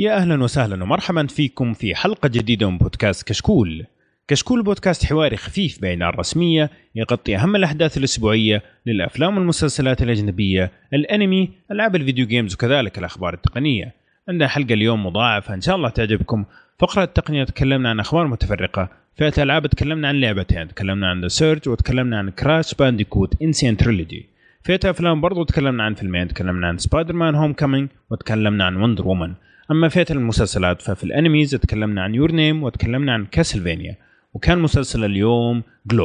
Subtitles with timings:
[0.00, 3.86] يا أهلا وسهلا ومرحبا فيكم في حلقة جديدة من بودكاست كشكول.
[4.28, 11.96] كشكول بودكاست حواري خفيف بين الرسمية يغطي أهم الأحداث الأسبوعية للأفلام والمسلسلات الأجنبية، الأنمي، ألعاب
[11.96, 13.94] ال video games وكذلك الأخبار التقنية.
[14.28, 16.44] عندنا حلقة اليوم مضاعفة إن شاء الله تعجبكم.
[16.78, 21.68] فقرة التقنية تكلمنا عن أخبار متفرقة، فئة الألعاب تكلمنا عن لعبتين، تكلمنا عن The Surge
[21.68, 23.53] وتكلمنا عن Crash Bandicoot N.
[23.53, 24.26] Sane Trilogy.
[24.62, 29.34] فئة أفلام برضو تكلمنا عن فيلمين، تكلمنا عن Spider-Man Homecoming وتكلمنا عن Wonder Woman.
[29.70, 33.96] أما فئة المسلسلات ففي الأنميز تكلمنا عن Your Name وتكلمنا عن Castlevania
[34.34, 36.04] وكان مسلسل اليوم GLOW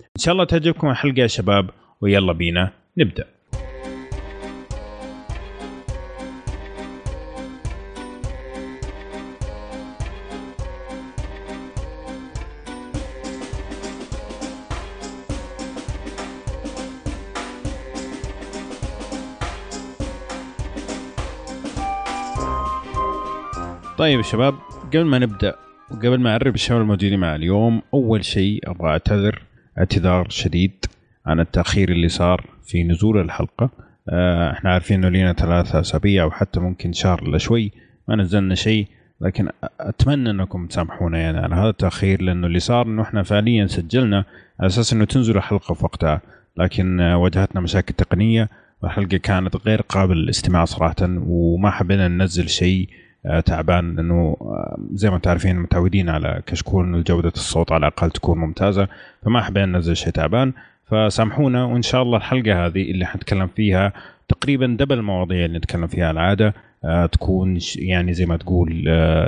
[0.00, 3.24] إن شاء الله تعجبكم الحلقة يا شباب ويلا بينا نبدأ.
[23.98, 24.54] طيب يا شباب
[24.86, 25.54] قبل ما نبدأ
[25.90, 29.42] وقبل ما أعرف الشباب الموجودين معي اليوم أول شيء أبغى أعتذر
[29.78, 30.84] اعتذار شديد
[31.26, 33.70] عن التأخير اللي صار في نزول الحلقة.
[34.08, 37.72] آه، إحنا عارفين إنه لينا ثلاثة أسابيع أو حتى ممكن شهر إلا شوي
[38.08, 38.86] ما نزلنا شيء
[39.20, 39.48] لكن
[39.80, 44.24] أتمنى إنكم تسامحونا يعني على هذا التأخير لأنه اللي صار إنه إحنا فعليا سجلنا
[44.60, 46.20] على أساس إنه تنزل الحلقة في وقتها.
[46.56, 48.48] لكن آه، واجهتنا مشاكل تقنية
[48.82, 52.88] والحلقة كانت غير قابلة للاستماع صراحة وما حبينا ننزل شيء
[53.46, 58.10] تعبان لأنه آه، زي ما أنتم عارفين متعودين على كشكول إنه جودة الصوت على الأقل
[58.10, 58.88] تكون ممتازة
[59.22, 60.52] فما حبينا ننزل شيء تعبان.
[60.84, 63.92] فسامحونا وإن شاء الله الحلقة هذه اللي حنتكلم فيها
[64.28, 68.84] تقريبا دبل المواضيع اللي نتكلم فيها العادة آه، تكون يعني زي ما تقول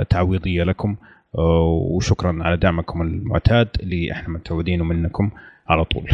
[0.09, 0.95] تعويضية لكم
[1.33, 5.31] وشكرا على دعمكم المعتاد اللي إحنا متعودينه منكم
[5.67, 6.09] على طول.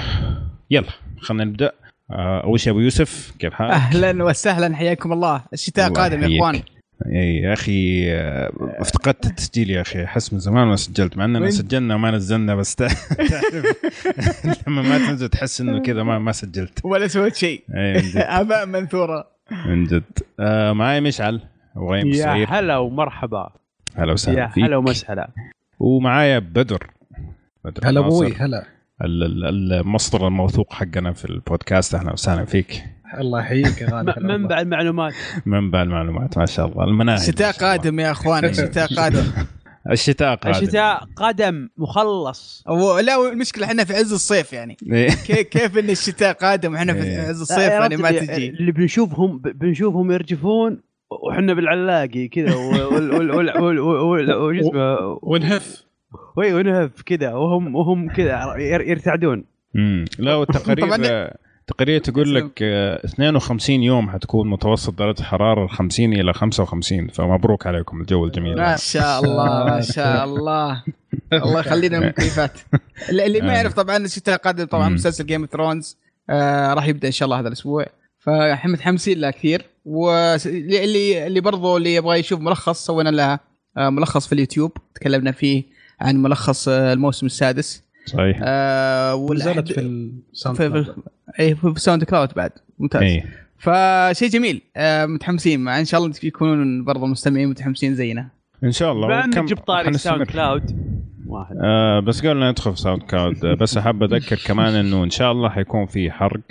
[0.72, 0.88] يلا
[1.20, 1.72] خلينا نبدأ.
[2.12, 5.42] أول شيء أبو يوسف كيف حالك؟ أهلا وسهلا حياكم الله.
[5.54, 6.62] الشتاء قادم يا إخوان.
[7.06, 11.96] يا أخي آه، افتقدت التسجيل يا أخي أحس من زمان ما سجلت مع إننا سجلنا
[11.96, 13.12] وما نزلنا بس تعرف
[14.68, 16.80] لما ما تنزل تحس إنه كذا ما ما سجلت.
[16.84, 17.64] ولا سويت شيء.
[18.16, 19.28] آباء منثورة.
[19.66, 20.04] من جد.
[20.40, 21.42] آه معي مشعل
[21.76, 23.50] وغيم يا هلا ومرحبا.
[23.96, 25.30] هلا وسهلا يا هلا ومسهلا.
[25.80, 26.88] ومعايا بدر.
[27.66, 28.66] بدر هلا أبوي هلا.
[29.02, 32.84] المصدر الموثوق حقنا في البودكاست أهلا وسهلا فيك.
[33.14, 35.14] الله يحييك يا غالي منبع المعلومات
[35.46, 36.84] منبع المعلومات ما شاء الله.
[36.84, 39.24] المناهج الشتاء قادم يا أخوان الشتاء قادم.
[39.92, 40.58] الشتاء قادم.
[40.58, 42.64] الشتاء قدم مخلص.
[43.04, 44.78] لا المشكلة إحنا في عز الصيف يعني.
[44.92, 45.10] إيه.
[45.44, 47.22] كيف إن الشتاء قادم وإحنا في إيه.
[47.22, 48.50] عز الصيف يعني ما تجي.
[48.50, 50.82] اللي بنشوفهم بنشوفهم يرجفون
[51.28, 52.56] وحنا بالعلاقي كذا
[55.22, 55.84] ونهف.
[56.38, 59.46] ونهف كذا وهم وهم كذا يرتعدون.
[59.76, 67.08] امم لا والتقارير تقريبا تقول لك 52 يوم حتكون متوسط درجة الحرارة 50 إلى 55
[67.08, 68.56] فمبروك عليكم الجو الجميل.
[68.56, 70.84] ما شاء الله ما شاء الله.
[71.34, 72.60] الله يخلينا المكيفات
[73.10, 75.98] اللي ما يعرف طبعا الشتاء قادم طبعا مسلسل Game of Thrones
[76.74, 77.86] راح يبدأ إن شاء الله هذا الأسبوع.
[78.20, 79.66] فاحنا متحمسين له كثير.
[79.86, 83.40] واللي اللي برضه اللي يبغى يشوف ملخص سوينا له
[83.78, 84.72] آه، ملخص في اليوتيوب.
[84.96, 85.64] تكلمنا فيه
[86.02, 87.84] عن ملخص آه، الموسم السادس.
[88.08, 88.40] صحيح.
[88.44, 90.96] آه نزلت في ال SoundCloud
[91.40, 92.52] اي في ال SoundCloud بعد.
[92.80, 93.02] ممتاز.
[93.02, 93.26] أيه.
[93.58, 94.62] فشيء جميل.
[94.78, 98.30] آه متحمسين مع إن شاء الله يكونون برضه المستمعين متحمسين زينا.
[98.64, 99.08] إن شاء الله.
[99.08, 100.64] بما انك جبت طاري ال SoundCloud
[101.28, 101.56] واحد.
[101.64, 105.32] آه بس قبل لا ندخل في SoundCloud آه بس أحب أذكر كمان إنه إن شاء
[105.32, 106.42] الله حيكون في حرق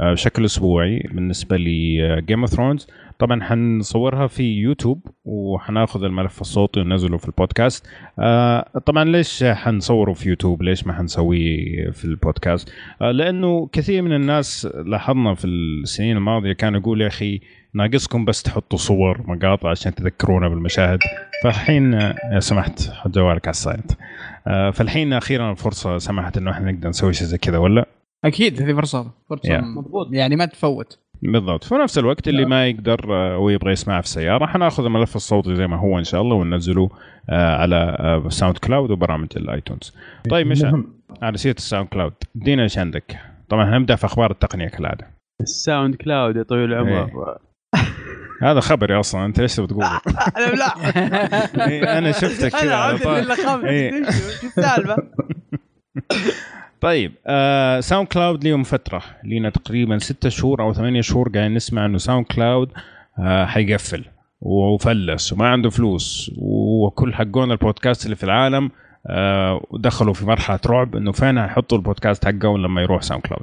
[0.00, 2.86] آه بشكل أسبوعي بالنسبة ل Game of Thrones
[3.18, 7.86] طبعا حنصورها في يوتيوب وحناخذ الملف الصوتي وننزله في البودكاست.
[8.18, 12.72] آه طبعا ليش حنصوره في يوتيوب؟ ليش ما حنسويه في البودكاست؟
[13.02, 17.40] آه لأنه كثير من الناس لاحظنا في السنين الماضية كانوا يقول يا أخي
[17.74, 20.98] ناقصكم بس تحطوا صور مقاطع عشان تذكرونا بالمشاهد.
[21.44, 21.92] فالحين
[22.32, 23.92] يا سمحت حط جوالك على ال silent
[24.46, 27.86] آه فالحين أخيرا الفرصة سمحت إنه إحنا نقدر نسوي شيء زي كذا ولا؟
[28.24, 29.64] أكيد هذه فرصة فرصة yeah.
[29.64, 30.08] مضبوط.
[30.12, 30.98] يعني ما تفوت.
[31.22, 31.64] بالضبط.
[31.64, 35.66] في نفس الوقت اللي ما يقدر آه، ويبغى يسمعها في السيارة حناخذ الملف الصوتي زي
[35.66, 36.90] ما هو إن شاء الله وننزله
[37.30, 39.94] آه، على Sound آه، Cloud وبرامج ال iTunes.
[40.30, 40.64] طيب مش
[41.22, 42.12] على سيره ال SoundCloud.
[42.36, 43.18] ادينا إيش عندك؟
[43.48, 45.06] طبعا هنبدأ في أخبار التقنية كالعادة.
[45.40, 46.98] ال SoundCloud يا طويل العمر.
[46.98, 47.36] إيه.
[48.42, 49.84] هذا خبري أصلا أنت إيش تبغى تقول؟
[50.36, 53.90] أنا لا إيه، أنا شفتك كذا أنا إيه.
[53.90, 54.96] شو السالفة؟
[56.80, 59.02] طيب آه SoundCloud ليهم فترة.
[59.24, 62.70] لينا تقريبا ستة شهور أو ثمانية شهور قاعدين نسمع إنه SoundCloud
[63.18, 64.04] آه حيقفل
[64.40, 68.70] وفلس وما عنده فلوس وكل حقون البودكاست اللي في العالم
[69.06, 73.42] آه دخلوا في مرحلة رعب إنه فين حيحطوا البودكاست حقهم لما يروح SoundCloud.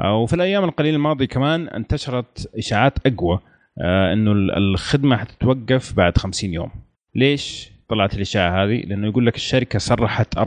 [0.00, 3.38] آه وفي الأيام القليلة الماضية كمان انتشرت إشاعات أقوى
[3.80, 6.70] آه إنه الخدمة حتتوقف بعد 50 يوم.
[7.14, 10.40] ليش طلعت الإشاعة هذه؟ لأنه يقول لك الشركة سرحت 40%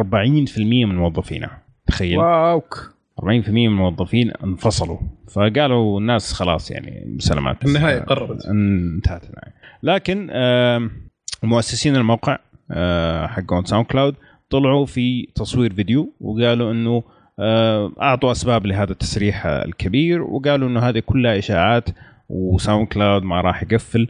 [0.60, 1.69] من موظفينها.
[1.90, 2.18] تخيل.
[2.18, 2.94] واوك.
[3.20, 4.98] 40% من الموظفين انفصلوا.
[5.32, 7.66] فقالوا الناس خلاص يعني سلامات.
[7.66, 8.46] النهاية قررت.
[8.46, 9.54] انتهت النهاية.
[9.84, 10.90] لكن آه،
[11.44, 12.38] مؤسسين الموقع
[12.72, 14.16] آه، حقون SoundCloud
[14.50, 17.04] طلعوا في تصوير فيديو وقالوا إنه
[17.40, 21.90] آه، أعطوا أسباب لهذا التسريح الكبير وقالوا إنه هذه كلها إشاعات
[22.30, 24.08] و SoundCloud ما راح يقفل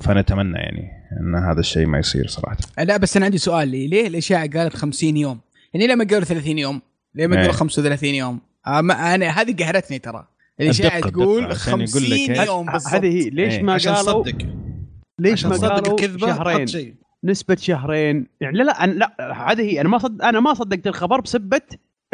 [0.00, 2.56] فنتمنى يعني إن هذا الشيء ما يصير صراحة.
[2.78, 3.86] لا بس أنا عندي سؤال لي.
[3.86, 5.38] ليه الاشاعه قالت 50 يوم؟
[5.74, 6.80] يعني لما قالوا 30 يوم؟
[7.14, 10.28] ليه ما قالوا 35 يوم؟ أنا هذه قهرتني ترى.
[10.60, 12.02] الاشاعه تقول 50
[12.46, 12.94] يوم بالضبط.
[12.94, 14.24] هذه هي ليش ما قالوا؟
[15.18, 18.26] ليش ما قالوا شهرين؟ نسبة شهرين.
[18.40, 21.60] يعني لا لا أنا لا هذه هي أنا ما صد أنا ما صدقت الخبر بسبة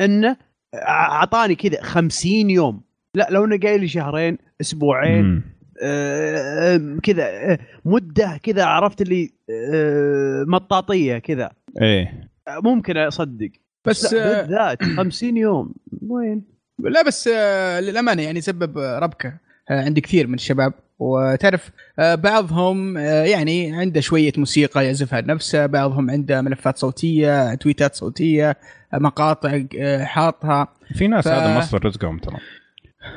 [0.00, 0.36] انه
[0.74, 2.80] أعطاني كذا 50 يوم.
[3.14, 5.42] لا لو إنه قايل لي شهرين أسبوعين
[5.82, 11.50] آه كذا آه مدة كذا عرفت اللي آه مطاطية كذا.
[11.82, 12.30] إيه.
[12.48, 13.50] ممكن أصدق.
[13.86, 15.74] بس بالذات 50 يوم.
[16.08, 16.42] وين؟
[16.78, 19.32] لا بس آه للأمانة يعني سبب ربكة
[19.70, 20.72] آه عند كثير من الشباب.
[20.98, 27.94] وتعرف آه بعضهم آه يعني عنده شوية موسيقى يعزفها لنفسه بعضهم عنده ملفات صوتية تويتات
[27.94, 28.56] صوتية
[28.94, 29.60] مقاطع
[30.04, 30.68] حاطها.
[30.94, 31.28] في ناس ف...
[31.28, 32.36] هذا مصدر رزقهم ترى.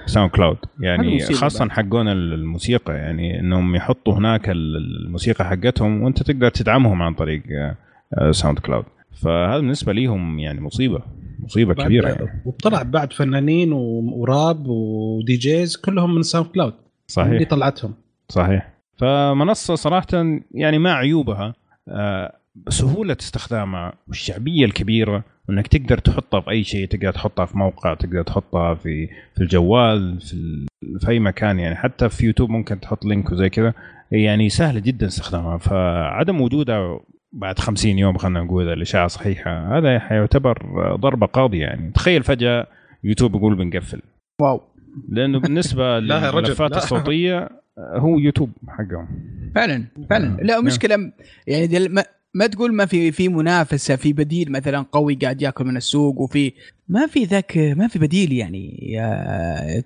[0.05, 0.57] SoundCloud.
[0.79, 7.43] يعني خاصة حقون الموسيقى يعني إنهم يحطوا هناك الموسيقى حقتهم وأنت تقدر تدعمهم عن طريق
[8.31, 8.85] SoundCloud.
[9.21, 11.01] فهذا بالنسبة ليهم يعني مصيبة
[11.39, 12.41] مصيبة كبيرة يعني.
[12.45, 16.73] وطلع بعد فنانين و rap و DJs كلهم من SoundCloud.
[17.07, 17.29] صحيح.
[17.29, 17.93] اللي طلعتهم.
[18.29, 18.73] صحيح.
[18.97, 20.07] فمنصة صراحة
[20.51, 21.53] يعني مع عيوبها
[22.69, 28.21] سهولة استخدامها والشعبية الكبيرة وانك تقدر تحطها في أي شيء تقدر تحطها في موقع تقدر
[28.21, 30.65] تحطها في في الجوال في,
[30.99, 31.75] في أي مكان يعني.
[31.75, 33.73] حتى في يوتيوب ممكن تحط link وزي كذا.
[34.11, 35.57] يعني سهلة جدا استخدامها.
[35.57, 36.99] فعدم وجودها
[37.33, 40.57] بعد 50 يوم خلينا نقول الإشاعة صحيحة هذا حيعتبر
[40.95, 41.91] ضربة قاضية يعني.
[41.91, 42.67] تخيل فجأة
[43.03, 44.01] يوتيوب يقول بنقفل.
[44.41, 44.61] wow.
[45.09, 49.07] لأنه بالنسبة للملفات الصوتية هو يوتيوب حقهم.
[49.55, 50.37] فعلا فعلا.
[50.41, 51.11] لا مشكلة
[51.47, 51.89] يعني
[52.33, 56.53] ما تقول ما في في منافسة في بديل مثلا قوي قاعد يأكل من السوق وفي
[56.89, 58.97] ما في ذاك ما في بديل يعني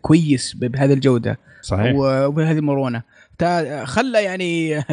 [0.02, 1.38] كويس بهذه الجودة.
[1.62, 1.96] صحيح.
[1.96, 3.02] وبهذه المرونة.
[3.84, 4.84] خلى يعني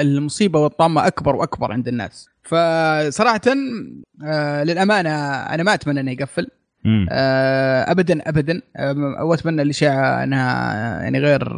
[0.00, 2.28] المصيبة والطامه أكبر وأكبر عند الناس.
[2.42, 3.40] فصراحه
[4.64, 6.46] للأمانة أنا ما أتمنى إنه يقفل.
[7.10, 8.62] آه ابدا ابدا.
[9.22, 11.48] وأتمنى الاشاعه أنها يعني غير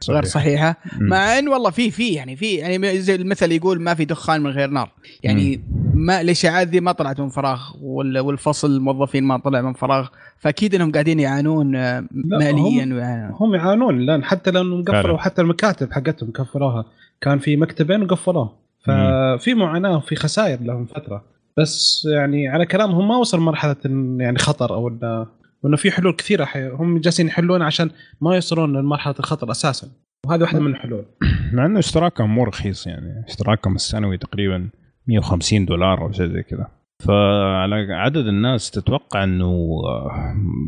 [0.00, 0.14] صحيح.
[0.14, 0.76] غير صحيحة.
[1.00, 1.08] مم.
[1.08, 4.50] مع إن والله في في يعني في يعني زي المثل يقول ما في دخان من
[4.50, 4.90] غير نار.
[5.22, 5.92] يعني مم.
[5.94, 10.08] ما الاشاعات ذي ما طلعت من فراغ والفصل الموظفين ما طلع من فراغ.
[10.38, 11.66] فأكيد إنهم قاعدين يعانون
[12.10, 13.36] ماليا هم, ويعانون.
[13.40, 16.84] هم يعانون لأن حتى لأنهم قفلوا حتى المكاتب حقتهم قفلوها.
[17.20, 18.52] كان في مكتبين وقفلوها
[18.84, 21.33] ففي معاناة وفي خسائر لهم فترة.
[21.58, 23.76] بس يعني على كلامهم ما وصل مرحلة
[24.18, 25.26] يعني خطر أو انه
[25.62, 26.48] وإنه في حلول كثيرة.
[26.54, 27.90] هم جالسين يحلون عشان
[28.20, 29.88] ما يوصلون لمرحلة الخطر أساسا.
[30.26, 31.04] وهذه واحدة من الحلول.
[31.52, 33.24] مع إنه اشتراكهم مو رخيص يعني.
[33.28, 34.70] اشتراكهم السنوي تقريبا
[35.06, 36.68] 150 دولار أو شيء زي كذا.
[37.02, 39.80] فعلى عدد الناس تتوقع إنه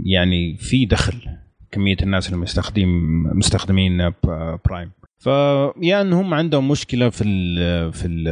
[0.05, 1.15] يعني في دخل.
[1.71, 2.89] كمية الناس اللي مستخدم
[3.39, 4.13] مستخدمين
[4.67, 4.91] برايم
[5.27, 8.25] فيا ان هم عندهم مشكلة في ال في ال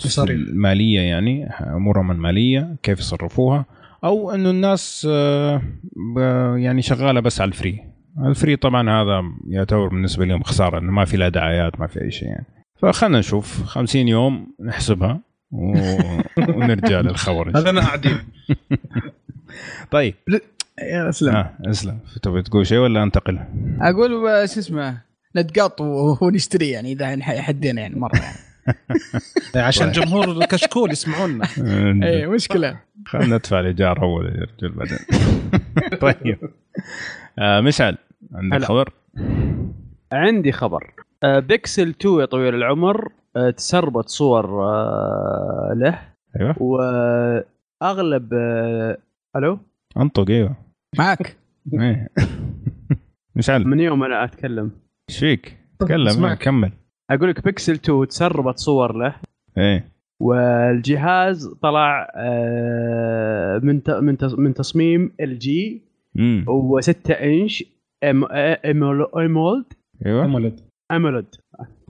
[0.00, 3.64] في المالية يعني أمورهم المالية كيف يصرفوها
[4.04, 5.62] أو إنه الناس آه،
[6.56, 7.84] يعني شغالة بس على ال free.
[8.26, 12.02] ال free طبعا هذا يعتبر بالنسبة لهم خسارة إنه ما في لا دعايات ما في
[12.02, 12.46] أي شيء يعني.
[12.76, 15.20] فخلنا نشوف 50 يوم نحسبها
[15.50, 15.72] و...
[16.56, 18.18] ونرجع للخبر هذا أنا قاعدين
[19.90, 20.14] طيب.
[20.82, 23.38] يا اسلم آه اسلم تبي تقول شيء ولا أنتقل؟
[23.80, 24.10] أقول
[24.48, 25.80] شو اسمه؟ نتقاط
[26.22, 28.52] ونشتري يعني إذا حدينا يعني مرة يعني.
[29.66, 30.04] عشان طيب.
[30.04, 31.44] جمهور الكشكول يسمعونا.
[32.08, 32.80] اي مشكلة.
[33.06, 34.98] خلينا ندفع الإيجار أول يا رجل بعدين.
[36.00, 36.38] طيب.
[37.38, 37.98] آه مشعل
[38.34, 38.92] عندك خبر؟
[40.12, 40.94] عندي خبر.
[41.22, 43.08] آه بيكسل 2 يا طويل العمر.
[43.36, 45.98] آه تسربت صور آه له.
[46.40, 46.62] أيوه.
[46.62, 48.98] وأغلب آه
[49.36, 49.58] ألو؟
[49.96, 50.56] أنطق أيوه.
[50.98, 51.36] معك.
[51.74, 52.08] إيه.
[53.36, 53.64] مشعل.
[53.68, 54.70] من يوم أنا أتكلم.
[55.12, 56.72] إيش فيك؟ تكلم كمل.
[57.10, 59.14] أقول لك بيكسل 2 تسربت صور له.
[59.58, 59.84] إيه.
[60.20, 65.82] والجهاز طلع آه، من من من تصميم LG
[66.48, 67.64] و6 inch
[68.04, 69.64] AMOLED
[70.06, 70.24] أيوه.
[70.24, 70.60] AMOLED.
[70.92, 71.34] AMOLED.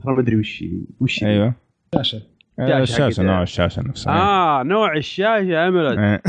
[0.03, 0.63] ترى ما أدري وش
[0.99, 1.53] وش أيوه.
[1.95, 2.21] شاشة.
[2.59, 5.99] الشاشة نوع الشاشة نفسها آه نوع الشاشة AMOLED.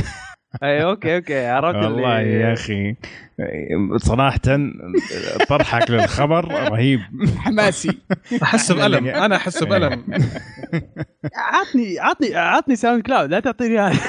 [0.62, 2.96] اي أوكي أوكي عرفت والله يا أخي.
[3.96, 4.40] صراحة
[5.48, 7.00] طرحك للخبر رهيب.
[7.38, 7.98] حماسي.
[8.42, 9.06] أحس بألم.
[9.06, 10.04] أنا أحس بألم.
[11.36, 14.00] عطني عطني عطني SoundCloud لا تعطيني هذا.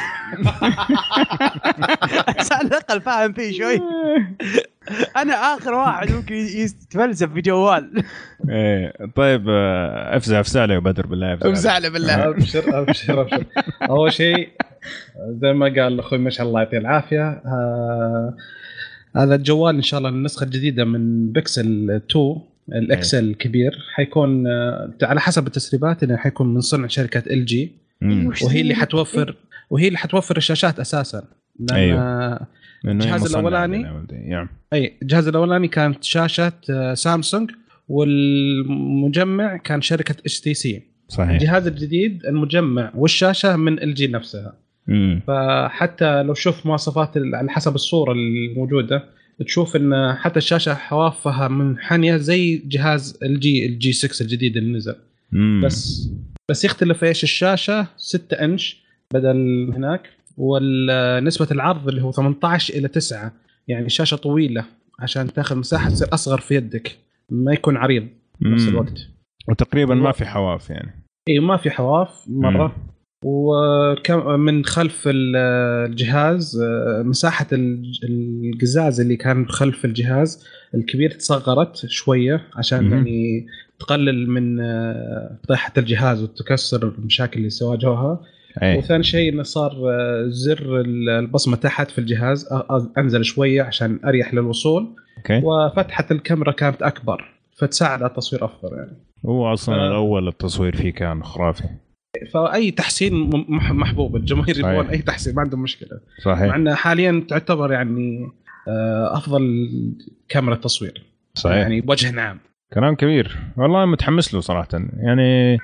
[2.52, 3.82] على الاقل فاهم فيه شوي.
[5.18, 8.04] أنا آخر واحد ممكن يتفلسف في جوال.
[8.50, 11.90] إيه طيب آه، أفزع أفزع له يا بدر بالله أفزع له.
[11.90, 12.30] بالله.
[12.30, 13.46] أبشر أبشر أبشر.
[13.90, 14.50] أول شيء
[15.42, 17.30] زي ما قال أخوي مشعل الله يعطيه العافية.
[17.30, 18.34] آه
[19.18, 22.36] هذا الجوال إن شاء الله النسخة الجديدة من بيكسل 2
[22.74, 27.72] ال XL الكبير حيكون آه على حسب التسريبات إنه حيكون من صنع شركة LG.
[28.44, 29.36] وهي اللي حتوفر
[29.70, 31.24] وهي اللي حتوفر الشاشات أساسا.
[31.60, 32.48] لأن أيوه.
[32.86, 34.06] الجهاز الاولاني
[34.74, 37.52] أي الجهاز الأولاني كانت شاشة آه، سامسونج
[37.88, 40.82] والمجمع كان شركة HTC.
[41.08, 41.30] صحيح.
[41.30, 44.65] الجهاز الجديد المجمع والشاشة من LG نفسها.
[44.88, 45.22] مم.
[45.28, 49.04] فحتى لو شوف مواصفات على حسب الصورة الموجودة
[49.46, 54.96] تشوف إن حتى الشاشة حوافها منحنية زي جهاز ال LG G6 الجديد اللي نزل
[55.32, 55.62] مم.
[55.66, 56.10] بس
[56.50, 63.32] بس يختلف إيش الشاشة 6 إنش بدل هناك ونسبه العرض اللي هو 18 إلى 9
[63.68, 64.66] يعني شاشة طويلة
[65.00, 66.98] عشان تاخذ مساحة تصير أصغر في يدك
[67.30, 68.08] ما يكون عريض
[68.42, 69.08] بنفس الوقت
[69.50, 72.95] وتقريبا ما في حواف يعني اي ما في حواف مرة مم.
[73.26, 76.62] ومن خلف الجهاز
[77.04, 83.48] مساحة القزاز اللي كان خلف الجهاز الكبير تصغرت شوية عشان يعني
[83.80, 84.58] تقلل من
[85.48, 88.22] طيحة الجهاز وتكسر المشاكل اللي سواجهوها.
[88.64, 88.78] أيه.
[88.78, 89.72] وثاني شيء إنه صار
[90.28, 92.50] زر البصمة تحت في الجهاز
[92.98, 94.96] أنزل شوية عشان أريح للوصول.
[95.18, 95.42] أوكي.
[95.44, 98.98] وفتحة الكاميرا كانت أكبر فتساعد على التصوير أفضل يعني.
[99.26, 99.80] هو أصلا ف...
[99.80, 101.64] الأول التصوير فيه كان خرافي.
[102.34, 106.00] فأي تحسين محبوب الجماهير يبغون أي تحسين ما عندهم مشكلة.
[106.24, 106.48] صحيح.
[106.48, 108.28] مع انها حاليا تعتبر يعني
[108.68, 109.68] آه، أفضل
[110.30, 111.06] كاميرا تصوير.
[111.34, 111.58] صحيح.
[111.58, 112.40] يعني بوجه عام
[112.74, 113.38] كلام كبير.
[113.58, 114.68] والله متحمس له صراحة.
[114.98, 115.58] يعني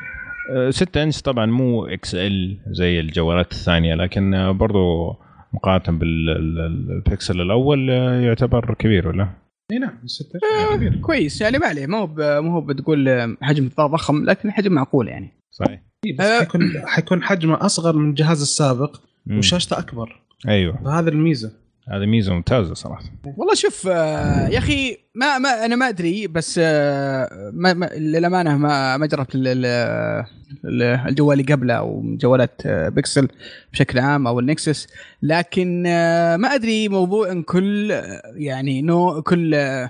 [0.69, 5.15] 6 آه، إنش طبعا مو XL زي الجوالات الثانية لكن برضو
[5.53, 9.29] مقارنة بالبكسل الأول آه، يعتبر كبير ولا؟
[9.71, 10.39] إي نعم 6
[10.75, 10.95] كبير.
[10.95, 11.41] كويس.
[11.41, 12.07] يعني ما عليه ما هو
[12.41, 15.33] ما هو بتقول حجم ضخم لكن حجم معقول يعني.
[15.51, 15.90] صحيح.
[16.05, 16.61] بس أه حيكون
[16.93, 18.97] حيكون حجمه أصغر من الجهاز السابق
[19.37, 20.21] وشاشته أكبر.
[20.47, 20.99] أيوه.
[20.99, 21.51] هذا الميزة.
[21.89, 23.03] هذه ميزة ممتازة صراحة.
[23.37, 28.57] والله شوف آه يا أخي ما ما أنا ما أدري بس آه ما, ما للأمانة
[28.57, 29.29] ما ما جربت
[30.65, 33.27] الجوال اللي قبله أو جوالات آه بيكسل
[33.73, 34.87] بشكل عام أو النكسس.
[35.21, 39.89] لكن آه ما أدري موضوع إن كل آه، يعني نوع كل آه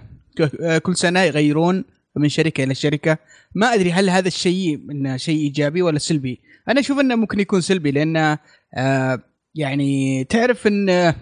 [0.84, 1.84] كل سنة يغيرون
[2.15, 3.18] من شركة إلى شركة.
[3.56, 6.39] ما أدري هل هذا الشيء إنه شيء إيجابي ولا سلبي.
[6.70, 8.38] أنا أشوف إنه ممكن يكون سلبي لأن
[8.74, 9.20] آه
[9.56, 11.13] يعني تعرف إن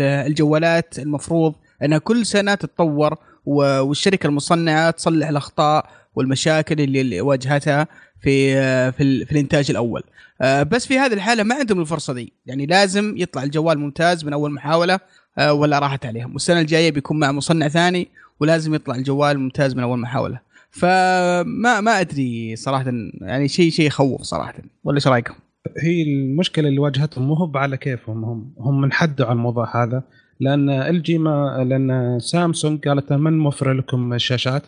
[0.00, 7.88] الجوالات المفروض إنها كل سنة تتطور والشركة المصنعة تصلح الأخطاء والمشاكل اللي واجهتها
[8.22, 8.54] في
[8.92, 10.02] في, في الإنتاج الأول.
[10.40, 12.32] آه، بس في هذه الحالة ما عندهم الفرصة دي.
[12.46, 15.00] يعني لازم يطلع الجوال ممتاز من أول محاولة
[15.38, 16.32] آه، ولا راحت عليهم.
[16.32, 18.08] والسنة الجاية بيكون مع مصنع ثاني
[18.42, 24.22] ولازم يطلع الجوال ممتاز من أول محاوله فما ما أدري صراحة يعني شيء شيء يخوف
[24.22, 24.54] صراحة.
[24.84, 25.34] ولا إيش رأيكم؟
[25.78, 30.02] هي المشكلة اللي واجهتهم مو هو على كيفهم هم هم منحدوا على الموضوع هذا.
[30.40, 34.62] لأن إل جي ما لأن سامسونج قالت من موفر لكم الشاشات؟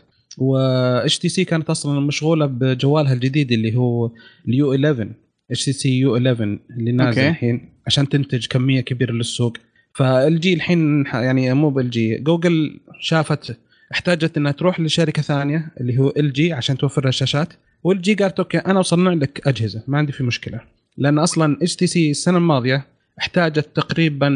[1.02, 4.10] HTC كانت أصلا مشغولة بجوالها الجديد اللي هو
[4.48, 5.08] اليو 11
[5.50, 9.56] إتش تي سي يو 11 اللي نازل الحين عشان تنتج كمية كبيرة للسوق.
[9.94, 13.58] ف LG الحين يعني مو ب LG جوجل شافت
[13.92, 17.52] احتاجت إنها تروح لشركة ثانية اللي هو LG عشان توفر لها الشاشات
[17.84, 20.60] و LG قالت أوكي أنا أصنع لك أجهزة ما عندي في مشكلة.
[20.96, 22.86] لأن أصلا HTC السنة الماضية
[23.18, 24.28] احتاجت تقريبا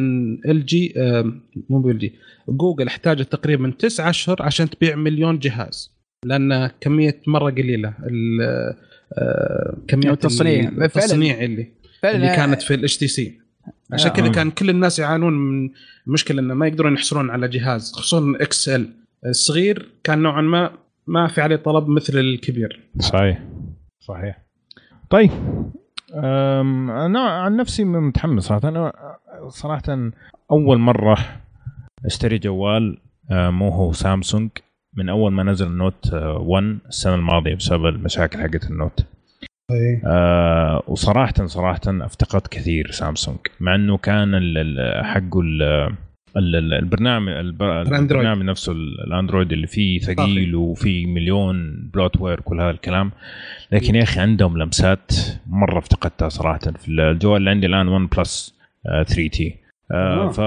[0.47, 0.95] LG
[1.71, 2.13] مو ب LG
[2.49, 5.93] جوجل احتاجت تقريبا تسعة أشهر عشان تبيع مليون جهاز.
[6.25, 7.95] لأن كمية مرة قليلة
[9.19, 11.69] آه كمية التصنيع التصنيع اللي
[12.03, 12.17] فعلا.
[12.17, 13.39] اللي كانت في ال HTC.
[13.93, 14.33] عشان كذا آه.
[14.33, 15.71] كان كل الناس يعانون من
[16.07, 18.89] مشكلة إنه ما يقدرون يحصلون على جهاز خصوصا XL.
[19.27, 20.71] الصغير كان نوعا ما
[21.07, 22.81] ما في عليه طلب مثل الكبير.
[22.99, 23.43] صحيح.
[24.01, 24.39] صحيح.
[25.11, 25.31] طيب
[26.15, 28.69] أنا عن نفسي متحمس صراحة.
[28.69, 28.93] أنا
[29.49, 30.11] صراحة
[30.51, 31.19] أول مرة
[32.05, 32.99] أشتري جوال
[33.31, 34.51] آه، مو هو سامسونج.
[34.97, 39.07] من أول ما نزل ال Note 1 آه، السنة الماضية بسبب المشاكل حقت ال Note.
[39.71, 40.03] أيه.
[40.07, 43.39] آه وصراحة صراحة أفتقدت كثير سامسونج.
[43.61, 44.31] مع إنه كان
[45.03, 45.41] حقه
[46.37, 53.11] البرنامج البرنامج نفسه الأندرويد اللي فيه ثقيل وفيه مليون bloatware كل هذا الكلام.
[53.73, 55.13] لكن يا أخي عندهم لمسات
[55.47, 59.55] مرة افتقدتها صراحة في الجوال اللي عندي الآن OnePlus 3T
[59.93, 60.41] آه ف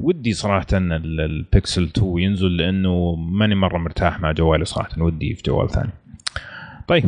[0.00, 5.02] ودي صراحة ان البيكسل 2 ينزل لأنه ماني مرة مرتاح مع جوالي صراحة.
[5.02, 5.90] ودي في جوال ثاني.
[6.88, 7.04] طيب.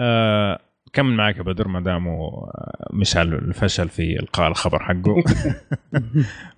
[0.00, 0.58] آه
[0.92, 2.30] كمل معك يا بدر ما دامه
[2.92, 5.24] مشعل الفشل في إلقاء الخبر حقه؟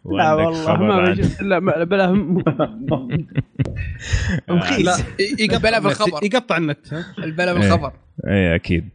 [0.18, 2.12] لا والله ما لا بلا
[4.48, 5.04] مخيس
[5.40, 6.78] يقطع بالخبر يقطع النت
[7.18, 7.92] البلا بالخبر
[8.26, 8.88] اي أكيد.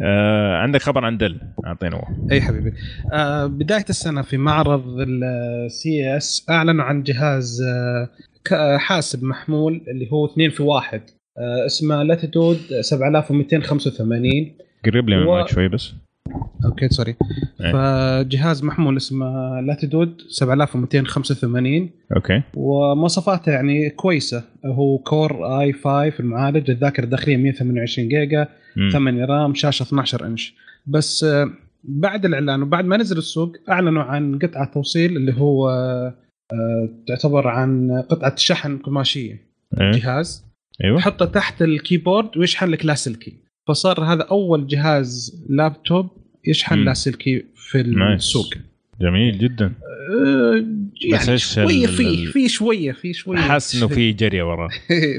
[0.00, 2.72] آه عندك خبر عن دل؟ اعطينا إي حبيبي.
[3.12, 10.26] آه بداية السنة في معرض السي إس أعلنوا عن جهاز آه حاسب محمول اللي هو
[10.26, 11.00] اثنين في واحد.
[11.10, 11.17] آه
[11.66, 14.52] اسمه لاتيتود 7285
[14.84, 15.46] قرب لي من و...
[15.46, 15.92] شوي بس.
[16.64, 17.16] أوكي سوري
[17.60, 17.72] أيه.
[17.72, 22.42] فجهاز محمول اسمه لاتيتود 7285 أوكي.
[22.54, 24.44] ومواصفاته يعني كويسة.
[24.66, 28.48] هو Core i5 المعالج الذاكرة الداخلية 128 جيجا
[28.92, 30.54] 8 RAM شاشة 12 إنش.
[30.86, 31.50] بس آه،
[31.84, 35.68] بعد الإعلان وبعد ما نزل السوق أعلنوا عن قطعة توصيل اللي هو
[36.52, 39.48] آه، تعتبر عن قطعة شحن قماشية.
[39.80, 39.92] أيه.
[40.84, 40.98] أيوه.
[40.98, 43.32] تحطه تحت ال keyboard ويشحن لك لاسلكي
[43.68, 46.10] فصار هذا أول جهاز لابتوب
[46.46, 48.54] يشحن لاسلكي في السوق.
[49.00, 49.66] جميل جدا.
[49.66, 50.64] أه
[51.12, 53.38] يعني شوية في في شوية في شوية.
[53.38, 54.68] حاسس إنه في جريه وراه.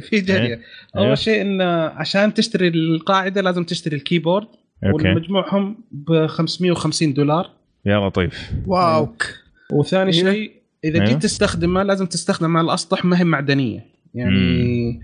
[0.10, 0.62] في جريه إيه؟
[0.96, 1.16] أول أيوه.
[1.16, 4.48] شيء انه عشان تشتري القاعدة لازم تشتري ال keyboard.
[4.84, 5.08] أوكي.
[5.08, 7.50] والمجموعهم ب 550 دولار.
[7.86, 8.52] يا لطيف.
[8.68, 9.16] واو.
[9.74, 10.32] وثاني أيوه.
[10.32, 10.52] شيء
[10.84, 11.06] إذا أيوه.
[11.06, 13.86] جيت تستخدمه لازم تستخدم على الاسطح ما هي معدنية.
[14.14, 15.00] يعني مم.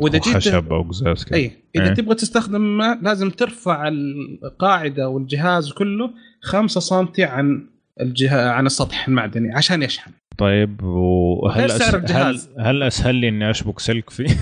[0.00, 1.94] وإذا جيت خشب أو قزاز كده أي إذا إيه.
[1.94, 6.10] تبغى تستخدم لازم ترفع القاعدة والجهاز كله
[6.42, 7.66] 5 سم عن
[8.00, 11.70] الجهة عن السطح المعدني عشان يشحن طيب وهل.
[11.70, 14.36] سعر الجهاز هل, هل أسهل لي إني أشبك سلك فيه؟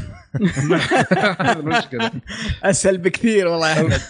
[1.41, 2.11] المشكلة
[2.63, 4.01] أسهل بكثير والله يا احمد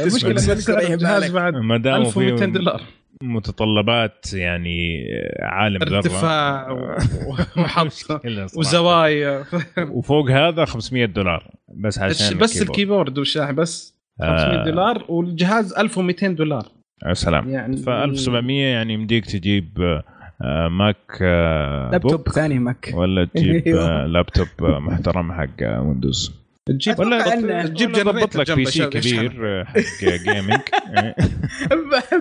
[0.00, 2.82] المشكلة الجهاز بعد ما دام 1200 دولار
[3.22, 5.04] متطلبات يعني
[5.42, 6.72] عالم ذره ارتفاع
[7.58, 8.20] وحط
[8.56, 9.44] وزوايا.
[9.78, 13.18] وفوق هذا 500 دولار بس عشان بس ال keyboard.
[13.18, 16.66] والشاحن بس 500 آه دولار والجهاز 1200 دولار.
[17.06, 17.48] يا سلام.
[17.48, 20.02] يعني ف 1700 يعني يمديك تجيب
[20.42, 22.90] آه Mac آه لابتوب ثاني Mac.
[22.94, 26.45] ولا تجيب آه لابتوب محترم حق ويندوز.
[26.68, 30.60] تجيب ولا تجيب ضبط لك PC كبير حق gaming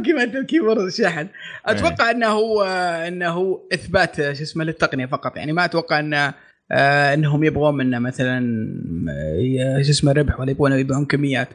[0.06, 1.28] قيمه ال keyboard شحن.
[1.66, 2.64] أتوقع إنه هو
[3.08, 5.38] إنه هو إثبات شو اسمه للتقنية فقط.
[5.38, 6.34] يعني ما أتوقع إنه
[6.72, 8.40] آه إنهم يبغون منه مثلا
[9.10, 11.50] آه، شو اسمه ربح ولا يبغون يبيعون كميات.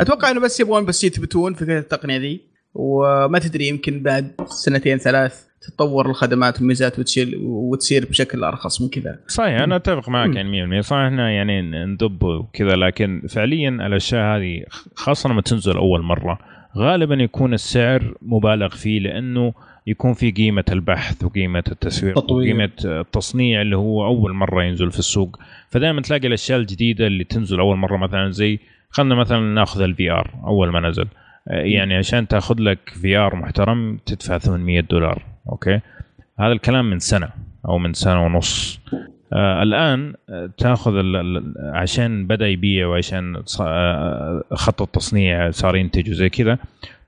[0.00, 2.53] أتوقع إنه بس يبغون بس يثبتون فكرة التقنية ذي.
[2.74, 9.18] وما تدري يمكن بعد سنتين ثلاث تتطور الخدمات والميزات وتصير وتصير بشكل أرخص من كذا.
[9.28, 14.64] صحيح أنا أتفق معك يعني 100% صحيح إحنا يعني ندب وكذا لكن فعليا الأشياء هذه
[14.94, 16.38] خاصة لما تنزل أول مرة
[16.76, 19.52] غالبا يكون السعر مبالغ فيه لأنه
[19.86, 25.38] يكون في قيمة البحث وقيمة التسويق وقيمة التصنيع اللي هو أول مرة ينزل في السوق.
[25.70, 28.58] فدائما تلاقي الأشياء الجديدة اللي تنزل أول مرة مثلا زي
[28.90, 31.06] خلينا مثلا ناخذ ال VR أول ما نزل.
[31.46, 35.80] يعني عشان تاخذ لك VR محترم تدفع 800 دولار أوكي؟
[36.38, 37.28] هذا الكلام من سنة
[37.68, 38.80] أو من سنة ونص.
[39.32, 40.92] آه الآن آه، تاخذ
[41.58, 46.58] عشان بدأ يبيع وعشان آه خط التصنيع صار ينتج وزي كذا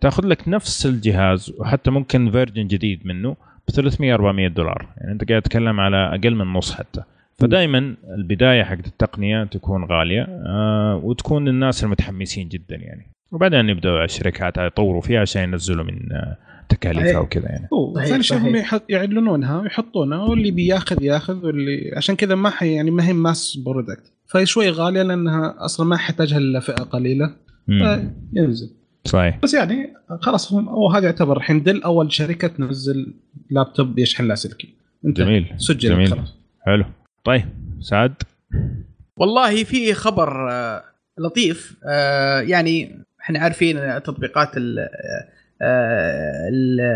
[0.01, 3.37] تاخذ لك نفس الجهاز وحتى ممكن version جديد منه
[3.68, 4.88] ب 300 400 دولار.
[4.96, 7.03] يعني أنت قاعد تتكلم على أقل من نص حتى.
[7.38, 13.15] فدائما البداية حق التقنية تكون غالية آه وتكون الناس المتحمسين جدا يعني.
[13.32, 16.36] وبعدين يبدأوا الشركات يطوروا فيها عشان ينزلوا من آه،
[16.68, 17.68] تكاليفها وكذا يعني.
[18.06, 23.08] ثاني شيء هم يعلنونها ويحطونها واللي بياخذ ياخذ واللي عشان كذا ما حي يعني ما
[23.08, 27.36] هي mass product فهي شوي غالية لأنها أصلا ما يحتاجها إلا فئة قليلة.
[28.32, 28.70] ينزل.
[29.04, 29.38] صحيح.
[29.42, 33.14] بس يعني خلاص هم أو هذا يعتبر الحين Dell أول شركة تنزل
[33.50, 35.54] لابتوب يشحن لاسلكي انت جميل.
[35.56, 36.08] سجل جميل.
[36.08, 36.34] خلاص.
[36.60, 36.84] حلو.
[37.24, 37.44] طيب
[37.80, 38.14] سعد؟
[39.16, 40.82] والله في خبر آه،
[41.18, 44.50] لطيف آه، يعني إحنا عارفين تطبيقات
[45.62, 46.48] آه،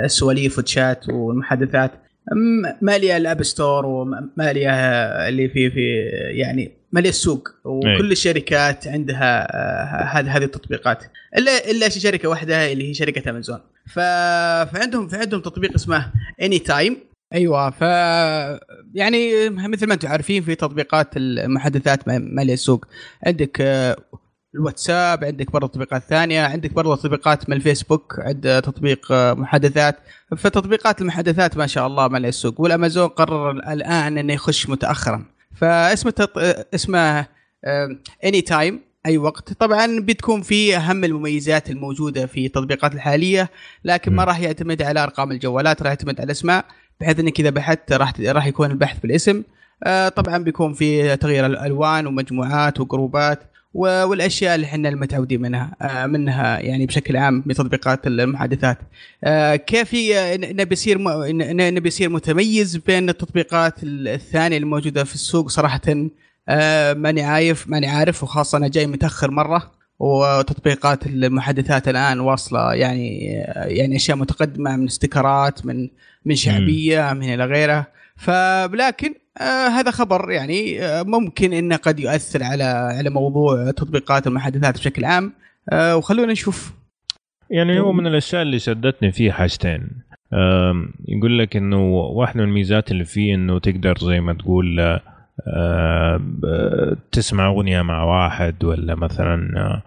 [0.05, 1.91] السواليف والشات والمحادثات.
[2.83, 4.71] ماليه ال App Store وماليه
[5.29, 5.97] اللي في في
[6.39, 7.49] يعني ماليه السوق.
[7.65, 8.13] وكل أي.
[8.13, 11.05] الشركات عندها آه، هذه هذه التطبيقات.
[11.37, 16.13] الا إلا شركة واحدة اللي هي شركة امازون فعندهم في عندهم تطبيق اسمه
[16.43, 16.97] اني تايم
[17.33, 17.81] أيوه ف
[18.95, 22.85] يعني مثل ما أنتم عارفين في تطبيقات المحادثات ماليه السوق
[23.27, 23.63] عندك
[24.55, 29.99] الواتساب عندك برضه تطبيقات ثانية عندك برضه تطبيقات من الفيسبوك عند تطبيق آه، محادثات.
[30.37, 32.61] فتطبيقات المحادثات ما شاء الله ملء السوق.
[32.61, 35.25] والأمازون قرر الآن إنه يخش متاخرا.
[35.57, 36.39] فاسمه تط...
[36.75, 37.27] اسمه
[38.25, 39.53] اني تايم أي وقت.
[39.53, 43.51] طبعا بتكون في أهم المميزات الموجودة في التطبيقات الحالية
[43.85, 46.65] لكن ما راح يعتمد على أرقام الجوالات راح يعتمد على الأسماء
[47.01, 49.43] بحيث إنك إذا بحثت راح راح يكون البحث بالاسم.
[49.85, 53.50] آه طبعا بيكون في تغيير الألوان ومجموعات وجروبات.
[53.75, 58.79] والأشياء اللي إحنا المتعودين منها آه منها يعني بشكل عام بتطبيقات المحادثات.
[59.25, 60.99] آه كيف نبي يصير
[61.71, 65.81] نبي يصير متميز بين التطبيقات الثانية الموجوده في السوق؟ صراحة
[66.49, 73.25] آه ماني عارف ماني عارف وخاصة أنا جاي متأخر مرة وتطبيقات المحادثات الآن واصلة يعني
[73.57, 75.89] يعني أشياء متقدمة من استيكرات من
[76.25, 82.43] من شعبية من إلى غيره فلكن آه هذا خبر يعني آه ممكن إنه قد يؤثر
[82.43, 85.33] على على موضوع تطبيقات المحادثات بشكل عام.
[85.73, 86.73] آه وخلونا نشوف.
[87.51, 89.89] يعني هو من الأشياء اللي شدتني فيه حاجتين.
[91.09, 95.01] يقول لك إنه واحدة من الميزات اللي فيه إنه تقدر زي ما تقول
[97.13, 99.83] تسمع أغنية مع واحد ولا مثلا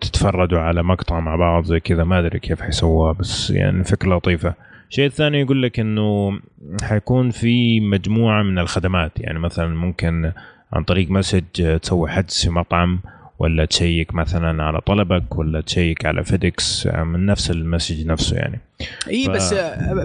[0.00, 2.04] تتفرجوا على مقطع مع بعض زي كذا.
[2.04, 4.54] ما أدري كيف حيسووها بس يعني فكرة لطيفة.
[4.90, 6.40] الشيء الثاني يقول لك إنه
[6.82, 9.12] حيكون في مجموعة من الخدمات.
[9.16, 10.32] يعني مثلا ممكن
[10.72, 13.00] عن طريق مسج تسوي حجز في مطعم
[13.38, 18.60] ولا check مثلا على طلبك ولا check على فيديكس من نفس ال message نفسه يعني.
[19.08, 19.30] إي ف...
[19.30, 19.54] بس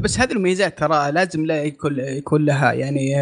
[0.01, 3.15] بس هذه الميزات ترى لازم لا يكون يكون لها يعني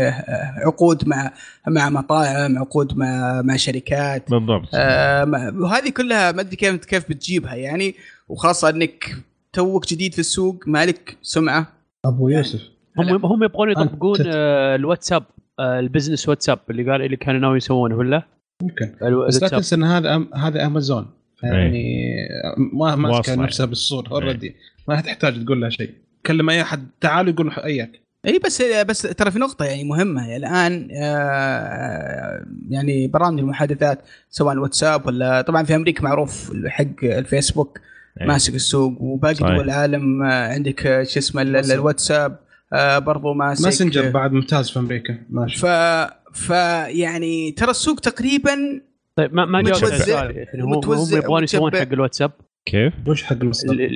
[0.66, 1.32] عقود مع
[1.68, 4.30] مع مطاعم عقود مع مع شركات.
[4.30, 4.70] بالضبط.
[4.74, 7.96] آه وهذه كلها ما أدري كيف كيف بتجيبها يعني.
[8.30, 9.16] وخاصة إنك
[9.54, 11.68] توك جديد في السوق مالك سمعة؟
[12.06, 12.62] أبو يوسف.
[12.98, 15.24] هم هم يبغون يطبقون آه الواتساب
[15.60, 18.24] آه ال business واتساب اللي قال اللي كانوا ناويين يسوونه ولا؟
[18.64, 18.96] ممكن
[19.28, 21.08] بس لا تنسى إن هذا أم هذا امازون
[21.44, 22.16] يعني
[22.74, 24.56] ما ماسكه نفسها بالصورة already
[24.88, 25.94] ما تحتاج تقول لها شيء.
[26.26, 26.88] كلم أي أحد.
[27.02, 27.92] تعال يقول لك
[28.26, 30.36] AI بس بس ترى في نقطة يعني مهمة.
[30.36, 37.80] الآن آه يعني برامج المحادثات سواء الواتساب ولا طبعا في أمريكا معروف حق الفيسبوك
[38.22, 38.28] أيه.
[38.28, 42.40] ماسك السوق وباقي دول العالم عندك شو اسمه الواتساب
[42.74, 43.66] آه برضو ماسك.
[43.66, 45.18] ماسنجر بعد ممتاز في أمريكا.
[45.30, 45.66] ماشي ف
[46.34, 48.82] فيعني ترى السوق تقريبا
[49.16, 50.82] طيب ما ما جاوبت السؤال يعني هم
[51.14, 52.32] يبغون يسوون حق الواتساب؟
[52.66, 53.90] كيف؟ وش حق الواتساب؟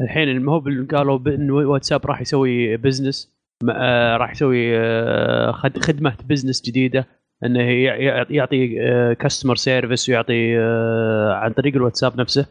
[0.00, 6.62] الحين ما هو قالوا إنه واتساب راح يسوي business آه راح يسوي آه خدمة business
[6.62, 7.06] جديدة
[7.44, 7.60] إنه
[8.30, 8.68] يعطي
[9.14, 12.46] customer service ويعطي آه عن طريق الواتساب نفسه.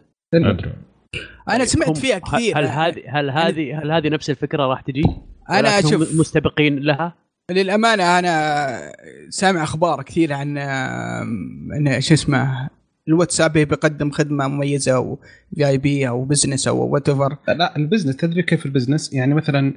[1.50, 2.58] أنا سمعت فيها كثير.
[2.60, 5.04] هل هذه هل هذه هل هذه نفس الفكرة راح تجي؟
[5.50, 7.14] أنا أشوف مستبقين لها؟
[7.52, 8.80] للأمانة أنا
[9.30, 12.70] سامع أخبار كثير عن إن شو اسمه
[13.08, 15.20] الواتساب بيقدم خدمة مميزة أو
[15.56, 19.74] VIP أو business أو whatever لا ال business تدري كيف ال business يعني مثلا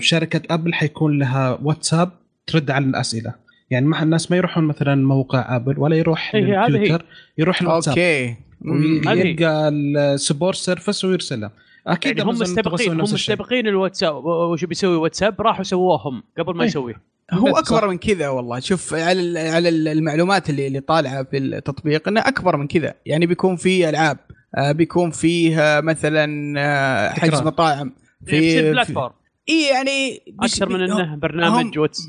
[0.00, 2.10] شركة Apple حيكون لها واتساب
[2.46, 3.34] ترد على الأسئلة.
[3.70, 6.32] يعني ما الناس ما يروحون مثلا موقع Apple ولا يروح
[6.66, 7.04] تويتر
[7.38, 7.92] يروح الواتساب.
[7.98, 8.36] أوكي.
[8.66, 11.52] ويلقى ال support service ويرسلها
[11.86, 17.02] أكيد يعني هم مستبقين هم مستبقين الواتساب وش بيسوي واتساب؟ راحوا سووهم قبل ما يسويه
[17.32, 18.60] هو أكبر من كذا والله.
[18.60, 22.94] شوف على على المعلومات اللي اللي طالعة في التطبيق إنه أكبر من كذا.
[23.06, 24.18] يعني بيكون في ألعاب
[24.58, 27.92] بيكون فيه مثلا حجز مطاعم.
[28.26, 29.12] في platform.
[29.48, 32.08] إي يعني أكثر من إنه برنامج واتس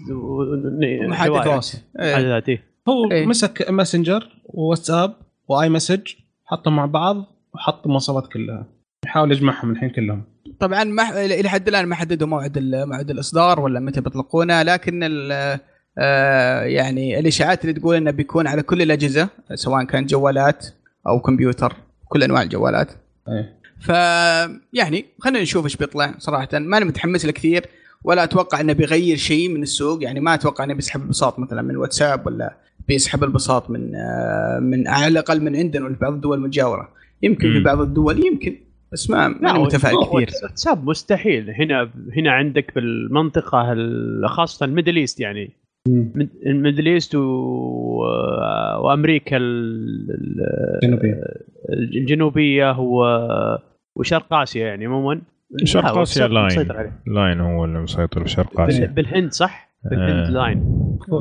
[1.07, 2.49] محادثات
[2.89, 5.13] هو إيه؟ مسك ماسنجر وواتساب
[5.47, 6.07] و iMessage.
[6.47, 8.65] حطهم مع بعض وحط المواصفات كلها.
[9.05, 10.23] يحاول يجمعهم الحين كلهم.
[10.59, 15.09] طبعا ما إلى حد الآن ما حددوا موعد موعد الإصدار ولا متى بيطلقونه لكن
[15.99, 20.65] آه يعني الإشاعات اللي تقول إنه بيكون على كل الأجهزة سواء كان جوالات
[21.07, 22.91] أو كمبيوتر كل أنواع الجوالات.
[23.27, 23.57] إيه.
[23.79, 23.89] ف
[24.73, 26.47] يعني خلينا نشوف إيش بيطلع صراحة.
[26.53, 27.65] ما أنا متحمس له كثير
[28.03, 30.03] ولا أتوقع إنه بيغير شيء من السوق.
[30.03, 32.57] يعني ما أتوقع إنه بيسحب البساط مثلا من واتساب ولا
[32.87, 33.91] بيسحب البساط من
[34.61, 36.89] من على الأقل من عندنا وفي بعض الدول المجاورة.
[37.23, 38.55] يمكن في بعض الدول يمكن
[38.91, 40.29] بس ما ما متفائل كثير.
[40.43, 41.49] واتساب مستحيل.
[41.49, 43.75] هنا هنا عندك في المنطقة
[44.25, 45.51] خاصة ال Middle East يعني.
[46.45, 47.21] ال Middle East و...
[48.83, 51.23] وأمريكا الجنوبية.
[51.73, 53.05] الجنوبية و...
[53.95, 55.21] وشرق آسيا يعني عموما.
[55.63, 56.67] شرق آسيا لاين.
[57.07, 58.87] لاين هو اللي مسيطر في شرق آسيا.
[58.87, 60.63] بالهند صح؟ بالهند لاين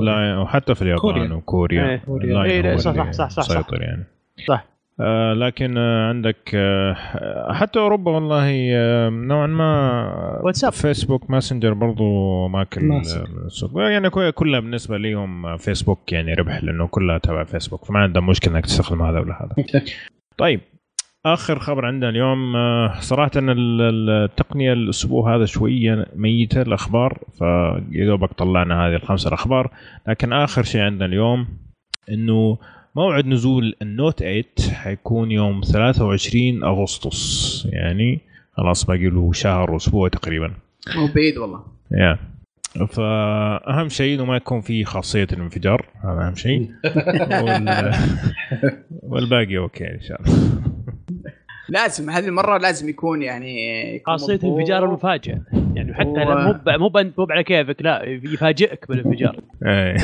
[0.01, 1.35] لاين وحتى في اليابان كوريا.
[1.35, 1.89] وكوريا.
[1.89, 2.03] إيه.
[2.09, 4.05] لاين هو صح صح صح صح مسيطر يعني.
[4.49, 4.67] صح.
[5.01, 12.49] آه لكن آه عندك آه حتى أوروبا والله آه نوعا ما واتساب فيسبوك ماسنجر برضو
[12.49, 12.93] ماكل
[13.47, 13.71] السوق.
[13.81, 18.65] يعني كلها بالنسبة لهم فيسبوك يعني ربح لأنه كلها تبع فيسبوك فما عندهم مشكلة إنك
[18.67, 19.85] تستخدم هذا ولا هذا.
[20.39, 20.61] طيب
[21.27, 22.53] آخر خبر عندنا اليوم
[23.01, 29.71] صراحة ان التقنية الأسبوع هذا شوية ميتة الأخبار فيا دوبك طلعنا هذه الخمسه الأخبار.
[30.09, 31.49] لكن آخر شيء عندنا اليوم
[32.11, 32.59] إنه
[32.97, 37.69] موعد نزول النوت 8 حيكون يوم 23 أغسطس.
[37.73, 38.21] يعني
[38.57, 40.53] خلاص باقي له شهر وأسبوع تقريبا.
[40.97, 41.63] مو بعيد والله.
[41.93, 42.19] يا.
[42.97, 46.71] فاهم شيء إنه ما يكون في خاصية الانفجار هذا أهم شيء.
[47.45, 47.93] وال...
[49.11, 50.37] والباقي أوكي إن شاء الله.
[51.69, 55.37] لازم هذه المرة لازم يكون يعني خاصية انفجار المفاجئ
[55.75, 56.79] يعني حتى و...
[56.79, 59.41] مو مو مو على كيفك لا يفاجئك بالانفجار.
[59.67, 59.97] إيه.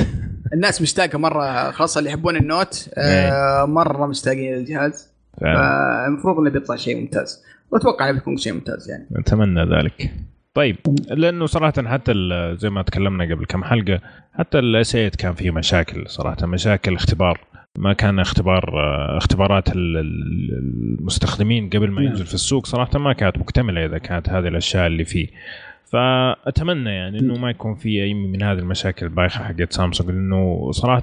[0.52, 6.76] الناس مشتاقة مرة خاصة اللي يحبون ال Note آه مرة مشتاقين للجهاز فالمفروض إنه بيطلع
[6.76, 7.44] شيء ممتاز.
[7.70, 9.08] وأتوقع إنه بيكون شيء ممتاز يعني.
[9.16, 10.10] أتمنى ذلك.
[10.54, 10.76] طيب
[11.10, 12.12] لأنه صراحة حتى
[12.56, 14.00] زي ما تكلمنا قبل كم حلقة
[14.34, 17.40] حتى الاس كان فيه مشاكل صراحة مشاكل اختبار.
[17.78, 18.72] ما كان اختبار
[19.16, 24.86] اختبارات المستخدمين قبل ما ينزل في السوق صراحة ما كانت مكتملة إذا كانت هذه الأشياء
[24.86, 25.28] اللي فيه.
[25.84, 31.02] فأتمنى يعني إنه ما يكون في أي من هذه المشاكل البايخة حقت سامسونج لأنه صراحة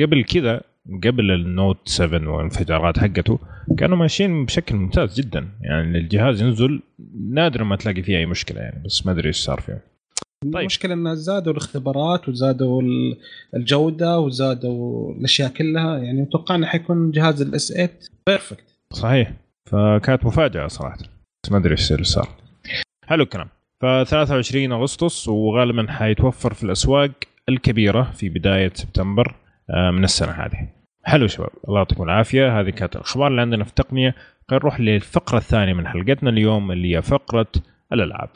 [0.00, 0.60] قبل كذا
[1.04, 3.38] قبل النوت 7 والانفجارات حقته
[3.78, 5.48] كانوا ماشيين بشكل ممتاز جدا.
[5.60, 6.82] يعني الجهاز ينزل
[7.30, 9.94] نادر ما تلاقي فيه أي مشكلة يعني بس ما أدري إيش صار فيه
[10.44, 10.56] طيب.
[10.56, 12.82] المشكلة ان زادوا الاختبارات وزادوا
[13.56, 15.98] الجودة وزادوا الأشياء كلها.
[15.98, 17.90] يعني توقعنا حيكون جهاز ال S8
[18.26, 19.32] perfect صحيح.
[19.70, 20.98] فكانت مفاجأة صراحة.
[21.44, 22.28] بس ما أدري إيش اللي صار.
[23.06, 23.48] حلو الكلام.
[23.80, 27.10] ف 23 أغسطس وغالبا حيتوفر في الأسواق
[27.48, 29.34] الكبيرة في بداية سبتمبر.
[29.68, 30.68] من السنة هذه.
[31.04, 32.60] حلو شباب الله يعطيكم العافية.
[32.60, 34.14] هذه كانت الأخبار اللي عندنا في التقنية.
[34.48, 37.46] خلينا نروح للفقرة الثانية من حلقتنا اليوم اللي هي فقرة
[37.92, 38.30] الألعاب.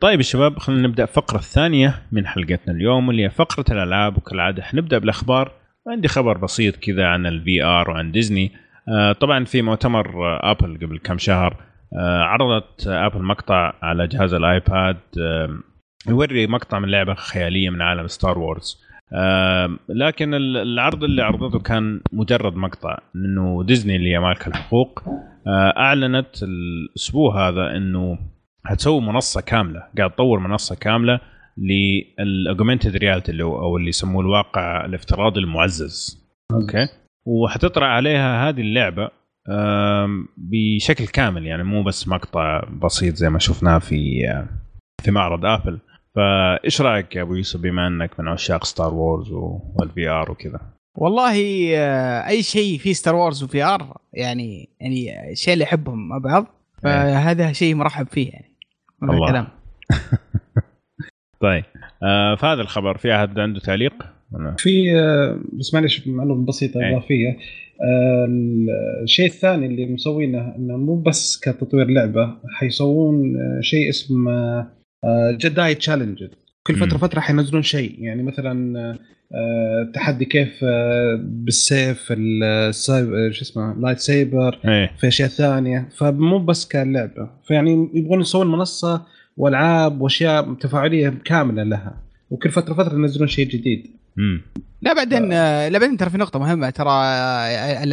[0.00, 4.16] طيب يا شباب خلينا نبدأ الفقره الثانية من حلقتنا اليوم اللي هي فقرة الألعاب.
[4.16, 5.52] وكالعادة حنبدا بالأخبار.
[5.88, 8.52] عندي خبر بسيط كذا عن ال VR وعن ديزني
[8.88, 10.06] آه طبعا في مؤتمر
[10.50, 15.58] ابل قبل كم شهر آه عرضت آبل مقطع على جهاز ال iPad آه
[16.08, 18.80] يوري مقطع من لعبة خيالية من عالم Star Wars
[19.12, 25.02] آه لكن العرض اللي عرضته كان مجرد مقطع إنه ديزني اللي هي مالكه الحقوق.
[25.46, 28.18] آه أعلنت الأسبوع هذا إنه
[28.64, 31.20] حتسوي منصة كاملة قاعد تطور منصة كاملة
[31.58, 36.26] لل augmented reality اللي هو أو اللي يسموه الواقع الافتراضي المعزز.
[36.52, 36.88] أوكي؟
[37.26, 39.10] وحتطرح عليها هذه اللعبة
[40.36, 44.22] بشكل كامل يعني مو بس مقطع بسيط زي ما شفناه في
[45.02, 45.78] في معرض آبل
[46.14, 50.60] فإيش رأيك يا أبو يوسف بما إنك من عشاق Star Wars وال VR وكذا
[50.96, 56.18] والله آه، أي شيء فيه Star Wars و VR يعني يعني الشيء اللي أحبهم مع
[56.18, 56.82] بعض إيه.
[56.82, 58.52] فهذا شيء مرحب فيه يعني
[59.02, 59.46] الله الكلام
[61.40, 61.64] طيب
[62.02, 63.94] آه فهذا الخبر في أحد عنده تعليق؟
[64.58, 66.90] في آه بس معلش معلومة بسيطة إيه.
[66.90, 67.65] إضافية آه
[69.02, 74.66] الشيء الثاني اللي مسوينه إنه مو بس كتطوير لعبة حيسوون آه شيء اسمه
[75.30, 76.24] Jedi Challenge
[76.66, 77.96] كل فترة فترة حينزلون شيء.
[77.98, 78.78] يعني مثلا
[79.34, 82.12] آه تحدي كيف آه بالسيف
[83.30, 84.90] شو اسمه lightsaber أيه.
[85.00, 85.88] في أشياء ثانية.
[85.96, 87.30] فمو بس كلعبة.
[87.46, 92.02] فيعني يبغون يسوون منصة وألعاب وأشياء تفاعلية كاملة لها.
[92.30, 93.86] وكل فترة فترة ينزلون شيء جديد.
[94.16, 94.42] مم.
[94.82, 95.28] لا بعدين
[95.68, 96.92] لا بعدين ترى في نقطة مهمة ترى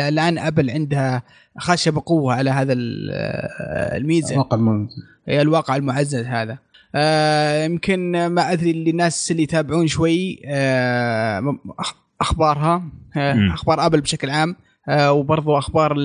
[0.10, 1.24] الآن أبل عندها
[1.58, 4.34] خاشة بقوة على هذا الميزة.
[4.34, 4.96] الواقع المعزز
[5.30, 6.58] الواقع المعزز هذا.
[6.96, 11.58] آه يمكن ما أدري اللي الناس اللي يتابعون شوي آه
[12.22, 12.84] أخبارها
[13.18, 14.56] آه أخبار أبل بشكل عام
[14.90, 15.96] آه وبرضو أخبار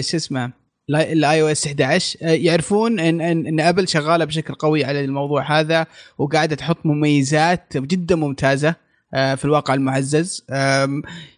[0.00, 0.50] شو اسمه
[0.90, 5.86] ال iOS 11 يعرفون ان ان, إن أبل شغالة بشكل قوي على الموضوع هذا
[6.18, 8.68] وقاعدة تحط مميزات جدا ممتازة.
[8.68, 8.76] آه،
[9.12, 10.44] في الواقع المعزز.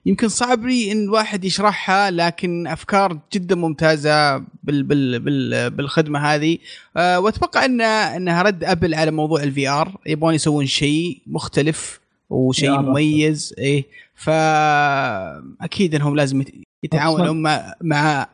[0.07, 6.59] يمكن صعب لي إن الواحد يشرحها لكن أفكار جدا ممتازة بال بال بال بالخدمة هذه.
[6.97, 12.71] آه، وأتوقع ان إنها رد أبل على موضوع ال VR يبغون يسوون شيء مختلف وشيء
[12.81, 13.55] مميز.
[13.59, 16.45] إيه فاكيد إنهم لازم
[16.83, 18.27] يتعاونوا مع مع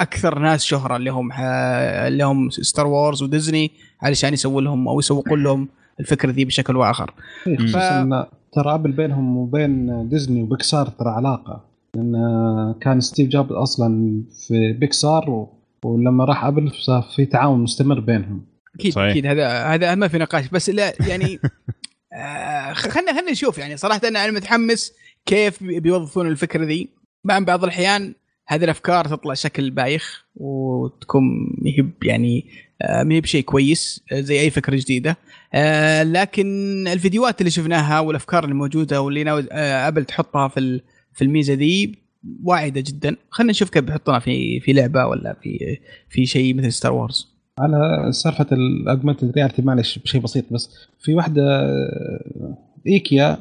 [0.00, 3.70] أكثر ناس شهرة اللي هم اللي هم Star Wars وديزني
[4.02, 5.68] علشان يسووا لهم أو يسوقون لهم
[6.00, 7.14] الفكرة ذي بشكل وآخر.
[7.46, 7.76] إيه، ف...
[8.52, 11.64] ترى أبل بينهم وبين ديزني وبيكسار ترى علاقة.
[11.94, 15.58] لأن كان ستيف جوب أصلا في بيكسار و...
[15.84, 18.46] ولما راح أبل صار في تعاون مستمر بينهم.
[18.74, 19.10] أكيد صحيح.
[19.10, 19.26] أكيد.
[19.26, 20.48] هذا هذا ما في نقاش.
[20.48, 21.38] بس لا يعني
[22.12, 23.58] آه خلينا خلينا نشوف.
[23.58, 24.92] يعني صراحة أنا متحمس
[25.26, 26.88] كيف بيوظفون الفكرة ذي.
[27.24, 28.14] مع بعض الأحيان
[28.48, 31.22] هذه الأفكار تطلع شكل بايخ وتكون
[32.02, 32.46] يعني
[32.82, 35.16] آه، مهب شيء كويس آه، زي أي فكرة جديدة.
[35.54, 36.46] آه، لكن
[36.88, 40.80] الفيديوهات اللي شفناها والأفكار الموجوده واللي ناوي أبل تحطها في
[41.12, 41.98] في الميزة دي
[42.44, 43.16] واعدة جدا.
[43.30, 48.08] خلينا نشوف كيف بيحطونها في في لعبة ولا في في شيء مثل Star Wars على
[48.12, 50.70] سالفه ال augmented reality معلش بشيء بسيط بس.
[51.00, 51.42] في واحدة
[52.86, 53.38] إيكيا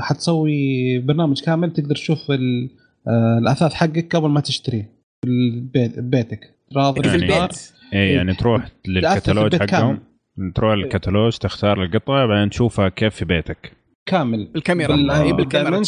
[0.00, 2.18] حتسوي برنامج كامل تقدر تشوف
[3.38, 4.90] الأثاث حقك قبل ما تشتريه.
[5.24, 6.54] في بيتك.
[6.76, 7.72] راضي في البيت.
[7.94, 9.98] اي يعني تروح للكتالوج حقهم.
[10.54, 13.72] تروح للكتالوج تختار القطعة بعدين تشوفها كيف في بيتك.
[14.06, 14.44] كامل.
[14.54, 15.32] بالكاميرا بال...
[15.32, 15.82] بالكاميرا.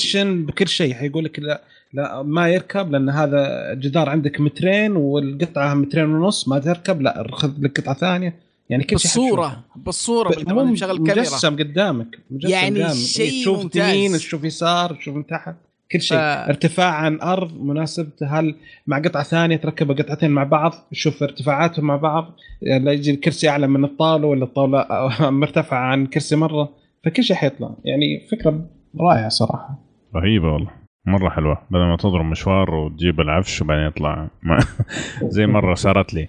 [0.46, 0.94] بكل شيء.
[0.94, 6.58] حيقول لك لا لا ما يركب لأن هذا جدار عندك مترين والقطعة مترين ونص ما
[6.58, 8.34] تركب لا خذ لك قطعة ثانية.
[8.70, 11.20] يعني كل شيء بالصورة بالصورة مو مشغل الكاميرا.
[11.20, 12.18] مجسم قدامك.
[12.30, 12.94] مجسم يعني قدامك.
[12.94, 15.54] شيء تشوف يمين تشوف يسار تشوف من تحت.
[15.92, 16.18] كل شيء.
[16.18, 16.20] ف...
[16.20, 18.54] ارتفاع عن أرض مناسب هل
[18.86, 22.36] مع قطعة ثانية تركب قطعتين مع بعض؟ تشوف ارتفاعاتهم مع بعض.
[22.62, 24.86] يعني يجي الكرسي أعلى من الطاولة ولا الطاولة
[25.30, 26.68] مرتفعة عن كرسي مرة.
[27.04, 27.70] فكل شيء حيطلع.
[27.84, 28.66] يعني فكرة
[29.00, 29.78] رائعة صراحة.
[30.16, 30.70] رهيبة والله.
[31.06, 31.58] مرة حلوة.
[31.70, 34.30] بدل ما تضرب مشوار وتجيب العفش وبعدين يطلع.
[35.34, 36.28] زي مرة صارت لي.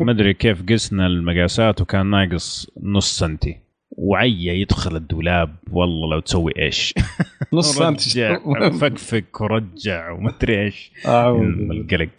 [0.00, 3.58] ما أدري كيف قسنا المقاسات وكان ناقص نص سنتي.
[3.96, 6.94] وعيا يدخل الدولاب والله لو تسوي إيش؟
[7.52, 8.38] نص سنتي
[8.80, 10.92] فكفك ورجع وما أدري إيش.
[11.06, 12.10] القلق.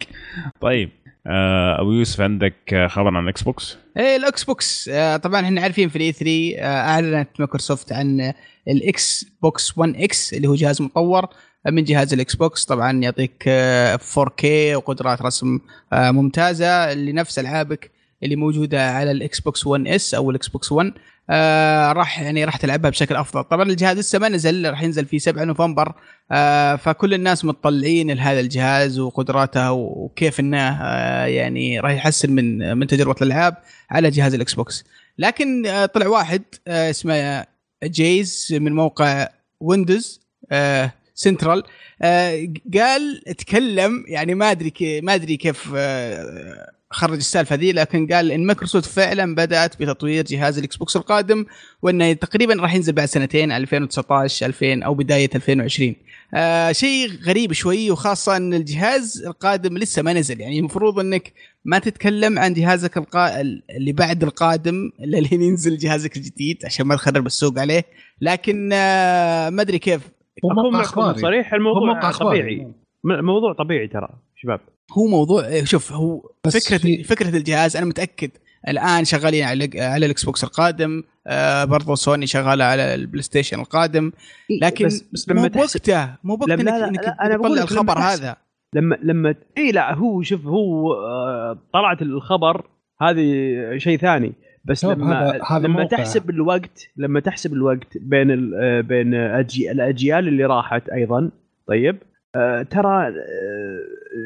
[0.60, 0.90] طيب
[1.26, 4.88] آه، أبو يوسف عندك خبر عن ال Xbox؟ إيه ال Xbox.
[4.92, 8.32] آه، طبعا إحنا عارفين في ال E3 آه، أعلنت مايكروسوفت عن
[8.68, 11.26] ال Xbox 1 X اللي هو جهاز مطور
[11.66, 12.64] من جهاز ال Xbox.
[12.64, 13.44] طبعا يعطيك
[13.98, 14.44] 4K
[14.76, 15.58] وقدرات رسم
[15.92, 16.94] ممتازة.
[16.94, 17.90] لنفس ألعابك
[18.22, 20.92] اللي موجودة على ال Xbox 1 S أو ال Xbox 1
[21.30, 23.44] آه راح يعني راح تلعبها بشكل أفضل.
[23.44, 25.92] طبعا الجهاز لسه ما نزل راح ينزل في 7 نوفمبر.
[26.32, 32.86] آه فكل الناس متطلعين لهذا الجهاز وقدراته وكيف إنه آه يعني راح يحسن من من
[32.86, 33.56] تجربة الألعاب
[33.90, 34.84] على جهاز ال Xbox.
[35.18, 37.44] لكن آه طلع واحد آه اسمه
[37.84, 39.28] Jez من موقع
[39.60, 40.20] Windows
[40.52, 41.62] آه سنترال.
[42.02, 48.32] آه قال تكلم يعني ما أدري ما أدري كيف آه خرج السالفة ذي لكن قال
[48.32, 51.44] إن مايكروسوفت فعلا بدأت بتطوير جهاز ال Xbox القادم
[51.82, 55.94] وانه تقريبا راح ينزل بعد سنتين 2019 2000 أو بداية 2020
[56.34, 60.40] آه شيء غريب شوي وخاصة إن الجهاز القادم لسه ما نزل.
[60.40, 61.32] يعني المفروض إنك
[61.64, 63.40] ما تتكلم عن جهازك القا...
[63.40, 67.84] اللي بعد القادم إلا لين ينزل جهازك الجديد عشان ما تخرب السوق عليه.
[68.20, 70.08] لكن آه ما أدري كيف.
[70.44, 72.68] اكون معكم صريح؟ الموضوع طبيعي.
[73.04, 74.60] الموضوع طبيعي ترى شباب.
[74.92, 77.04] هو موضوع إيه، شوف هو فكرة في...
[77.04, 78.30] فكرة الجهاز أنا متأكد
[78.68, 84.12] الآن شغالين على على ال Xbox القادم آه برضو سوني شغالة على ال PlayStation القادم
[84.62, 88.36] لكن بس, بس لما مو بوقته مو بوقته انك, لا إنك أنا تطلع الخبر هذا
[88.74, 92.66] لما لما إي لا هو شوف هو آه طلعت الخبر
[93.02, 94.32] هذه شيء ثاني
[94.64, 95.96] بس لما هذا هذا لما موقع.
[95.96, 101.30] تحسب الوقت لما تحسب الوقت بين آه، بين أجي الأجيال اللي راحت أيضا
[101.68, 101.98] طيب
[102.62, 103.14] ترى آه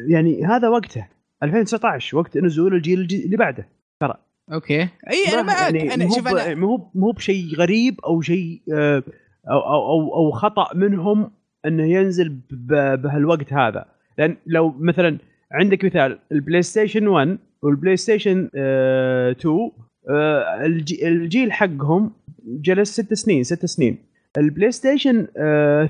[0.07, 1.07] يعني هذا وقته
[1.43, 3.67] 2019 وقت نزول الجيل اللي بعده.
[3.99, 4.13] ترى.
[4.53, 4.81] okay.
[4.81, 9.03] إي أنا معك يعني أنا شوف أنا مو مو بشيء غريب أو شيء آه،
[9.49, 11.31] أو أو أو خطأ منهم
[11.65, 13.85] إنه ينزل بهالوقت هذا.
[14.17, 15.17] لأن لو مثلا
[15.51, 19.71] عندك مثال ال PlayStation 1 وال PlayStation 2
[20.09, 20.65] آه،
[21.03, 22.11] الجيل حقهم
[22.45, 23.97] جلس ست سنين ست سنين.
[24.37, 25.27] ال PlayStation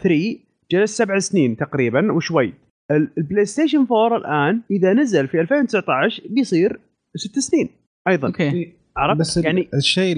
[0.04, 2.54] 3 جلس سبع سنين تقريبا وشوي.
[3.18, 6.80] ال PlayStation 4 الآن إذا نزل في 2019 بيصير
[7.16, 7.70] ست سنين
[8.08, 8.28] أيضا.
[8.28, 8.74] okay.
[8.98, 10.16] عرفت؟ بس يعني الشيء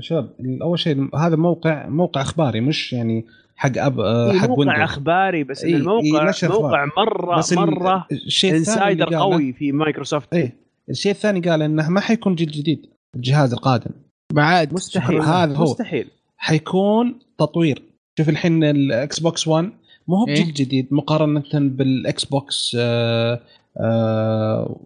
[0.00, 0.30] شباب
[0.62, 3.24] أول شيء هذا موقع موقع إخباري مش يعني
[3.56, 4.84] حق أب إيه حق موقع Windows.
[4.84, 10.56] إخباري بس إيه الموقع إيه موقع مرة بس مرة الشيء insider قوي في مايكروسوفت إيه
[10.90, 12.86] الشيء الثاني قال إنه ما حيكون جيل جديد
[13.16, 13.90] الجهاز القادم.
[14.32, 16.06] بعد مستحيل هذا هو مستحيل.
[16.36, 17.82] حيكون تطوير.
[18.18, 19.70] شوف الحين ال Xbox 1
[20.08, 23.40] مو هو بجيل إيه؟ جديد مقارنة بال Xbox آه
[23.76, 24.76] آه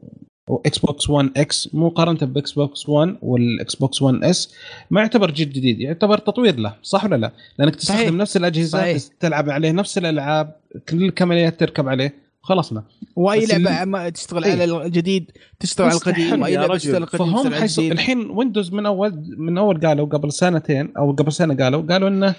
[0.66, 4.54] Xbox 1 X مقارنة ب Xbox 1 وال Xbox 1 S
[4.90, 8.12] ما يعتبر جيل جديد يعتبر تطوير له صح ولا لا؟ لأنك تستخدم صحيح.
[8.12, 9.02] نفس الأجهزة صحيح.
[9.20, 10.56] تلعب عليه نفس الألعاب
[10.88, 12.84] كل الكماليات تركب عليه خلصنا.
[13.16, 15.30] وأي لعبة ما تشتغل إيه؟ على الجديد
[15.60, 19.58] تشتغل على القديم وأي لعبة تشتغل على القديم فهم حيث الحين Windows من اول من
[19.58, 22.34] أول قالوا قبل سنتين أو قبل سنة قالوا قالوا إنه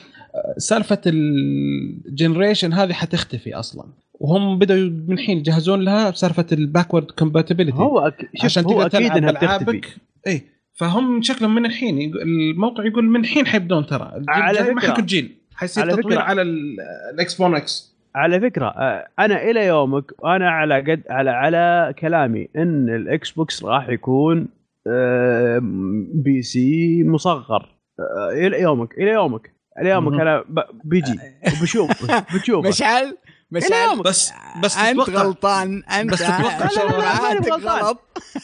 [0.57, 3.85] سالفة ال generation هذه حتختفي أصلا.
[4.13, 8.29] وهم بدأوا من الحين يجهزون لها سالفة ال backward compatibility هو أك...
[8.43, 9.81] عشان هو تقدر أكيد انها بتختفي
[10.27, 10.43] اي
[10.73, 14.23] فهم شكلهم من الحين الموقع يقول من الحين حيبدون ترى.
[14.27, 18.67] على فكره ما حيكون جيل حيصير تطوير على الاكس One X على فكرة
[19.19, 24.47] أنا إلى يومك أنا على قد على على كلامي إن ال Xbox راح يكون
[26.13, 27.69] PC مصغر.
[28.33, 29.51] إلى يومك إلى يومك
[29.81, 30.43] إلى يومك أنا
[30.83, 31.19] بيجي
[31.61, 33.17] بشوف بتشوف مشعل؟
[33.51, 34.33] مشعل بس
[34.63, 36.67] بس أنت غلطان أنت بس تتوقع.
[36.67, 36.83] شيء
[37.53, 38.01] غلط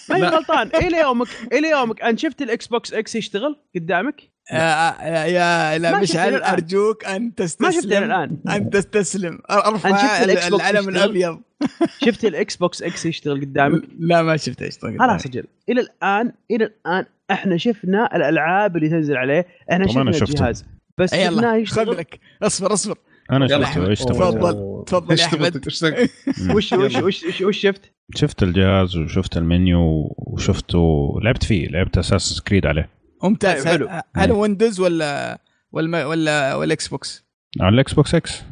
[0.09, 0.69] ماني غلطان.
[0.75, 6.33] إلى يومك إلى يومك انت شفت ال Xbox X يشتغل قدامك؟ يا يا لا مشعل
[6.33, 8.37] أرجوك أن تستسلم ما شفت الآن.
[8.49, 9.39] أن تستسلم.
[9.51, 11.41] أرفع العلم الأبيض.
[12.05, 15.43] شفت ال Xbox X يشتغل قدامك؟ لا ما شفته يشتغل خلاص أجل.
[15.69, 19.47] إلى الآن إلى الآن إحنا شفنا الألعاب اللي تنزل عليه.
[19.71, 20.65] إحنا شفنا الجهاز.
[20.97, 22.19] بس شفناه يشتغل؟ لك.
[22.43, 22.97] اصبر اصبر.
[23.31, 25.57] أنا شفته إيش تفضل تفضل يا أحمد.
[26.55, 32.65] وش وش وش وش شفت؟ شفت الجهاز وشفت المنيو وشفته لعبت فيه لعبت Assassin's Creed
[32.65, 32.89] عليه.
[33.23, 33.67] ممتاز.
[33.67, 33.89] حلو.
[34.15, 35.39] هل Windows ولا
[35.71, 37.25] ولا ولا ولا Xbox؟
[37.61, 38.43] على ال Xbox X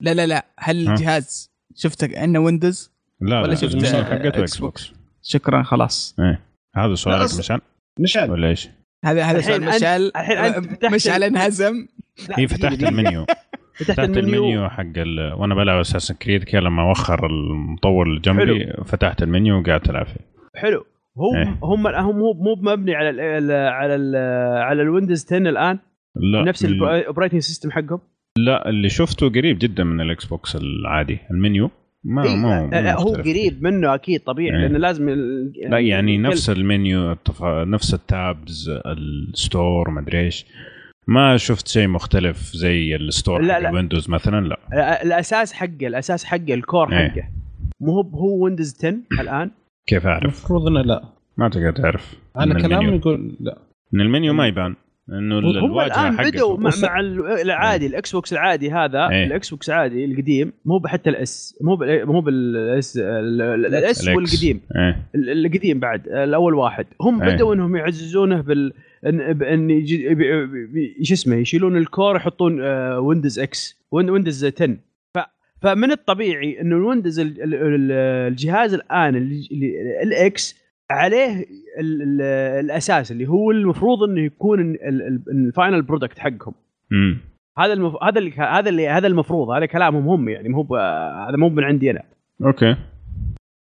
[0.00, 0.46] لا لا لا.
[0.58, 4.92] هل الجهاز شفته إنه Windows؟ لا ولا شفت حقته إكس بوكس
[5.22, 6.14] شكرا خلاص.
[6.18, 6.40] إيه.
[6.76, 7.60] هذا سؤالك مشعل؟
[7.98, 8.30] مشعل.
[8.30, 8.68] ولا إيش؟
[9.04, 10.12] هذا هذا سؤال مشعل.
[10.16, 11.86] الحين مشعل انهزم.
[12.30, 13.26] هي فتحت المنيو.
[13.84, 14.68] فتحت المنيو.
[14.68, 15.32] حق ال...
[15.32, 20.20] وأنا بلعب Assassin's Creed كذا لما وخر المطور اللي جنبي فتحت المنيو وقعدت ألعب فيه.
[20.54, 20.84] حلو.
[21.18, 21.58] هو إيه.
[21.62, 24.16] هم هم مو مو مبني على ال على ال
[24.62, 25.78] على ال Windows 10 الآن؟
[26.16, 28.00] لا نفس ال operating system حقهم؟
[28.38, 31.70] لا اللي شفته قريب جدا من ال Xbox العادي المنيو.
[32.04, 34.62] ما إيه ما هو قريب منه أكيد طبيعي إيه.
[34.62, 35.10] لأنه لازم
[35.68, 40.46] لا يعني نفس المنيو نفس ال tabs ال store ما أدري إيش.
[41.10, 43.70] ما شفت شيء مختلف زي ال store لا حق لا.
[43.70, 45.02] Windows مثلا؟ لا.
[45.02, 47.08] الأساس حقه الأساس حقه ال core إيه.
[47.08, 47.28] حقه.
[47.80, 49.50] مو هو هو Windows 10 الآن؟
[49.86, 51.04] كيف أعرف؟ المفروض إنه لا.
[51.36, 52.14] ما تقدر تعرف.
[52.36, 53.58] على كلام يقول لا.
[53.92, 54.74] من المنيو ما يبان.
[55.08, 57.00] إنه الواجهة الان بدوا مع, مع
[57.42, 59.26] العادي ال Xbox العادي هذا إيه.
[59.26, 61.78] ال Xbox العادي القديم مو حتى ال S مو
[62.12, 64.60] مو بال S ال S والقديم.
[64.76, 65.06] إيه.
[65.14, 66.86] القديم بعد الأول واحد.
[67.00, 67.34] هم إيه.
[67.34, 68.72] بدوا إنهم يعززونه بال
[69.04, 70.16] ان يجي
[71.02, 72.60] شو اسمه يشيلون ال core يحطون
[72.96, 74.76] Windows X Windows 10
[75.62, 79.16] فمن الطبيعي إنه ال Windows الجهاز الآن
[80.02, 81.46] ال X عليه
[81.78, 82.22] ال ال
[82.64, 84.76] الأساس اللي هو المفروض إنه يكون
[85.30, 86.54] ال final product حقهم.
[86.92, 87.18] امم
[87.58, 88.02] هذا المف...
[88.02, 90.72] هذا اللي هذا اللي هذا المفروض هذا كلامهم هم يعني مو ب...
[90.72, 92.02] هذا مو من عندي أنا.
[92.44, 92.76] أوكي.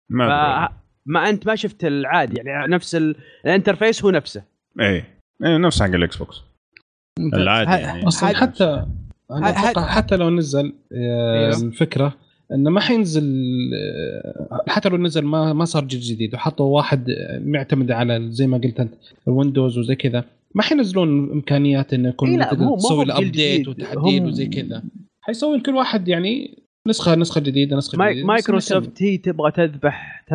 [0.10, 0.28] ما
[0.68, 0.72] ف...
[1.06, 3.16] ما أنت ما شفت العادي يعني نفس ال...
[3.46, 4.44] ال interface هو نفسه.
[4.80, 5.17] إيه.
[5.44, 6.42] إيه نفس حق ال Xbox.
[7.34, 8.08] العادي يعني.
[8.08, 8.86] أصلا حتى
[9.32, 10.74] أنا أتوقع حتى لو نزل
[11.64, 12.14] الفكرة
[12.54, 13.46] إنه ما حينزل
[14.68, 18.80] حتى لو نزل ما ما صار جيل جديد وحطوا واحد معتمد على زي ما قلت
[18.80, 18.94] أنت
[19.28, 20.24] ال Windows وزي كذا
[20.56, 22.46] ما حينزلون إمكانيات إنه يكون
[22.78, 24.84] تسوي ال update والتحديث وزي كذا.
[25.22, 30.26] حيسوي كل واحد يعني نسخه نسخة جديدة نسخة ماي جديدة مايكروسوفت هي تبغى تذبح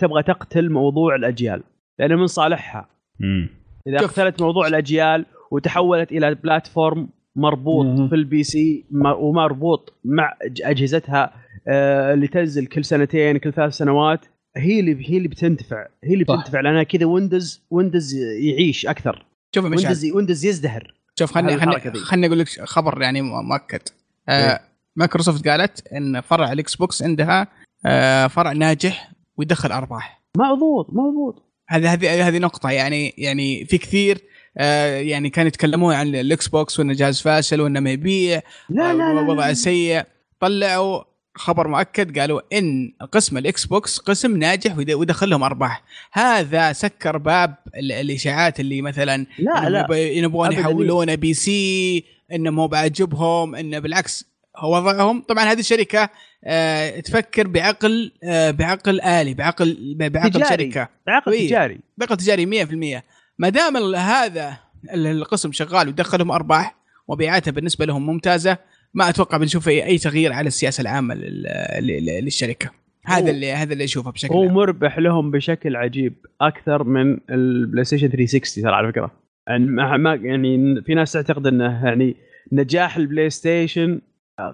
[0.00, 1.62] تبغى تقتل موضوع الأجيال
[1.98, 2.88] لأنه من صالحها.
[3.20, 3.57] امم
[3.88, 8.08] إذا قتلت موضوع الأجيال وتحولت إلى platform مربوط مم.
[8.08, 8.84] في ال PC
[9.18, 11.32] ومربوط مع أجهزتها
[11.68, 14.26] آه، اللي تنزل كل سنتين كل ثلاث سنوات
[14.56, 16.24] هي اللي هي اللي بتنتفع هي اللي.
[16.24, 21.94] بتنتفع لانها كذا Windows Windows يعيش أكثر شوف Windows Windows يزدهر شوف خلني خلني.
[21.94, 23.80] خلني أقول لك خبر يعني مؤكد
[24.28, 24.60] آه إيه.
[24.96, 27.46] مايكروسوفت قالت إن فرع ال Xbox عندها
[27.86, 32.70] آه فرع ناجح ويدخل أرباح مضبوط مضبوط هذه هذه هذه نقطة.
[32.70, 34.18] يعني يعني في كثير
[34.58, 38.40] آه يعني كانوا يتكلمون عن ال Xbox وإنه جهاز فاشل وإنه ما يبيع.
[38.70, 39.54] لا لا لا, وضع لا.
[39.54, 40.02] سيء.
[40.40, 41.02] طلعوا
[41.34, 45.82] خبر مؤكد قالوا إن قسم ال Xbox قسم ناجح ويد- ويدخل لهم أرباح.
[46.12, 49.96] هذا سكر باب ال- الإشاعات اللي مثلا لا لا.
[49.96, 54.27] يبغون يحولونه PC إنه مو بعجبهم إنه بالعكس
[54.64, 56.10] وضعهم طبعا هذه الشركة
[56.44, 60.64] آه تفكر بعقل آه بعقل آلي بعقل بعقل تجاري.
[60.72, 61.46] شركة عقد إيه.
[61.48, 62.64] تجاري بعقل تجاري
[62.98, 63.02] 100%
[63.38, 64.56] ما دام هذا
[64.94, 66.74] ال- القسم شغال ويدخلهم أرباح
[67.08, 68.58] وبيعاتها بالنسبة لهم ممتازة
[68.94, 71.46] ما أتوقع بنشوف اي أي تغيير على السياسة العامة لل-
[71.80, 72.70] لل- للشركة
[73.04, 74.48] هذا اللي هذا اللي أشوفه بشكل هو.
[74.48, 79.12] مربح لهم بشكل عجيب أكثر من ال PlayStation 360 ترى على فكرة
[79.48, 79.64] يعني
[79.98, 82.16] ما- يعني في ناس تعتقد إنه يعني
[82.52, 84.00] نجاح ال PlayStation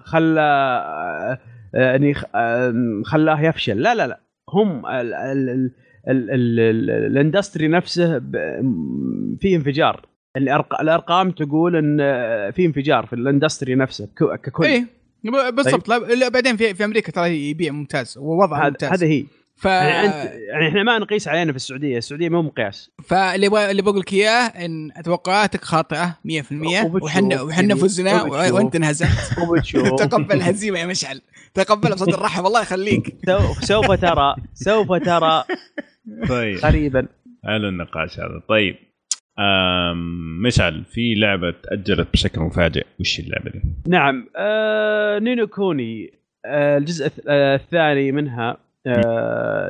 [0.03, 1.39] خلى آه،
[1.73, 3.77] يعني خ- آه، خلاه يفشل.
[3.81, 4.19] لا لا لا.
[4.49, 5.71] هم ال- ال- ال-
[6.09, 8.19] ال- ال- ال- ال industry نفسه
[9.39, 10.05] في انفجار.
[10.81, 14.63] الأرقام تقول إن آه، في انفجار في ال industry نفسه ككل.
[15.23, 15.87] ب- بالضبط.
[15.89, 18.91] لا، بعدين في في أمريكا ترى يبيع ممتاز ووضعه ممتاز.
[18.91, 19.25] هذا هي.
[19.57, 21.97] ف يعني انت يعني إحنا ما نقيس علينا في السعودية.
[21.97, 22.91] السعودية مو مقياس.
[23.07, 28.21] فاللي ب- اللي بقول لك إياه إن توقعاتك خاطئة 100% وبتشوف وحنا وحنا يعني، فزنا.
[28.23, 29.09] وأنت انهزمت.
[29.99, 31.21] تقبل الهزيمه يا مشعل.
[31.53, 33.15] تقبل بصدر رحب الله يخليك.
[33.25, 35.43] سوف سوف ترى سوف ترى
[36.29, 36.57] طيب.
[36.57, 37.07] قريبا.
[37.45, 38.41] حلو النقاش هذا.
[38.49, 38.75] طيب.
[40.45, 42.85] مشعل في لعبة تاجلت بشكل مفاجئ.
[42.99, 44.27] وش اللعبة دي؟ نعم.
[44.37, 46.13] آه Ni no Kuni
[46.45, 48.57] الجزء الثاني منها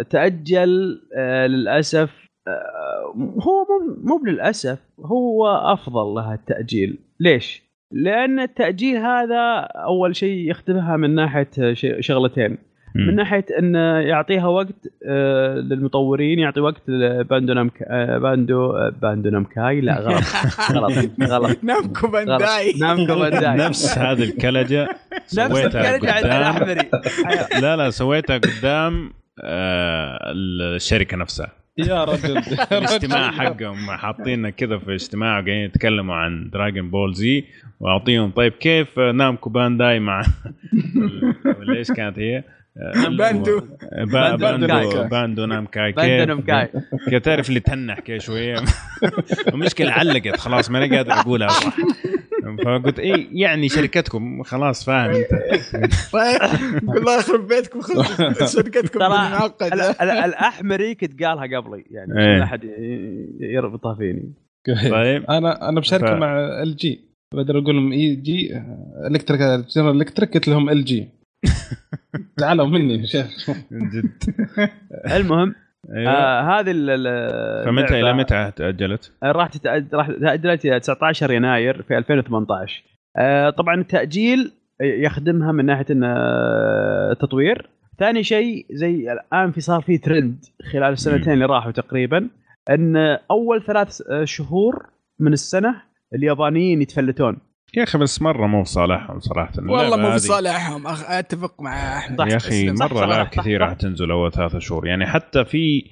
[0.10, 1.02] تأجل
[1.48, 2.26] للأسف
[3.18, 3.66] هو
[4.04, 6.98] مو للاسف هو أفضل لها التأجيل.
[7.20, 12.58] ليش؟ لأن التأجيل هذا أول شيء يخدمها من ناحية شغلتين.
[12.96, 17.82] من ناحية إنه يعطيها وقت آه، للمطورين يعطي وقت ل Bando Namk...
[17.82, 20.24] آه، Bando آه، Bando Namkai لا غلط.
[20.78, 21.10] غلط.
[21.22, 21.64] غلط.
[21.64, 22.74] Namco Bandai.
[22.80, 23.58] Namco Bandai.
[23.58, 24.90] نفس هذه الكلجة
[25.38, 26.90] نفس الكلجة عند الأحمري.
[27.62, 29.14] لا لا سويتها قدام
[30.36, 31.52] الشركة نفسها.
[31.78, 32.38] يا رجل.
[32.72, 33.92] الاجتماع حقهم.
[33.92, 37.44] حاطيننا كذا في اجتماع قاعدين يتكلموا عن Dragon Ball Z
[37.80, 40.24] واعطيهم طيب كيف Namco Bandai مع
[41.46, 42.44] ولا إيش كانت هي؟
[43.18, 43.62] Bando.
[44.14, 46.68] Bando Bando Namkai Bando Namkai
[47.10, 48.56] كيف تعرف اللي تنح كذا شوية.
[49.54, 51.76] المشكلة علقت خلاص ماني قادر أقولها صح
[52.66, 55.32] فقلت اي يعني شركتكم خلاص فاهم أنت.
[56.98, 57.82] الله يخرب بيتكم
[58.46, 62.44] شركتكم ترى الأحمري كنت قالها قبلي يعني ما إيه.
[62.44, 62.64] احد
[63.40, 64.34] يربطها فيني.
[64.92, 65.24] طيب.
[65.30, 67.00] أنا أنا بشارك مع LG
[67.34, 68.62] بدل أقول لهم EG
[69.12, 69.42] Electric
[69.76, 71.08] General Electric قلت لهم LG
[72.38, 73.50] زعلوا مني شيخ.
[73.72, 74.12] من جد.
[75.12, 75.56] المهم
[75.96, 76.12] أيوة.
[76.12, 76.72] آه هذه
[77.66, 82.84] فمتى إلى متى تأجلت؟ آه، راح تتأجل راح تأجلت إلى 19 يناير في 2018
[83.18, 87.70] آه طبعا التأجيل يخدمها من ناحية انه آه، تطوير.
[88.00, 92.30] ثاني شيء زي الآن في صار في ترند خلال السنتين اللي راحوا تقريبا
[92.70, 92.98] إن
[93.32, 94.86] أول ثلاث شهور
[95.20, 95.82] من السنة
[96.16, 97.38] اليابانيين يتفلتون.
[97.78, 102.20] يا أخي بس مرة مو في صالحهم صراحة والله مو في صالحهم أتفق مع أحمد.
[102.20, 104.88] يا أخي مرة العاب كثيره حتنزل أول ثلاثة شهور.
[104.88, 105.84] يعني حتى في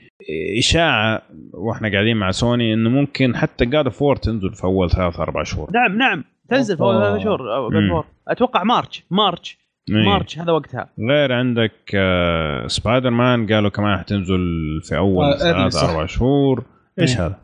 [0.59, 1.21] إشاعة
[1.53, 5.43] وإحنا قاعدين مع سوني إنه ممكن حتى God of War تنزل في أول ثلاث أربع
[5.43, 5.71] شهور.
[5.73, 6.23] نعم نعم.
[6.49, 9.57] تنزل في أول ثلاث شهور أتوقع March March
[9.89, 10.09] إيه.
[10.09, 10.89] March هذا وقتها.
[11.09, 14.39] غير عندك آه سبايدر مان قالوا كمان حتنزل
[14.83, 16.63] في أول آه ثلاث أربع شهور.
[16.99, 17.39] إيش هذا؟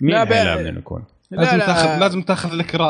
[0.00, 1.66] مين حيلعب يكون؟ لازم لا.
[1.66, 2.80] تاخذ لازم تاخذ لك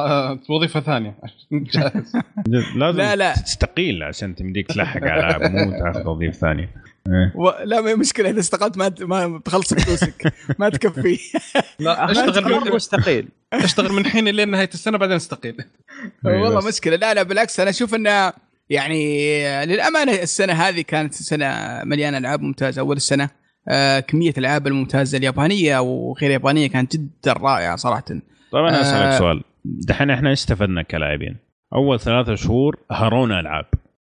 [0.51, 1.15] وظيفة ثانية.
[2.77, 3.33] لازم لا لا.
[3.33, 6.71] تستقيل عشان تمديك تلحق على مو تاخذ وظيفة ثانية.
[7.09, 7.33] إيه.
[7.35, 7.51] و...
[7.65, 8.31] لا ما مشكلة.
[8.31, 10.33] إذا استقلت ما ما تخلص فلوسك.
[10.59, 11.19] ما تكفي.
[11.79, 13.29] لا أشتغل من مستقيل.
[13.53, 15.57] أشتغل من حين لين نهاية السنة بعدين أستقيل.
[16.27, 16.97] إيه، والله مشكلة.
[16.97, 17.61] لا لا بالعكس.
[17.61, 18.33] أنا أشوف انه
[18.71, 22.81] يعني للأمانة السنة هذه كانت سنة مليانة ألعاب ممتازة.
[22.81, 23.29] أول السنة
[23.69, 28.05] آه كمية الألعاب الممتازة اليابانية وغير يابانية كانت جدا رائعة صراحة.
[28.53, 29.43] طيب أنا أسألك آه سؤال.
[29.65, 31.37] دحين إحنا إيش استفدنا كلاعبين؟
[31.75, 33.65] أول ثلاثة شهور هرونا ألعاب.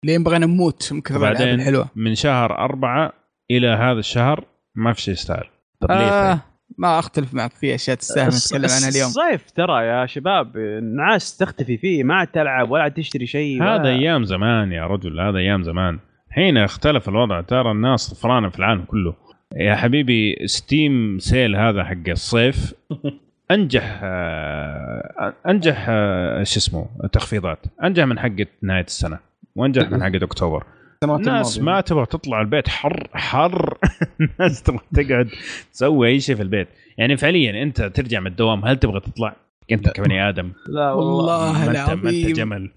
[0.05, 3.13] لين بغينا نموت من كثر الالعاب الحلوة؟ من شهر أربعة
[3.51, 5.45] إلى هذا الشهر ما في شيء يستاهل.
[5.81, 6.43] طيب آه ليه
[6.79, 9.07] ما أختلف معك في أشياء تستاهل نتكلم عنها اليوم.
[9.09, 13.89] الصيف ترى يا شباب الناس تختفي فيه ما عاد تلعب ولا عاد تشتري شيء هذا
[13.89, 15.99] أيام زمان يا رجل هذا أيام زمان.
[16.29, 19.15] الحين اختلف الوضع ترى الناس طفرانة في العالم كله.
[19.57, 22.75] يا حبيبي Steam sale هذا حق الصيف.
[23.51, 27.59] أنجح آه، أنجح آه، شو اسمه تخفيضات.
[27.85, 29.19] أنجح من حقه نهاية السنة
[29.57, 30.65] وأنجح من حقه أكتوبر.
[31.05, 33.79] الناس ما تبغى تطلع البيت حر حر.
[34.21, 35.29] الناس تبغى تقعد
[35.73, 36.69] تسوي أي شيء في البيت.
[36.99, 39.37] يعني فعليا أنت ترجع من الدوام هل تبغى تطلع؟
[39.73, 40.53] أنت كبني آدم.
[40.67, 41.71] لا والله.
[41.71, 42.05] العظيم.
[42.05, 42.71] ما أنت جمل.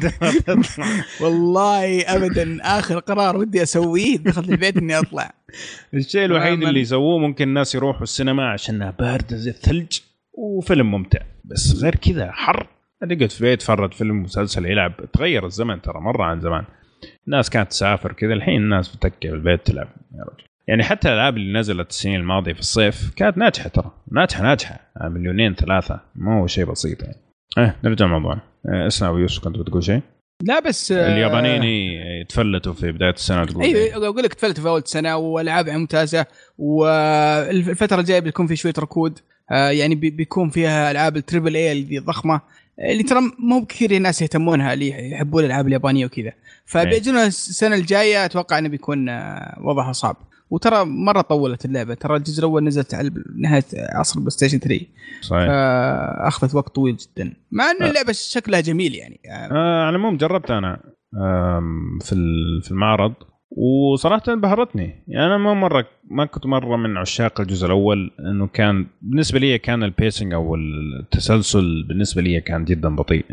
[1.20, 4.16] والله ابدا آخر قرار ودي أسويه.
[4.16, 5.34] دخلت البيت إني أطلع.
[5.94, 9.98] الشيء الوحيد اللي يسووه ممكن الناس يروحوا السينما عشانها بارده زي الثلج
[10.32, 11.20] وفيلم ممتع.
[11.44, 12.66] بس غير كذا حر.
[13.00, 14.92] تقعد في بيت تفرج فيلم مسلسل يلعب.
[15.12, 16.64] تغير الزمن ترى مرة عن زمان.
[17.26, 19.88] الناس كانت تسافر كذا الحين الناس بتكي في البيت تلعب.
[20.14, 20.44] يا رجل.
[20.68, 23.90] يعني حتى الألعاب اللي نزلت السنين الماضية في الصيف كانت ناجحة ترى.
[24.12, 24.80] ناجحة ناجحة.
[24.96, 26.00] يعني مليونين ثلاثة.
[26.14, 27.16] ما هو شيء بسيط يعني.
[27.58, 30.00] إيه نرجع موضوعنا إيه اسمع ابو يوسف كنت بتقول شيء؟
[30.42, 31.62] لا بس آه، اليابانيين
[32.22, 36.26] يتفلتوا في بداية السنة تقول أيوه أقول لك تفلتوا في أول السنة والعاب ممتازة
[36.58, 39.18] والفترة الجاية بيكون في شوية ركود.
[39.50, 42.40] آه، يعني بيكون فيها ألعاب التريبل اي اللي ضخمة
[42.78, 46.32] اللي ترى مو بكثير ناس يهتمونها اللي يحبون الألعاب اليابانية وكذا.
[46.66, 50.16] فبيجونا السنة الجاية أتوقع إنه بيكون آه، وضعها صعب.
[50.50, 51.94] وترى مرة طولت اللعبة.
[51.94, 54.86] ترى الجزء الأول نزلت على نهاية عصر PlayStation 3
[55.20, 55.48] صحيح.
[56.26, 57.32] أخذت وقت طويل جدا.
[57.52, 59.20] مع ان اللعبة شكلها جميل يعني.
[59.30, 59.82] آه.
[59.82, 60.80] على العموم جربت أنا
[62.00, 62.14] في
[62.62, 63.12] في المعرض
[63.50, 68.86] وصراحه انبهرتني يعني أنا ما مرة ما كنت مرة من عشاق الجزء الأول انه كان
[69.02, 73.24] بالنسبة لي كان ال pacing أو التسلسل بالنسبة لي كان جدا بطيء.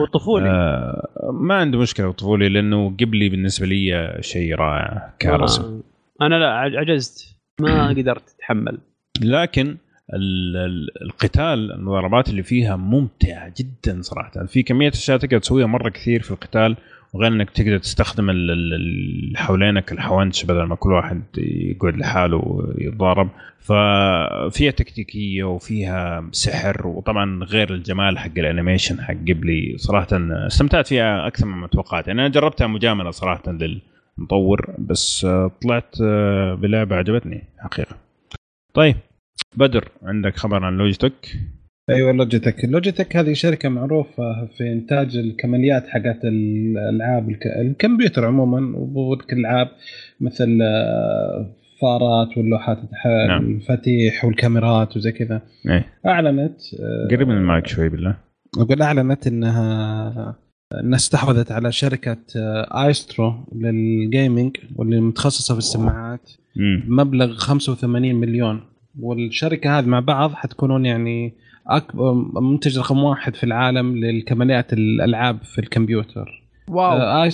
[0.00, 5.80] والطفولي آه ما عندي مشكلة الطفولي لأنه قبلي بالنسبة لي شيء رائع كرسم
[6.26, 7.36] أنا لا عجزت.
[7.60, 8.78] ما قدرت أتحمل.
[9.22, 9.76] لكن
[11.02, 14.46] القتال المضاربات اللي فيها ممتعة جدا صراحة.
[14.46, 16.76] في كمية أشياء تقدر تسويها مرة كثير في القتال
[17.12, 23.28] وغير إنك تقدر تستخدم اللي حوالينك الحوانش بدل ما كل واحد يقعد لحاله ويتضارب.
[23.58, 29.74] ففيها تكتيكية وفيها سحر وطبعا غير الجمال حق الأنيميشن حق قبلي.
[29.76, 30.08] صراحة
[30.46, 32.08] استمتعت فيها أكثر مما توقعت.
[32.08, 33.42] يعني أنا جربتها مجاملة صراحة
[34.18, 35.26] للمطور بس
[35.62, 36.02] طلعت
[36.58, 37.96] بلعبة عجبتني حقيقة.
[38.74, 38.96] طيب
[39.56, 41.38] بدر عندك خبر عن لوجيتك؟
[41.90, 42.64] أيوه لوجيتك.
[42.64, 49.68] لوجيتك هذه شركة معروفة في إنتاج الكماليات حقت الألعاب الكمبيوتر عموما والالعاب
[50.20, 50.58] مثل
[51.80, 52.78] فارات واللوحات
[53.28, 53.42] نعم.
[53.42, 55.42] المفاتيح والكاميرات وزي كذا.
[55.68, 55.86] إيه.
[56.06, 56.60] أعلنت
[57.10, 58.16] قريب من المايك شوي بالله.
[58.58, 60.36] أقول أعلنت إنها
[60.80, 62.18] انها استحوذت على شركة
[62.86, 66.30] Astro لل gaming واللي متخصصة في السماعات.
[66.56, 68.60] بمبلغ 85 مليون.
[69.00, 71.34] والشركة هذه مع بعض حتكونون يعني
[71.66, 76.44] اكبر منتج رقم واحد في العالم للكماليات الألعاب في الكمبيوتر.
[76.68, 76.92] واو.
[76.92, 77.30] آه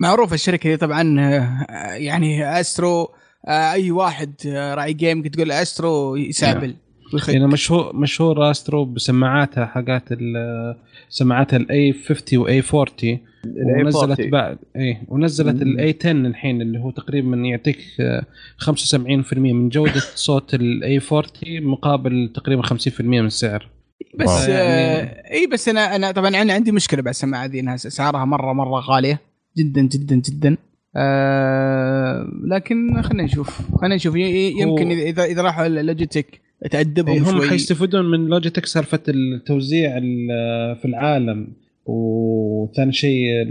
[0.00, 3.10] معروفة الشركة دي طبعا آه، يعني Astro
[3.48, 6.74] آه أي واحد آه، راعي game تقول Astro يسابل.
[7.28, 10.08] يعني مشهور مشهور Astro بسماعاتها حقات
[11.08, 16.62] سماعاتها ال A 50 و A 40 ونزلت بعد A ونزلت ال A 10 الحين
[16.62, 17.78] اللي هو تقريبا يعطيك
[18.64, 23.68] 75% من جودة صوت ال A 40 مقابل تقريبا 50% من السعر.
[24.18, 27.74] بس يعني آه إي بس أنا أنا طبعا أنا عندي مشكلة بعد السماعة دي إنها
[27.74, 29.20] اسعارها مره مرة غالية.
[29.58, 30.56] جدا جدا جدا.
[30.96, 33.60] آه لكن خلينا نشوف.
[33.80, 34.16] خلينا نشوف.
[34.16, 36.40] يمكن اذا إذا راحوا Logitech
[36.70, 37.46] تأدبهم هم شوي.
[37.46, 40.00] هم حيستفيدون من لوجيتك سالفة التوزيع
[40.74, 41.48] في العالم.
[41.86, 43.46] وثاني شيء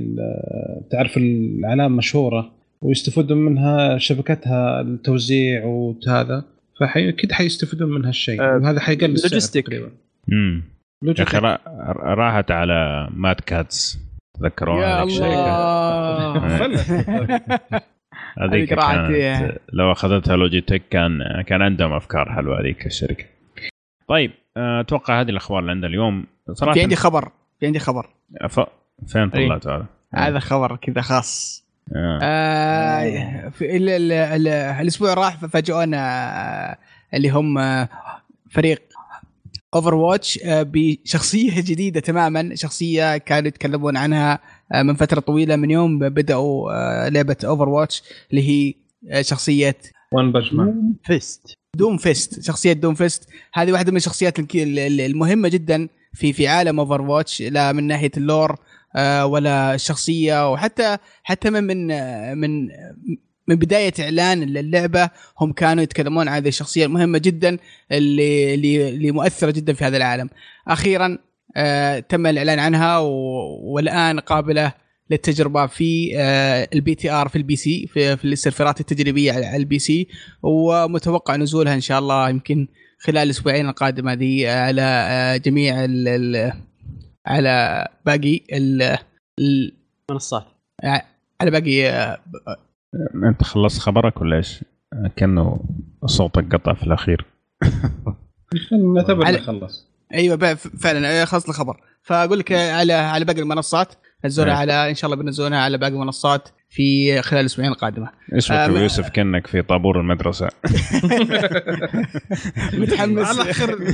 [0.91, 2.51] تعرف الأعلام مشهورة
[2.81, 6.43] ويستفيدون منها شبكتها التوزيع وهذا
[6.79, 8.41] فاكيد حيستفيدون من هالشيء.
[8.41, 9.15] أه وهذا حيقلل
[9.53, 9.91] تقريبا.
[10.31, 10.63] امم
[11.03, 11.37] يا أخي
[11.97, 13.99] راحت على مات كاتس
[14.39, 15.19] تذكرون يا الله.
[18.39, 23.25] هذيك كانت لو أخذتها Logitech كان كان عندهم أفكار حلوة هذيك الشركة.
[24.07, 26.25] طيب آه، أتوقع هذه الأخبار اللي عندنا اليوم.
[26.53, 28.09] صراحة في عندي خبر في عندي خبر.
[28.41, 28.59] أف...
[29.07, 31.65] فين طلعت هذا؟ هذا خبر كذا خاص.
[31.95, 32.19] آه.
[32.21, 35.97] آه في ال ال ال الأسبوع راح فاجئونا
[36.71, 36.77] آه،
[37.13, 37.89] اللي هم آه،
[38.51, 38.81] فريق
[39.75, 44.39] Overwatch بشخصية جديدة تماما شخصية كانوا يتكلمون عنها
[44.83, 48.73] من فترة طويلة من يوم بدأوا لعبة Overwatch اللي هي
[49.23, 49.77] شخصية
[50.11, 56.47] One Punch Man Fist Doomfist شخصية Doomfist هذه واحدة من الشخصيات المهمة جدا في في
[56.47, 58.55] عالم Overwatch لا من ناحية ال lore
[58.95, 61.87] آه، ولا الشخصية وحتى حتى من من
[62.37, 62.69] من
[63.49, 67.57] من بداية إعلان اللعبه هم كانوا يتكلمون عن هذه الشخصية المهمة جدا
[67.91, 70.29] اللي اللي, اللي مؤثرة جدا في هذا العالم.
[70.67, 71.17] أخيرا
[71.55, 74.73] آه تم الإعلان عنها والآن قابلة
[75.09, 80.07] للتجربة في آه ال PTR في ال PC في, في السيرفرات التجريبية على ال PC
[80.43, 82.67] ومتوقع نزولها إن شاء الله يمكن
[82.99, 86.53] خلال الأسبوعين القادمه ذي على آه، جميع ال ال
[87.25, 88.41] على باقي
[89.39, 90.45] المنصات
[91.41, 92.19] على باقي آه،
[93.23, 94.65] أنت خلصت خبرك ولا إيش؟
[95.15, 95.59] كأنه
[96.05, 97.25] صوتك قطع في الأخير.
[98.95, 99.39] نعتبر على...
[99.39, 99.87] خلص.
[100.13, 101.81] أيوه فعلا خلص الخبر.
[102.03, 103.93] فأقول لك على على باقي المنصات.
[104.25, 104.57] نزلها نعم.
[104.57, 106.49] على إن شاء الله بنزلونها على باقي المنصات.
[106.71, 108.09] في خلال الأسبوعين القادمة.
[108.33, 110.49] اسمك آه يوسف كأنك في طابور المدرسة.
[112.73, 113.27] متحمس.
[113.27, 113.93] على اخر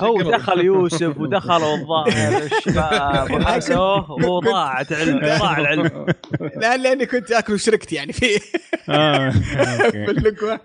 [0.00, 6.06] هو دخل يوسف ودخل الظاهر الشباب وحسوه وضاعت علم ضاع العلم.
[6.56, 8.26] لا لأني كنت آكل وشركت يعني في
[8.88, 10.52] آه، في اللقمة.
[10.52, 10.60] آه،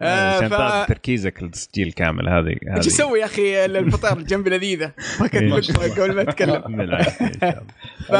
[0.00, 0.88] عشان ف...
[0.88, 4.92] تركيزك للتسجيل كامل هذه إيش أسوي يا أخي؟ الفطار جنبي لذيذة.
[5.20, 6.62] ما كنت قبل ما أتكلم.
[8.08, 8.14] ف...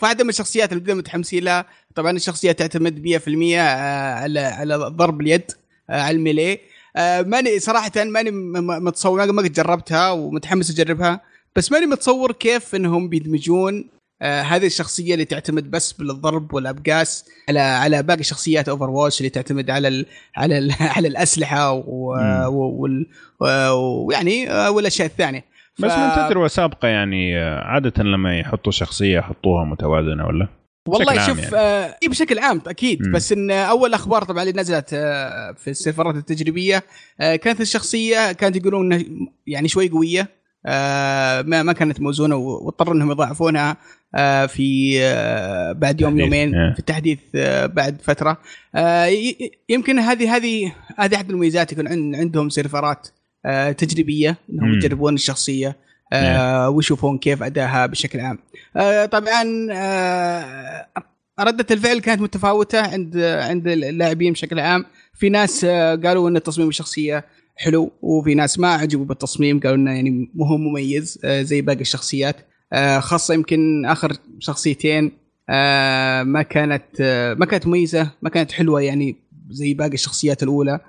[0.00, 1.64] فهذا من الشخصيات اللي متحمسين لها.
[1.94, 5.50] طبعا الشخصية تعتمد 100% آه، على على ضرب اليد
[5.90, 6.58] آه، على الميلي
[7.26, 8.30] ماني صراحة ماني
[8.80, 11.20] متصور ما قد جربتها ومتحمس أجربها
[11.56, 17.60] بس ماني متصور كيف إنهم بيدمجون آه هذه الشخصية اللي تعتمد بس بالضرب والأبقاس على
[17.60, 20.06] على باقي شخصيات Overwatch اللي تعتمد على ال
[20.36, 21.72] على ال على الأسلحة
[23.40, 25.44] ويعني آه والأشياء الثانية
[25.74, 25.84] ف...
[25.84, 30.48] بس من تجربه سابقه يعني آه، عادة لما يحطوا شخصية يحطوها متوازنة ولا؟
[30.88, 31.56] والله شوف يعني.
[31.56, 33.12] آه بشكل عام أكيد مم.
[33.12, 36.82] بس إن أول أخبار طبعا اللي نزلت آه في السيرفرات التجريبية
[37.20, 39.06] آه كانت الشخصية كانت يقولون إنها
[39.46, 43.76] يعني شوي قوية ما ما كانت موزونة واضطروا إنهم يضاعفونها
[44.14, 46.74] آه في آه بعد يوم يومين yeah.
[46.74, 48.38] في التحديث آه بعد فترة.
[48.74, 49.10] آه
[49.68, 53.08] يمكن هذه هذه هذه أحد المميزات يكون عندهم سيرفرات
[53.46, 55.76] آه تجريبية إنهم يجربون الشخصية
[56.12, 58.38] آه ويشوفون كيف أدائها بشكل عام.
[58.76, 60.86] آه طبعا آه
[61.40, 64.84] ردة الفعل كانت متفاوتة عند عند اللاعبين بشكل عام.
[65.14, 67.24] في ناس آه قالوا إن تصميم الشخصية
[67.60, 67.92] حلو.
[68.02, 72.36] وفي ناس ما عجبوا بالتصميم قالوا إنه يعني مو هو مميز آه زي باقي الشخصيات.
[72.72, 75.12] آه خاصة يمكن آخر شخصيتين
[75.50, 76.84] آه ما كانت
[77.38, 79.16] ما كانت مميزة ما كانت حلوة يعني
[79.50, 80.80] زي باقي الشخصيات الأولى.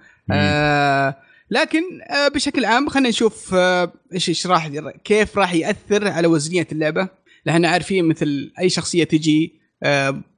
[1.51, 1.81] لكن
[2.35, 3.53] بشكل عام خلينا نشوف
[4.13, 4.67] إيش إيش راح
[5.03, 7.07] كيف راح يأثر على وزنية اللعبة.
[7.45, 9.53] لأن عارفين مثل أي شخصية تجي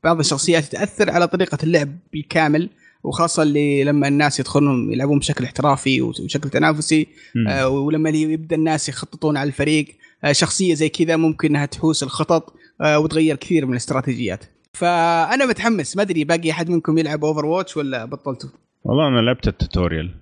[0.03, 2.69] بعض الشخصيات تأثر على طريقة اللعب بالكامل.
[3.03, 7.07] وخاصة اللي لما الناس يدخلون يلعبون بشكل احترافي وبشكل تنافسي
[7.49, 9.85] آه ولما يبدأ الناس يخططون على الفريق
[10.23, 14.45] آه شخصية زي كذا ممكن إنها تحوس الخطط آه وتغير كثير من الاستراتيجيات.
[14.73, 18.49] فأنا متحمس ما أدري باقي أحد منكم يلعب Overwatch ولا بطلتوا؟
[18.83, 20.11] والله أنا لعبت ال tutorial.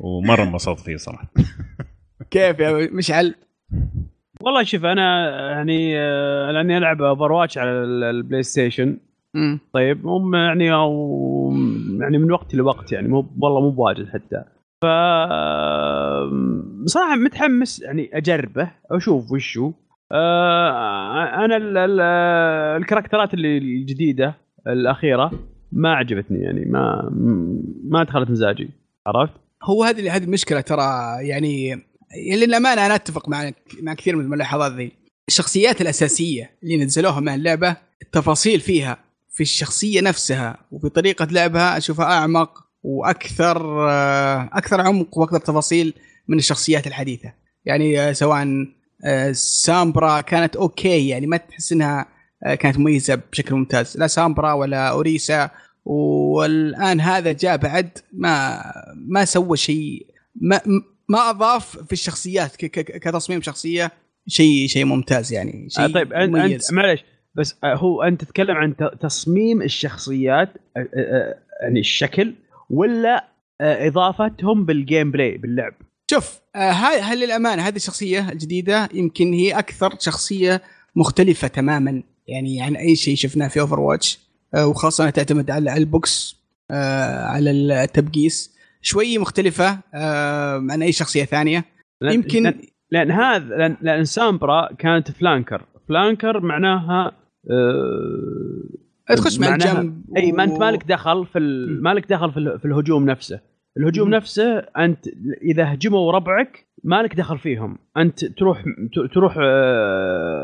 [0.00, 1.32] ومرة انبسطت فيه صراحة.
[2.30, 3.34] كيف يا مشعل؟
[4.40, 8.98] والله شوف أنا يعني آه، لأني ألعب Overwatch على ال PlayStation.
[9.72, 11.52] طيب هم يعني أو
[12.00, 14.44] يعني من وقت لوقت يعني مو والله مو بواجد حتى.
[14.82, 14.86] ف
[16.86, 19.72] صراحة متحمس يعني أجربه أشوف وشو.
[20.12, 22.00] آه أنا ال ال
[22.82, 24.34] الكاركترات اللي الجديدة
[24.66, 25.30] الأخيرة
[25.72, 27.10] ما عجبتني يعني ما
[27.84, 28.70] ما دخلت مزاجي.
[29.06, 29.32] عرفت؟
[29.64, 31.82] هو هذه هذه المشكلة ترى يعني
[32.34, 33.50] للامانه أنا أتفق مع
[33.82, 34.92] مع كثير من الملاحظات ذي.
[35.28, 38.98] الشخصيات الأساسية اللي نزلوها مع اللعبة التفاصيل فيها
[39.30, 43.88] في الشخصية نفسها وفي طريقه لعبها أشوفها أعمق وأكثر
[44.58, 45.94] أكثر عمق وأكثر تفاصيل
[46.28, 47.32] من الشخصيات الحديثة.
[47.64, 48.46] يعني سواء
[49.32, 52.06] سامبرا كانت أوكي يعني ما تحس إنها
[52.60, 53.96] كانت مميزة بشكل ممتاز.
[53.96, 55.50] لا سامبرا ولا أوريسا.
[55.84, 58.62] والآن هذا جاء بعد ما
[59.08, 60.06] ما سوى شيء
[60.40, 60.60] ما
[61.08, 63.92] ما أضاف في الشخصيات كتصميم شخصية
[64.26, 67.04] شيء شيء ممتاز يعني شيء آه طيب أنت معلش
[67.38, 70.48] بس هو أنت تتكلم عن تصميم الشخصيات
[71.62, 72.34] يعني الشكل
[72.70, 73.24] ولا
[73.60, 75.72] إضافتهم بال gameplay باللعب؟
[76.10, 80.62] شوف هاي هل للأمانة هذه الشخصية الجديدة يمكن هي أكثر شخصية
[80.96, 82.02] مختلفة تماما.
[82.28, 84.18] يعني عن أي شيء شفناه في Overwatch
[84.56, 86.36] وخاصة تعتمد على ال box
[86.70, 88.58] على التبقيس.
[88.82, 89.78] شوي مختلفة
[90.70, 91.64] عن أي شخصية ثانية.
[92.02, 92.60] يمكن لأن,
[92.90, 97.12] لأن هذا لأن, لأن Sombra كانت flanker flanker معناها
[97.50, 101.82] أه تخش مع الجنب أي ما أنت مالك دخل في ال...
[101.82, 103.40] مالك دخل في, الهجوم نفسه.
[103.76, 104.14] الهجوم م.
[104.14, 105.06] نفسه أنت
[105.42, 107.78] إذا هجموا ربعك مالك دخل فيهم.
[107.96, 108.64] أنت تروح
[109.14, 110.38] تروح أه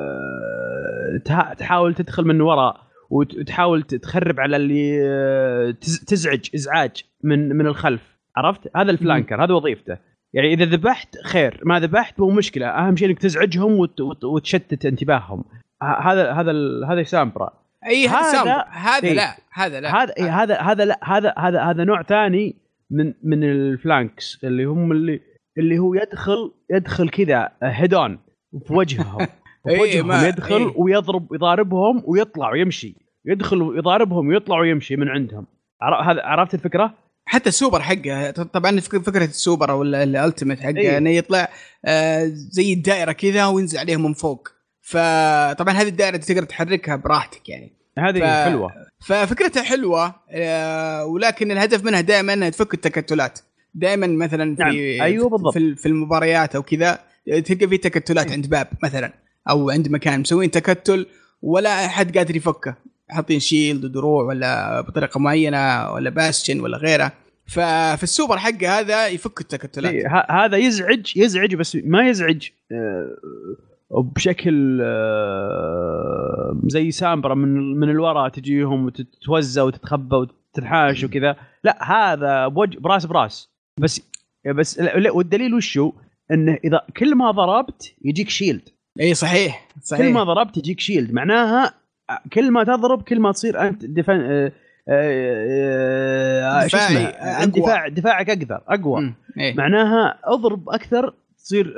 [1.58, 5.72] تحاول تدخل من وراء وتحاول تخرب على اللي
[6.06, 8.18] تزعج إزعاج من من الخلف.
[8.36, 9.98] عرفت؟ هذا ال flanker هذا وظيفته.
[10.34, 11.60] يعني إذا ذبحت خير.
[11.64, 12.66] ما ذبحت مو مشكلة.
[12.66, 14.00] أهم شيء إنك تزعجهم وت...
[14.00, 14.24] وت...
[14.24, 15.44] وتشتت انتباههم.
[15.84, 16.52] هذا هذا.
[16.88, 17.50] هذا Sombra
[17.86, 21.84] إي هذا هذا إيه؟ لا هذا لا هذا إيه هذا هذا لا هذا هذا هذا
[21.84, 22.56] نوع ثاني
[22.90, 25.20] من من ال flanks اللي هم اللي
[25.58, 28.18] اللي هو يدخل يدخل كذا head-on
[28.66, 29.26] في وجههم
[29.68, 32.94] في وجههم إيه يدخل إيه؟ ويضرب يضاربهم ويطلع ويمشي
[33.26, 35.46] يدخل ويضاربهم ويطلع ويمشي من عندهم
[35.82, 36.94] هذا عرفت الفكرة؟
[37.26, 40.98] حتى السوبر حقه طبعا فكرة السوبر أو ال ultimate حقه أيه.
[40.98, 41.48] إنه يطلع
[41.84, 44.48] آه زي الدائرة كذا وينزل عليهم من فوق
[44.84, 47.72] فطبعا هذه الدائرة تقدر تحركها براحتك يعني.
[47.98, 48.24] هذه ف...
[48.24, 48.72] حلوة.
[49.00, 53.38] ففكرتها حلوة آه ولكن الهدف منها دائما إنها تفك التكتلات.
[53.74, 54.72] دائما مثلا في نعم.
[55.02, 55.52] أيوه بالضبط.
[55.58, 56.98] في, المباريات أو كذا
[57.44, 59.12] تلقى في تكتلات عند باب مثلا
[59.50, 61.06] أو عند مكان مسوين تكتل
[61.42, 62.74] ولا أحد قادر يفكه.
[63.08, 67.12] حاطين shield ودروع ولا بطريقة معينة ولا Bastion ولا غيره.
[67.46, 69.92] ففي السوبر حقه هذا يفك التكتلات.
[69.92, 72.48] إيه هذا يزعج يزعج بس ما يزعج.
[73.94, 81.36] آه بشكل آه زي Sombra من من الوراء تجيهم وتتوزى وتتخبى وتنحاش وكذا.
[81.64, 83.50] لا هذا بوجه براس براس.
[83.80, 84.00] بس
[84.56, 84.80] بس
[85.14, 85.92] والدليل وشو
[86.30, 88.68] إنه إذا كل ما ضربت يجيك شيلد
[89.00, 90.06] إي صحيح صحيح.
[90.06, 91.74] كل ما ضربت يجيك شيلد معناها
[92.32, 94.52] كل ما تضرب كل ما تصير أنت دفن آه
[94.88, 99.14] آه دفاعي دفاع دفاعك أقدر أقوى.
[99.38, 101.74] إيه؟ معناها اضرب أكثر تصير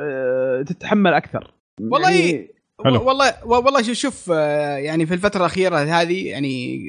[0.62, 1.55] تتحمل أكثر.
[1.80, 2.48] والله يعني
[2.78, 4.28] والله والله شوف
[4.78, 6.84] يعني في الفترة الأخيرة هذه يعني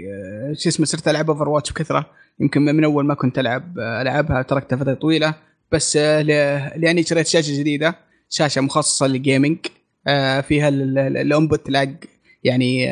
[0.54, 2.10] شو اسمه صرت ألعب Overwatch بكثرة.
[2.40, 5.34] يمكن من أول ما كنت ألعب ألعبها تركتها فترة طويلة.
[5.72, 5.98] بس
[6.78, 7.96] لأني شريت شاشة جديدة
[8.30, 9.58] شاشة مخصصة لل gaming
[10.42, 11.95] فيها ال input lag
[12.44, 12.86] يعني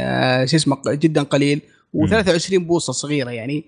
[0.47, 1.61] شو اسمه جدا قليل.
[1.97, 3.65] و23 بوصة صغيرة يعني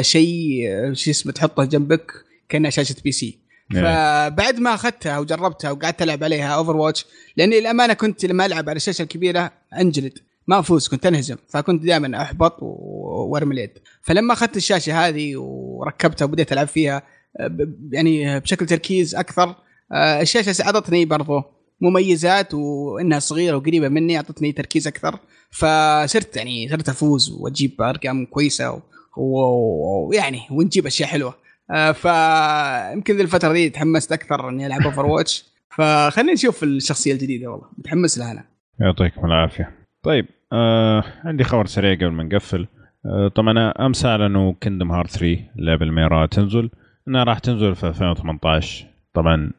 [0.00, 2.12] شيء شو اسمه تحطه جنبك
[2.48, 3.38] كأنها شاشة PC
[3.70, 9.02] فبعد ما أخذتها وجربتها وقعدت ألعب عليها Overwatch لأني الامانه كنت لما ألعب على الشاشة
[9.02, 13.70] الكبيرة أنجلد ما أفوز كنت أنهزم فكنت دائما أحبط وأرمي اليد.
[14.02, 17.02] فلما أخذت الشاشة هذه وركبتها وبديت ألعب فيها
[17.90, 19.54] يعني بشكل تركيز أكثر
[19.92, 21.42] آه، الشاشة أعطتني برضو
[21.80, 25.18] مميزات وإنها صغيرة وقريبة مني أعطتني تركيز أكثر.
[25.50, 28.82] فصرت يعني صرت أفوز وأجيب أرقام كويسة
[29.16, 31.43] ويعني ونجيب أشياء حلوة.
[31.68, 35.44] فيمكن ذي الفترة دي تحمست أكثر إني ألعب Overwatch
[35.76, 37.66] فخلينا نشوف الشخصية الجديدة والله.
[37.78, 38.44] متحمس لها أنا.
[38.80, 39.70] يعطيكم العافية.
[40.02, 42.66] طيب آه عندي خبر سريع قبل ما نقفل.
[43.06, 46.70] آه طبعا أمس أعلنوا Kingdom Hearts 3 اللعبة اللي ما راح تنزل.
[47.08, 49.50] إنها راح تنزل في 2018 طبعا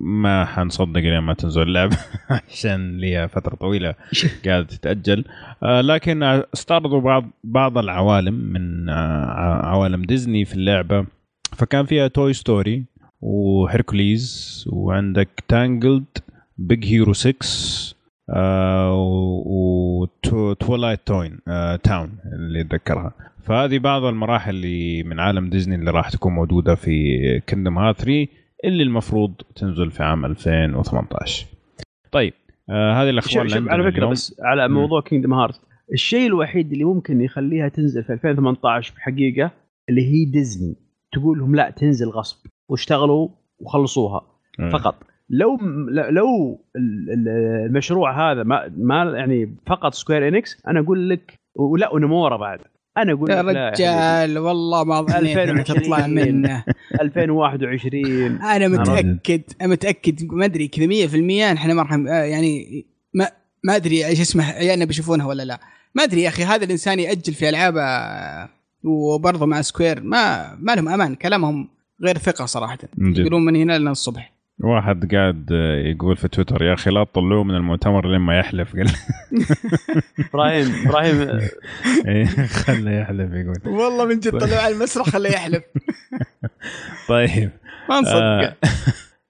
[0.00, 1.96] ما حنصدق لين ما تنزل اللعبة
[2.50, 3.94] عشان لي فترة طويلة
[4.46, 5.24] قاعدة تتأجل.
[5.62, 11.06] آه لكن استعرضوا بعض بعض العوالم من آه عوالم ديزني في اللعبة.
[11.54, 12.84] فكان فيها Toy Story
[13.20, 16.04] و Hercules وعندك Tangled
[16.58, 17.34] Big Hero 6
[20.24, 21.38] و Twilight Twin
[21.82, 23.12] Town اللي أتذكرها.
[23.42, 28.26] فهذه بعض المراحل اللي من عالم ديزني اللي راح تكون موجودة في Kingdom Hearts 3
[28.64, 31.46] اللي المفروض تنزل في عام 2018
[32.12, 32.32] طيب
[32.70, 35.60] آه هذه الأخبار اللي على فكرة بس على موضوع Kingdom Hearts
[35.92, 39.50] الشيء الوحيد اللي ممكن يخليها تنزل في 2018 في حقيقه
[39.88, 40.76] اللي هي ديزني
[41.14, 42.36] تقول لهم لا تنزل غصب.
[42.68, 44.22] واشتغلوا وخلصوها.
[44.58, 44.70] مم.
[44.70, 44.94] فقط.
[45.30, 45.58] لو
[46.10, 46.60] لو
[47.66, 52.60] المشروع هذا ما ما يعني فقط Square Enix أنا أقول لك ولا ونمورا بعد.
[52.98, 56.64] أنا أقول يا رجال والله ما ظنيت تطلع منه.
[57.00, 62.84] 2021 أنا متأكد أنا متأكد ما أدري كذا 100% إحنا ما راح يعني
[63.14, 63.28] ما
[63.64, 65.60] ما أدري إيش اسمه عيالنا بيشوفونها ولا لا.
[65.94, 67.80] ما أدري يا أخي هذا الإنسان يأجل في العابه
[68.84, 71.68] وبرضه مع سكوير ما ما لهم أمان كلامهم
[72.02, 72.78] غير ثقة صراحة.
[72.98, 74.34] يقولون من هنا لنا الصبح.
[74.60, 75.50] واحد قاعد
[75.84, 78.76] يقول في تويتر يا أخي لا تطلعوه من المؤتمر لما يحلف.
[78.76, 78.90] قال
[80.28, 81.40] إبراهيم إبراهيم.
[82.08, 83.74] إيه خله يحلف يقول.
[83.74, 85.62] والله من جد طلعوا على المسرح خله يحلف.
[87.08, 87.50] طيب.
[87.88, 88.14] ما نصدق.
[88.22, 88.54] آه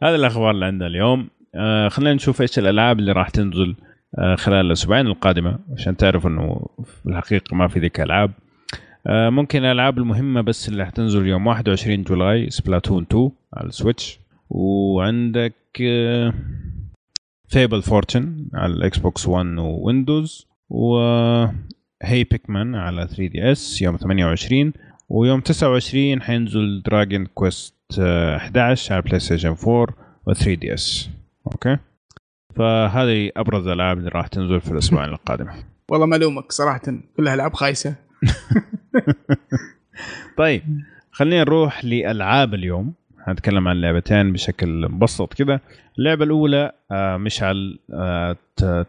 [0.02, 1.28] هذه الأخبار اللي عندنا اليوم.
[1.54, 3.74] آه خلينا نشوف إيش الألعاب اللي راح تنزل
[4.18, 8.30] آه خلال الأسبوعين القادمة عشان تعرف إنه في الحقيقة ما في ذيك ألعاب.
[9.08, 14.18] ممكن الألعاب المهمة بس اللي حتنزل يوم 21 July Splatoon 2 على ال Switch
[14.50, 15.54] وعندك
[17.48, 20.96] Fable Fortune على ال Xbox One و Windows و
[22.02, 24.72] Hey Pikmin على 3DS يوم 28
[25.08, 29.86] ويوم 29 حينزل Dragon Quest 11 على بلاي ستيشن 4
[30.26, 31.10] و 3DS
[31.46, 31.76] أوكي؟
[32.56, 35.46] فهذه أبرز الألعاب اللي راح تنزل في الأسبوع القادم.
[35.90, 36.80] والله ما الومك صراحة
[37.16, 37.94] كلها العاب خايسة.
[40.38, 40.62] طيب
[41.10, 42.94] خلينا نروح لألعاب اليوم.
[43.26, 45.60] هنتكلم عن لعبتين بشكل مبسط كذا
[45.98, 48.36] اللعبة الأولى آه، مشعل آه،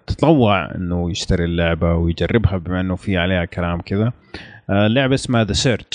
[0.07, 4.13] تطوع إنه يشتري اللعبة ويجربها بما إنه في عليها كلام كذا
[4.69, 5.85] آه، لعبة اسمها The Surge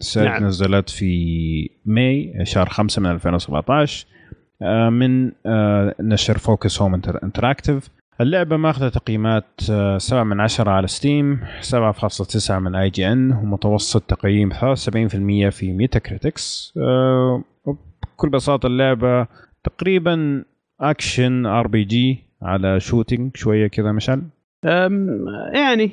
[0.00, 0.44] Surge نعم.
[0.44, 4.06] نزلت في May شهر 5 من 2017
[4.90, 5.32] من
[6.00, 6.94] نشر Focus Home
[7.24, 7.88] Interactive
[8.20, 9.60] اللعبة ماخذة تقييمات
[9.98, 14.56] 7 من 10 على Steam 7.9 من IGN ومتوسط تقييم 73%
[15.48, 16.74] في Metacritic
[18.16, 19.26] بكل بساطة اللعبة
[19.64, 20.44] تقريبا
[20.80, 24.22] action RPG على shooting شوية كذا مشعل.
[25.54, 25.90] يعني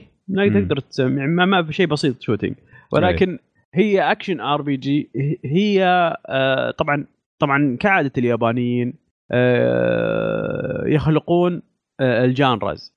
[0.50, 2.56] تقدر يعني ما, ما في شيء بسيط shooting.
[2.92, 3.40] ولكن
[3.74, 5.10] هي action RPG
[5.46, 5.84] هي
[6.28, 7.06] آه طبعا
[7.40, 8.94] طبعا كعادة اليابانيين
[9.32, 12.94] آه يخلقون آه ال genres.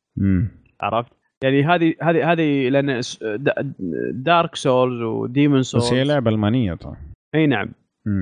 [0.81, 3.01] عرفت؟ يعني هذه هذه هذه لأن
[4.13, 6.97] Dark Souls و Demon's Souls بس هي لعبة ألمانية طبعا.
[7.35, 7.69] أي نعم.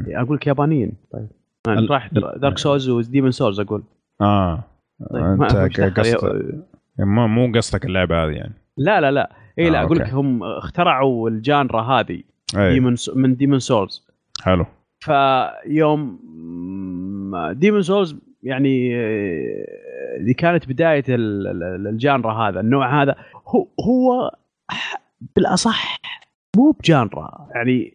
[0.08, 0.92] أقول لك يابانيين.
[1.12, 1.28] طيب.
[1.68, 1.90] ال...
[1.90, 3.82] راح Dark Souls و Demon's Souls أقول.
[4.20, 4.64] آه.
[5.10, 6.54] طيب أنت قصدك
[6.98, 8.54] ما مو قصدك اللعبة هذه يعني.
[8.76, 9.32] لا لا لا.
[9.58, 12.22] إي لا آه أقول لك هم اخترعوا ال genre هذه
[12.54, 14.06] Demon من Demon's Souls
[14.42, 14.66] حلو.
[15.00, 16.18] فيوم
[17.52, 18.96] Demon's Souls يعني
[20.16, 24.30] اللي كانت بداية ال genre هذا النوع هذا هو هو
[25.36, 26.00] بالأصح
[26.56, 27.48] مو ب genre.
[27.54, 27.94] يعني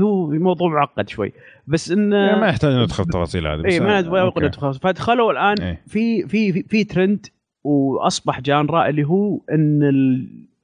[0.00, 1.32] هو موضوع معقد شوي.
[1.66, 5.82] بس انه يعني ما يحتاج ندخل التفاصيل هذه اي ما ندخل فدخلوا الآن إيه.
[5.86, 7.26] في في في, في ترند
[7.64, 9.80] وأصبح genre اللي هو إن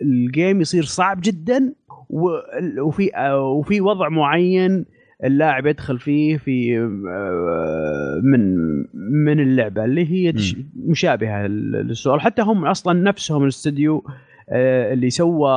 [0.02, 1.72] ال game يصير صعب جدا
[2.10, 4.84] وفي وفي وضع معين
[5.24, 6.78] اللاعب يدخل فيه في
[8.22, 8.56] من
[9.24, 10.34] من اللعبة اللي هي
[10.76, 12.20] مشابهة لل Souls.
[12.20, 14.04] حتى هم أصلا نفسهم الاستديو
[14.50, 15.52] آه، اللي سوى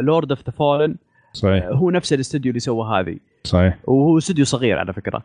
[0.00, 0.96] Lords of the Fallen
[1.32, 1.64] صحيح.
[1.64, 3.16] هو نفس الاستوديو اللي سوى هذه.
[3.44, 3.78] صحيح.
[3.84, 5.22] وهو استوديو صغير على فكرة.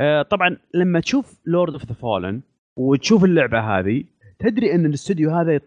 [0.00, 2.40] آه طبعا لما تشوف Lords of the Fallen
[2.76, 4.04] وتشوف اللعبة هذه
[4.38, 5.60] تدري إن الاستوديو هذا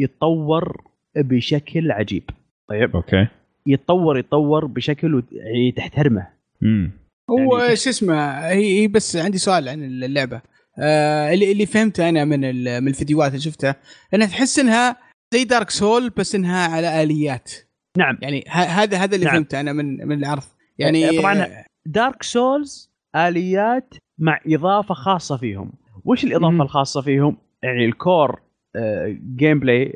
[0.00, 0.82] يتطور
[1.16, 2.22] بشكل عجيب.
[2.68, 2.96] طيب.
[2.96, 3.26] أوكي.
[3.66, 6.37] يتطور يتطور بشكل يعني تحترمه.
[6.62, 6.92] امم
[7.30, 10.40] هو يعني شو اسمه هي بس عندي سؤال عن اللعبة.
[10.78, 12.40] آه اللي اللي فهمته أنا من
[12.82, 13.76] من الفيديوهات اللي شفتها
[14.14, 14.96] إنها تحس إنها
[15.34, 17.52] زي Dark Souls بس إنها على آليات.
[17.98, 18.18] نعم.
[18.22, 19.34] يعني هذا هذا اللي نعم.
[19.34, 20.42] فهمته أنا من من العرض.
[20.78, 21.46] يعني آه، طبعا
[21.86, 25.72] Dark Souls آليات مع إضافة خاصة فيهم.
[26.04, 28.40] وش الإضافة م- الخاصة فيهم؟ يعني ال
[29.36, 29.92] core gameplay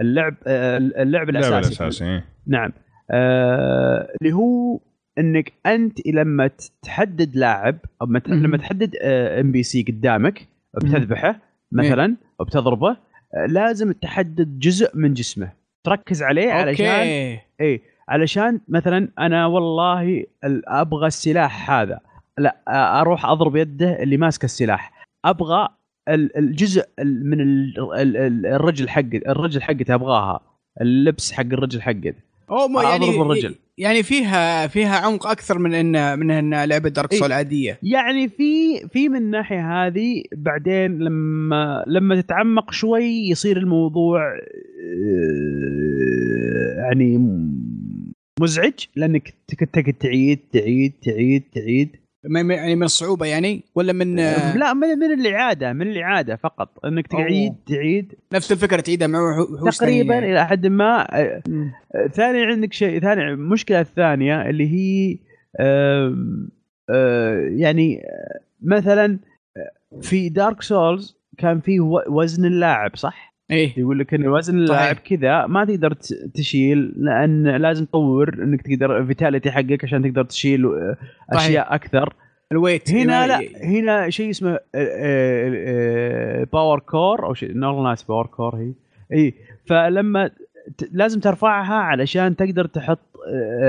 [0.00, 1.48] اللعب آه، اللعب الأساسي.
[1.48, 2.24] اللعب الأساسي إيه.
[2.46, 2.72] نعم.
[3.12, 4.80] اللي هو
[5.18, 6.50] إنك أنت لما
[6.82, 11.40] تحدد لاعب أو لما تحدد NPC قدامك بتذبحه
[11.72, 12.96] مثلا أو بتضربه
[13.34, 15.52] آه، لازم تحدد جزء من جسمه.
[15.84, 20.24] تركز عليه علشان اي علشان مثلا أنا والله
[20.66, 22.00] أبغى السلاح هذا.
[22.38, 22.56] لا
[23.00, 25.06] أروح أضرب يده اللي ماسك السلاح.
[25.24, 25.68] أبغى
[26.08, 27.40] الجزء من
[28.46, 30.40] الرجل حق الرجل حقته ابغاها
[30.80, 32.14] اللبس حق الرجل حقته
[32.50, 37.14] اوه يعني اضرب الرجل يعني فيها فيها عمق أكثر من إن من إن لعبة دارك
[37.14, 37.78] سول عادية.
[37.82, 44.20] يعني في في من الناحيه هذه بعدين لما لما تتعمق شوي يصير الموضوع
[46.78, 47.18] يعني
[48.40, 49.34] مزعج لأنك
[49.72, 51.96] تقعد تعيد تعيد تعيد تعيد.
[52.24, 54.16] يعني من الصعوبه يعني ولا من
[54.56, 59.78] لا من من الإعادة من الإعادة فقط إنك تعيد تعيد نفس الفكرة تعيدها مع وحوش
[59.78, 60.32] تقريبا يعني.
[60.32, 61.06] إلى حد ما
[62.12, 65.18] ثاني عندك شيء ثاني المشكلة الثانية اللي هي
[65.60, 66.16] آه
[66.90, 68.02] آه يعني
[68.62, 69.18] مثلا
[70.00, 73.72] في Dark Souls كان فيه وزن اللاعب صح؟ إيه.
[73.76, 75.92] يقول لك ان وزن اللاعب كذا ما تقدر
[76.34, 80.66] تشيل لأن لازم تطور إنك تقدر vitality حقك عشان تقدر تشيل
[81.30, 81.72] اشياء صحيح.
[81.72, 82.14] أكثر.
[82.52, 84.58] ال weight هنا لا هنا شيء اسمه
[86.52, 88.72] power core أو شيء ناس power core هي.
[89.12, 89.34] إي
[89.66, 90.30] فلما
[90.92, 93.00] لازم ترفعها علشان تقدر تحط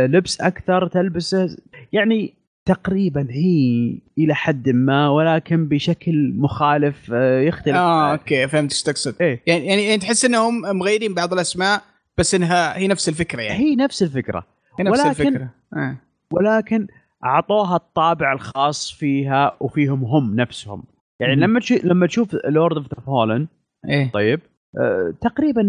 [0.08, 1.58] لبس أكثر تلبسه.
[1.94, 2.34] يعني
[2.66, 7.76] تقريبا هي إلى حد ما ولكن بشكل مخالف آه، يختلف.
[7.76, 9.16] آه okay فهمت إيش تقصد.
[9.22, 11.82] إيه؟ يعني يعني تحس إنهم مغيرين بعض الأسماء
[12.18, 13.64] بس إنها هي نفس الفكرة يعني.
[13.64, 14.44] هي نفس الفكرة.
[14.80, 15.50] هي نفس ولكن الفكرة.
[15.76, 15.98] آه.
[16.32, 16.88] ولكن
[17.26, 20.84] أعطوها الطابع الخاص فيها وفيهم هم نفسهم.
[21.20, 23.48] يعني لما تشوف لما تشوف Lord of the Fallen
[23.90, 24.12] إيه.
[24.12, 24.40] طيب
[24.80, 25.62] آه تقريبا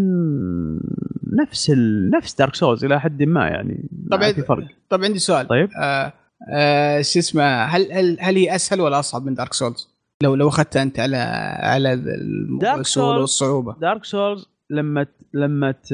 [1.41, 2.09] نفس ال...
[2.09, 4.67] نفس Dark Souls إلى حد ما يعني طبعا في فرق.
[4.89, 5.47] طب عندي سؤال.
[5.47, 5.69] طيب.
[5.81, 6.13] آه
[6.49, 10.47] آه شو اسمه هل هل هل هي أسهل ولا أصعب من Dark Souls؟ لو لو
[10.47, 11.17] أخذتها أنت على
[11.59, 11.93] على
[12.79, 13.75] السهوله والصعوبة.
[13.81, 15.91] Dark Souls لما لما ت...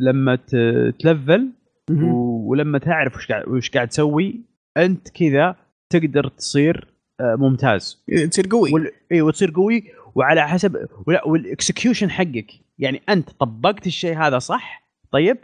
[0.00, 0.56] لما ت...
[1.00, 1.48] تلفل
[1.90, 4.40] ولما تعرف وش قاعد وش قاعد تسوي
[4.76, 5.56] أنت كذا
[5.90, 6.88] تقدر تصير
[7.20, 8.04] آه، ممتاز.
[8.30, 8.72] تصير قوي.
[8.72, 8.90] وال...
[9.12, 9.84] اي وتصير قوي
[10.14, 10.88] وعلى حسب
[11.26, 12.52] وال execution حقك.
[12.78, 15.36] يعني أنت طبقت الشيء هذا صح؟ طيب؟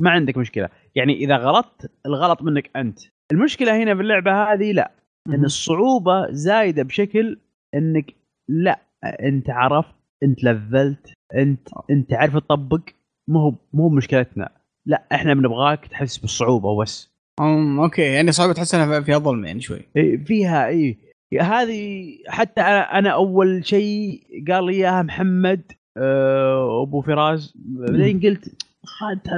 [0.00, 0.68] ما عندك مشكلة.
[0.94, 2.98] يعني إذا غلطت الغلط منك أنت.
[3.32, 4.90] المشكلة هنا في اللعبه هذه لا
[5.28, 7.38] إن الصعوبة زايدة بشكل
[7.74, 8.14] إنك
[8.48, 12.80] لا أنت عرفت أنت لفلت أنت أنت تعرف تطبق
[13.28, 14.48] مو هو مو مشكلتنا.
[14.86, 17.12] لا إحنا بنبغاك تحس بالصعوبة وبس.
[17.40, 19.80] امم okay يعني صعوبة تحس إنها فيها ظلم يعني شوي.
[19.96, 20.96] إيه فيها إي.
[21.40, 28.71] هذه حتى أنا, أنا أول شيء قال لي إياها محمد أه أبو فراس بعدين قلت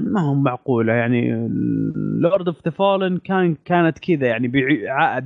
[0.03, 1.49] ما هو معقولة يعني
[2.23, 4.53] Lord of the Fallen كان كانت كذا يعني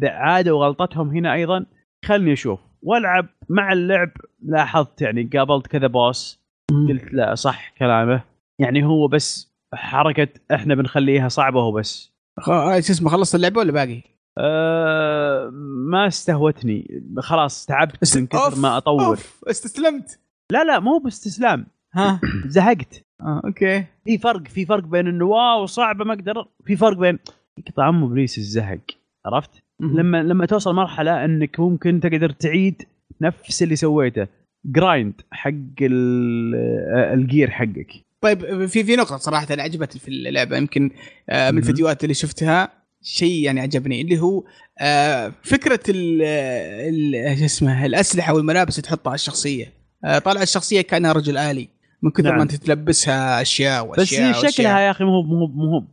[0.03, 1.66] عاده وغلطتهم هنا أيضا.
[2.05, 2.61] خلني أشوف.
[2.83, 4.11] والعب مع اللعب
[4.43, 6.41] لاحظت يعني قابلت كذا boss
[6.89, 8.23] قلت لا صح كلامه.
[8.61, 12.12] يعني هو بس حركة إحنا بنخليها صعبة هو بس.
[12.49, 14.03] آه، شو اسمه خلصت اللعبة ولا باقي؟
[14.39, 15.51] أه
[15.91, 17.03] ما استهوتني.
[17.19, 19.05] خلاص تعبت من كثر ما أطور.
[19.07, 19.45] أوف.
[19.49, 20.21] استسلمت.
[20.53, 21.66] لا لا مو باستسلام.
[21.95, 23.08] ها؟ زهقت.
[23.21, 23.85] آه okay.
[24.05, 27.19] في فرق في فرق بين إنه wow صعبة ما أقدر في فرق بين
[27.59, 28.81] يقطع ام ابليس الزهق
[29.27, 29.51] عرفت؟
[29.81, 32.83] لما لما توصل مرحلة إنك ممكن تقدر تعيد
[33.21, 34.27] نفس اللي سويته
[34.66, 35.51] grind حق
[35.81, 37.93] ال gear حقك.
[38.21, 40.91] طيب في في نقطة صراحة عجبتني في اللعبة يمكن
[41.31, 42.69] آه، من الفيديوهات اللي شفتها
[43.03, 44.45] شيء يعني عجبني اللي هو
[44.81, 47.14] آه، فكرة ال
[47.45, 49.73] اسمه الأسلحة والملابس اللي تحطها على الشخصية.
[50.05, 51.69] آه، طالع الشخصية كأنها رجل آلي.
[52.03, 52.36] من كثر نعم.
[52.36, 55.86] ما أنت تلبسها أشياء وأشياء بس شكلها يا أخي مو مو مو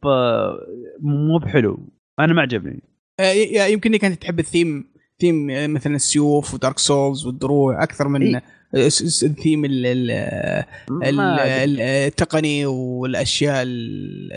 [1.02, 1.80] مو بحلو
[2.20, 2.84] أنا ما عجبني
[3.20, 3.32] آه،
[3.66, 8.08] يمكن إنك أنت تحب ال theme theme آه، مثلا السيوف و Dark Souls والدروع أكثر
[8.08, 8.44] من إيه؟
[9.24, 9.62] الثيم
[11.80, 13.64] التقني والأشياء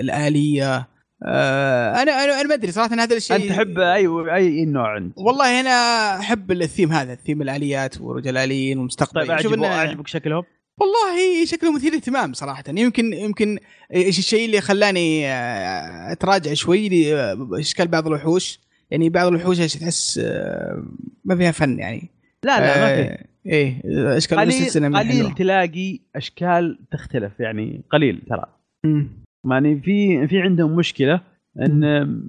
[0.00, 0.88] الآلية
[1.26, 5.18] آه أنا أنا أنا ما أدري صراحة هذا الشيء أنت تحب أي أي نوع أنت؟
[5.18, 5.70] والله أنا
[6.18, 10.42] أحب الثيم هذا الثيم الآليات ورجال الاليين والمستقبل طيب اعجبك أعجبك شكلهم؟
[10.80, 12.64] والله شكله مثير اهتمام صراحة.
[12.68, 13.58] يمكن يمكن
[13.94, 16.88] إيش الشيء اللي خلاني آه، أتراجع شوي
[17.60, 18.60] إشكال بعض الوحوش.
[18.90, 20.84] يعني بعض الوحوش تحس آه،
[21.24, 22.10] ما فيها فن يعني.
[22.44, 23.24] لا لا ما في.
[23.46, 23.82] إيه
[24.16, 28.44] إشكال قليل قليل تلاقي إشكال تختلف يعني قليل ترى.
[29.50, 31.20] يعني في في عندهم مشكلة
[31.58, 32.24] ان ان,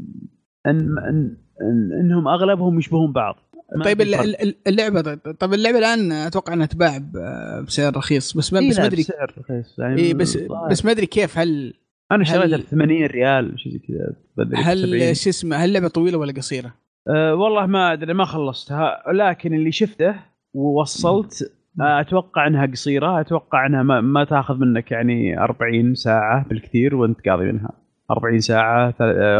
[0.66, 3.36] إن, إن إنهم أغلبهم يشبهون بعض.
[3.84, 4.02] طيب
[4.68, 6.98] اللعبة طيب اللعبة الآن أتوقع إنها تباع
[7.62, 9.80] بسعر رخيص بس ما بس ما أدري بسعر رخيص.
[9.80, 10.38] يعني إيه بس
[10.72, 11.74] بس ما أدري كيف هل
[12.12, 14.16] أنا شريتها ب 80 ريال شيء زي كذا
[14.56, 16.74] هل شو اسمه هل اللعبة طويلة ولا قصيرة؟
[17.08, 19.04] أه والله ما أدري ما خلصتها.
[19.14, 20.16] لكن اللي شفته
[20.54, 21.52] ووصلت
[21.82, 27.46] أتوقع إنها قصيرة أتوقع إنها ما, ما تأخذ منك يعني 40 ساعة بالكثير وأنت قاضي
[27.46, 27.72] منها.
[28.12, 28.94] 40 ساعة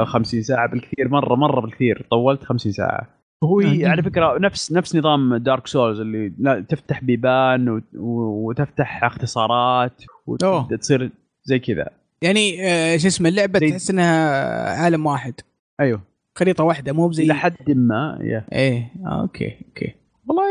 [0.06, 2.08] 50 ساعة بالكثير مرة مرة بالكثير.
[2.12, 3.19] طولت 50 ساعة.
[3.44, 6.30] هو على فكرة نفس نفس نظام دارك سولز اللي
[6.70, 11.12] تفتح بيبان وتفتح اختصارات وتصير
[11.44, 11.90] زي كذا.
[12.22, 15.34] يعني آه، شو اسمه اللعبة تحس إنها عالم واحد.
[15.80, 16.02] أيوه.
[16.38, 18.46] خريطة واحدة مو بزي لحد ما يا.
[18.54, 19.94] إيه okay okay.
[20.28, 20.44] والله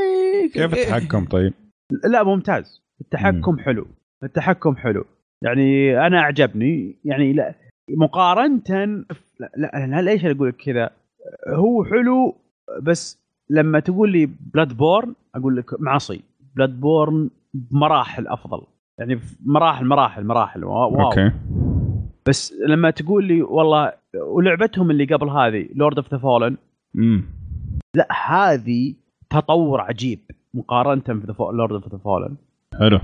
[0.54, 1.52] كيف التحكم طيب؟
[2.04, 2.82] لا ممتاز.
[3.00, 3.58] التحكم مم.
[3.58, 3.86] حلو.
[4.24, 5.04] التحكم حلو.
[5.42, 6.98] يعني أنا أعجبني.
[7.04, 7.54] يعني لا
[7.90, 9.04] مقارنة
[9.40, 10.90] لا, لا أنا ليش أقول لك كذا؟
[11.48, 12.36] هو حلو
[12.82, 13.18] بس
[13.50, 16.20] لما تقول لي Bloodborne أقول لك معصي.
[16.56, 18.62] Bloodborne بمراحل أفضل.
[18.98, 20.64] يعني مراحل مراحل مراحل.
[20.64, 21.32] wow okay.
[22.28, 23.92] بس لما تقول لي والله
[24.26, 26.56] ولعبتهم اللي قبل هذه Lord of the Fallen
[27.96, 28.94] لا هذه
[29.30, 30.18] تطور عجيب
[30.54, 32.36] مقارنة في Lord of the Fallen
[32.78, 33.00] حلو.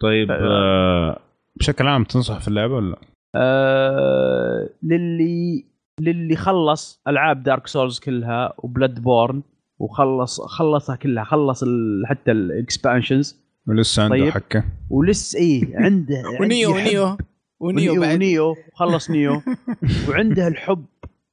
[0.00, 1.18] طيب آه.
[1.56, 2.96] بشكل عام تنصح في اللعبة ولا
[3.36, 5.64] آه للي
[6.00, 9.42] للي خلص ألعاب Dark Souls كلها و Bloodborne
[9.78, 11.64] وخلص خلصها كلها خلص
[12.06, 14.30] حتى ال expansions ولسه عنده طيب.
[14.30, 14.64] حكة.
[14.90, 17.16] ولسه إيه عنده ونيو ونيو.
[17.60, 18.14] ونيو بعد.
[18.14, 18.54] ونيو.
[18.74, 19.32] خلص نيو.
[20.08, 20.84] وعنده الحب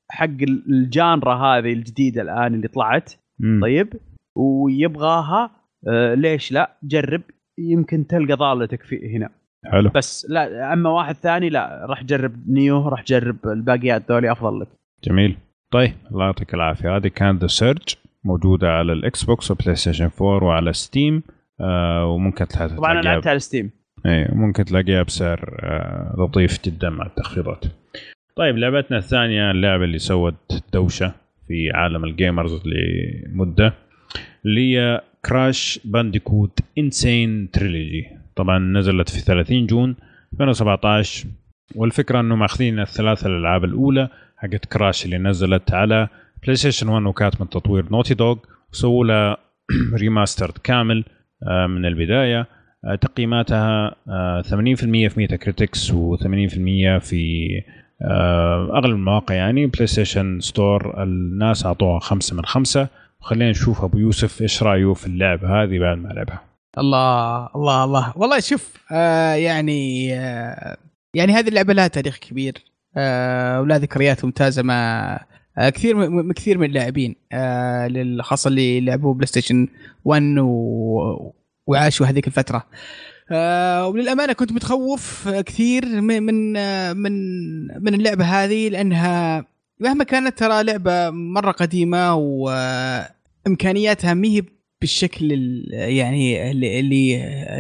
[0.09, 3.13] حق ال genre هذه الجديدة الآن اللي طلعت.
[3.61, 3.93] طيب.
[4.35, 5.51] ويبغاها
[5.87, 7.21] آه ليش لا؟ جرب.
[7.57, 9.29] يمكن تلقى ضالتك في هنا.
[9.71, 9.89] حلو.
[9.89, 14.67] بس لا أما واحد ثاني لا راح جرب Nioh راح جرب الباقيات ذولي افضل لك
[15.03, 15.37] جميل.
[15.71, 16.95] طيب الله يعطيك العافية.
[16.95, 21.23] هذه كانت The Surge موجودة على ال Xbox و PlayStation 4 وعلى Steam
[21.61, 23.71] آه وممكن تلاقيها طبعا أنا لعبتها على Steam
[24.05, 27.65] اي ممكن تلاقيها بسعر آه لطيف جدا مع التخفيضات.
[28.35, 31.13] طيب لعبتنا الثانية اللعبة اللي سوت دوشة
[31.47, 33.73] في عالم ال gamers لمدة
[34.45, 37.02] اللي هي Crash Bandicoot N.
[37.02, 39.95] Sane Trilogy طبعا نزلت في 30 June
[40.33, 41.27] 2017
[41.75, 46.07] والفكرة انه ماخذين الثلاثة الالعاب الأولى حقت Crash اللي نزلت على
[46.43, 48.37] PlayStation 1 وكانت من تطوير Naughty Dog
[48.73, 49.37] وسووا لها
[50.01, 51.03] remastered كامل
[51.47, 52.47] آه، من البداية.
[52.85, 55.95] آه، تقييماتها 80% آه، في Metacritics و80%
[56.99, 57.47] في
[58.73, 59.65] أغلب المواقع يعني.
[59.65, 62.87] PlayStation Store الناس أعطوها خمسة من خمسة.
[63.21, 66.41] وخلينا نشوف أبو يوسف إيش رأيه في اللعبة هذه بعد ما لعبها.
[66.77, 68.13] الله الله الله.
[68.15, 70.77] والله شوف آه يعني آه
[71.13, 72.63] يعني هذه اللعبة لها تاريخ كبير
[72.97, 75.19] آه ولها ذكريات ممتازة مع
[75.57, 76.31] آه كثير م...
[76.31, 79.67] كثير من اللاعبين آه خاصة اللي لعبوا PlayStation
[80.05, 81.31] 1 و...
[81.67, 82.63] وعاشوا هذيك الفترة.
[83.31, 87.11] آه وللأمانة كنت متخوف كثير من من آه، من
[87.83, 89.45] من اللعبة هذه لأنها
[89.79, 94.41] مهما كانت ترى لعبة مرة قديمة وامكانياتها ما هي
[94.81, 95.31] بالشكل
[95.71, 97.13] يعني اللي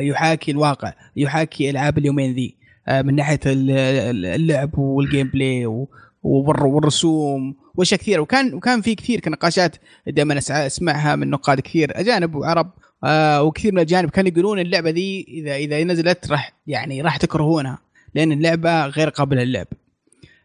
[0.07, 2.57] يحاكي الواقع يحاكي ألعاب اليومين ذي.
[2.87, 5.85] آه، من ناحية اللعب وال gameplay
[6.23, 8.21] والرسوم وأشياء كثيرة.
[8.21, 9.75] وكان وكان في كثير نقاشات
[10.07, 12.71] دائما أسمعها من نقاد كثير أجانب وعرب
[13.03, 17.77] آه وكثير من الأجانب كانوا يقولون اللعبة ذي اذا إذا نزلت راح يعني راح تكرهونها
[18.15, 19.67] لأن اللعبة غير قابلة للعب.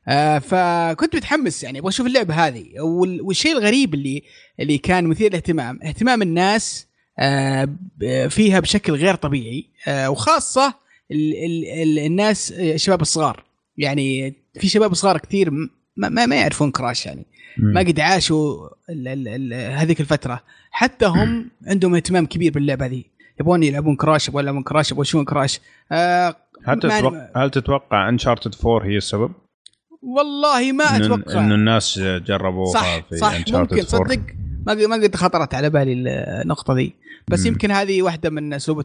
[0.09, 2.67] آه فكنت متحمس يعني أبغى أشوف اللعبة هذه.
[3.23, 4.23] والشيء الغريب اللي
[4.61, 6.87] اللي كان مثير للاهتمام اهتمام الناس
[7.19, 7.69] آه
[8.29, 10.75] فيها بشكل غير طبيعي آه وخاصة
[11.11, 13.45] ال ال ال الناس الشباب الصغار.
[13.77, 17.27] يعني في شباب صغار كثير ما, ما, ما يعرفون كراش يعني.
[17.59, 18.69] ما قد عاشوا
[19.53, 20.43] هذيك الفترة.
[20.71, 23.05] حتى هم عندهم اهتمام كبير باللعبة هذه.
[23.41, 25.61] يبغون يلعبون كراش يبغون يلعبون كراش يبغون يشوفون كراش.
[25.93, 29.33] آه هل تتوقع هل تتوقع انشارتد 4 هي السبب؟
[30.03, 31.41] والله ما أتوقع.
[31.41, 33.35] إنه الناس جربوها صح في صح.
[33.49, 34.21] ممكن صدق.
[34.67, 36.95] ما ما قد خطرت على بالي النقطة ذي.
[37.29, 37.47] بس مم.
[37.47, 38.85] يمكن هذه واحدة من اسلوب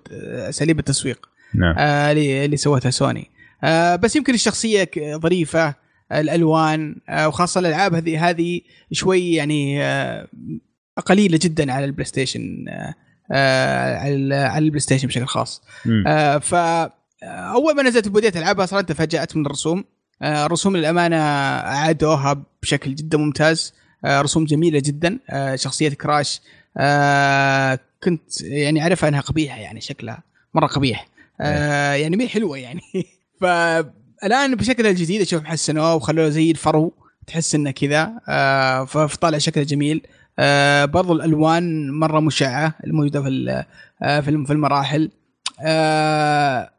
[0.49, 1.29] أساليب التسويق.
[1.55, 1.75] نعم.
[1.77, 3.29] آه اللي سوتها سوني.
[3.63, 5.75] آه بس يمكن الشخصية ظريفة
[6.11, 6.95] الألوان
[7.25, 8.61] وخاصة الألعاب هذه هذه
[8.91, 9.83] شوي يعني
[11.05, 12.65] قليلة جدا على ال PlayStation
[13.31, 15.63] على على ال PlayStation بشكل خاص.
[16.41, 16.55] ف
[17.25, 19.83] أول ما نزلت بديت العبها صراحة تفاجات من الرسوم.
[20.23, 23.73] الرسوم للامانه اعادوها بشكل جدا ممتاز.
[24.05, 25.19] رسوم جميلة جدا.
[25.55, 26.41] شخصية كراش
[28.03, 30.23] كنت يعني أعرف انها قبيحة يعني شكلها
[30.53, 31.07] مرة قبيح.
[31.41, 32.81] آه يعني مي حلوة يعني.
[33.41, 36.93] فالآن بشكلها الجديد أشوف حسنوه وخلوه زي الفرو
[37.27, 38.11] تحس إنه كذا.
[38.29, 40.01] آه فطالع شكله جميل.
[40.39, 43.63] آه برضو الألوان مرة مشعة الموجودة في
[44.01, 45.11] آه في المراحل.
[45.61, 46.69] آه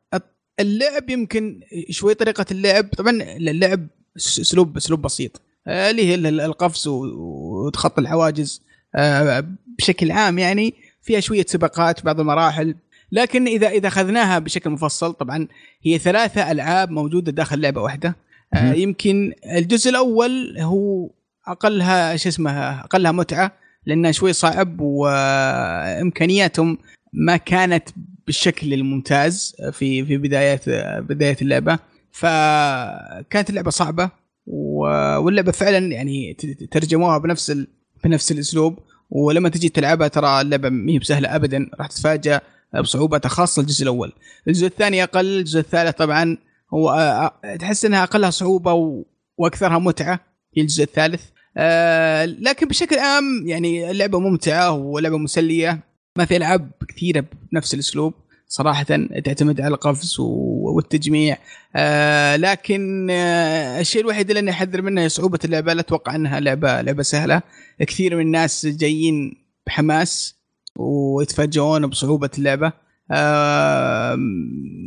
[0.61, 1.61] اللعب يمكن
[1.91, 2.89] شوي طريقة اللعب.
[2.89, 3.87] طبعا اللعب
[4.17, 5.43] اسلوب اسلوب بسيط.
[5.67, 8.63] آه اللي هي القفز وتخطي الحواجز.
[8.95, 9.45] آه
[9.79, 12.75] بشكل عام يعني فيها شوية سباقات بعض المراحل.
[13.13, 15.49] لكن إذا إذا أخذناها بشكل مفصل طبعا
[15.83, 18.17] هي ثلاثة ألعاب موجودة داخل لعبة واحدة.
[18.55, 21.11] آه يمكن الجزء الأول هو
[21.47, 23.53] أقلها شو اسمه أقلها متعة
[23.87, 26.79] لأنه شوي صعب وامكانياتهم
[27.13, 27.89] ما كانت
[28.27, 30.69] بالشكل الممتاز في في بدايات
[31.01, 31.79] بداية اللعبة.
[32.11, 34.11] فكانت اللعبة صعبة
[34.47, 36.35] واللعبة فعلا يعني
[36.71, 37.57] ترجموها بنفس
[38.05, 38.79] بنفس الأسلوب.
[39.11, 42.41] ولما تجي تلعبها ترى اللعبة ما هي بسهلة ابدا راح تتفاجأ
[42.81, 44.13] بصعوبتها خاصة الجزء الأول.
[44.49, 46.37] الجزء الثاني أقل الجزء الثالث طبعا
[46.75, 49.03] هو تحس إنها أقلها صعوبة
[49.37, 50.21] وأكثرها متعة
[50.57, 51.23] هي الجزء الثالث.
[51.57, 55.88] آه، لكن بشكل عام يعني اللعبة ممتعة ولعبة مسلية.
[56.19, 58.15] ما في ألعاب كثيرة بنفس الأسلوب
[58.47, 58.83] صراحة
[59.25, 61.37] تعتمد على القفز والتجميع.
[61.77, 66.41] آه لكن آه الشيء الوحيد اللي أنا أحذر منه هي صعوبة اللعبة لا أتوقع أنها
[66.41, 67.43] لعبة لعبة سهلة.
[67.81, 70.37] كثير من الناس جايين بحماس
[70.77, 72.73] ويتفاجئون بصعوبة اللعبة.
[73.11, 74.17] آه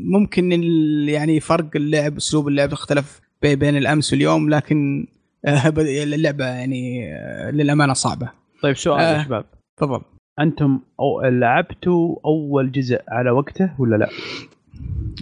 [0.06, 0.64] ممكن
[1.10, 5.08] يعني فرق اللعب أسلوب اللعب اختلف بين الأمس واليوم لكن
[5.78, 7.14] اللعبة يعني
[7.52, 8.30] للأمانة صعبة.
[8.64, 9.46] طيب سؤال يا شباب.
[9.78, 10.02] تفضل.
[10.42, 14.10] أنتم أو لعبتوا أول جزء على وقته ولا لا؟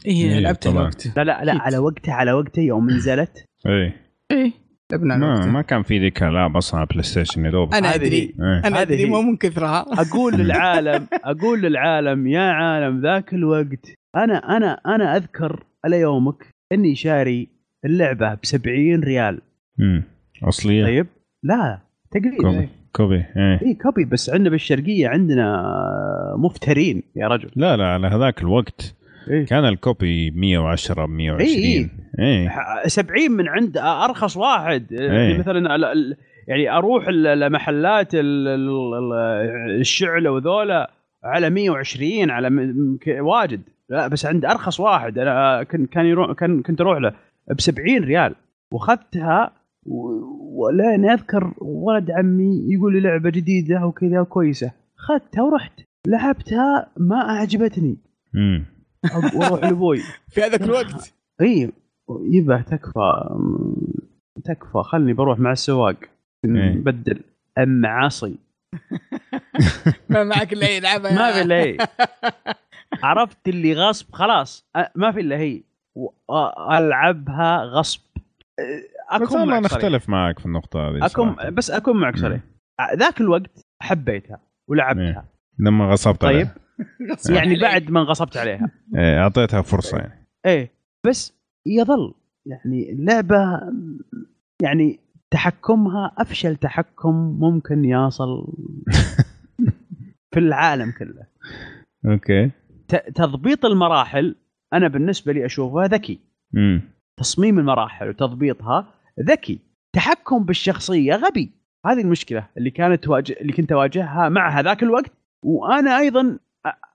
[0.05, 1.13] إيه, إيه، لعبته على وقته.
[1.17, 3.45] لا لا لا على وقته على وقته يوم نزلت.
[3.67, 3.95] إيه.
[4.31, 4.51] إيه.
[4.91, 7.73] لعبنا ما, ما كان في ذيك ألعاب أصلا PlayStation يا دوب.
[7.73, 8.15] أنا أدري.
[8.17, 8.61] إيه.
[8.65, 9.85] أنا أدري مو من كثرها.
[9.89, 13.93] أقول للعالم أقول للعالم يا عالم ذاك الوقت.
[14.15, 17.47] أنا أنا أنا أذكر على يومك إني شاري
[17.85, 19.41] اللعبة ب 70 ريال.
[19.79, 20.03] امم
[20.43, 20.83] أصلية.
[20.85, 21.07] طيب؟
[21.43, 21.79] لا
[22.11, 22.67] تقريبا.
[22.95, 23.61] copy إيه.
[23.61, 25.63] اي copy بس عندنا بالشرقية عندنا
[26.37, 27.49] مفترين يا رجل.
[27.55, 28.95] لا لا على هذاك الوقت
[29.29, 31.89] إيه؟ كان ال copy 110 120 اي
[32.19, 32.49] إيه؟
[32.87, 34.93] 70 من عند أرخص واحد.
[34.93, 35.77] إيه؟ يعني مثلا
[36.47, 38.09] يعني أروح المحلات
[39.79, 40.91] الشعله وذولا
[41.23, 42.73] على 120 على
[43.19, 43.61] واجد.
[43.89, 45.19] لا بس عند أرخص واحد.
[45.19, 47.13] أنا كان يروح كان كنت أروح له
[47.51, 48.35] ب 70 ريال.
[48.71, 49.51] وأخذتها
[50.59, 54.71] ولا أذكر ولد عمي يقول لي لعبة جديدة وكذا كويسة.
[54.99, 55.81] اخذتها ورحت.
[56.07, 57.97] لعبتها ما أعجبتني.
[58.35, 58.65] امم
[59.35, 59.99] وأروح لأبوي.
[60.33, 61.71] في هذاك الوقت؟ إي
[62.31, 63.29] يبه تكفى.
[64.43, 64.83] تكفى.
[64.83, 65.95] خلني بروح مع السواق.
[66.45, 67.21] نبدل.
[67.57, 68.35] المعاصي
[70.09, 71.77] ما معك إلا هي العبها ما في إلا هي.
[73.03, 74.69] عرفت اللي غصب؟ خلاص.
[74.95, 75.61] ما في إلا هي.
[76.71, 78.01] ألعبها غصب.
[79.09, 82.41] أكون معك نختلف معك في النقطة هذه أكون بس أكون معك صريح
[82.95, 85.03] ذاك الوقت حبيتها ولعبتها.
[85.03, 85.25] إيه.
[85.59, 86.47] لما غصبت طيب.
[87.35, 88.71] يعني بعد ما انغصبت عليها.
[88.95, 90.27] إيه أعطيتها فرصة يعني.
[90.45, 90.71] إيه.
[91.07, 91.33] بس
[91.65, 92.13] يظل
[92.45, 93.61] يعني اللعبة
[94.61, 94.99] يعني
[95.31, 98.53] تحكمها أفشل تحكم ممكن يصل
[100.31, 101.23] في العالم كله.
[102.05, 102.51] أوكي.
[103.15, 104.35] تضبيط المراحل
[104.73, 106.19] أنا بالنسبة لي أشوفها ذكي.
[106.55, 106.81] امم
[107.17, 108.87] تصميم المراحل وتضبيطها
[109.21, 109.59] ذكي
[109.93, 111.51] تحكم بالشخصية غبي.
[111.85, 115.11] هذه المشكلة اللي كانت تواجه اللي كنت أواجهها مع هذاك الوقت
[115.43, 116.37] وأنا أيضا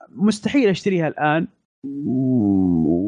[0.09, 1.47] مستحيل أشتريها الآن.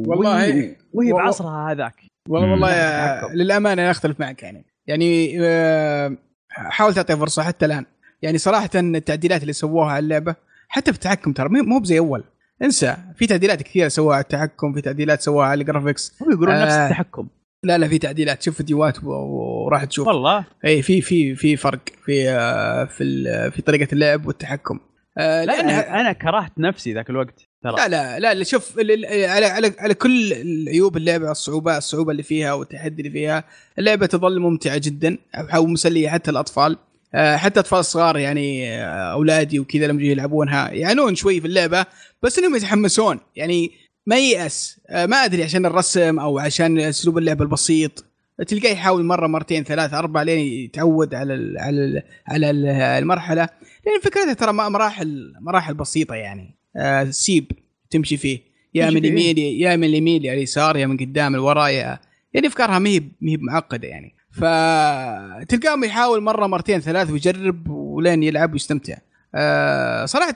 [0.07, 1.95] والله وهي بعصرها هذاك.
[2.29, 4.65] والله والله للأمانة أختلف معك يعني.
[4.87, 6.17] يعني آه،
[6.51, 7.85] حاول تعطي فرصة حتى الآن.
[8.23, 10.35] يعني صراحة التعديلات اللي سووها على اللعبة
[10.69, 12.25] حتى في التحكم ترى مو بزي أول.
[12.63, 12.97] انسى.
[13.17, 16.75] في تعديلات كثيرة سووها على التحكم في تعديلات سووها على الجرافكس هم يقولون آه نفس
[16.75, 17.29] التحكم.
[17.63, 18.43] لا لا في تعديلات.
[18.43, 20.09] شوف فيديوهات وراح تشوف.
[20.09, 24.81] والله؟ إي في في في فرق في آه في في طريقة اللعب والتحكم.
[25.19, 27.89] آه لا أنا, أنا كرهت نفسي ذاك الوقت ترى.
[27.89, 30.33] لا لا لا, شوف على على على كل
[30.69, 33.45] عيوب اللعبة الصعوبة الصعوبة اللي فيها والتحدي اللي فيها
[33.79, 35.19] اللعبة تظل ممتعة جدا
[35.59, 36.77] ومسليه حتى الأطفال.
[37.15, 38.79] آه، حتى أطفال صغار يعني
[39.13, 41.87] أولادي وكذا لما يجوا يلعبونها يعانون شوي في اللعبة
[42.23, 43.21] بس إنهم يتحمسون.
[43.37, 43.71] يعني
[44.07, 44.81] ما ييأس.
[44.89, 48.05] آه، ما أدري عشان الرسم أو عشان أسلوب اللعب البسيط.
[48.47, 52.67] تلقاه يحاول مرة مرتين ثلاث أربع لين يتعود على ال على ال على ال
[53.03, 53.49] المرحلة.
[53.87, 56.55] لأن فكرتها ترى مراحل مراحل بسيطة يعني.
[56.77, 57.53] آه سيب
[57.91, 58.41] تمشي فيه.
[58.75, 61.99] يا من اليمين يا من اليمين يا اليسار يا من قدام لورا يا
[62.35, 64.15] يعني أفكارها ما هي ما هي معقدة يعني.
[64.31, 68.97] فتلقاهم يحاول مرة مرتين ثلاث ويجرب ولين يلعب ويستمتع.
[69.35, 70.35] آه صراحة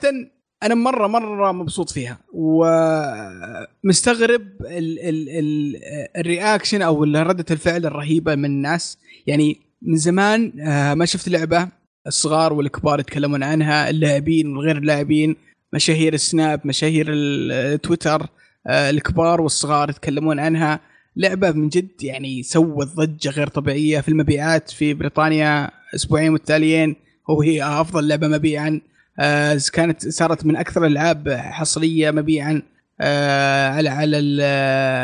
[0.63, 5.75] أنا مرة مرة مبسوط فيها ومستغرب ال ال ال
[6.17, 8.97] الرياكشن أو ردة الفعل الرهيبة من الناس.
[9.27, 11.67] يعني من زمان آه، ما شفت لعبة
[12.07, 15.35] الصغار والكبار يتكلمون عنها اللاعبين والغير اللاعبين
[15.73, 18.27] مشاهير السناب مشاهير التويتر
[18.67, 20.79] آه، الكبار والصغار يتكلمون عنها.
[21.15, 26.95] لعبة من جد يعني سوت ضجة غير طبيعية في المبيعات في بريطانيا أسبوعين متتاليين
[27.29, 28.81] وهي أفضل لعبة مبيعا.
[29.19, 32.61] آه كانت صارت من أكثر الألعاب حصرية مبيعا
[33.01, 34.17] آه على على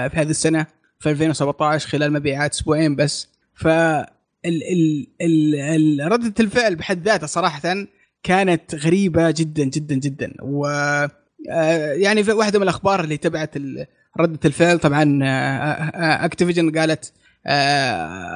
[0.10, 0.66] في هذه السنة
[1.00, 3.28] في 2017 خلال مبيعات أسبوعين بس.
[3.56, 3.68] ف
[6.02, 7.88] ردة الفعل بحد ذاتها صراحة
[8.24, 10.34] كانت غريبة جدا جدا جدا.
[10.42, 10.68] و
[11.50, 13.58] آه، يعني في واحدة من الأخبار اللي تبعت
[14.20, 15.20] ردة الفعل طبعا
[16.26, 17.14] Activision آه، آه، قالت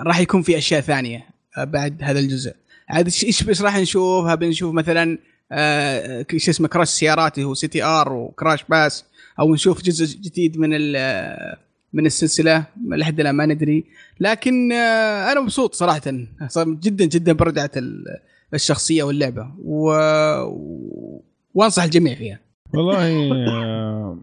[0.07, 1.26] راح يكون في أشياء ثانية
[1.57, 2.53] بعد هذا الجزء.
[2.89, 5.18] عاد إيش راح نشوف؟ بنشوف مثلا
[5.52, 9.05] آه شو اسمه Crash سيارات هو CTR و Crash Bash
[9.40, 10.69] أو نشوف جزء جديد من
[11.94, 13.86] من السلسلة لحد الآن ما ندري.
[14.19, 16.02] لكن آه أنا مبسوط صراحة.
[16.57, 17.72] جدا جدا برجعة
[18.53, 19.52] الشخصية واللعبة.
[19.64, 19.91] و...
[21.53, 22.40] وأنصح الجميع فيها.
[22.73, 24.18] والله آه،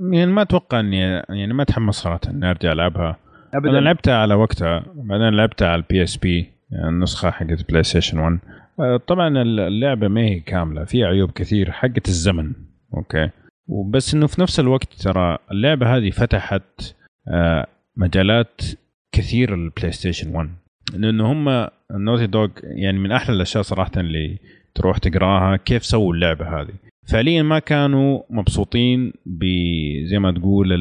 [0.00, 3.16] يعني ما أتوقع إني يعني ما أتحمس صراحة إني أرجع ألعبها.
[3.54, 3.70] ابدا.
[3.70, 8.38] أنا لعبتها على وقتها بعدين لعبتها على ال PSP النسخة حقت PlayStation 1
[9.06, 12.52] طبعا اللعبة ما هي كاملة فيها عيوب كثير حقت الزمن
[12.94, 13.30] okay؟
[13.68, 16.94] وبس إنه في نفس الوقت ترى اللعبة هذه فتحت
[17.28, 17.66] آه،
[17.96, 18.62] مجالات
[19.12, 20.50] كثير لل PlayStation 1
[20.94, 24.38] لأنه هم ال Naughty Dog يعني من أحلى الأشياء صراحة اللي
[24.74, 26.74] تروح تقراها كيف سووا اللعبة هذه.
[27.08, 29.44] فعليا ما كانوا مبسوطين ب
[30.04, 30.72] زي ما تقول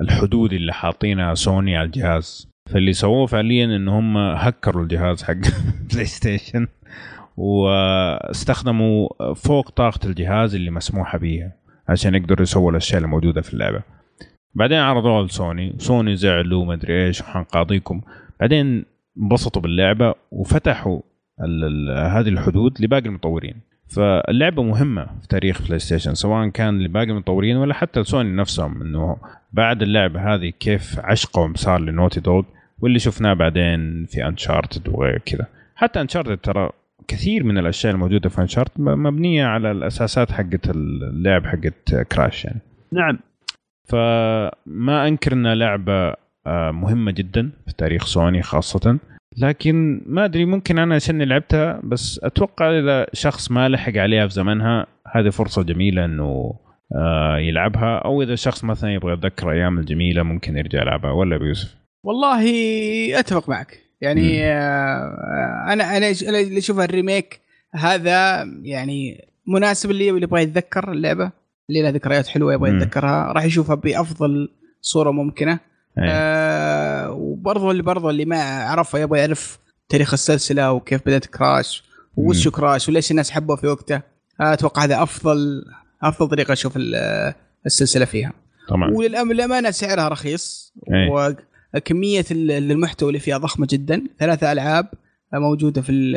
[0.00, 2.49] الحدود اللي حاطينها سوني على الجهاز.
[2.70, 5.34] فاللي سووه فعليا إن هم هكروا الجهاز حق
[5.92, 6.66] PlayStation
[7.36, 11.52] واستخدموا فوق طاقة الجهاز اللي مسموحة بيها
[11.88, 13.82] عشان يقدروا يسووا الأشياء الموجودة في اللعبة.
[14.54, 18.00] بعدين عرضوها لسوني سوني زعلوا ما أدري إيش حنقاضيكم
[18.40, 18.84] بعدين
[19.18, 21.00] انبسطوا باللعبة وفتحوا
[21.96, 23.54] هذه الحدود لباقي المطورين.
[23.88, 29.16] فاللعبة مهمة في تاريخ PlayStation سواء كان لباقي المطورين ولا حتى لسوني نفسهم إنه
[29.52, 32.42] بعد اللعبة هذه كيف عشقهم صار ل Naughty Dog.
[32.82, 36.70] واللي شفناه بعدين في انشارتد وكذا حتى انشارتد ترى
[37.08, 42.60] كثير من الأشياء الموجودة في انشارتد مبنية على الأساسات حقت اللعب حقت كراش يعني.
[42.92, 43.18] نعم.
[43.88, 46.14] فما أنكر إنها لعبة
[46.46, 48.98] آه، مهمة جدا في تاريخ سوني خاصة.
[49.38, 54.34] لكن ما أدري ممكن أنا عشان لعبتها بس أتوقع إذا شخص ما لحق عليها في
[54.34, 56.54] زمنها هذه فرصة جميلة إنه
[56.96, 57.98] آه، يلعبها.
[57.98, 61.10] أو إذا شخص مثلا يبغى يتذكر أيام الجميلة ممكن يرجع يلعبها.
[61.10, 62.44] ولا بيوسف؟ والله
[63.18, 63.78] أتفق معك.
[64.00, 67.40] يعني آه أنا أنا اللي اشوفها الريميك
[67.74, 71.30] هذا يعني مناسب اللي يبغى يتذكر اللعبة
[71.70, 74.48] اللي لها ذكريات حلوة يبغى يتذكرها راح يشوفها بأفضل
[74.80, 75.58] صورة ممكنة.
[75.98, 79.58] آه وبرضه اللي برضه اللي ما عرفها يبغى يعرف
[79.88, 81.84] تاريخ السلسلة وكيف بدأت كراش
[82.16, 84.00] وش كراش وليش الناس حبوه في وقته.
[84.40, 85.64] أتوقع هذا أفضل
[86.02, 86.72] أفضل طريقة أشوف
[87.66, 88.32] السلسلة فيها.
[88.68, 88.90] طبعا.
[88.90, 91.36] وللامانه سعرها رخيص أي.
[91.74, 94.02] وكميه المحتوى اللي فيها ضخمة جدا.
[94.18, 94.86] ثلاثة ألعاب
[95.34, 96.12] موجودة في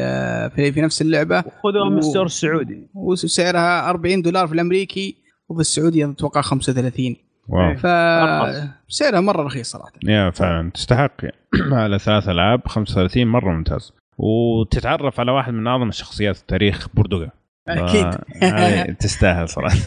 [0.56, 1.42] في, في نفس اللعبة.
[1.42, 2.88] خذوها من الستور السعودي.
[2.94, 5.18] وسعرها 40 دولار في الأمريكي
[5.50, 7.16] وفي السعودي أتوقع 35
[7.50, 7.76] واو.
[7.76, 9.44] فسعرها مرة.
[9.44, 9.92] رخيص صراحة.
[10.04, 10.72] يا فعلا.
[10.72, 11.76] تستحق يعني.
[11.84, 13.94] على ثلاث ألعاب 35 مرة ممتاز.
[14.18, 17.30] وتتعرف على واحد من أعظم الشخصيات في التاريخ بردوغا
[17.68, 18.96] أكيد.
[18.96, 19.78] تستاهل صراحة.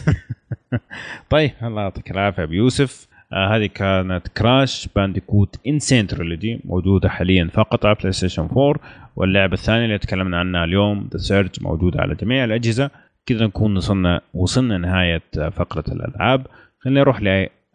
[1.29, 2.43] طيب الله يعطيك العافية.
[2.43, 5.80] أبو يوسف آه هذه كانت Crash Bandicoot N.
[5.80, 8.75] Sane Trilogy موجودة حاليا فقط على PlayStation 4
[9.15, 12.91] واللعبة الثانية اللي تكلمنا عنها اليوم The Surge موجودة على جميع الأجهزة.
[13.25, 16.47] كذا نكون وصلنا وصلنا نهاية فقرة الألعاب.
[16.79, 17.21] خلينا نروح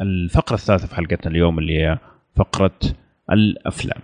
[0.01, 1.99] للفقره الثالثة في حلقتنا اليوم اللي هي
[2.37, 2.79] فقرة
[3.33, 4.01] الأفلام.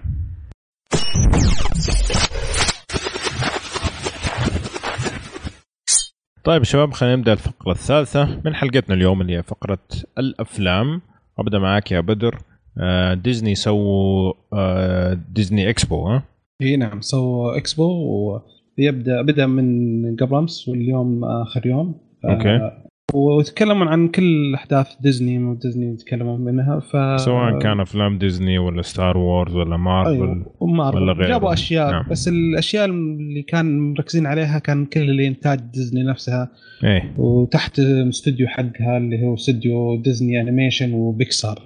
[6.44, 9.78] طيب شباب خلينا نبدأ الفقرة الثالثة من حلقتنا اليوم اللي هي فقرة
[10.18, 11.00] الأفلام.
[11.38, 12.38] أبدأ معاك يا بدر.
[12.80, 16.22] آه، ديزني سووا آه، Disney Expo ها؟
[16.62, 18.40] إي نعم سووا إكسبو
[18.78, 22.00] ويبدأ بدأ من قبل أمس واليوم آخر يوم.
[22.24, 22.87] okay.
[23.14, 28.82] وتكلمون عن كل أحداث ديزني مو ديزني يتكلمون منها ف سواء كان أفلام ديزني ولا
[28.82, 30.46] Star Wars ولا مارفل أيوة.
[30.60, 31.28] ومارفل ولا غيره.
[31.28, 32.04] جابوا أشياء نعم.
[32.10, 36.48] بس الأشياء اللي كان مركزين عليها كان كل اللي انتاج ديزني نفسها.
[36.84, 37.14] إيه.
[37.18, 41.62] وتحت استوديو حقها اللي هو استوديو Disney Animation و Pixar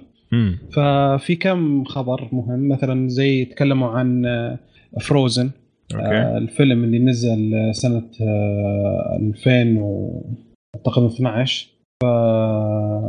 [0.71, 4.25] ففي كم خبر مهم مثلا زي تكلموا عن
[5.01, 5.49] Frozen
[5.95, 6.37] okay.
[6.37, 10.21] الفيلم اللي نزل آه، سنة آه، 2000 و
[10.75, 11.67] أعتقد 12
[12.01, 12.05] ف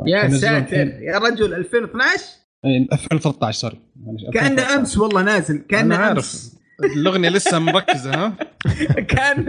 [0.07, 0.77] يا حينزلون ساتر.
[1.03, 2.23] يا رجل 2012
[2.65, 3.79] إيه، 2013 sorry.
[4.19, 4.79] 2013.
[4.79, 6.17] أمس والله نازل أنا كانه عارف.
[6.19, 6.59] أمس.
[6.97, 8.33] الأغنية لسه مركزة ها؟
[9.09, 9.45] كأن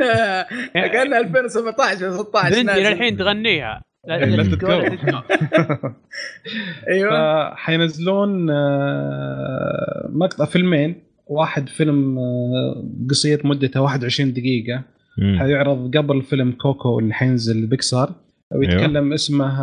[0.73, 2.81] كأن 2017 و 16 بنتي نازل.
[2.83, 3.81] للحين تغنيها.
[4.07, 4.43] لا- لا
[6.89, 7.53] أيوه.
[7.55, 10.95] فحينزلون آه، مقطع فيلمين.
[11.27, 14.81] واحد فيلم آه، قصير مدته 21 دقيقة.
[15.19, 18.11] حيعرض قبل فيلم Coco اللي حينزل بيكسار
[18.55, 19.59] ويتكلم اسمه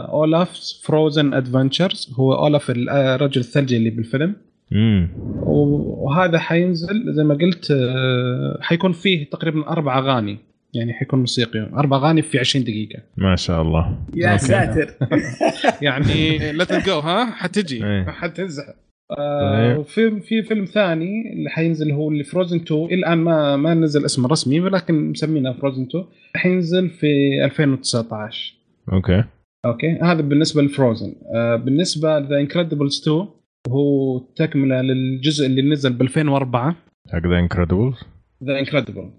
[0.00, 4.34] Olaf's Frozen Adventures هو اولاف الرجل الثلجي اللي بالفيلم.
[4.70, 5.08] مم.
[5.42, 10.38] وهذا حينزل زي ما قلت آه، حيكون فيه تقريبا أربع أغاني.
[10.74, 11.70] يعني حيكون موسيقي.
[11.74, 13.02] أربع أغاني في 20 دقيقة.
[13.16, 13.98] ما شاء الله.
[14.14, 14.36] يا.
[14.36, 14.94] ساتر.
[15.82, 17.86] يعني لا تلقوا ها؟ حتجي.
[17.86, 18.04] إيه.
[18.04, 18.64] حتنزح.
[19.10, 23.74] آه وفي في فيلم ثاني اللي حينزل هو اللي Frozen 2 إلى الآن ما ما
[23.74, 26.04] نزل اسمه رسمي ولكن مسمينه Frozen 2
[26.36, 28.54] حينزل في 2019
[28.92, 29.24] okay.
[29.64, 29.98] okay.
[30.02, 33.26] هذا بالنسبة ل Frozen آه بالنسبة The Incredibles 2
[33.68, 36.76] هو تكملة للجزء اللي نزل ب 2004
[37.12, 37.96] حق ذا انكريدبلز
[38.44, 39.10] The Incredible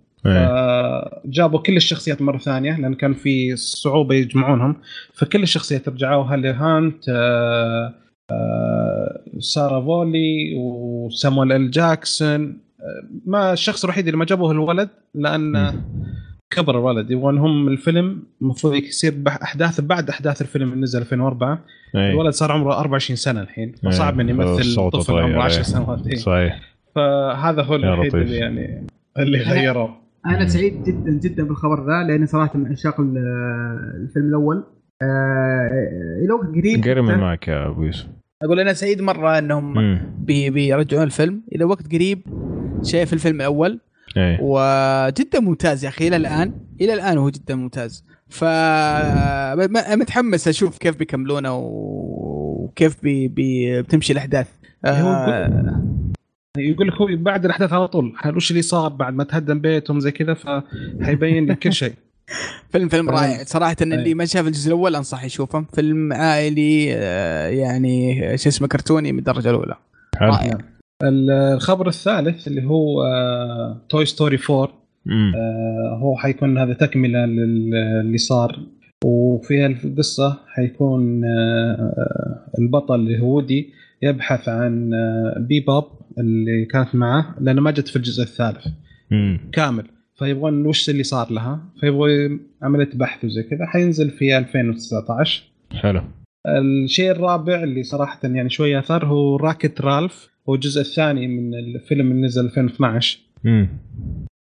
[1.25, 4.75] جابوا كل الشخصيات مرة ثانية لأن كان في صعوبة يجمعونهم.
[5.13, 7.93] فكل الشخصيات رجعوا هولي هانتر آه،
[8.31, 12.41] آه، سارة فولي وسامويل ال جاكسون
[12.81, 15.73] آه، ما الشخص الوحيد اللي ما جابوه الولد لأن
[16.49, 21.60] كبر الولد يبغون هم الفيلم المفروض يصير أحداث بعد أحداث الفيلم اللي نزل 2004
[21.95, 22.11] إيه.
[22.11, 23.89] الولد صار عمره 24 سنة الحين إيه.
[23.91, 25.64] فصعب إنه يمثل طفل طاير، عمره 10 إيه.
[25.64, 26.15] سنوات إيه.
[26.15, 26.61] صحيح
[26.95, 28.15] فهذا هو الوحيد.
[28.15, 28.88] اللي يعني
[29.19, 29.95] اللي غيروه
[30.26, 33.18] أنا سعيد جدا جدا بالخبر ذا لاني صراحة من عشاق ال-
[34.02, 34.64] الفيلم الأول
[35.03, 38.07] إلى وقت قريب من معك يا أبو يوسف.
[38.41, 39.99] أقول أنا سعيد مرة إنهم.
[40.17, 41.41] بي بيرجعون الفيلم.
[41.55, 42.22] إلى وقت قريب
[42.84, 43.80] شايف الفيلم الأول.
[44.17, 44.38] إيه.
[44.41, 46.53] وجدا ممتاز يا أخي إلى الآن.
[46.81, 48.05] إلى الآن هو جدا ممتاز.
[48.30, 48.43] ف
[49.99, 54.47] متحمس أشوف كيف بيكملونه وكيف بي بي بتمشي الأحداث.
[54.85, 55.51] آه
[56.57, 58.13] يقول لك هو بعد الأحداث على طول.
[58.35, 61.93] وش اللي صار بعد ما تهدم بيتهم زي كذا فحيبين لك كل شيء.
[62.69, 63.14] فيلم فيلم آه.
[63.14, 63.43] رائع.
[63.43, 64.14] صراحة إن اللي أي.
[64.14, 65.65] ما شاف الجزء الأول أنصح يشوفه.
[65.73, 69.76] فيلم عائلي آه، يعني شو اسمه كرتوني من الدرجة الأولى.
[70.22, 70.57] رائع.
[71.03, 73.03] الخبر الثالث اللي هو
[73.89, 74.69] توي ستوري 4
[75.06, 75.31] مم.
[75.35, 78.60] آه، هو حيكون هذا تكملة للي صار.
[79.06, 85.85] وفي القصة حيكون آه، البطل اللي هو ودي يبحث عن آه، بيبوب
[86.18, 88.68] اللي كانت معه لأنه ما جت في الجزء الثالث.
[89.11, 89.39] مم.
[89.53, 89.88] كامل.
[90.15, 93.65] فيبغون وش اللي صار لها؟ فيبغوا عمليه بحث وزي كذا.
[93.65, 95.43] حينزل في 2019
[95.75, 96.01] حلو.
[96.47, 102.11] الشيء الرابع اللي صراحة يعني شوية أثر هو Wreck-It Ralph هو الجزء الثاني من الفيلم
[102.11, 103.69] اللي نزل 2012 مم.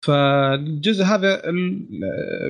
[0.06, 1.86] فالجزء هذا ال-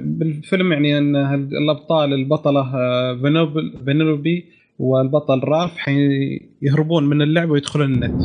[0.01, 1.17] بالفيلم يعني أن
[1.53, 3.15] الأبطال البطلة آه،
[3.85, 4.45] فانيلوبي
[4.79, 8.23] والبطل رالف حيهربون من اللعبة ويدخلون النت.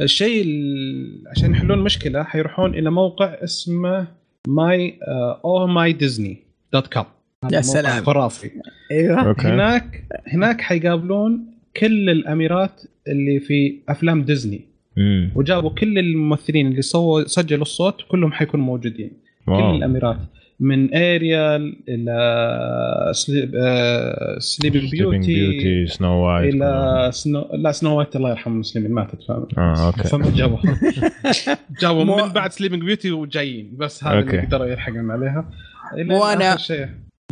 [0.00, 4.06] الشيء ال- عشان يحلون المشكلة حيروحون إلى موقع اسمه
[4.48, 4.98] My
[5.44, 6.36] Oh My Disney
[6.72, 7.04] dot com.
[7.52, 8.04] يا سلام.
[8.04, 8.50] خرافي.
[8.90, 9.28] أيوه.
[9.28, 11.44] okay هناك هناك حيقابلون
[11.76, 14.60] كل الأميرات اللي في أفلام ديزني.
[14.96, 15.30] مم.
[15.34, 19.10] وجابوا كل الممثلين اللي سووا سجلوا الصوت كلهم حيكونوا موجودين.
[19.46, 19.76] كل wow.
[19.76, 20.18] الأميرات.
[20.60, 28.16] من اريال إلى Sleep آه Sleeping Beauty Beauty Snow White إلى Snow لا Snow White
[28.16, 30.08] الله يرحم المسلمين ماتت فاهم آه okay.
[30.08, 30.58] فما جابوا
[31.80, 34.18] جابوا مو- من بعد Sleeping Beauty وجايين بس هذا.
[34.18, 35.50] اللي قدروا يلحقون عليها.
[35.98, 36.56] موانا.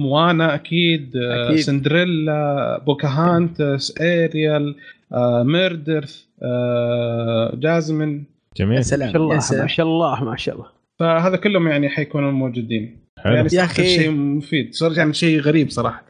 [0.00, 1.58] موانا أكيد, آه، أكيد.
[1.58, 4.74] سندريلا بوكاهانتس اريال
[5.12, 8.24] آه، ميريدا آه، جازمين
[8.60, 10.66] يا جميل ما شاء الله ما شاء الله ما شاء الله.
[11.00, 12.99] فهذا كلهم يعني حيكونوا موجودين.
[13.24, 13.34] حلو.
[13.34, 13.96] يعني يا أخي.
[13.96, 14.74] شيء مفيد.
[14.74, 16.04] صار يعني شيء غريب صراحة.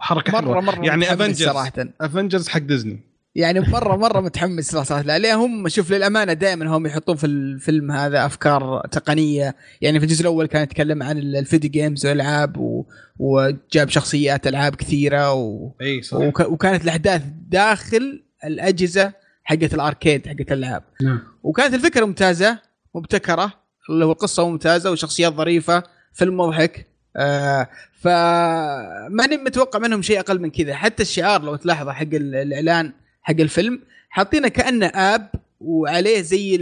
[0.00, 0.60] وحركة مرة حلوة.
[0.60, 1.72] مرة يعني Avengers صراحة.
[2.00, 3.00] Avengers حق ديزني
[3.34, 5.02] يعني مرة مرة متحمس صراحة.
[5.02, 9.56] لا هم شوف للأمانة دائما هم يحطون في الفيلم هذا أفكار تقنية.
[9.80, 12.86] يعني في الجزء الأول كان يتكلم عن الفيديو جيمز والألعاب و...
[13.18, 15.70] وجاب شخصيات ألعاب كثيرة و...
[15.80, 16.40] أي صح وك...
[16.40, 19.12] وكانت الأحداث داخل الأجهزة
[19.44, 20.82] حقت الأركيد حقت الألعاب.
[21.02, 21.20] نعم.
[21.42, 22.58] وكانت الفكرة ممتازة
[22.94, 23.52] مبتكرة
[23.90, 25.82] اللي هو القصة ممتازة وشخصيات ظريفة.
[26.16, 26.86] فيلم مضحك.
[27.16, 30.74] آه فماني متوقع منهم شيء أقل من كذا.
[30.74, 36.56] حتى الشعار لو تلاحظ حق الإعلان حق الفيلم حاطينه كأنه app وعليه زي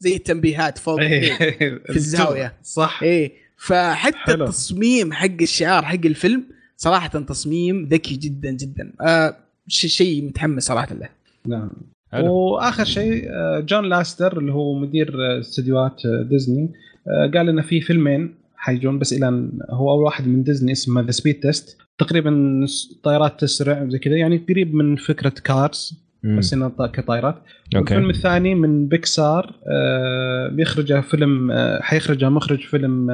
[0.00, 1.32] زي التنبيهات فوق إيه.
[1.92, 2.54] في الزاوية.
[2.62, 3.02] صح.
[3.02, 4.44] إيه فحتى حلو.
[4.44, 6.44] التصميم حق الشعار حق الفيلم
[6.76, 8.92] صراحة تصميم ذكي جدا جدا.
[9.00, 9.36] آه
[9.68, 11.08] شيء متحمس صراحة له.
[11.46, 11.70] نعم.
[12.14, 16.68] وآخر شيء آه، جون لاستر اللي هو مدير آه، استديوهات آه، ديزني
[17.06, 21.40] قال إنه في فيلمين حيجون بس إلى هو أول واحد من ديزني اسمه The Speed
[21.40, 22.66] Test تقريبا
[23.02, 27.34] طيارات تسرع زي كذا يعني قريب من فكرة Cars بس إنه كطائرات.
[27.76, 27.94] okay.
[27.94, 33.10] الفيلم الثاني من بيكسار آه بيخرجه فيلم آه حيخرجه مخرج فيلم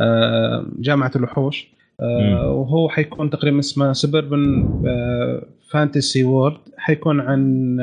[0.00, 1.68] آه جامعة الوحوش.
[2.00, 4.68] آه وهو حيكون تقريبا اسمه Suburban
[5.70, 7.76] Fantasy World حيكون عن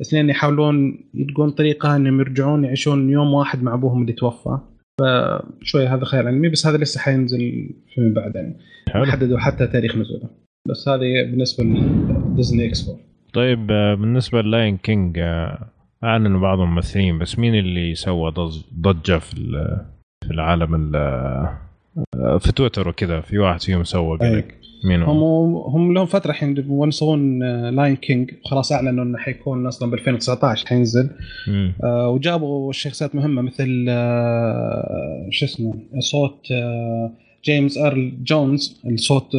[0.00, 4.58] اثنين يحاولون يلقون طريقة إنهم يرجعون يعيشون يوم واحد مع أبوهم اللي توفى.
[5.00, 8.56] فشوي هذا خيال علمي بس هذا لسه حينزل فيما بعد يعني
[9.12, 10.30] حددوا حتى تاريخ نزوله.
[10.68, 13.00] بس هذه بالنسبة لديزني إكس 4
[13.32, 15.68] طيب آه، بالنسبة ل Lion King آه،
[16.04, 18.30] أعلنوا بعض الممثلين بس مين اللي سوى
[18.80, 19.36] ضجة في
[20.24, 21.58] في العالم آه،
[22.38, 25.22] في تويتر وكذا في واحد فيهم سوى قال لك مين هم
[25.56, 27.42] هم لهم فترة الحين يبغون يسوون
[27.76, 31.10] Lion King خلاص أعلنوا إنه حيكون أصلا ب 2019 حينزل.
[31.84, 37.10] آه وجابوا شخصيات مهمة مثل آه شو اسمه صوت آه
[37.44, 39.36] جيمس ارل جونز الصوت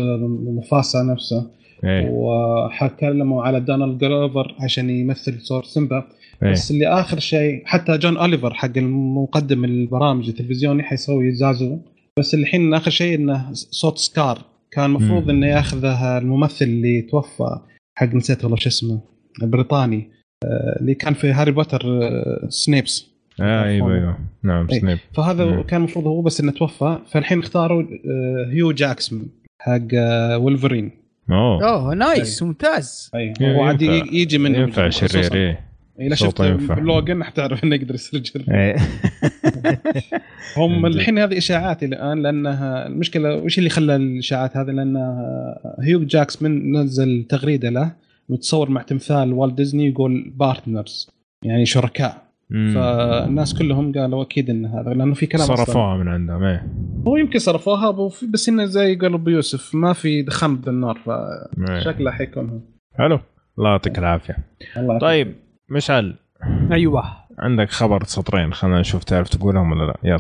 [0.58, 1.58] موفاسا نفسه.
[1.84, 2.10] إيه.
[2.10, 6.04] وحكلموا على دونالد جلوفر عشان يمثل صوت سيمبا
[6.44, 6.52] إيه.
[6.52, 11.78] بس اللي آخر شيء حتى جون اوليفر حق المقدم البرامج التلفزيوني حيسوي زازو
[12.18, 14.42] بس الحين آخر شيء إنه صوت سكار
[14.72, 17.60] كان المفروض إنه ياخذه الممثل اللي توفى
[17.98, 19.02] حق نسيت والله شو اسمه
[19.44, 20.10] البريطاني
[20.46, 23.08] آه، اللي كان في هاري بوتر آه، سنيبس.
[23.42, 24.18] آه أيوه أيوه.
[24.44, 24.80] نعم أي.
[24.80, 24.98] سنيب.
[25.14, 25.64] فهذا مم.
[25.64, 27.00] كان المفروض هو بس إنه توفى.
[27.12, 29.28] فالحين اختاروا آه، هيو جاكمان
[29.62, 29.88] حق
[30.38, 30.92] ولفرين
[31.32, 31.70] أوه.
[31.70, 33.12] أوه nice ممتاز.
[33.16, 35.67] اي هو عاد يجي من ينفع شرير إيه.
[36.00, 38.76] اذا شفت اللوجن حتعرف إنه يقدر يصير إيه.
[40.58, 44.98] هم الحين هذه إشاعات الآن لأنها المشكلة وش اللي خلى الإشاعات هذه؟ لأن
[45.82, 47.92] هيو جاكمان نزل تغريدة له
[48.30, 51.10] متصور مع تمثال والت ديزني يقول partners
[51.44, 52.74] يعني شركاء مم.
[52.76, 56.68] فالناس كلهم قالوا أكيد إن هذا لأنه في كلام صرفوها من عندهم إيه.
[57.08, 62.50] هو يمكن صرفوها بس إنه زي قال أبو يوسف ما في دخان بالنار فشكله حيكون
[62.50, 62.60] هو.
[62.98, 63.20] حلو.
[63.58, 64.38] الله يعطيك العافية.
[65.02, 65.36] طيب
[65.70, 66.16] مشعل
[66.72, 67.04] أيوه.
[67.40, 69.96] عندك خبر سطرين خلينا نشوف تعرف تقولهم ولا لا.
[70.04, 70.20] يلا.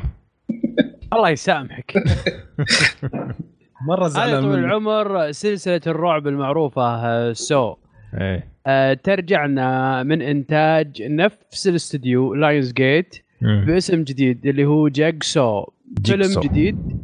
[1.13, 1.93] الله يسامحك.
[3.87, 7.75] مرة زعلان طول العمر سلسلة الرعب المعروفة سو.
[8.13, 8.47] إيه.
[8.67, 15.65] آه ترجعنا من إنتاج نفس الاستديو لاينز جيت باسم جديد اللي هو Jigsaw
[16.05, 16.97] فيلم جديد.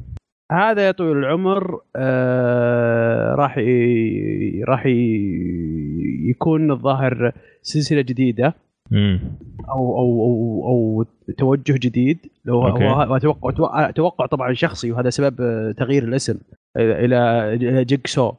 [0.52, 4.64] هذا يا طويل العمر آه راح ي...
[4.68, 4.92] راح ي...
[6.30, 7.32] يكون الظاهر
[7.62, 8.56] سلسلة جديدة
[9.70, 11.06] أو أو أو أو
[11.38, 12.18] توجه جديد.
[12.46, 12.68] لو
[13.16, 15.36] أتوقع أتوقع طبعا شخصي وهذا سبب
[15.72, 16.38] تغيير الاسم
[16.78, 18.32] إلى جيكسو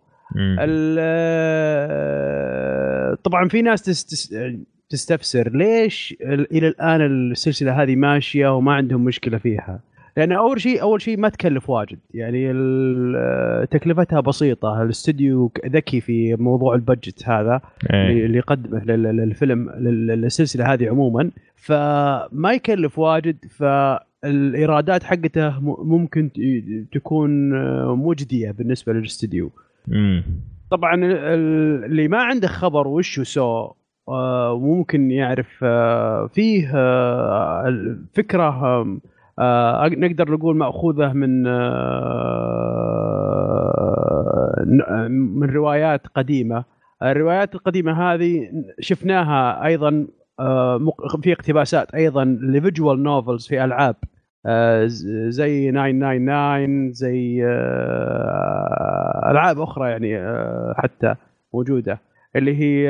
[3.25, 3.83] طبعا في ناس
[4.91, 9.81] تستفسر ليش إلى الآن السلسلة هذه ماشية وما عندهم مشكلة فيها.
[10.17, 11.99] لأن أول شيء أول شيء ما تكلف واجد.
[12.15, 12.53] يعني
[13.67, 14.83] تكلفتها بسيطة.
[14.83, 17.61] الاستوديو ذكي في موضوع البادجت هذا
[17.93, 18.27] أيه.
[18.27, 21.31] اللي يقدمه للفيلم للسلسلة هذه عموما.
[21.57, 23.37] فما يكلف واجد.
[23.59, 26.31] فالإيرادات حقته ممكن
[26.93, 27.51] تكون
[27.97, 29.51] مجدية بالنسبة للاستوديو
[30.71, 30.95] طبعا
[31.85, 33.71] اللي ما عنده خبر وش سو
[34.09, 38.85] آه، ممكن يعرف آه، فيه آه، فكرة
[39.39, 42.25] آه نقدر نقول مأخوذة من آه
[45.09, 46.65] من روايات قديمة.
[47.03, 48.49] الروايات القديمة هذه
[48.81, 50.07] شفناها أيضا
[50.41, 50.79] آه
[51.23, 53.97] في اقتباسات أيضا ل visual novels في ألعاب.
[54.47, 54.85] آه
[55.29, 61.15] زي 999 زي آه ألعاب أخرى يعني آه حتى
[61.55, 61.99] موجودة.
[62.37, 62.89] اللي هي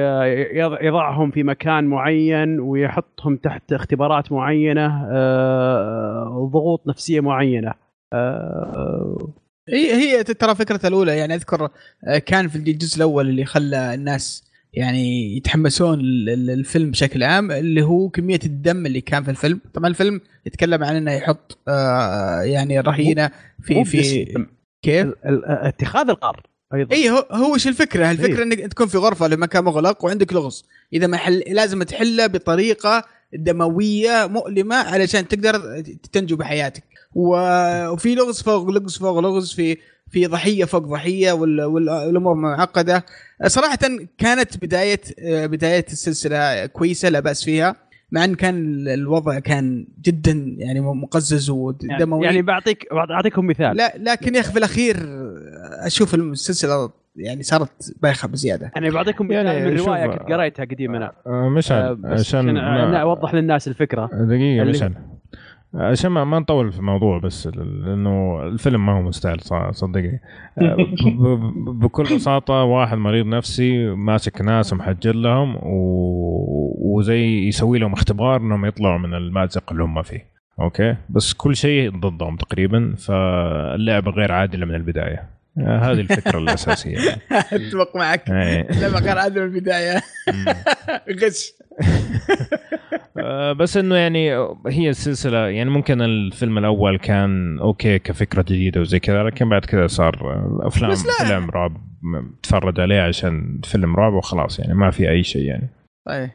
[0.81, 7.75] يضعهم في مكان معين ويحطهم تحت اختبارات معينة آه، ضغوط نفسية معينة.
[8.13, 9.35] آه،
[9.69, 11.69] هي هي ترى فكرة الأولى يعني أذكر
[12.05, 18.09] آه، كان في الجزء الأول اللي خلى الناس يعني يتحمسون للفيلم بشكل عام اللي هو
[18.09, 19.61] كمية الدم اللي كان في الفيلم.
[19.75, 21.59] طبعا الفيلم يتكلم عن إنه يحط
[22.45, 23.31] يعني رهينة
[23.63, 24.47] في في
[24.83, 26.54] كيف؟ اتخاذ القرار.
[26.75, 26.95] أيضا.
[26.95, 30.65] اي هو هو وش الفكرة؟ الفكرة إيه؟ إنك تكون في غرفة لمكان مغلق وعندك لغز
[30.93, 35.83] إذا ما حل لازم تحله بطريقة دموية مؤلمة علشان تقدر
[36.13, 36.85] تنجو بحياتك.
[37.15, 39.77] وفي لغز فوق لغز فوق لغز في
[40.11, 43.07] في ضحية فوق ضحية والأمور معقدة.
[43.47, 43.79] صراحة
[44.19, 45.01] كانت بداية
[45.47, 47.77] بداية السلسلة كويسة لا بأس فيها.
[48.15, 53.77] مع إن كان الوضع كان جدا يعني مقزز ودموي يعني بعطيك بعطيكم مثال.
[53.77, 54.97] لا لكن يا أخي في الأخير
[55.87, 58.73] أشوف السلسلة يعني صارت بايخة بزيادة.
[58.77, 62.57] أنا بعطيكم مثال يعني من رواية كنت قريتها قديم أنا آه مشعل آه عشان
[62.95, 64.11] أوضح للناس الفكرة.
[64.13, 64.93] دقيقة مشعل.
[65.75, 69.41] عشان ما, ما نطول في الموضوع بس لأنه الفيلم ما هو مستاهل
[69.71, 70.21] صدقني.
[70.59, 70.77] آه،
[71.83, 75.59] بكل بساطة واحد مريض نفسي ماسك ناس ومحجر لهم
[76.79, 80.35] وزي يسوي لهم اختبار إنهم يطلعوا من المأزق اللي هم فيه.
[80.61, 85.35] أوكي؟ بس كل شيء ضدهم تقريبا فاللعبة غير عادلة من البداية.
[85.59, 86.99] آه، هذه الفكرة الأساسية.
[87.53, 88.31] أتفق معك.
[88.31, 90.03] اللعبه غير عادلة من البداية.
[91.23, 91.53] غش.
[93.59, 94.31] بس إنه يعني
[94.67, 99.87] هي السلسلة يعني ممكن الفيلم الأول كان أوكي كفكرة جديدة وزي كذا لكن بعد كذا
[99.87, 101.77] صار أفلام فيلم رعب
[102.43, 105.69] تفرج عليه عشان فيلم رعب وخلاص يعني ما في أي شيء يعني.
[106.07, 106.31] طيب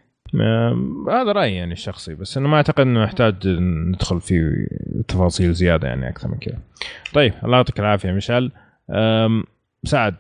[1.10, 3.48] هذا رأيي يعني الشخصي بس إنه ما أعتقد إنه يحتاج
[3.88, 4.68] ندخل في
[5.07, 6.57] تفاصيل زيادة يعني أكثر من كذا.
[7.14, 8.52] طيب الله يعطيك العافية مشعل
[9.84, 10.16] سعد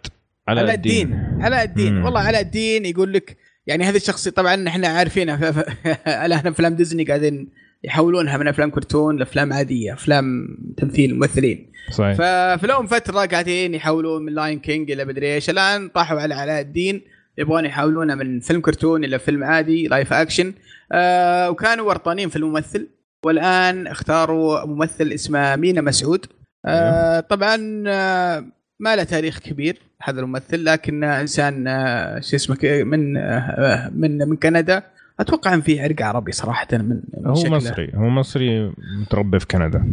[0.47, 1.37] علاء الدين.
[1.41, 1.97] علاء الدين.
[1.97, 3.37] والله علاء الدين يقول لك
[3.69, 5.29] يعني هذه الشخصيه طبعا إحنا عارفين
[6.07, 7.49] إحنا أفلام ديزني قاعدين
[7.83, 10.47] يحولونها من أفلام كرتون لأفلام عادية أفلام
[10.77, 11.71] تمثيل ممثلين.
[11.91, 12.13] صحيح.
[12.13, 15.49] ففي لهم فترة قاعدين يحولون من Lion King إلى مدري إيش.
[15.49, 17.01] الآن طاحوا على علاء الدين
[17.37, 20.53] يبغون يحولونه من فيلم كرتون إلى فيلم عادي live action
[20.91, 22.87] آه وكانوا ورطانين في الممثل.
[23.25, 26.25] والآن اختاروا ممثل اسمه مينا مسعود.
[26.65, 28.45] آه طبعا آه
[28.79, 29.88] ما له تاريخ كبير.
[30.03, 34.83] هذا الممثل لكن إنسان آه، شو اسمه من آه، من من كندا.
[35.19, 37.55] أتوقع إن في عرق عربي صراحة من, هو شكله.
[37.55, 38.71] مصري هو مصري
[39.01, 39.85] متربي في كندا.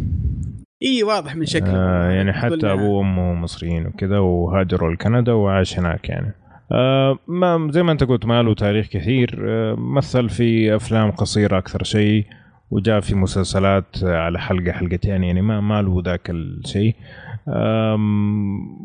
[0.83, 1.75] إي واضح من شكله.
[1.75, 6.33] آه يعني حتى أبوه وأمه مصريين وكذا وهاجروا لكندا وعاش هناك يعني.
[6.71, 9.45] آه ما زي ما أنت قلت ما له تاريخ كثير.
[9.47, 12.25] آه مثل في أفلام قصيرة أكثر شيء
[12.71, 16.95] وجاء في مسلسلات على حلقة حلقتين يعني ما ما له ذاك الشيء.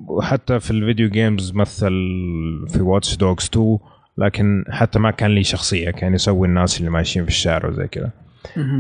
[0.09, 1.93] وحتى في ال video games مثل
[2.69, 3.79] في Watch Dogs 2
[4.19, 8.11] لكن حتى ما كان لي شخصية كان يسوي الناس اللي ماشيين في الشارع وزي كذا.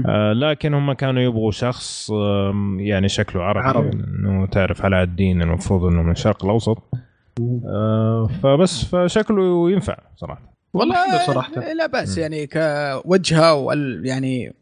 [0.07, 2.11] آه لكن هم كانوا يبغوا شخص
[2.79, 3.91] يعني شكله عربي عربي.
[3.91, 6.79] إنه تعرف علاء الدين المفروض إنه من الشرق الأوسط.
[7.67, 10.53] آه فبس فشكله ينفع صراحة.
[10.75, 11.53] والله صراحة.
[11.73, 14.55] لا بأس يعني كوجهة وال يعني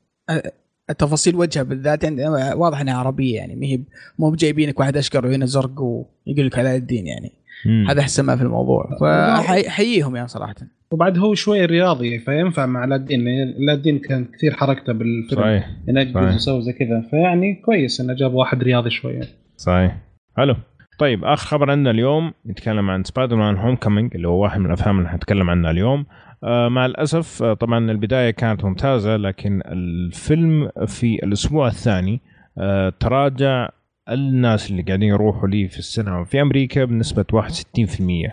[0.91, 3.81] التفاصيل وجهه بالذات يعني واضح إنها عربية يعني ما هي
[4.19, 7.33] مو بجايبينك واحد أشقر وهنا زرق ويقول لك علاء الدين يعني.
[7.67, 7.87] مم.
[7.89, 8.99] هذا أحسن ما في الموضوع.
[9.01, 10.55] فحييهم يعني صراحة.
[10.93, 13.29] وبعد هو شوي رياضي فينفع مع علاء الدين
[13.61, 15.71] علاء الدين كان كثير حركته بالفيلم صحيح.
[15.89, 17.01] ينقز ويسوي زي كذا.
[17.11, 19.21] فيعني كويس إنه جاب واحد رياضي شوية
[19.57, 19.97] صحيح.
[20.37, 20.57] حلو.
[20.99, 25.09] طيب آخر خبر عندنا اليوم نتكلم عن Spider-Man Homecoming اللي هو واحد من الأفلام اللي
[25.09, 26.07] حنتكلم عنها اليوم.
[26.43, 32.21] مع الأسف آه، طبعا البداية كانت ممتازة لكن الفيلم في الأسبوع الثاني
[32.59, 33.69] آه، تراجع
[34.09, 38.33] الناس اللي قاعدين يروحوا لي في السينما في أمريكا بنسبة 61%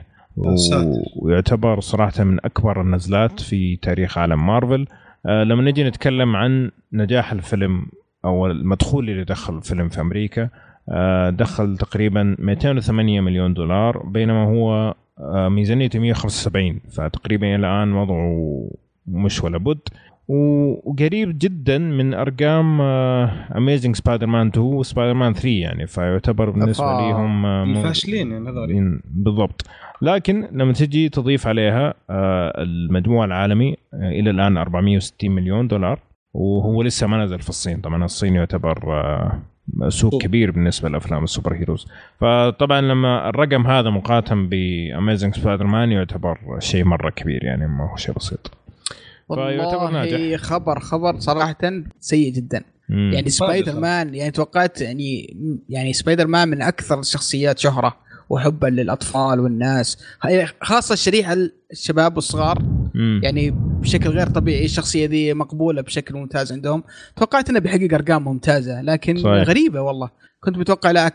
[1.16, 4.88] ويعتبر صراحة من أكبر النزلات في تاريخ عالم مارفل.
[5.26, 7.86] لما نجي نتكلم عن نجاح الفيلم
[8.26, 10.50] أو المدخول اللي دخل الفيلم في أمريكا
[11.30, 14.96] دخل تقريبا 208 مليون دولار بينما هو آه،
[15.50, 18.70] ميزانيته 175 فتقريبا الآن وضعه
[19.08, 19.80] مش ولا بد.
[20.28, 27.46] وقريب جدا من أرقام Amazing Spider-Man 2 وسبايدر مان 3 يعني فيعتبر بالنسبة لي هم
[27.46, 29.66] آه، فاشلين يعني هذول بالضبط.
[30.02, 36.00] لكن لما تجي تضيف عليها آه، المجموع العالمي إلى الآن 460 مليون دولار
[36.34, 37.82] وهو لسه ما نزل في الصين.
[37.82, 38.80] طبعا الصين يعتبر
[39.90, 41.88] سوق كبير بالنسبة لأفلام ال superheroes.
[42.20, 47.96] فطبعا لما الرقم هذا مقارنة ب Amazing Spider-Man يعتبر شيء مرة كبير يعني ما هو
[47.96, 48.52] شيء بسيط.
[49.30, 50.42] والله ناجح.
[50.42, 51.58] خبر خبر صراحة
[52.00, 52.64] سيء جدا.
[52.90, 53.12] مم.
[53.14, 55.38] يعني سبايدر مان يعني توقعت يعني
[55.70, 58.07] يعني سبايدر مان من أكثر الشخصيات شهرة.
[58.30, 60.04] وحبا للأطفال والناس.
[60.62, 61.36] خاصة الشريحة
[61.72, 62.60] الشباب والصغار.
[62.96, 63.22] مم.
[63.24, 66.84] يعني بشكل غير طبيعي الشخصية دي مقبولة بشكل ممتاز عندهم.
[67.16, 69.48] توقعت انه بيحقق أرقام ممتازة لكن صحيح.
[69.48, 70.10] غريبة والله.
[70.40, 71.10] كنت متوقع لا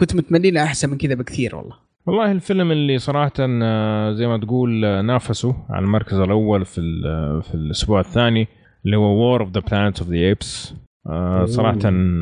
[0.00, 1.76] كنت متمني له أحسن من كذا بكثير والله.
[2.06, 7.40] والله الفيلم اللي صراحة آه، زي ما تقول آه، نافسوا على المركز الأول في آه،
[7.40, 8.48] في الأسبوع الثاني
[8.86, 10.74] اللي هو War of the Planet of the Apes
[11.44, 11.78] صراحة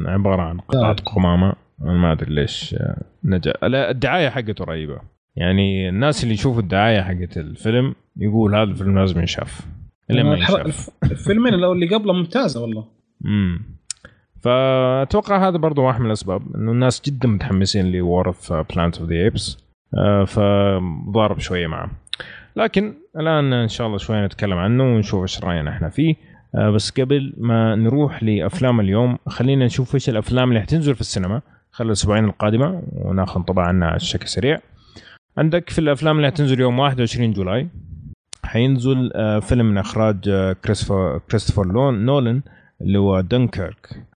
[0.07, 1.55] عبارة عن قطعة قمامة.
[1.83, 2.77] ما أدري ليش
[3.25, 3.53] نجا.
[3.63, 4.99] لا الدعاية حقته رهيبة.
[5.37, 9.61] يعني الناس اللي يشوفوا الدعاية حقت الفيلم يقول هذا الفيلم لازم ينشاف.
[11.05, 12.85] الفيلمين اللي قبله ممتازة والله.
[13.25, 13.61] امم
[14.41, 19.09] فأتوقع هذا برضو واحد من الأسباب إنه الناس جدا متحمسين ل War of Planet of
[19.09, 19.59] the Apes
[20.27, 21.91] فضارب شوية معه.
[22.57, 26.15] لكن الآن إن شاء الله شوية نتكلم عنه ونشوف إيش رأينا إحنا فيه.
[26.55, 31.43] آه، بس قبل ما نروح لأفلام اليوم خلينا نشوف إيش الأفلام اللي حتنزل في السينما.
[31.73, 34.59] خلال الأسبوعين القادمة وناخذ انطباع عنها بشكل سريع.
[35.39, 37.69] عندك في الأفلام اللي حتنزل يوم 21 جولاي.
[38.44, 42.43] حينزل آه، فيلم من إخراج آه، كريستوفر كريستوفر نولن
[42.81, 44.07] اللي هو دنكيرك.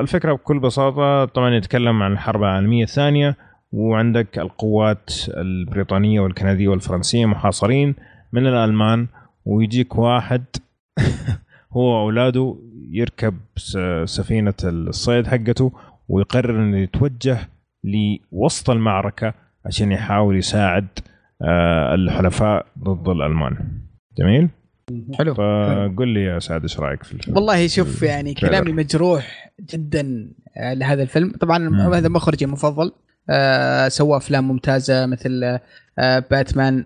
[0.00, 3.36] الفكرة بكل بساطة طبعا يتكلم عن الحرب العالمية الثانية
[3.72, 7.94] وعندك القوات البريطانية والكندية والفرنسية محاصرين
[8.32, 9.06] من الألمان
[9.44, 10.44] ويجيك واحد
[11.76, 12.56] هو وأولاده
[12.90, 13.34] يركب
[14.04, 15.72] سفينة الصيد حقته
[16.08, 17.38] ويقرر انه يتوجه
[17.84, 20.86] لوسط المعركة عشان يحاول يساعد
[21.42, 23.56] آه، الحلفاء ضد الألمان.
[24.18, 24.48] جميل؟
[25.18, 25.34] حلو.
[25.34, 30.74] فقل لي يا سعد إيش رأيك في الفيلم والله شوف يعني كلامي مجروح جدا آه،
[30.74, 31.32] لهذا الفيلم.
[31.40, 32.92] طبعا هذا مخرجي المفضل
[33.30, 35.58] آه سوى أفلام ممتازة مثل
[35.98, 36.84] آه Batman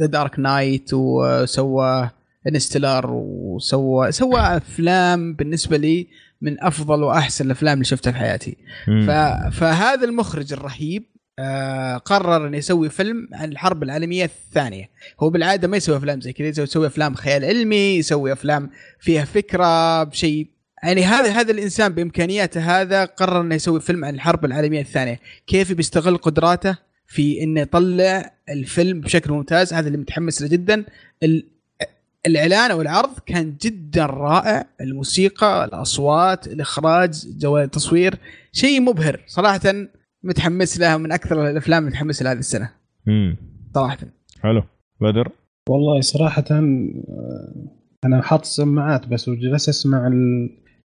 [0.00, 2.10] The Dark Knight وسوى
[2.48, 6.06] انستلار وسوى سوى أفلام بالنسبة لي
[6.42, 8.56] من أفضل وأحسن الأفلام اللي شفتها في حياتي.
[8.86, 9.10] ف...
[9.56, 11.04] فهذا المخرج الرهيب
[11.38, 14.90] آه قرر إنه يسوي فيلم عن الحرب العالمية الثانية.
[15.20, 18.70] هو بالعادة ما يسوي أفلام زي كذا يسوي أفلام خيال علمي يسوي أفلام
[19.00, 20.46] فيها فكرة بشيء.
[20.82, 25.20] يعني هذا هذا الإنسان بإمكانياته هذا قرر إنه يسوي فيلم عن الحرب العالمية الثانية.
[25.46, 30.84] كيف بيستغل قدراته في إنه يطلع الفيلم بشكل ممتاز؟ هذا اللي متحمس له جدا.
[32.26, 34.64] الإعلان أو العرض كان جدا رائع.
[34.80, 38.14] الموسيقى الأصوات الإخراج جوال التصوير
[38.52, 39.20] شيء مبهر.
[39.26, 39.60] صراحة
[40.24, 42.70] متحمس له من أكثر الأفلام المتحمس لها هذه السنة.
[43.08, 43.36] امم
[43.74, 43.98] صراحة.
[44.42, 44.62] حلو.
[45.00, 45.28] بدر؟
[45.68, 47.68] والله صراحة آه،
[48.04, 50.06] أنا حاط السماعات بس وجلست أسمع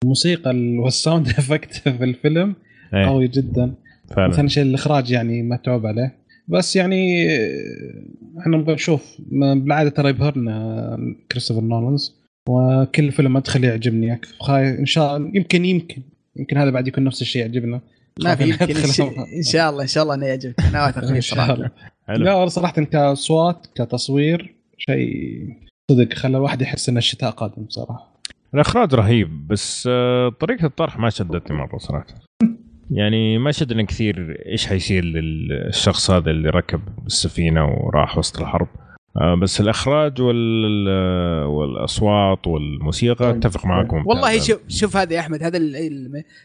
[0.03, 2.55] الموسيقى وال sound effect في الفيلم.
[2.93, 3.05] أيه.
[3.05, 3.73] قوي جدا.
[4.15, 4.27] فعلا.
[4.27, 6.26] مثلا شيء الإخراج يعني متعوب عليه.
[6.47, 7.27] بس يعني
[8.39, 10.97] إحنا نبغى نشوف بالعادة ترى يبهرنا
[11.31, 12.15] كريستوفر نولانز
[12.49, 14.21] وكل فيلم أدخل يعجبني.
[14.49, 16.01] إن شاء الله يمكن يمكن
[16.35, 17.81] يمكن هذا بعد يكون نفس الشيء يعجبنا.
[18.23, 18.75] ما في يمكن
[19.37, 20.59] إن شاء الله إن شاء الله إنه يعجبك.
[20.59, 21.71] أنا واثق فيه صراحة.
[22.09, 25.43] لا صراحة كاصوات كتصوير شيء
[25.91, 28.17] صدق خلى الواحد يحس ان الشتاء قادم بصراحه
[28.53, 32.07] الإخراج رهيب بس آه، طريقة الطرح ما شدتني مرة صراحة.
[32.91, 38.67] يعني ما شدنا كثير إيش حيصير للشخص هذا اللي ركب السفينة وراح وسط الحرب.
[39.41, 40.89] بس الإخراج وال
[41.45, 43.35] والأصوات والموسيقى طيب.
[43.35, 45.59] أتفق معكم والله شوف شوف هذا يا أحمد هذا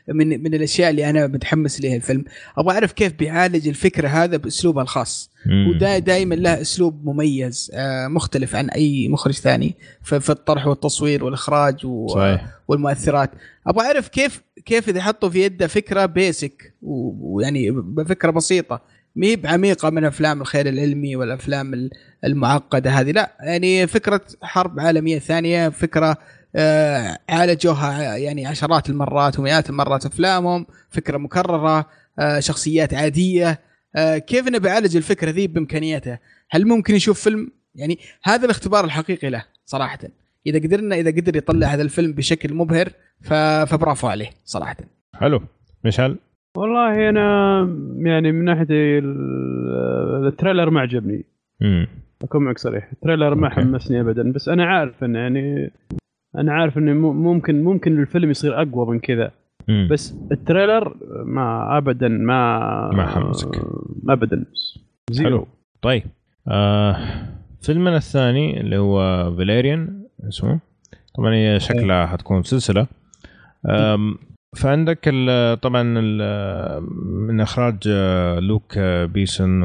[0.09, 2.25] من من الأشياء اللي أنا متحمس لها الفيلم.
[2.59, 5.31] أبغى أعرف كيف بيعالج الفكرة هذا بأسلوبه الخاص.
[5.69, 12.47] ودائما له أسلوب مميز آه، مختلف عن أي مخرج ثاني في الطرح والتصوير والإخراج صحيح.
[12.69, 13.31] والمؤثرات.
[13.67, 18.81] أبغى أعرف كيف كيف إذا حطوا في يده فكرة بيسك ويعني بفكرة بسيطة.
[19.17, 21.91] ما هي بعميقة من أفلام الخيال العلمي والأفلام
[22.25, 23.11] المعقدة هذه.
[23.11, 26.17] لا يعني فكرة حرب عالمية ثانية فكرة
[26.57, 31.87] آه عالجوها يعني عشرات المرات ومئات المرات أفلامهم فكرة مكررة
[32.19, 33.61] آه شخصيات عادية.
[33.97, 36.19] آه كيف إنه بيعالج الفكرة ذي بإمكانياته؟
[36.51, 39.99] هل ممكن يشوف فيلم؟ يعني هذا الاختبار الحقيقي له صراحة.
[40.47, 42.89] إذا قدرنا إذا قدر يطلع هذا الفيلم بشكل مبهر
[43.21, 44.77] فبرافو عليه صراحة.
[45.15, 45.43] حلو.
[45.85, 46.19] مشعل
[46.57, 47.59] والله أنا
[47.97, 48.67] يعني من ناحية
[50.29, 51.25] ال trailer ما عجبني.
[51.63, 51.87] امم
[52.23, 52.89] اكون معك صريح.
[52.93, 55.73] ال trailer ما حمسني ابدا بس أنا عارف انه يعني
[56.39, 59.31] أنا عارف انه ممكن ممكن الفيلم يصير أقوى من كذا.
[59.69, 59.89] مم.
[59.91, 62.59] بس ال trailer ما ابدا ما
[62.93, 63.61] ما حمسك.
[64.09, 64.45] ابدا.
[65.11, 65.31] zero.
[65.31, 65.47] حلو.
[65.83, 66.03] طيب.
[66.49, 66.97] آه
[67.61, 70.61] فيلمنا الثاني اللي هو فاليريان اسمه.
[71.15, 72.87] طبعا هي شكلها حتكون سلسلة.
[74.57, 76.19] فعندك ال طبعا ال
[77.29, 79.63] من إخراج آه، لوك بيسون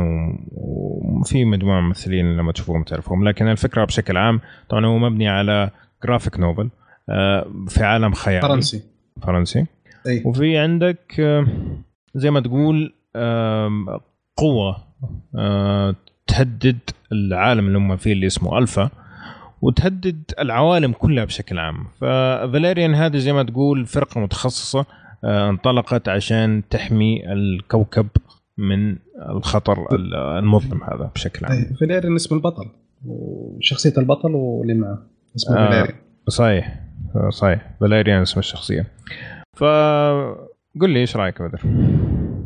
[0.52, 5.70] وفي مجموعة من الممثلين لما تشوفوهم تعرفوهم لكن الفكرة بشكل عام طبعا هو مبني على
[6.04, 6.70] graphic novel
[7.10, 8.84] آه، في عالم خيالي فرنسي.
[9.22, 9.66] فرنسي.
[10.08, 10.24] أي.
[10.26, 11.48] وفي عندك آه،
[12.16, 12.94] زي ما تقول
[14.38, 14.88] قوة
[16.28, 16.78] تهدد
[17.12, 18.90] العالم اللي هم فيه اللي اسمه ألفا.
[19.62, 21.84] وتهدد العوالم كلها بشكل عام.
[22.02, 24.86] ففاليريان هذه زي ما تقول فرقة متخصصة
[25.24, 28.08] آه، انطلقت عشان تحمي الكوكب
[28.58, 28.96] من
[29.30, 29.88] الخطر
[30.40, 31.76] المظلم هذا بشكل عام.
[31.80, 32.66] فاليريان اسم البطل
[33.06, 35.00] وشخصية البطل واللي معه
[35.36, 35.96] اسمه آه فاليريان
[36.30, 36.80] صحيح
[37.30, 38.86] صحيح فاليريان اسم الشخصية.
[39.58, 41.62] فقل لي إيش رأيك بدر؟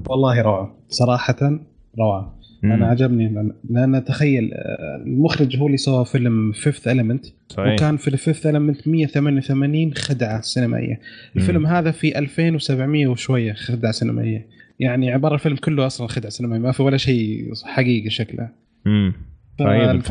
[0.10, 1.60] والله روعة صراحة
[2.00, 2.41] روعة.
[2.64, 3.52] أنا عجبني.
[3.70, 7.26] لأن تخيل آه، المخرج هو اللي سوى فيلم Fifth Element
[7.58, 11.00] وكان في ال Fifth Element 188 خدعة سينمائية.
[11.36, 14.48] الفيلم هذا في 2700 وشوية خدعة سينمائية.
[14.80, 18.50] يعني عبارة الفيلم كله أصلا خدعة سينمائية ما في ولا شيء حقيقي شكله.
[18.88, 19.14] امم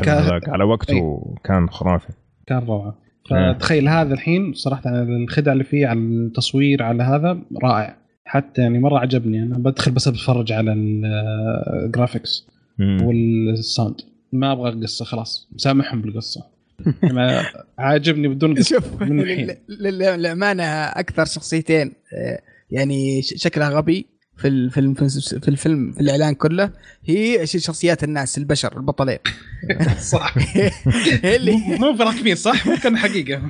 [0.07, 1.35] هذاك على وقته أي.
[1.43, 2.13] كان خرافي.
[2.47, 2.97] كان روعة.
[3.29, 8.00] فتخيل هذا الحين صراحة الخدع اللي فيه على التصوير على هذا رائع.
[8.25, 9.43] حتى يعني مرة عجبني.
[9.43, 12.47] أنا بدخل بس بتفرج على ال graphics
[12.79, 15.47] والساوند ما أبغى قصه خلاص.
[15.51, 16.45] مسامحهم بالقصة.
[17.77, 19.55] عاجبني بدون قصه شوف من الحين.
[19.69, 22.41] للأمانة أكثر شخصيتين آه،
[22.71, 24.05] يعني شكلها غبي
[24.37, 26.71] في الفيلم في الفيلم في الإعلان كله.
[27.05, 29.19] هي شخصيات الناس البشر البطلين.
[29.99, 30.35] صح.
[31.35, 33.41] اللي مو راكبين صح؟ ممكن حقيقة.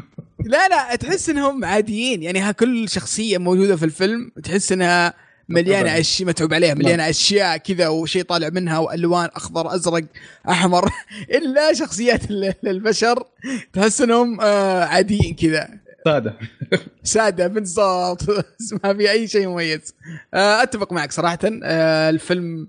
[0.46, 2.24] لا لا تحس إنهم عاديين.
[2.24, 5.14] يعني ها كل شخصية موجودة في الفيلم تحس إنها
[5.50, 10.04] مليانة اشياء متعوب عليها مليانة أشياء كذا وشيء طالع منها وألوان أخضر أزرق
[10.50, 10.92] أحمر.
[11.38, 12.32] إلا شخصيات
[12.68, 13.24] البشر
[13.74, 15.70] تحس إنهم آه، عاديين كذا.
[16.06, 16.38] سادة.
[17.04, 18.30] سادة بالضبط.
[18.84, 19.96] ما في أي شيء مميز.
[20.34, 21.40] آه، أتفق معك صراحة.
[21.64, 22.68] آه، الفيلم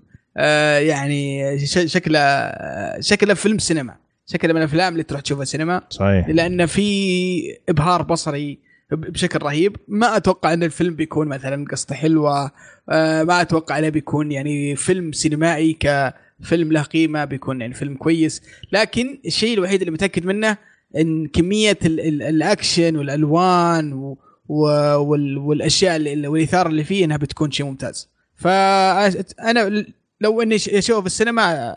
[0.79, 2.51] يعني شكله
[2.99, 4.02] شكله فيلم سينما.
[4.25, 5.81] شكله من الأفلام اللي تروح تشوفها سينما.
[5.89, 6.29] صحيح.
[6.29, 8.59] لأن في إبهار بصري
[8.91, 9.75] بشكل رهيب.
[9.87, 12.51] ما أتوقع إن الفيلم بيكون مثلا قصته حلوة.
[12.89, 18.41] آه، ما أتوقع إنه بيكون يعني فيلم سينمائي كفيلم له قيمة بيكون يعني فيلم كويس.
[18.71, 20.57] لكن الشيء الوحيد اللي متأكد منه
[20.97, 24.15] إن كمية الأكشن والألوان
[25.37, 28.09] والأشياء والإثارة اللي فيه إنها بتكون شيء ممتاز.
[28.35, 29.85] فانا
[30.21, 31.75] لو إني أشوفه في السينما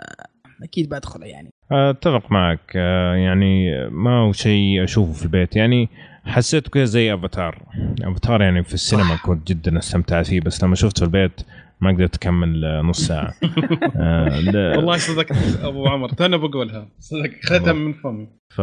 [0.63, 1.53] أكيد بدخله يعني.
[1.73, 2.61] أتفق معك.
[2.77, 5.57] آه، يعني ما هو شيء أشوفه في البيت.
[5.57, 5.89] يعني
[6.25, 7.63] حسيت كذا زي أفاتار.
[8.03, 11.41] أفاتار يعني في السينما كنت جدا استمتعت فيه بس لما شفته في البيت
[11.81, 13.35] ما قدرت أكمل نص ساعة.
[13.97, 14.31] آه
[14.77, 16.89] والله صدقت أبو عمر أنا بقولها.
[16.99, 18.29] صدق ختم من فمي.
[18.51, 18.61] ف...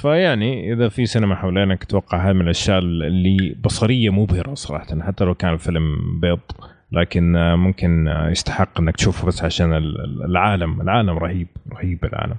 [0.00, 5.34] فيعني إذا في سينما حوالينك أتوقع هذه من الأشياء اللي بصرية مبهرة صراحة حتى لو
[5.34, 6.40] كان الفيلم بيض.
[6.92, 9.72] لكن ممكن يستحق إنك تشوفه بس عشان
[10.24, 12.36] العالم العالم رهيب رهيب العالم.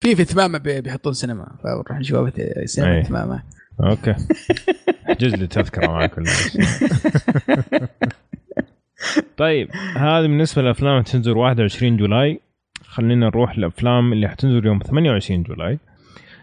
[0.00, 2.30] في في ثمامه بيحطون سينما فنروح نشوف
[2.64, 3.02] سينما أيه.
[3.02, 3.42] ثمامه
[3.80, 4.14] أوكي.
[5.10, 6.14] احجز لي تذكرة معك
[9.36, 12.40] طيب هذه بالنسبة للافلام اللي حتنزل 21 July.
[12.82, 15.78] خلينا نروح للافلام اللي حتنزل يوم 28 July.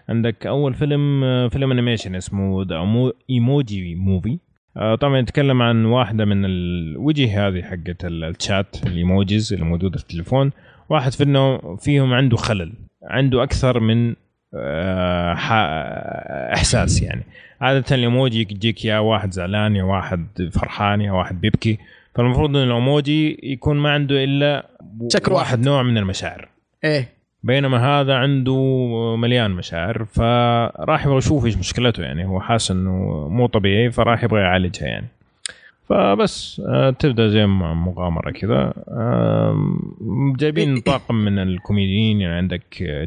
[0.09, 2.75] عندك أول فيلم فيلم animation اسمه The
[3.29, 4.39] Emoji Movie
[4.75, 10.03] طبعا يتكلم عن واحدة من الوجه هذه حقت ال chat ال emojis اللي موجودة في
[10.03, 10.51] التليفون.
[10.89, 12.73] واحد في انه فيهم عنده خلل
[13.03, 14.15] عنده أكثر من
[14.57, 15.33] آه،
[16.53, 17.23] إحساس يعني.
[17.61, 21.77] عادة الإيموجي يجيك يا واحد زعلان يا واحد فرحان يا واحد بيبكي.
[22.15, 24.69] فالمفروض إن الإيموجي يكون ما عنده إلا
[25.13, 26.49] شكل واحد نوع من المشاعر.
[26.83, 27.14] إيه.
[27.45, 28.55] بينما هذا عنده
[29.15, 32.25] مليان مشاعر فراح يبغى يشوف إيش مشكلته يعني.
[32.25, 32.91] هو حاسس إنه
[33.29, 35.07] مو طبيعي فراح يبغى يعالجها يعني.
[35.89, 38.73] فبس آه، تبدأ زي مغامرة كذا.
[40.37, 42.63] جايبين طاقم من الكوميديين يعني عندك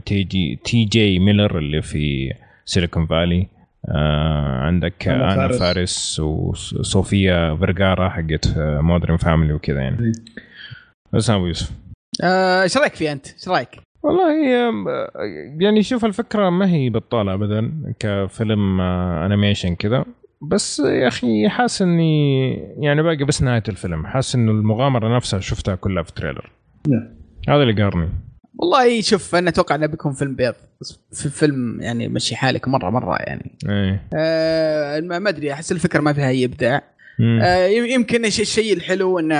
[0.07, 2.35] تي جي تي جي ميلر اللي في
[2.65, 3.47] Silicon Valley.
[3.89, 10.13] آه، عندك آنا فارس, فارس وصوفيا فيرجارا حقت Modern Family وكذا يعني.
[11.13, 11.71] بس أبو يوسف.
[12.25, 14.33] آه، إيش رأيك فيه أنت؟ إيش رأيك؟ والله
[15.61, 20.05] يعني شوف الفكرة ما هي بطالة ابدا كفيلم animation كذا.
[20.43, 24.07] بس يا أخي حاسس إني يعني باقي بس نهاية الفيلم.
[24.07, 26.51] حاسس انه المغامرة نفسها شفتها كلها في تريلر.
[26.89, 27.09] نعم.
[27.49, 28.09] هذا اللي قارني
[28.59, 30.55] والله شوف أنا أتوقع إنه بيكون فيلم بيض.
[30.81, 33.59] بس في فيلم يعني مشي حالك مرة مرة يعني.
[33.69, 34.03] إيه.
[34.15, 36.83] آه ما أدري أحس الفكرة ما فيها أي إبداع.
[37.43, 39.37] آه يمكن الشيء الحلو إنه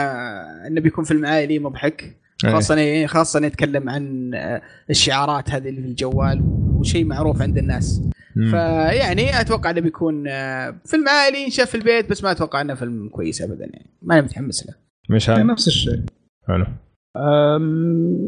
[0.67, 2.17] إنه بيكون فيلم عائلي مضحك.
[2.45, 2.51] إيه.
[2.51, 6.43] خاصة خاصة يتكلم عن آه، الشعارات هذه اللي في الجوال
[6.79, 8.03] وشيء معروف عند الناس.
[8.51, 13.09] فيعني أتوقع إنه بيكون آه، فيلم عائلي ينشاف في البيت بس ما أتوقع إنه فيلم
[13.09, 13.91] كويس ابدا يعني.
[14.03, 14.75] ما أنا متحمس له.
[15.17, 16.03] مش يعني نفس الشيء.
[16.49, 16.65] حلو.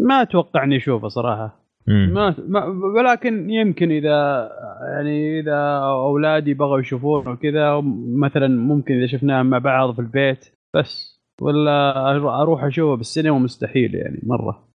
[0.06, 1.60] ما أتوقع إني أشوفه صراحة.
[1.86, 2.64] ما, ما
[2.96, 4.50] ولكن يمكن إذا
[4.92, 7.80] يعني إذا أولادي بغوا يشوفونه وكذا
[8.16, 11.09] مثلا ممكن إذا شفناه مع بعض في البيت بس
[11.40, 12.10] ولا
[12.42, 14.68] أروح أشوفه بالسينما مستحيل يعني مرة.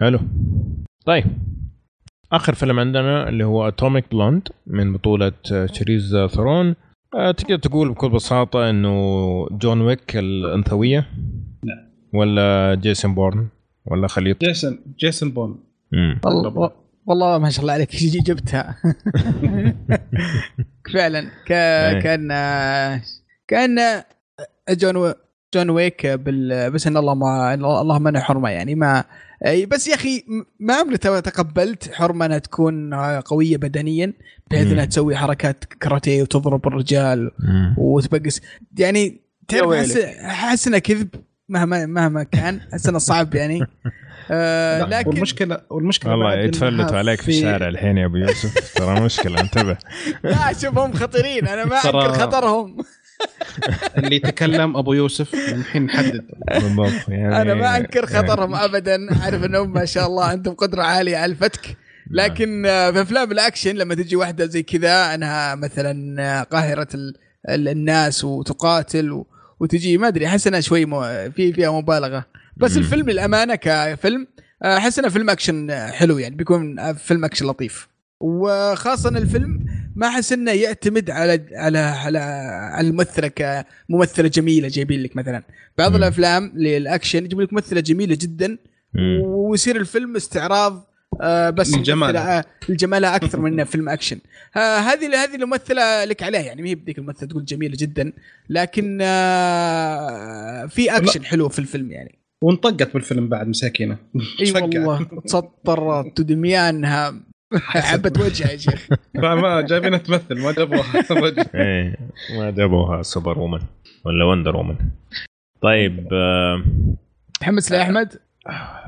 [0.00, 0.18] حلو.
[1.06, 1.24] طيب.
[2.32, 5.32] آخر فيلم عندنا اللي هو Atomic Blonde من بطولة
[5.68, 6.74] تشارليز ثيرون
[7.14, 11.06] أه تقدر تقول بكل بساطة إنه جون ويك الأنثوية؟
[11.64, 11.90] نعم.
[12.14, 13.48] ولا جيسون بورن؟
[13.86, 15.54] ولا خليط؟ جيسون جيسون بورن.
[16.24, 16.70] والله
[17.06, 18.76] والله ما شاء الله عليك جبتها.
[20.94, 21.20] فعلا.
[21.46, 21.52] ك...
[21.52, 22.00] إيه.
[22.00, 22.28] كان
[23.48, 24.02] كأن
[24.70, 25.12] جون
[25.54, 26.70] جون ويك بال...
[26.70, 28.74] بس إن الله ما الله منع حرمة يعني.
[28.74, 29.04] ما
[29.68, 30.24] بس يا أخي
[30.60, 34.12] ما عمري تقبلت حرمة إنها تكون قوية بدنيا
[34.50, 37.30] بحيث إنها تسوي حركات كاراتيه وتضرب الرجال
[37.76, 38.40] وتبقس.
[38.78, 41.08] يعني تعرف احس إنه كذب
[41.48, 43.60] مهما مهما كان أحس إنه صعب يعني.
[44.32, 48.74] آه لكن والمشكلة والمشكلة والله يتفلتوا عليك في الشارع الحين يا أبو يوسف.
[48.74, 49.76] ترى مشكلة انتبه.
[50.24, 52.76] لا شوف هم خطيرين أنا ما أنكر خطرهم.
[53.98, 56.24] اللي يتكلم أبو يوسف الحين نحدد
[57.08, 59.22] يعني أنا ما أنكر خطرهم ابدا.
[59.22, 61.76] أعرف أنهم ما شاء الله عندهم قدرة عالية على الفتك.
[62.10, 66.88] لكن آه، في أفلام الأكشن لما تجي واحدة زي كذا أنها مثلا آه، قاهرة
[67.48, 69.24] الناس وتقاتل
[69.60, 70.86] وتجي ما أدري أحس إنها شوي
[71.30, 72.24] في فيها مبالغة.
[72.56, 74.26] بس الفيلم للأمانة كفيلم
[74.62, 77.88] آه، أحس إنه فيلم أكشن حلو يعني بيكون فيلم أكشن لطيف.
[78.20, 79.64] وخاصة الفيلم
[79.96, 82.18] ما أحس إنه يعتمد على على على,
[82.72, 85.42] على الممثلة كممثله جميلة جايبين لك مثلا.
[85.78, 88.58] بعض الأفلام للأكشن يجيب لك ممثلة جميلة جدا
[89.24, 90.90] ويصير الفيلم استعراض
[91.22, 94.18] آه بس الجمال الجمالها أكثر من إنه فيلم أكشن.
[94.56, 98.12] آه هذه هذه الممثلة لك عليها يعني ما هي بديك الممثلة تقول جميلة جدا
[98.50, 102.18] لكن آه في أكشن حلو في الفيلم يعني.
[102.42, 103.98] وانطقت بالفيلم بعد مساكينة.
[104.40, 107.29] إي والله تسطر تدميانها.
[107.58, 108.88] حبت وجهها يا شيخ.
[109.14, 110.84] ما جايبينها تمثل ما جابوها
[111.54, 111.96] إيه
[112.38, 113.60] ما جابوها Superwoman
[114.04, 114.76] ولا Wonder Woman
[115.62, 116.62] طيب آه
[117.40, 118.20] تحمس لاحمد؟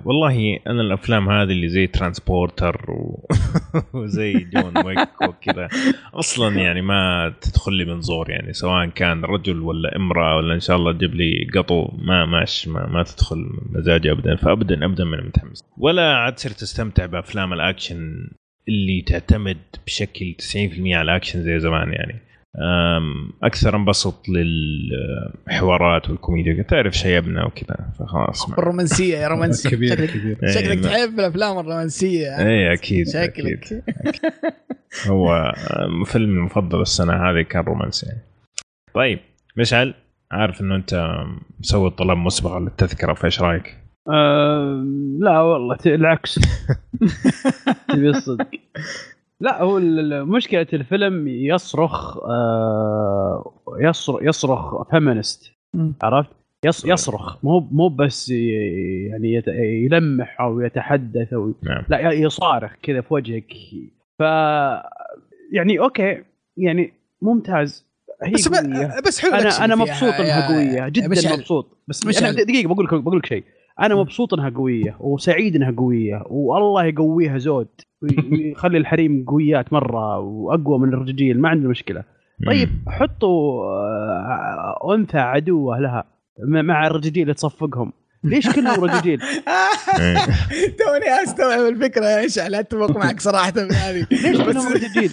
[0.05, 3.29] والله أنا الأفلام هذه اللي زي Transporter و...
[3.99, 5.69] وزي جون ويك وكذا
[6.15, 10.77] أصلا يعني ما تدخل لي منظور يعني سواء كان رجل ولا امرأة ولا إن شاء
[10.77, 15.65] الله تجيب لي قطو ما ماش ما, ما تدخل مزاجي ابدا فابدا ابدا من متحمس
[15.79, 18.29] ولا عاد صرت أستمتع بأفلام الأكشن
[18.69, 22.21] اللي تعتمد بشكل 90% على الاكشن زي زمان يعني
[23.43, 30.37] أكثر انبسط للحوارات والكوميديا تعرف شيبنا وكذا فخلاص الرومانسية يا رومانسية كبير شكلك, كبير.
[30.55, 33.83] شكلك إيه، تحب الأفلام الرومانسية اي أكيد شكلك أكيد.
[33.89, 34.33] أكيد.
[35.07, 35.53] هو
[36.05, 38.21] فيلمي المفضل السنة هذه كان رومانسي يعني.
[38.95, 39.19] طيب
[39.57, 39.95] مشعل
[40.33, 41.25] عارف إنه أنت
[41.61, 44.85] مسوي طلب مسبق للتذكرة فإيش رأيك؟ أه
[45.19, 46.39] لا والله العكس.
[47.89, 48.47] تبي الصدق.
[49.41, 49.81] لا هو
[50.25, 55.53] مشكلة الفيلم يصرخ آه يصرخ يصرخ feminist
[56.03, 56.31] عرفت؟
[56.65, 57.45] يص يصرخ.
[57.45, 59.43] مو مو بس يعني
[59.85, 61.85] يلمح أو يتحدث أو نعم.
[61.89, 63.53] لا يصرخ كذا في وجهك.
[64.19, 64.23] ف
[65.53, 66.23] يعني أوكي
[66.57, 66.93] يعني
[67.23, 67.92] ممتاز.
[68.31, 68.49] بس.
[69.07, 71.79] بس حلو أنا أنا مبسوط إنها قوية جدا مبسوط.
[71.89, 73.45] بس أنا دقيقة بقول لك بقول لك شيء.
[73.81, 77.69] أنا مبسوط إنها قوية وسعيد إنها قوية والله يقويها زود
[78.03, 82.05] ويخلي الحريم قويات مرة وأقوى من الرجال ما عندنا مشكلة.
[82.47, 86.05] طيب حطوا آه، أنثى عدوة لها
[86.39, 87.93] مع الرجاجيل تصفقهم.
[88.25, 89.21] ليش كلهم رجاجيل؟
[90.79, 94.07] توني أستوعب الفكرة يا اشعل أتفق معك صراحة هذه.
[94.11, 95.13] ليش كلهم رجاجيل؟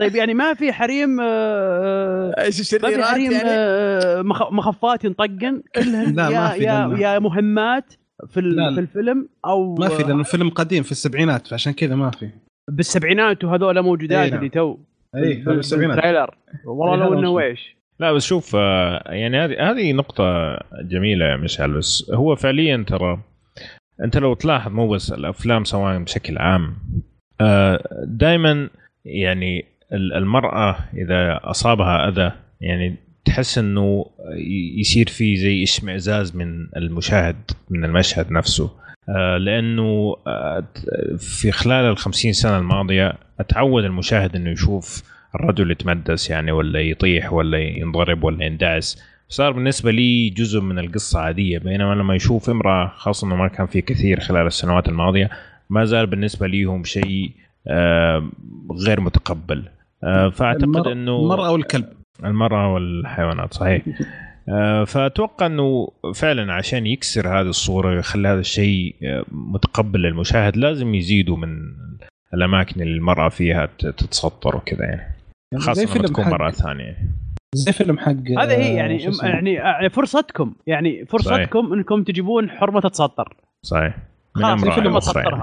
[0.00, 5.62] طيب يعني ما في حريم آه إيش الشريرات ما في حريم يعني؟ آه مخفات ينطقن
[5.74, 7.94] كلهم؟ لا يا ما في يا, يا مهمات
[8.28, 12.10] في, لا في الفيلم أو ما في لأنه الفيلم قديم في السبعينات فعشان كذا ما
[12.10, 12.30] في.
[12.70, 14.76] بالسبعينات وهذول موجودات إيه اللي تو.
[15.16, 15.98] اي في السبعينات.
[15.98, 16.34] تريلر.
[16.64, 21.72] والله لو إنه ويش لا بس شوف آه، يعني هذه هذه نقطة جميلة يا مشعل
[21.72, 23.20] بس هو فعليا ترى
[24.04, 26.76] أنت لو تلاحظ مو بس الأفلام سواء بشكل عام
[27.40, 28.70] آه، دائما
[29.04, 34.06] يعني المرأة إذا أصابها أذى يعني تحس إنه
[34.78, 37.36] يصير في زي اشمئزاز من المشاهد
[37.70, 38.70] من المشهد نفسه.
[39.08, 40.64] آه، لأنه آه،
[41.18, 45.02] في خلال الخمسين سنة الماضية أتعود المشاهد إنه يشوف
[45.34, 49.02] الرجل يتمدس يعني ولا يطيح ولا ينضرب ولا يندعس.
[49.28, 53.66] صار بالنسبة لي جزء من القصة عادية بينما لما يشوف امرأة خاصة إنه ما كان
[53.66, 55.30] في كثير خلال السنوات الماضية
[55.70, 57.30] ما زال بالنسبة ليهم شيء
[58.86, 59.68] غير متقبل.
[60.32, 61.88] فأعتقد إنه المرأة والكلب.
[62.24, 63.82] المرأة والحيوانات صحيح.
[64.48, 70.94] آه، فأتوقع إنه فعلا عشان يكسر هذه الصورة ويخلي هذا الشيء آه، متقبل للمشاهد لازم
[70.94, 71.58] يزيدوا من
[72.34, 75.14] الأماكن اللي المرأة فيها تتسطر وكذا يعني,
[75.52, 76.96] يعني خاصة لما تكون مرأة ثانية.
[77.54, 80.54] زي فيلم حق هذا هي يعني يعني يعني فرصتكم.
[80.66, 81.72] يعني فرصتكم صحيح.
[81.72, 83.36] إنكم تجيبون حرمة تتسطر.
[83.62, 83.96] صحيح.
[84.36, 84.98] من امراه فيلم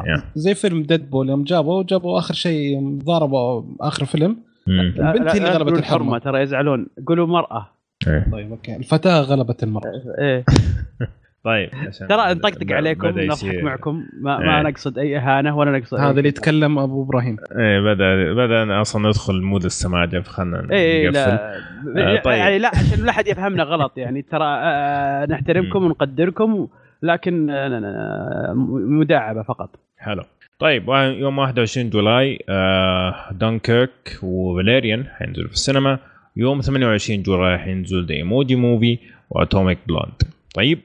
[0.05, 0.21] يعني.
[0.35, 4.37] زي فيلم Deadpool يوم جابوا جابوا آخر شيء ضاربوا آخر فيلم.
[4.67, 6.17] البنت هي اللي غلبت الحرمة.
[6.17, 6.87] ترى يزعلون.
[7.07, 7.69] قولوا مرأة.
[8.07, 8.27] إيه.
[8.31, 8.75] طيب okay.
[8.75, 9.91] الفتاة غلبت المرأة.
[10.19, 10.45] إيه
[11.43, 11.69] طيب
[12.09, 14.05] ترى نطقطق عليكم نضحك معكم.
[14.21, 14.63] ما, ما إيه.
[14.63, 17.37] نقصد أي إهانة ولا نقصد هذا اللي يتكلم أبو إبراهيم.
[17.51, 21.55] إيه بدأ بدأ أصلا ندخل mood السماجة فخلنا إيه لا.
[21.57, 22.37] آه طيب.
[22.37, 26.67] يعني لا عشان لا أحد يفهمنا غلط يعني ترى آه نحترمكم ونقدركم.
[27.01, 28.53] لكن آه
[28.87, 29.69] مداعبة فقط.
[29.97, 30.23] حلو.
[30.59, 30.89] طيب
[31.19, 35.99] يوم 21 جولاي آه Dunkirk و Valerian حينزلوا في السينما.
[36.37, 38.97] يوم 28 جولاي حينزل The Emoji Movie
[39.29, 40.13] و Atomic Blonde
[40.55, 40.79] طيب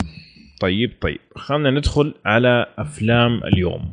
[0.61, 1.19] طيب طيب.
[1.37, 3.93] خلينا ندخل على أفلام اليوم.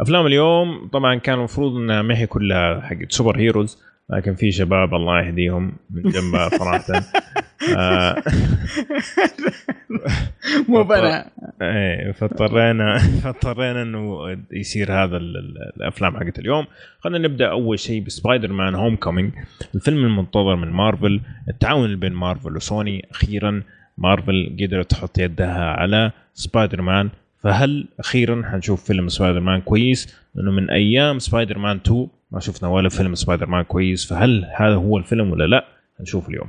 [0.00, 5.20] أفلام اليوم طبعا كان المفروض إنها ما هي كلها حقت superheroes لكن في شباب الله
[5.22, 6.84] يهديهم من جنبها صراحة.
[10.68, 11.30] مو بنا.
[11.62, 15.16] إيه فاضطرينا فاضطرينا إنه يصير هذا
[15.76, 16.66] الأفلام حقت اليوم.
[17.00, 19.32] خلينا نبدأ أول شيء ب Spider-Man Homecoming
[19.74, 21.20] الفيلم المنتظر من مارفل.
[21.48, 23.08] التعاون بين مارفل وسوني.
[23.10, 23.62] أخيرا
[23.98, 27.10] مارفل قدرت تحط يدها على سبايدر مان
[27.42, 32.68] فهل أخيرا حنشوف فيلم سبايدر مان كويس؟ لأنه من أيام سبايدر مان 2 ما شفنا
[32.68, 34.06] ولا فيلم سبايدر مان كويس.
[34.06, 35.64] فهل هذا هو الفيلم ولا لا؟
[36.00, 36.48] هنشوف اليوم.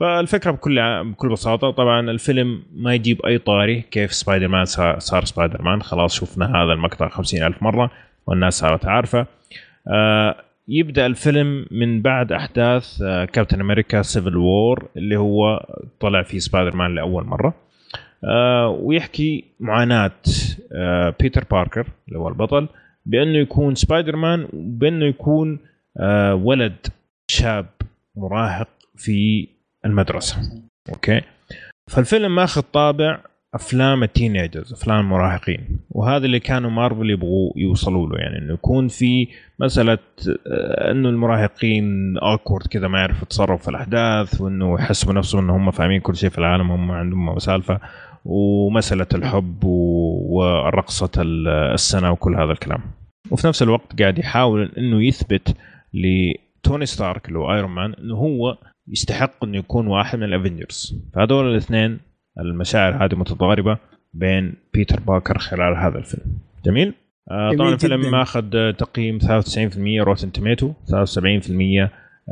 [0.00, 4.64] فالفكرة بكل بكل بساطة طبعا الفيلم ما يجيب أي طاري كيف سبايدر مان
[4.98, 7.90] صار سبايدر مان خلاص شفنا هذا المقطع خمسين ألف مرة
[8.26, 9.26] والناس صارت عارفة.
[9.88, 10.36] آه
[10.68, 13.02] يبدأ الفيلم من بعد أحداث
[13.32, 15.66] Captain America Civil War اللي هو
[16.00, 17.54] طلع فيه سبايدر مان لأول مرة.
[18.24, 20.12] آه ويحكي معاناة
[20.72, 22.68] آه بيتر باركر اللي هو البطل
[23.06, 25.58] بأنه يكون سبايدر مان وبأنه يكون
[25.98, 26.86] آه ولد
[27.28, 27.66] شاب
[28.16, 29.48] مراهق في
[29.84, 30.36] المدرسة.
[30.88, 31.20] okay؟
[31.90, 33.20] فالفيلم ماخذ طابع
[33.54, 35.78] أفلام ال teenagers أفلام المراهقين.
[35.90, 39.28] وهذا اللي كانوا مارفل يبغوا يوصلوا له يعني إنه يكون في
[39.60, 39.98] مسألة
[40.46, 45.70] آه، إنه المراهقين awkward كذا ما يعرفوا يتصرفوا في الأحداث وإنه يحسبوا نفسهم انه هم
[45.70, 47.80] فاهمين كل شيء في العالم هم عندهم سالفه
[48.24, 51.10] ومسألة الحب ورقصة
[51.74, 52.80] السنة وكل هذا الكلام.
[53.30, 55.56] وفي نفس الوقت قاعد يحاول إنه يثبت
[55.94, 58.56] لتوني ستارك اللي هو Iron Man إنه هو
[58.92, 61.98] يستحق إنه يكون واحد من ال Avengers فهذول الاثنين
[62.40, 63.78] المشاعر هذه متضاربة
[64.14, 66.38] بين بيتر باركر خلال هذا الفيلم.
[66.66, 66.94] جميل؟
[67.30, 69.24] آه طبعا الفيلم ماخذ تقييم 93%
[70.00, 70.72] روتن توميتو 73%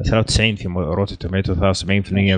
[0.05, 1.75] 93 في Rotten Tomato 73%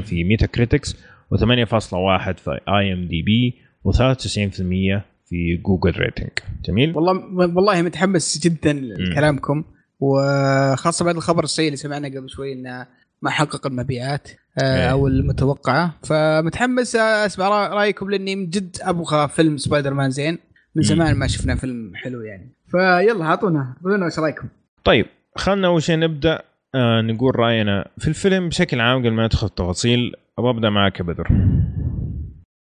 [0.04, 0.96] في Metacritics
[1.34, 3.54] و8.1 في IMDb
[3.88, 6.30] و93% في Google rating.
[6.64, 9.64] جميل؟ والله والله متحمس جدا لكلامكم
[10.00, 12.86] وخاصة بعد الخبر السيء اللي سمعنا قبل شوي إنه
[13.22, 14.28] ما حقق المبيعات
[14.62, 14.90] آه، إيه.
[14.90, 15.94] أو المتوقعة.
[16.02, 20.38] فمتحمس أسمع رأيكم لأني من جد أبغى فيلم سبايدر مان زين.
[20.74, 22.54] من زمان ما شفنا فيلم حلو يعني.
[22.70, 23.76] فيلا أعطونا.
[23.84, 24.48] قولوا إيش رأيكم.
[24.84, 25.06] طيب
[25.36, 26.42] خلنا أول شيء نبدأ
[26.74, 30.12] آه نقول رأينا في الفيلم بشكل عام قبل ما ندخل التفاصيل.
[30.38, 31.28] أبغى أبدأ معك بدر.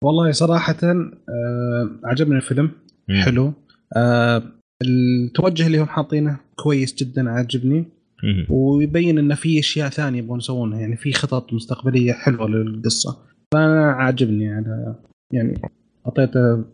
[0.03, 2.71] والله صراحة آه عجبني الفيلم.
[3.09, 3.23] مم.
[3.23, 3.53] حلو.
[3.97, 4.43] آه
[4.83, 7.85] التوجه اللي هم حاطينه كويس جدا عجبني
[8.51, 10.81] ويبين إن في أشياء ثانية يبغون يسوونها.
[10.81, 13.27] يعني في خطط مستقبلية حلوة للقصة.
[13.55, 14.95] فأنا عاجبني على
[15.33, 15.55] يعني
[16.07, 16.65] أعطيته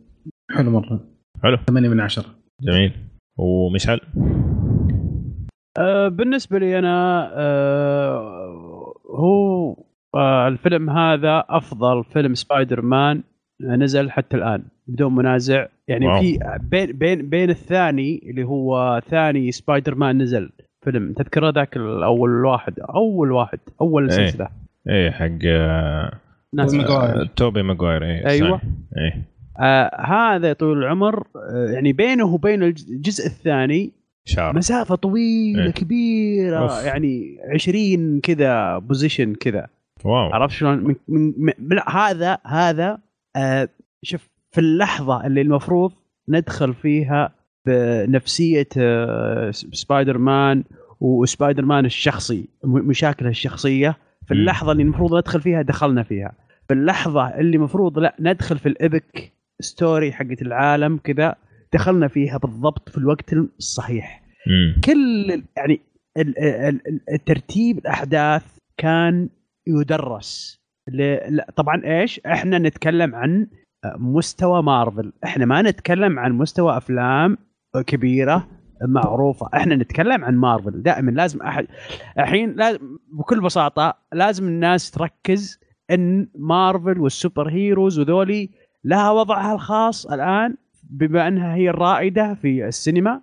[0.50, 1.00] حلو مرة.
[1.42, 1.56] حلو.
[1.66, 2.24] 8 من 10
[2.62, 2.92] جميل.
[3.38, 4.00] ومشعل؟
[5.78, 9.72] أه بالنسبة لي أنا أه هو
[10.14, 13.22] أه الفيلم هذا أفضل فيلم سبايدر مان
[13.60, 15.66] نزل حتى الآن بدون منازع.
[15.88, 16.20] يعني wow.
[16.20, 16.38] في
[16.70, 20.50] بين بين بين الثاني اللي هو ثاني سبايدر مان نزل.
[20.84, 21.12] فيلم.
[21.12, 24.26] تذكره ذاك الأول واحد أول واحد أول إيه.
[24.26, 24.48] سلسلة.
[24.88, 25.44] إيه حق
[26.54, 26.74] ناس.
[26.74, 28.60] آه توبي ماجواير إيه أيوه.
[28.98, 29.22] إيه.
[29.58, 33.92] آه هذا طول العمر آه يعني بينه وبين الجزء الثاني
[34.24, 35.70] شعر مسافة طويلة إيه.
[35.70, 36.84] كبيرة أوف.
[36.84, 39.66] يعني 20 كذا position كذا.
[40.04, 40.32] wow.
[40.32, 42.98] عرفت شلون؟ من, من, من هذا هذا
[43.36, 43.68] آه
[44.02, 45.92] شوف في اللحظة اللي المفروض
[46.28, 47.32] ندخل فيها
[47.66, 50.64] بنفسيه آه، Spider-Man و
[51.00, 53.96] Spider-Man الشخصي مشاكله الشخصية
[54.26, 56.32] في اللحظة اللي المفروض ندخل فيها دخلنا فيها.
[56.68, 61.34] في اللحظة اللي المفروض لا ندخل في ال epic story حقت العالم كذا
[61.72, 64.22] دخلنا فيها بالضبط في الوقت الصحيح.
[64.46, 64.80] مم.
[64.84, 65.80] كل يعني
[67.12, 69.28] الترتيب الأحداث كان
[69.66, 70.60] يدرس
[71.56, 73.46] طبعا إيش؟ إحنا نتكلم عن
[73.98, 75.12] مستوى مارفل.
[75.24, 77.38] إحنا ما نتكلم عن مستوى أفلام
[77.82, 78.48] كبيرة
[78.88, 79.48] معروفة.
[79.54, 80.82] إحنا نتكلم عن مارفل.
[80.82, 81.66] دائما لازم أحد
[82.18, 82.78] الحين لازم
[83.12, 85.60] بكل بساطة لازم الناس تركز
[85.90, 88.50] إن مارفل والسوبر هيروز وذولي
[88.84, 90.54] لها وضعها الخاص الآن
[90.90, 93.20] بما إنها هي الرائدة في السينما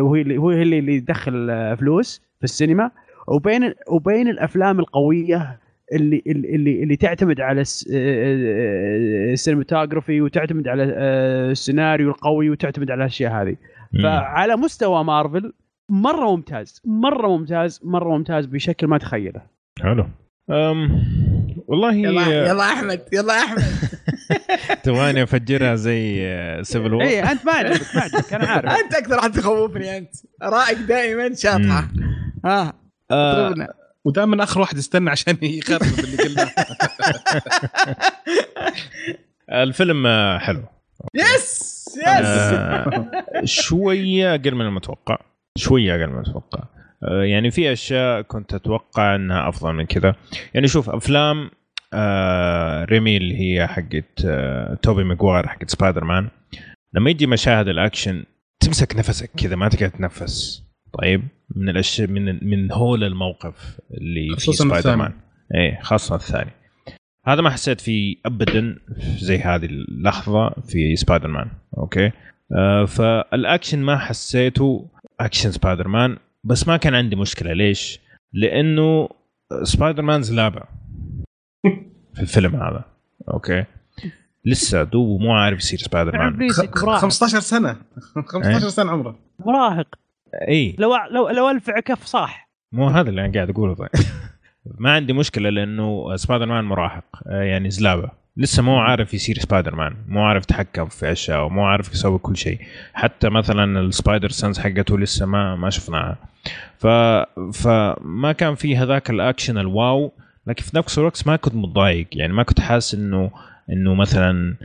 [0.00, 2.90] وهي هو اللي اللي يدخل فلوس في السينما.
[3.28, 5.60] وبين وبين الأفلام القوية
[5.92, 7.64] اللي اللي اللي تعتمد على
[9.32, 13.56] السينماتوجرافي وتعتمد على السيناريو القوي وتعتمد على الأشياء هذه.
[14.02, 15.52] فعلى مستوى مارفل
[15.90, 19.42] مرة ممتاز مرة ممتاز مرة ممتاز بشكل ما تخيله.
[19.82, 20.06] حلو.
[20.50, 21.02] أم
[21.66, 23.62] والله يلا يلا أحمد يلا أحمد.
[24.84, 26.28] تبغاني أفجرها زي
[26.62, 28.70] Civil War اي أنت ما عجبك ما عجبك أنا عارف.
[28.84, 30.10] أنت أكثر واحد تخوفني أنت.
[30.42, 31.88] ارائك دائما شاطحة.
[32.44, 32.72] ها
[33.10, 33.54] آه
[34.04, 36.50] ودائما آخر واحد يستنى عشان يخرب اللي قلناه.
[39.62, 40.06] الفيلم
[40.38, 40.62] حلو.
[41.14, 43.14] yes yes آه
[43.44, 45.18] شوية أقل من المتوقع.
[45.58, 46.64] شوية أقل من المتوقع.
[47.02, 50.14] آه يعني في أشياء كنت أتوقع إنها أفضل من كذا.
[50.54, 51.50] يعني شوف أفلام
[51.92, 56.28] آه ريمي اللي هي حقت آه توبي ماجواير حقت سبايدر مان.
[56.94, 58.24] لما يجي مشاهد الأكشن
[58.60, 64.52] تمسك نفسك كذا ما تقدر تتنفس طيب من الاشياء من من هول الموقف اللي في
[64.52, 65.12] سبايدر مان
[65.54, 66.50] إيه خاصة الثاني.
[67.26, 68.78] هذا ما حسيت فيه ابدا
[69.18, 72.12] زي هذه اللحظة في Spider-Man okay؟
[72.56, 74.90] آه فالأكشن ما حسيته
[75.20, 77.52] action Spider-Man بس ما كان عندي مشكلة.
[77.52, 78.00] ليش؟
[78.32, 79.08] لأنه
[79.62, 80.62] سبايدر مان زلابه
[82.14, 82.84] في الفيلم هذا
[83.28, 83.64] okay؟
[84.44, 87.76] لسه دوبه مو عارف يصير سبايدر مان 15 سنة.
[88.26, 89.18] 15 سنة عمره.
[89.38, 89.86] مراهق
[90.48, 90.76] إي.
[90.78, 93.88] لو لو لو ألفعه كف صح مو هذا اللي أنا قاعد أقوله طيب.
[94.78, 98.10] ما عندي مشكلة لأنه سبايدر مان مراهق يعني زلابة.
[98.36, 102.36] لسه مو عارف يصير سبايدر مان مو عارف يتحكم في أشياء ومو عارف يسوي كل
[102.36, 102.58] شيء.
[102.94, 106.16] حتى مثلا ال spider sense حقته لسه ما ما شفناها.
[106.78, 106.86] ف
[107.52, 110.12] فما كان في هذاك الأكشن الواو
[110.46, 112.06] لكن في نفس الوقت ما كنت متضايق.
[112.12, 113.30] يعني ما كنت حاسس انه
[113.70, 114.56] إنه مثلا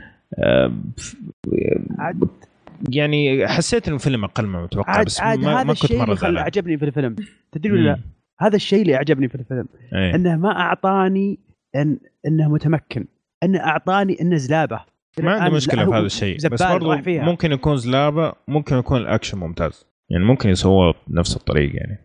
[2.89, 6.39] يعني حسيت إنه الفيلم أقل ما متوقع بس عاد ما, هذا ما كنت مرة اللي
[6.39, 7.15] عجبني في الفيلم.
[7.52, 7.99] تدري ولا لا؟
[8.39, 10.15] هذا الشيء اللي عجبني في الفيلم أيه.
[10.15, 11.39] إنه ما أعطاني
[11.76, 13.06] إن إنه متمكن
[13.43, 14.80] انه أعطاني انه زلابة.
[15.19, 19.85] ما عندي مشكلة في هذا الشيء بس برضو ممكن يكون زلابة ممكن يكون الأكشن ممتاز.
[20.10, 21.99] يعني ممكن يسووه بنفس الطريقة يعني.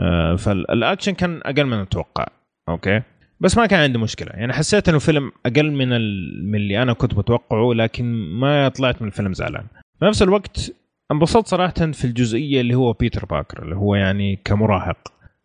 [0.00, 2.26] آه فالأكشن كان أقل من المتوقع
[2.68, 3.02] okay؟
[3.40, 4.30] بس ما كان عندي مشكلة.
[4.34, 6.46] يعني حسيت إنه فيلم أقل من ال...
[6.46, 8.04] من اللي أنا كنت متوقعه لكن
[8.40, 9.66] ما طلعت من الفيلم زعلان.
[10.04, 10.72] في نفس الوقت
[11.12, 14.96] انبسطت صراحة في الجزئية اللي هو بيتر باركر اللي هو يعني كمراهق.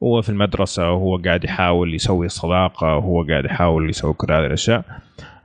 [0.03, 4.85] هو في المدرسة وهو قاعد يحاول يسوي صداقه وهو قاعد يحاول يسوي كل هذه الأشياء.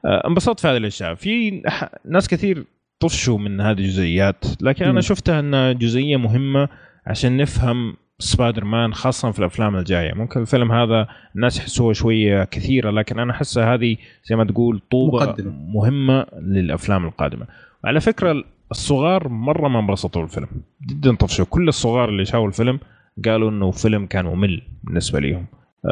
[0.06, 1.14] انبسطت في هذه الأشياء.
[1.14, 1.62] في
[2.04, 2.64] ناس كثير
[3.00, 6.68] طفشوا من هذه الجزئيات لكن أنا شفتها إنها جزئية مهمة
[7.06, 10.14] عشان نفهم سبايدر مان خاصة في الأفلام الجاية.
[10.14, 15.26] ممكن الفيلم هذا الناس يحسوها شوية كثيرة لكن أنا أحسها هذه زي ما تقول طوبة
[15.26, 15.52] مقدمة.
[15.52, 17.46] مهمة للأفلام القادمة.
[17.84, 18.44] وعلى فكرة
[18.74, 20.48] الصغار مرة ما انبسطوا بالفيلم.
[20.86, 21.44] جدا طفشوا.
[21.44, 22.80] كل الصغار اللي شافوا الفيلم
[23.24, 25.46] قالوا إنه فيلم كان ممل بالنسبة لهم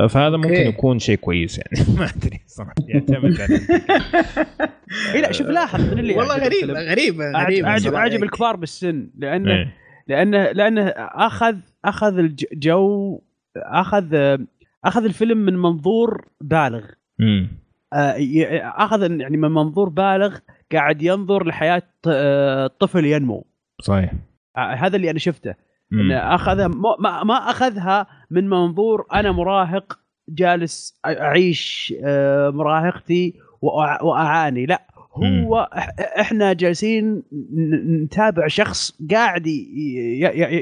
[0.09, 0.59] فهذا ممكن okay.
[0.59, 1.89] يكون شيء كويس يعني.
[1.99, 2.75] ما أدري صراحة.
[2.89, 3.41] يعتمد
[5.15, 9.53] اي لا شوف لاحظ من اللي والله غريب غريب غريب اعجب أعجب الكبار بالسن لأنه
[9.53, 9.75] إيه.
[10.09, 13.21] لأنه لأنه اخذ أخذ الجو
[13.57, 14.37] أخذ
[14.85, 16.85] أخذ الفيلم من منظور بالغ.
[17.21, 17.49] امم
[18.63, 20.39] أخذ يعني من منظور بالغ
[20.73, 21.83] قاعد ينظر لحياة
[22.81, 23.47] طفل ينمو.
[23.81, 24.13] صحيح.
[24.57, 25.55] هذا اللي أنا شفته.
[25.93, 31.95] إنه أخذها ما, ما أخذها من منظور أنا مراهق جالس أعيش
[32.49, 33.35] مراهقتي
[34.03, 34.67] وأعاني.
[34.67, 35.71] لا هو
[36.21, 37.23] إحنا جالسين
[38.05, 39.47] نتابع شخص قاعد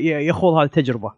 [0.05, 1.12] يخوض هذه التجربة.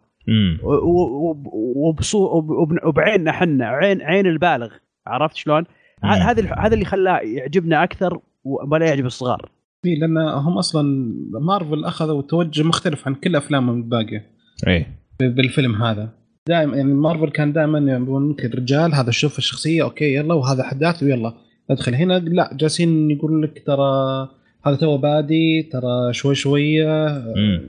[2.85, 4.69] وبعيننا إحنا عين عين البالغ.
[5.07, 5.63] عرفت شلون؟
[6.03, 9.51] هذا هذا اللي خلاه يعجبنا أكثر ولا يعجب الصغار.
[9.85, 14.31] إي لأن هم أصلا مارفل أخذوا توجه مختلف عن كل أفلامهم الباقية.
[14.67, 14.85] إي.
[15.19, 16.09] بالفيلم هذا.
[16.47, 21.03] دائما يعني مارفل كان دائما يقولون لك الرجال هذا شوف الشخصية okay يلا وهذا احداث
[21.03, 21.33] ويلا
[21.69, 24.29] ادخل هنا لا جالسين يقول لك ترى
[24.65, 27.23] هذا nobody ترى شوي شوية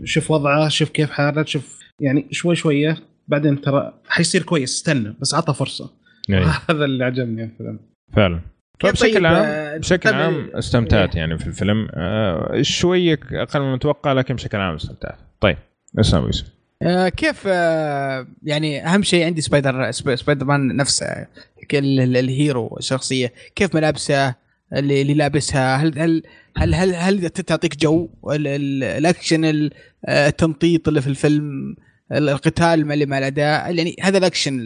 [0.05, 2.97] شوف وضعه شوف كيف حاله شوف يعني شوي شوية.
[3.29, 5.91] بعدين ترى حيصير كويس استنى بس عطى فرصة.
[6.71, 7.79] هذا اللي عجبني الفيلم.
[8.13, 8.41] فعلا.
[8.81, 11.89] فبشكل عام بشكل عام استمتعت يعني في الفيلم.
[11.95, 15.19] آه شوية أقل من المتوقع لكن بشكل عام استمتعت.
[15.41, 15.57] طيب
[16.01, 16.47] اسلام يوسف.
[16.83, 21.27] آه كيف آه يعني أهم شيء عندي سبايدر سبايدر مان نفسه
[21.73, 23.33] ال hero الشخصية.
[23.55, 26.23] كيف ملابسه؟ اللي, اللي لابسها؟ هل هل
[26.57, 29.71] هل هل, هل تعطيك جو؟ الأكشن
[30.09, 31.77] التنطيط اللي في الفيلم
[32.13, 33.75] القتال اللي مع الأداء.
[33.75, 34.59] يعني هذا الأكشن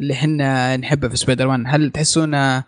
[0.00, 2.64] اللي إحنا نحبه في سبايدر مان هل تحسونه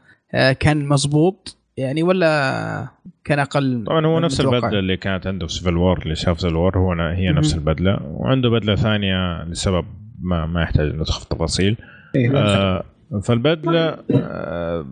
[0.61, 2.89] كان مظبوط يعني ولا
[3.25, 4.57] كان أقل طبعا هو نفس متوقع.
[4.59, 7.99] البدلة اللي كانت عنده في Civil War اللي شاف Civil War هو هي نفس البدلة
[8.03, 9.85] وعنده بدلة ثانية لسبب
[10.21, 11.77] ما ما يحتاج ندخل في تفاصيل.
[12.17, 12.85] إيه آه
[13.23, 14.87] فالبدلة آه،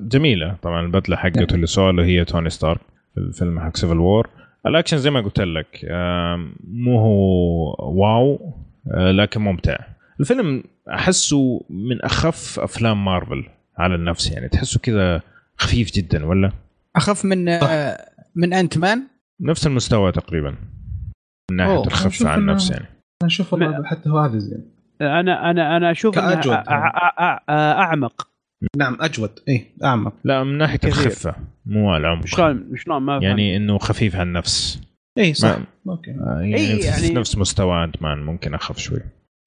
[0.00, 0.56] جميلة.
[0.62, 2.80] طبعا البدلة حقته اللي سواها هي توني ستارك
[3.14, 4.28] في الفيلم حق Civil War
[4.66, 5.84] ال action زي ما قلت لك
[6.68, 8.54] مو هو wow
[8.96, 9.76] لكن ممتع.
[10.20, 13.44] الفيلم أحسه من أخف أفلام مارفل
[13.78, 14.48] على النفس يعني.
[14.48, 15.22] تحسه كذا
[15.56, 16.52] خفيف جدا ولا؟
[16.96, 17.44] أخف من
[18.34, 19.02] من Ant-Man
[19.40, 20.54] نفس المستوى تقريبا.
[21.50, 22.86] من ناحية الخفه على النفس يعني.
[23.22, 23.54] أنا أشوف
[23.84, 24.76] حتى هو هذا زين.
[25.00, 26.64] أنا أنا أنا أشوف إنه
[27.50, 28.28] أعمق.
[28.76, 29.30] نعم أجود.
[29.48, 30.14] اي أعمق.
[30.24, 31.34] لا من ناحية الخفة.
[31.66, 34.80] مو العمق شلون شلون ما يعني إنه خفيف على النفس
[35.18, 35.58] اي صح.
[35.88, 36.10] okay.
[36.10, 39.00] آه، يعني, إيه يعني نفس مستوى Ant-Man ممكن أخف شوي.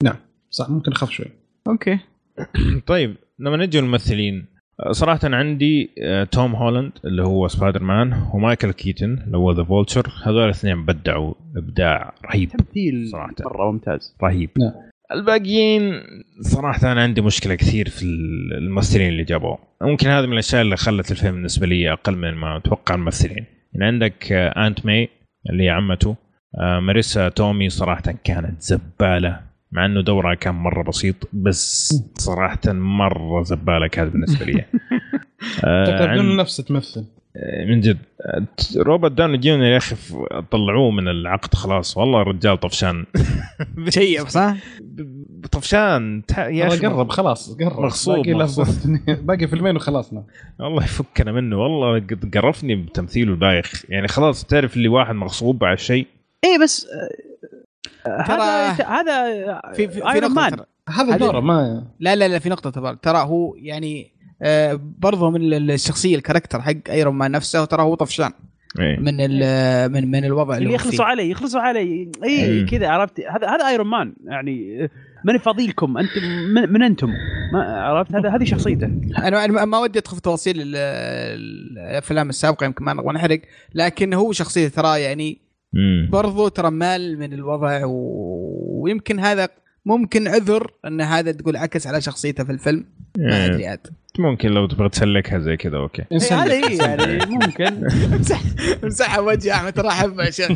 [0.04, 0.16] نعم
[0.50, 0.70] صح.
[0.70, 1.26] ممكن أخف شوي.
[1.68, 1.98] okay.
[2.86, 4.46] طيب لما نجي الممثلين
[4.90, 10.12] صراحة عندي آه، توم هولاند اللي هو سبايدر مان ومايكل كيتن اللي هو The Vulture
[10.24, 13.34] هذول الاثنين بدعوا إبداع رهيب تمثيل صراحة.
[13.44, 14.16] مرة ممتاز.
[14.22, 14.50] رهيب.
[14.58, 14.72] نعم.
[15.12, 16.02] الباقيين
[16.40, 18.02] صراحة أنا عندي مشكلة كثير في
[18.58, 19.58] الممثلين اللي جابوه.
[19.82, 23.44] ممكن هذه من الأشياء اللي خلت الفيلم بالنسبة لي أقل من ما أتوقع الممثلين.
[23.72, 25.08] يعني عندك Aunt May
[25.50, 26.16] اللي هي عمته
[26.60, 29.49] آه، ماريسا توميه صراحة كانت زبالة.
[29.72, 34.64] مع إنه دورها كان مرة بسيط بس صراحة مرة زبالة كانت بالنسبة لي.
[35.64, 36.36] آه عن...
[36.36, 37.04] نفسه تمثل.
[37.36, 37.98] آه، من جد.
[38.76, 39.96] روبرت داون جونيور يا أخي
[40.50, 41.96] طلعوه من العقد خلاص.
[41.96, 43.06] والله الرجال طفشان.
[43.88, 44.56] شيب صح؟
[45.52, 47.80] طفشان يا أخي قرب خلاص قرب.
[47.80, 50.24] مغصوب باقي, باقي فيلمين وخلصنا.
[50.60, 51.56] والله يفكنا منه.
[51.56, 53.84] والله قرفني بتمثيله البايخ.
[53.88, 56.06] يعني خلاص تعرف اللي واحد مغصوب على الشيء
[56.44, 56.86] إيه بس
[58.06, 62.96] هذا هذا في في, في نقطة هذا دورة ما لا لا لا في نقطة ترى.
[63.02, 64.12] ترى هو يعني
[64.42, 68.32] آه برضه من الشخصية ال character حق Iron Man نفسه ترى هو طفشان.
[68.78, 68.98] إيه.
[68.98, 69.16] من
[69.92, 72.08] من من الوضع اللي, اللي يخلصوا عليه يخلصوا عليه.
[72.24, 72.66] اي إيه.
[72.66, 74.88] كذا عرفت؟ هذا هذا ايرون مان يعني
[75.24, 76.22] ماني فاضيلكم أنتم
[76.54, 77.08] من, من أنتم؟
[77.52, 78.90] ما عرفت؟ هذا هذه شخصيته.
[79.18, 83.40] أنا ما ودي أدخل في تفاصيل الأفلام السابقة يمكن ما نبغى نحرق
[83.74, 85.38] لكن هو شخصيته ترى يعني
[86.10, 87.92] برضو ترى مال من الوضع و...
[88.82, 89.48] ويمكن هذا
[89.86, 92.84] ممكن عذر إن هذا تقول عكس على شخصيته في الفيلم.
[93.18, 93.86] ما أدري عاد.
[94.18, 96.04] ممكن لو تبغى تسلكها زي كذا okay.
[96.30, 97.66] هذا إيه يعني ممكن.
[98.14, 98.42] امسح
[98.84, 100.50] امسحها وجه أحمد ترى احبها يا شيخ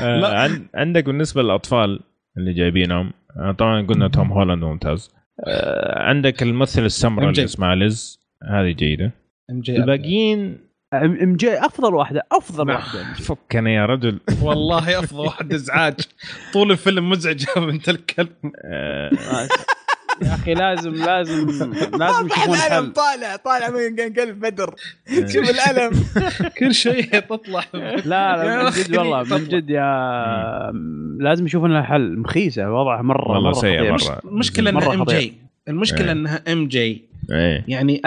[0.00, 2.00] آه، عندك بالنسبة للأطفال
[2.38, 5.10] اللي جايبينهم آه، طبعا قلنا توم هولاند ممتاز.
[5.46, 9.12] آه، عندك الممثل السمراء اللي اسمها ليز هذه جيدة.
[9.68, 10.58] الباقيين
[10.94, 14.20] MJ أفضل واحدة أفضل واحدة فكنا يا رجل.
[14.42, 15.94] والله أفضل واحد إزعاج.
[16.52, 18.32] طول الفيلم مزعج بنت الكلب.
[20.22, 21.46] يا أخي لازم لازم
[22.00, 22.92] لازم يشوفون حل.
[22.92, 24.74] طالع طالع من قلب بدر.
[25.26, 26.04] شوف الألم.
[26.58, 27.64] كل شيء تطلع.
[28.04, 30.72] لا لا من جد والله من جد يا
[31.20, 32.18] لازم يشوفون لها حل.
[32.18, 34.20] مخيسة وضعها مره والله سيء مرة.
[34.24, 35.34] المشكلة إنها MJ.
[35.68, 37.04] المشكلة إنها MJ.
[37.68, 38.02] يعني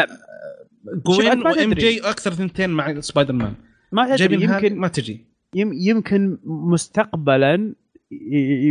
[1.05, 3.53] جوين و MJ أكثر ثنتين مع سبايدر مان
[3.91, 5.27] ما تدري يمكن ما تجي.
[5.55, 7.75] يمكن مستقبلا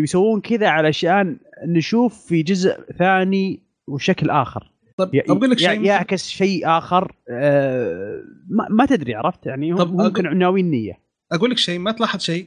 [0.03, 1.37] يسوون كذا علشان
[1.67, 4.73] نشوف في جزء ثاني وشكل آخر.
[4.97, 5.85] طب أقول لك شيء.
[5.85, 10.99] يعكس شيء آخر آه ما, ما تدري عرفت؟ يعني طب ممكن ناويين نية.
[11.33, 12.47] أقول لك شيء ما تلاحظ شيء؟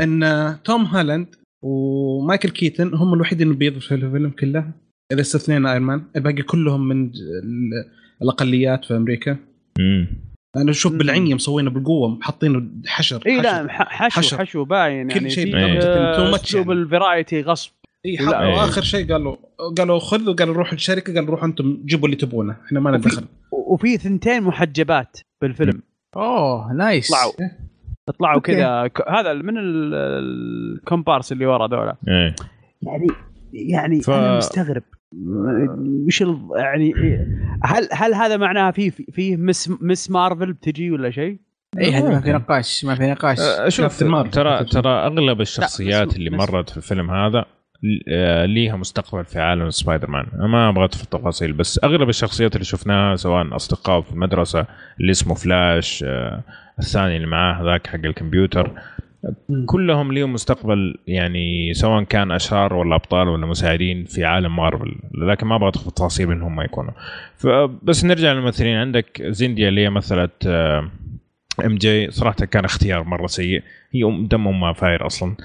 [0.00, 4.72] إن توم هولاند ومايكل كيتن هم الوحيدين اللي بيضوا في الفيلم كله.
[5.12, 7.10] إذا استثنينا ايرون مان الباقي كلهم من
[8.22, 9.36] الأقليات في أمريكا.
[9.80, 14.20] امم أنا أشوف بالعنية مسوينه بالقوة حاطينه حشر اي لا حشو.
[14.20, 14.38] حشر.
[14.38, 15.52] حشو باين كل يعني شيء
[16.34, 17.72] أسلوب ال variety غصب.
[18.06, 19.36] اي وآخر شيء قالوا
[19.78, 23.24] قالوا خذ وقالوا روحوا الشركة قالوا روحوا أنتم جيبوا اللي تبونه إحنا ما ندخل.
[23.52, 25.82] وفي ثنتين محجبات بالفيلم.
[26.16, 27.10] أوه nice.
[27.10, 27.32] طلعوا.
[28.18, 28.90] طلعوا كذا.
[29.08, 32.34] هذا من الكومبارس اللي ورا ذولا؟ إيه.
[32.82, 33.06] يعني
[33.52, 34.10] يعني ف...
[34.10, 34.82] أنا مستغرب.
[36.06, 36.24] وش
[36.56, 36.94] يعني
[37.64, 41.38] هل هل هذا معناها في فيه Miss Miss Marvel بتجي ولا شيء؟
[41.78, 43.38] اي هذا ما في نقاش ما في نقاش.
[43.40, 43.98] أه، شوف
[44.30, 47.44] ترى ترى أغلب الشخصيات اللي مرت في الفيلم هذا
[48.08, 52.64] أه، ليها مستقبل في عالم سبايدر مان ما أبغى في التفاصيل بس أغلب الشخصيات اللي
[52.64, 54.66] شفناها سواء أصدقاء في المدرسة
[55.00, 56.42] اللي اسمه فلاش أه،
[56.78, 58.72] الثاني اللي معاه ذاك حق الكمبيوتر
[59.66, 65.46] كلهم ليهم مستقبل يعني سواء كان أشرار ولا أبطال ولا مساعدين في عالم مارفل لكن
[65.46, 66.92] ما أبغى ادخل في التفاصيل انهم ما يكونوا
[67.36, 68.76] فبس نرجع للممثلين.
[68.76, 70.46] عندك زيندايا اللي هي مثلت
[71.66, 73.62] إم جي صراحة كان اختيار مرة سيء.
[73.92, 75.36] هي ام دم أمها فاير أصلا.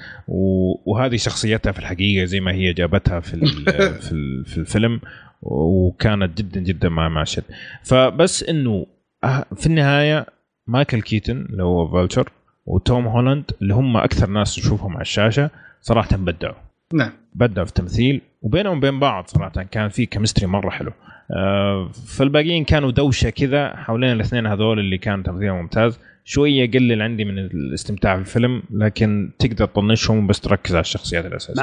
[0.86, 3.46] وهذه شخصيتها في الحقيقة زي ما هي جابتها في
[4.06, 5.00] في, في الفيلم
[5.42, 7.42] وكانت جدا جدا ما ماشية.
[7.82, 8.86] فبس إنه
[9.24, 10.26] أه، في النهاية
[10.66, 12.30] مايكل كيتن اللي هو فالتشر
[12.66, 16.54] وتوم هولاند اللي هم أكثر ناس نشوفهم على الشاشة صراحة بدعوا.
[16.94, 17.12] نعم.
[17.34, 20.92] بدعوا في التمثيل وبينهم وبين بعض صراحة كان في chemistry مرة حلو.
[21.30, 21.88] آه
[22.18, 26.00] فالباقيين كانوا دوشة كذا حوالين الاثنين هذول اللي كان تمثيلهم ممتاز.
[26.24, 31.62] شوية يقلل عندي من الاستمتاع في الفيلم لكن تقدر تطنشهم بس تركز على الشخصيات الأساسية.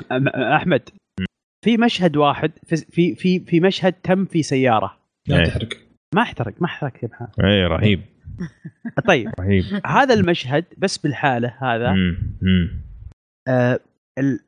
[0.55, 0.81] أحمد
[1.65, 2.51] في مشهد واحد
[2.89, 4.97] في في في مشهد تم في سيارة.
[5.27, 5.45] لا إيه.
[5.45, 5.69] تحرق.
[6.15, 7.09] ما أحترق ما أحترق يا
[7.45, 8.01] اي رهيب.
[9.07, 9.31] طيب.
[9.39, 9.63] رهيب.
[9.85, 11.91] هذا المشهد بس بالحالة هذا.
[11.91, 12.17] مم.
[12.41, 12.81] مم.
[13.47, 13.79] آه
[14.19, 14.39] ال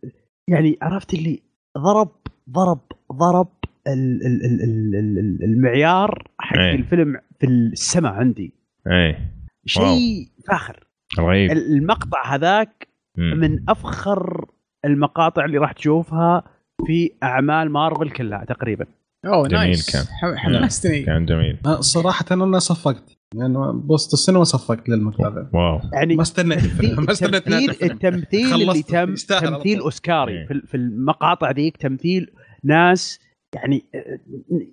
[0.50, 1.42] يعني عرفت اللي
[1.78, 2.12] ضرب
[2.50, 2.82] ضرب
[3.14, 3.48] ضرب
[3.88, 6.76] ال ال ال ال المعيار حق أي.
[6.76, 8.54] الفيلم في السماء عندي.
[8.88, 9.18] اي
[9.66, 10.88] شيء فاخر.
[11.20, 11.52] رهيب.
[11.52, 12.88] المقطع هذاك
[13.18, 14.46] من أفخر
[14.86, 16.44] المقاطع اللي راح تشوفها
[16.88, 18.86] في أعمال مارفل كلها تقريبا.
[19.26, 19.92] أوه جميل nice.
[20.22, 20.38] كان.
[20.38, 21.04] حمستني.
[21.04, 21.58] كان جميل.
[21.80, 23.15] صراحة أنا صفقت.
[23.34, 25.80] يعني بوسط السينما صفقت للمقطع ذا wow.
[25.94, 26.84] يعني ما استنيت.
[27.00, 30.48] ما استنيت التمثيل اللي تم تمثيل أوسكاري إيه.
[30.66, 32.32] في المقاطع ذيك تمثيل
[32.64, 33.20] ناس
[33.54, 33.86] يعني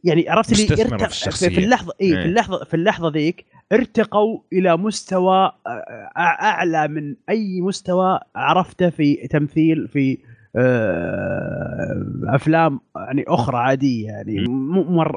[0.05, 2.25] يعني عرفت اللي ارتق في, في اللحظه اي في إيه.
[2.25, 5.53] اللحظه في اللحظة ذيك ارتقوا إلى مستوى
[6.17, 10.19] أعلى من أي مستوى عرفته في تمثيل في
[10.57, 14.45] آه، أفلام يعني أخرى عادية يعني.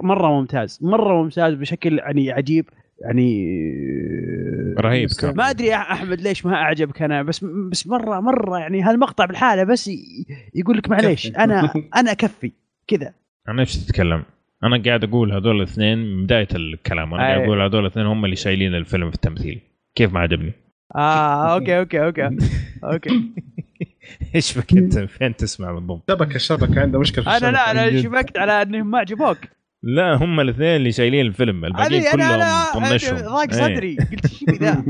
[0.04, 0.80] مرة ممتاز.
[0.82, 2.70] مرة ممتاز بشكل يعني عجيب.
[3.02, 3.56] يعني
[4.80, 5.36] رهيب كان.
[5.36, 9.64] ما أدري يا أحمد ليش ما أعجبك أنا بس بس مرة مرة يعني هالمقطع بالحالة
[9.64, 9.92] بس
[10.56, 12.52] يقول لك معليش أنا أنا أكفي
[12.88, 13.14] كذا.
[13.48, 14.24] عن إيش تتكلم؟
[14.64, 17.14] أنا قاعد أقول هذول الاثنين من بداية الكلام.
[17.14, 19.62] أنا قاعد أقول هذول الاثنين هم اللي شايلين الفيلم في التمثيل.
[19.96, 20.54] كيف ما عجبني؟
[20.96, 22.30] آه okay okay okay.
[22.84, 23.22] okay.
[24.36, 28.38] إيش بك أنت؟ فين تسمع بالضبط؟ شبكة الشبكه عنده مشكلة في أنا لا أنا شبكت
[28.38, 29.38] على إنهم ما عجبوك.
[29.86, 31.66] لا هم الاثنين اللي شايلين الفيلم.
[31.66, 32.42] الباقيين كلهم
[32.74, 33.76] طنشهم ضاق إيه.
[33.76, 33.96] صدري.
[33.96, 34.84] قلت إيش ذا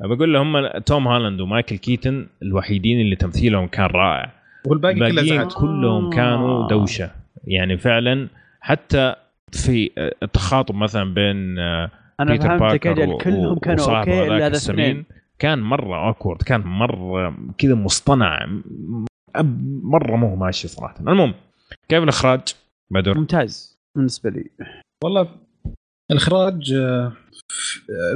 [0.14, 4.32] بقول له هم توم هولاند ومايكل كيتن الوحيدين اللي تمثيلهم كان رائع.
[4.66, 7.10] والباقي كله كلهم كانوا دوشة.
[7.44, 8.28] يعني فعلا
[8.60, 9.14] حتى
[9.52, 9.90] في
[10.22, 15.04] التخاطب مثلا بين أنا بيتر باركر كلهم كانوا okay الا هذا
[15.38, 18.46] كان مرة awkward كان مرة كذا مصطنع.
[19.82, 20.94] مرة مو ماشي صراحة.
[21.00, 21.34] المهم
[21.88, 22.40] كيف الإخراج؟
[22.90, 23.67] بدر؟ ممتاز.
[23.98, 24.50] بالنسبة لي.
[25.04, 25.28] والله
[26.10, 27.12] الإخراج آه،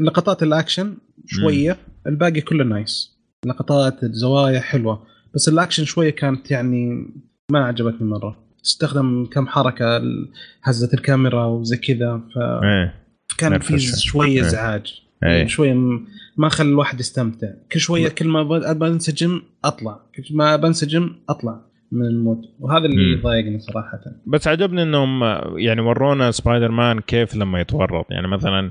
[0.03, 0.97] لقطات الأكشن
[1.27, 1.77] شوية
[2.07, 3.19] الباقي كله nice.
[3.47, 7.07] لقطات الزوايا حلوة بس الأكشن شوية كانت يعني
[7.53, 8.39] ما عجبتني مرة.
[8.65, 10.03] استخدم كم حركة
[10.63, 12.95] هزه الكاميرا وزي كذا ف إيه.
[13.39, 14.41] كان في شوية إيه.
[14.41, 15.03] إزعاج.
[15.25, 15.47] إيه.
[15.47, 15.75] شوية
[16.37, 17.49] ما خلى الواحد يستمتع.
[17.73, 18.43] كل شوية كل ما
[18.73, 20.01] بنسجم أطلع.
[20.15, 21.61] كل ما بنسجم أطلع.
[21.93, 24.01] من ال mood وهذا اللي ضايقني صراحة.
[24.27, 25.25] بس عجبني إنهم
[25.59, 28.07] يعني ورونا سبايدر مان كيف لما يتورط.
[28.11, 28.71] يعني مثلا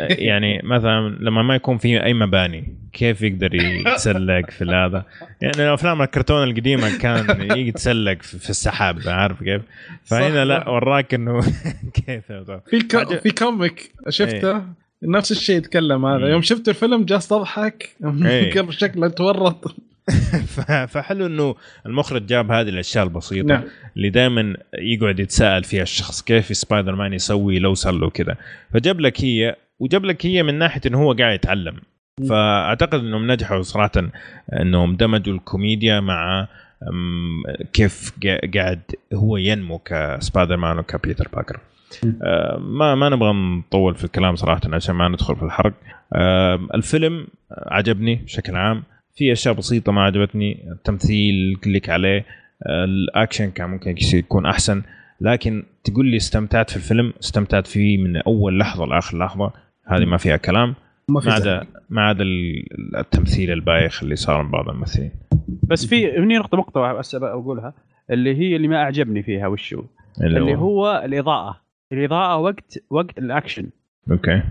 [0.00, 5.04] يعني مثلا لما ما يكون في أي مباني كيف يقدر يتسلق في هذا؟
[5.42, 9.62] يعني افلام الكرتون القديمة كان يتسلق في السحاب عارف كيف؟
[10.04, 11.40] فهنا لا وراك إنه
[12.06, 14.64] كيف في في comic شفته؟ إيه.
[15.02, 16.28] نفس الشيء يتكلم هذا.
[16.28, 17.96] يوم شفت الفيلم جالس أضحك.
[18.24, 18.70] إيه.
[18.70, 19.76] شكله تورط.
[20.92, 21.54] فحلو إنه
[21.86, 23.64] المخرج جاب هذه الأشياء البسيطة نعم.
[23.96, 28.36] اللي دائما يقعد يتساءل فيها الشخص كيف سبايدر مان يسوي لو صار له كذا؟
[28.74, 31.76] فجاب لك هي وجاب لك هي من ناحية إنه هو قاعد يتعلم.
[32.28, 33.92] فأعتقد إنهم نجحوا صراحة
[34.60, 36.48] إنهم دمجوا الكوميديا مع
[37.72, 38.12] كيف
[38.54, 38.80] قاعد
[39.14, 41.60] هو ينمو كسبايدر مان وكبيتر باركر
[42.22, 45.72] آه، ما ما نبغى نطول في الكلام صراحة عشان ما ندخل في الحرق.
[46.74, 48.82] الفيلم عجبني بشكل عام.
[49.18, 52.24] في أشياء بسيطة ما عجبتني التمثيل كلك عليه
[52.66, 54.82] الأكشن كان ممكن يكون أحسن.
[55.20, 59.52] لكن تقول لي استمتعت في الفيلم استمتعت فيه من أول لحظة لآخر لحظة
[59.86, 60.74] هذه ما فيها كلام.
[61.08, 62.24] ما عدا ما عدا
[62.98, 65.10] التمثيل البايخ اللي صار من بعض الممثلين.
[65.62, 67.74] بس في هني نقطة نقطه بس أقولها
[68.10, 69.84] اللي هي اللي ما أعجبني فيها وشو؟
[70.20, 71.60] اللي, اللي هو, هو الإضاءة.
[71.92, 73.70] الإضاءة وقت وقت ال action.
[74.10, 74.42] okay.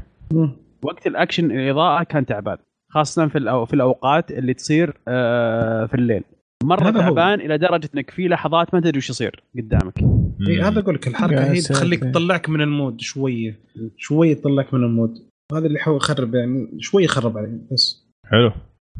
[0.82, 2.58] وقت الأكشن الإضاءة كان تعبان
[2.90, 6.24] خاصة في في الأوقات اللي تصير آه، في الليل.
[6.64, 10.00] مرة تعبان إلى درجة إنك في لحظات ما تدري وش يصير قدامك.
[10.48, 13.60] إي هذا أقول لك الحركة هي تخليك تطلعك من ال mood شوية.
[13.98, 15.14] شوية تطلعك من ال mood.
[15.54, 18.08] هذا اللي يحاول يخرب يعني شوية يخرب عليه بس.
[18.26, 18.52] حلو.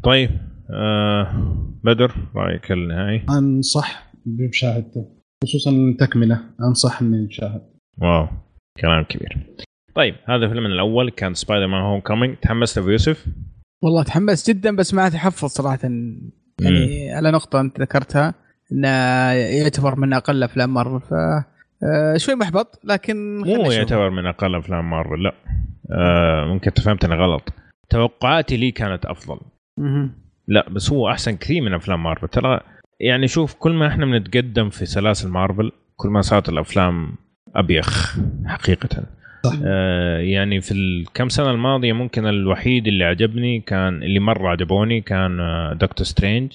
[0.02, 0.30] طيب
[0.70, 1.26] آه
[1.84, 5.06] بدر رأيك النهائي؟ أنصح بمشاهدته
[5.44, 7.62] خصوصا تكمله أنصح إني نشاهد
[7.98, 8.28] واو
[8.80, 9.36] كلام كبير.
[9.94, 13.26] طيب هذا الفيلم الأول كان سبايدر مان هوم كومينج تحمست أبو يوسف؟
[13.82, 15.78] والله تحمست جدا بس ما تحفظ صراحة.
[16.60, 18.34] يعني على نقطة أنت ذكرتها
[18.72, 18.88] انه
[19.32, 21.14] يعتبر من أقل أفلام مارفل ف
[21.84, 25.34] آه، شوي محبط لكن مو يعتبر من أقل أفلام مارفل لا.
[25.92, 27.52] آه ممكن أنت فهمتني غلط.
[27.90, 29.40] توقعاتي لي كانت أفضل.
[30.48, 32.28] لا بس هو أحسن كثير من أفلام مارفل.
[32.28, 32.60] ترى
[33.00, 37.14] يعني شوف كل ما إحنا بنتقدم في سلاسل مارفل كل ما صارت الأفلام
[37.56, 39.06] أبيخ حقيقه.
[39.44, 39.58] صح.
[39.64, 45.38] آه يعني في الكم سنة الماضية ممكن الوحيد اللي عجبني كان اللي مرة عجبوني كان
[45.80, 46.52] Doctor Strange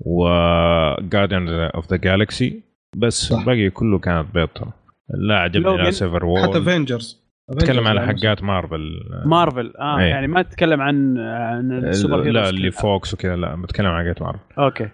[0.00, 2.60] و Guardians of the Galaxy
[2.96, 3.38] بس صح.
[3.38, 4.72] الباقي كله كانت بيضة.
[5.14, 7.22] لا عجبني لا Civil War حتى افنجرز
[7.58, 10.04] تكلم على حقات مارفل مارفل آه إيه.
[10.04, 14.22] يعني ما تتكلم عن عن ال superheroes لا اللي فوكس وكذا لا بتكلم عن حقات
[14.22, 14.88] مارفل okay.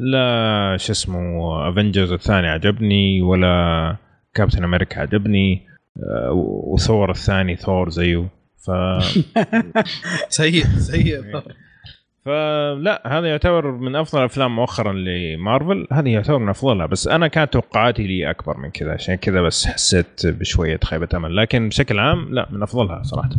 [0.00, 3.96] لا شو اسمه Avengers الثاني عجبني ولا
[4.34, 5.71] Captain America عجبني.
[5.96, 6.32] آه،
[6.72, 8.28] وثور الثاني ثور زيه.
[8.56, 8.70] ف
[10.38, 11.22] سيء سيء
[12.24, 15.86] فلا هذا يعتبر من أفضل الأفلام مؤخرا لمارفل.
[15.92, 18.92] هذه يعتبر من أفضلها بس أنا كانت توقعاتي لي أكبر من كذا.
[18.92, 21.36] عشان كذا بس حسيت بشوية خيبة أمل.
[21.36, 23.30] لكن بشكل عام لا من أفضلها صراحة.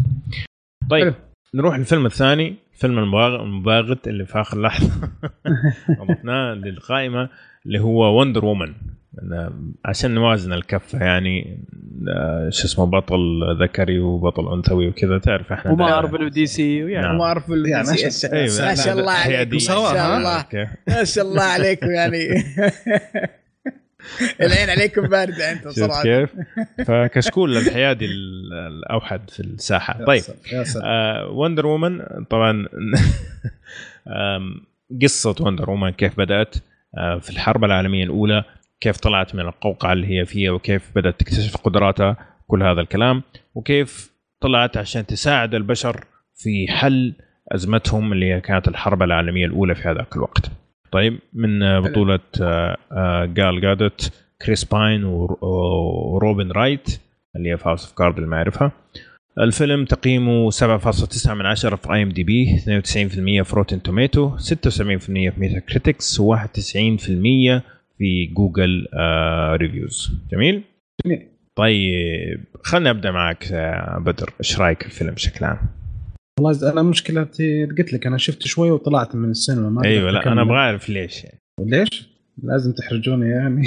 [0.89, 1.13] طيب
[1.55, 5.09] نروح للفيلم الثاني فيلم المباغت اللي في آخر لحظة.
[6.09, 7.29] ضفناه للقائمة
[7.65, 8.73] اللي هو وندر وومن
[9.85, 11.59] عشان نوازن الكفة يعني
[12.09, 17.05] آه، شو اسمه بطل ذكري وبطل أنثوي وكذا تعرف إحنا ومارفل ودي سي ويعني.
[17.05, 17.15] نعم.
[17.15, 18.27] ومارفل ودي سي.
[18.61, 20.45] ما شاء الله عليكم ما شاء الله
[20.87, 22.27] ما شاء الله عليكم يعني.
[24.41, 26.03] العين عليكم باردة أنتم صراحة.
[26.03, 26.29] كيف؟
[26.87, 30.05] فكشكول الحيادي الأوحد في الساحة.
[30.05, 30.23] طيب.
[30.83, 32.61] آه Wonder Woman طبعا
[35.01, 36.55] قصة Wonder Woman كيف بدأت
[36.97, 38.43] آه في الحرب العالمية الأولى
[38.81, 42.17] كيف طلعت من القوقعة اللي هي فيها وكيف بدأت تكتشف قدراتها
[42.47, 43.23] كل هذا الكلام
[43.55, 46.05] وكيف طلعت عشان تساعد البشر
[46.35, 47.13] في حل
[47.51, 50.51] أزمتهم اللي كانت الحرب العالمية الأولى في هذاك الوقت.
[50.91, 54.13] طيب من بطولة آه، آه، جال جادوت
[54.45, 57.01] كريس باين وروبن رايت
[57.35, 58.71] اللي هي House of Cards اللي ما يعرفها.
[59.39, 64.41] الفيلم تقييمه 7.9 من 10 في IMDb 92% في Rotten Tomatoes 76%
[64.99, 67.61] في Metacritic و91%
[68.03, 70.63] في جوجل آه reviews جميل؟
[71.05, 71.27] جميل.
[71.55, 74.33] طيب خلينا ابدا معك آه بدر.
[74.39, 75.57] إيش رأيك الفيلم بشكل عام؟
[76.39, 80.41] والله أنا مشكلتي قلت لك أنا شفت شوي وطلعت من السينما ما أيوه لا أنا
[80.41, 81.39] أبغى أعرف ليش يعني.
[81.59, 82.09] ليش؟
[82.43, 83.63] لازم تحرجوني يعني.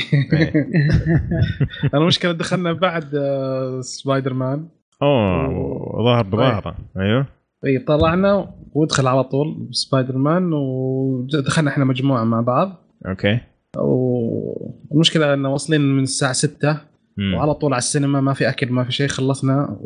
[1.95, 4.69] أنا مشكلة دخلنا بعد آه سبايدر مان
[5.03, 7.27] اوه ظهر بظهره أيوه.
[7.67, 12.93] إي طلعنا ودخل على طول سبايدر مان ودخلنا إحنا مجموعة مع بعض.
[13.07, 13.41] okay.
[13.81, 16.79] والمشكلة إنه واصلين من الساعة 6
[17.17, 17.35] مم.
[17.35, 19.79] وعلى طول على السينما ما في أكل ما في شيء خلصنا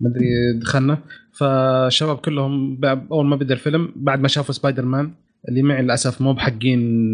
[0.00, 0.98] مدري دخلنا.
[1.32, 5.10] فالشباب كلهم أول ما بدأ الفيلم بعد ما شافوا سبايدر مان
[5.48, 7.10] اللي معي للأسف مو بحقين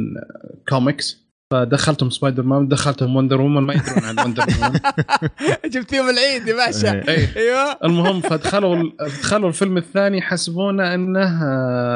[0.68, 4.78] كوميكس فدخلتهم سبايدر مان دخلتهم Wonder Woman ما يدرون عن Wonder Woman.
[5.74, 7.08] جبت فيهم العيد يا باشا.
[7.08, 7.36] إيه.
[7.36, 7.78] أيوه.
[7.84, 11.42] المهم فدخلوا دخلوا الفيلم الثاني حسبونا إنه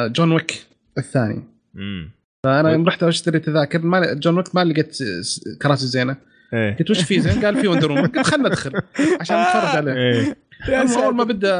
[0.07, 0.67] جون ويك
[0.99, 1.43] الثاني.
[2.45, 4.99] فأنا يوم رحت اشتري تذاكر ما جون ويك ما لقيت
[5.63, 6.17] كراسي زينة.
[6.55, 6.77] إيه.
[6.77, 8.73] قلت وش في زين؟ قال في Wonder Woman قلت خلنا ندخل
[9.21, 9.93] عشان نتفرج عليه.
[9.93, 10.37] إيه.
[10.69, 11.57] أول ما بدأ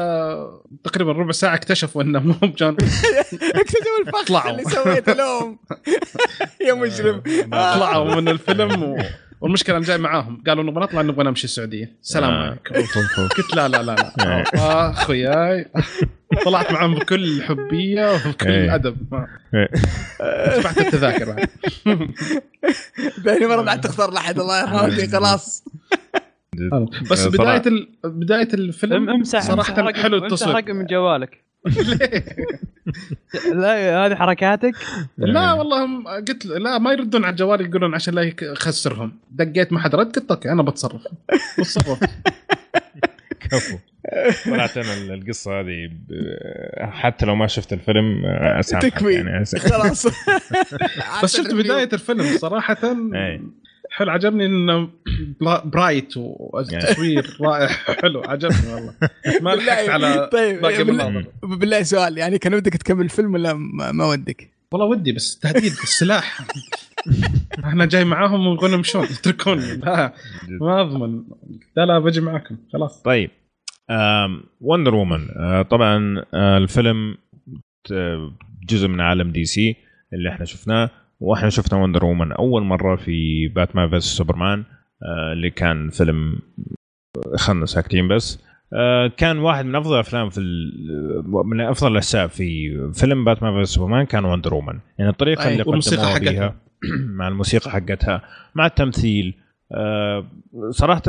[0.83, 2.77] تقريبا ربع ساعة اكتشفوا إنه مو بجون
[3.55, 5.59] اكتشفوا الفخ اللي سويته لهم.
[6.67, 7.21] يا مجرم.
[7.51, 8.97] طلعوا من الفيلم و...
[9.45, 10.43] والمشكلة أنا جاي معاهم.
[10.47, 11.95] قالوا نبغى نطلع نبغى نمشي السعودية.
[12.03, 12.57] السلام آه.
[12.71, 12.73] عليكم.
[13.37, 14.13] قلت لا لا لا لا.
[14.25, 14.43] إيه.
[14.89, 15.65] أخوياي.
[16.45, 18.75] طلعت معهم بكل حبية وبكل إيه.
[18.75, 19.27] أدب.
[19.53, 19.69] إيه.
[20.57, 21.49] دفعت التذاكر بعد.
[23.25, 24.39] ثاني مرة بعد تختار لحد.
[24.39, 25.07] الله يرحمه.
[25.07, 25.63] خلاص.
[27.11, 27.63] بس بداية
[28.03, 30.55] بداية الفيلم امسح صراحة حلو التصوير.
[30.55, 31.44] رقم من جوالك.
[33.53, 34.75] لا هذه حركاتك؟
[35.17, 39.11] لا والله قلت لا ما يردون على الجوال يقولون عشان لا يخسرهم.
[39.31, 41.01] دقيت ما حد رد قلت okay أنا بتصرف.
[41.59, 41.99] بتصرف.
[43.39, 43.77] كفو.
[44.45, 45.89] طلعت أنا القصة هذه
[46.79, 49.13] حتى لو ما شفت الفيلم أسامحك تكفي.
[49.13, 50.07] يعني خلاص.
[51.23, 52.95] بس شفت بداية الفيلم صراحة.
[53.95, 54.89] حلو عجبني إنه
[55.65, 57.67] bright والتصوير رائع.
[58.01, 58.93] حلو عجبني والله.
[59.41, 63.53] ما لحقت على طيب باقي بالله, بالله سؤال يعني كان ودك تكمل الفيلم ولا
[63.93, 66.41] ما ودك؟ والله ودي بس تهديد السلاح.
[67.65, 69.75] إحنا جاي معاهم ونقول لهم شلون اتركوني.
[69.75, 70.13] لا
[70.61, 71.23] ما أضمن.
[71.77, 72.57] لا لا بجي معاكم.
[72.73, 73.01] خلاص.
[73.01, 73.29] طيب.
[74.61, 75.27] Wonder Woman
[75.63, 77.17] طبعا آه، الفيلم
[78.69, 79.75] جزء من عالم دي سي
[80.13, 80.89] اللي إحنا شفناه.
[81.19, 84.63] وإحنا شفنا Wonder Woman أول مرة في Batman versus Superman
[85.03, 86.39] آه، اللي كان فيلم
[87.35, 88.45] خلنا ساكتين بس.
[88.73, 90.39] آه، كان واحد من أفضل الافلام في
[91.45, 96.19] من أفضل الاجزاء في فيلم Batman versus Superman كان Wonder Woman يعني الطريقة اللي قدموها
[96.19, 96.55] فيها
[97.17, 98.21] مع الموسيقى حقتها
[98.55, 99.33] مع التمثيل
[99.71, 100.25] آه،
[100.69, 101.01] صراحة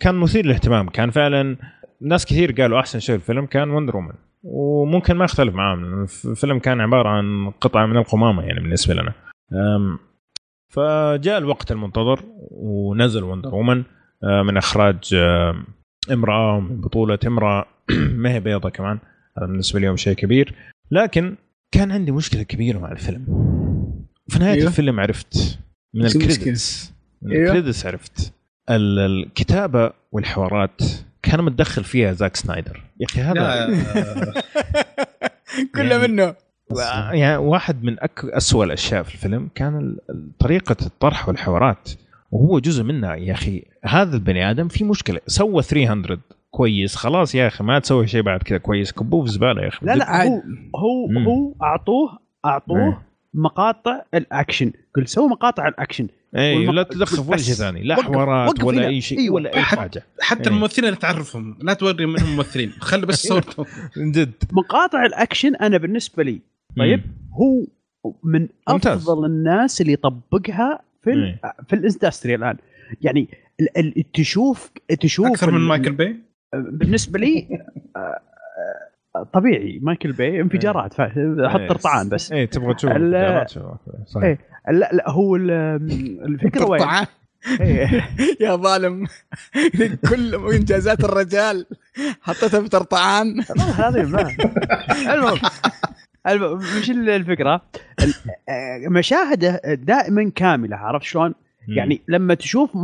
[0.00, 0.88] كان مثير للاهتمام.
[0.88, 1.56] كان فعلا
[2.00, 4.12] ناس كثير قالوا أحسن شيء الفيلم كان Wonder Woman
[4.42, 9.12] وممكن ما اختلف معاهم الفيلم كان عبارة عن قطعة من القمامة يعني بالنسبة لنا.
[10.68, 13.84] فجاء الوقت المنتظر ونزل Wonder Woman
[14.24, 15.64] آه، من إخراج آه،
[16.10, 17.66] امرأة من بطولة امرأة.
[18.22, 18.98] ما هي بيضة كمان
[19.38, 20.54] هذا بالنسبة لي شيء كبير.
[20.90, 21.36] لكن
[21.72, 23.24] كان عندي مشكلة كبيرة مع الفيلم.
[24.28, 25.58] في نهاية أيوه؟ الفيلم عرفت
[25.94, 28.32] من ال credits من أيوه؟ ال credits عرفت.
[28.70, 30.82] الكتابة والحوارات
[31.22, 32.82] كان متدخل فيها زاك سنايدر.
[33.00, 33.66] يا أخي هذا
[35.74, 36.34] كله يعني منه.
[37.12, 38.24] يعني واحد من أك...
[38.24, 39.96] أسوأ الأشياء في الفيلم كان
[40.38, 41.90] طريقة الطرح والحوارات
[42.30, 43.14] وهو جزء منها.
[43.14, 45.20] يا أخي هذا البني آدم في مشكلة.
[45.26, 46.18] سوى 300
[46.50, 48.92] كويس خلاص يا أخي ما تسوي شيء بعد كذا كويس.
[48.92, 49.86] كبوه في زبالة يا أخي.
[49.86, 50.42] لا لا هو
[50.76, 51.24] هو مم.
[51.26, 52.96] هو أعطوه أعطوه مم.
[53.34, 54.72] مقاطع الأكشن.
[54.96, 56.08] قل سوي مقاطع الأكشن.
[56.36, 57.82] اي لا تدخل ولا شيء ثاني.
[57.82, 59.34] لا حوارات ولا أي شيء أيوة.
[59.34, 60.02] ولا أي حاجة.
[60.20, 60.56] حتى أيوة.
[60.56, 62.72] الممثلين اللي تعرفهم لا توري منهم ممثلين.
[62.80, 63.66] خلي بس صورتهم.
[63.96, 64.32] من جد.
[64.52, 66.40] مقاطع الأكشن أنا بالنسبة لي
[66.78, 67.02] طيب.
[67.32, 67.64] هو
[68.22, 69.08] من أفضل ممتاز.
[69.08, 71.38] الناس اللي يطبقها في ال
[71.68, 72.56] في ال industry الآن.
[73.00, 73.28] يعني
[74.14, 74.70] تشوف
[75.00, 76.16] تشوف أكثر من مايكل باي؟
[76.54, 77.48] بالنسبة لي
[77.96, 78.20] آه،
[79.16, 79.78] آه، طبيعي.
[79.82, 80.94] مايكل باي انفجارات.
[80.94, 81.68] حط إيه.
[81.68, 82.32] طرطعان بس.
[82.32, 82.90] اي تبغى تشوف
[84.06, 84.24] صحيح.
[84.24, 84.38] إيه.
[84.68, 86.82] لا لا هو الفكرة وين؟
[87.60, 88.08] إيه.
[88.40, 89.06] يا ظالم.
[90.10, 91.66] كل إنجازات الرجال.
[92.22, 93.40] حطيتها في طرطعان.
[93.58, 94.36] هذه ما.
[95.14, 95.38] المهم.
[96.26, 97.62] مش الفكرة.
[98.48, 101.34] آه، مشاهدة دائما كاملة عرفت شلون؟
[101.68, 102.76] يعني لما تشوف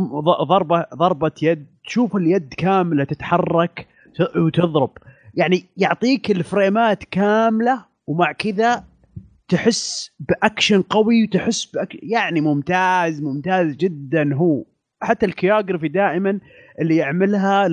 [0.49, 3.87] ضربة ضربة يد تشوف اليد كاملة تتحرك
[4.35, 4.91] وتضرب.
[5.33, 8.83] يعني يعطيك الفريمات كاملة ومع كذا
[9.47, 12.03] تحس بأكشن قوي وتحس بأك...
[12.03, 14.63] يعني ممتاز ممتاز جدا هو.
[15.01, 16.39] حتى ال choreography دائما
[16.81, 17.67] اللي يعملها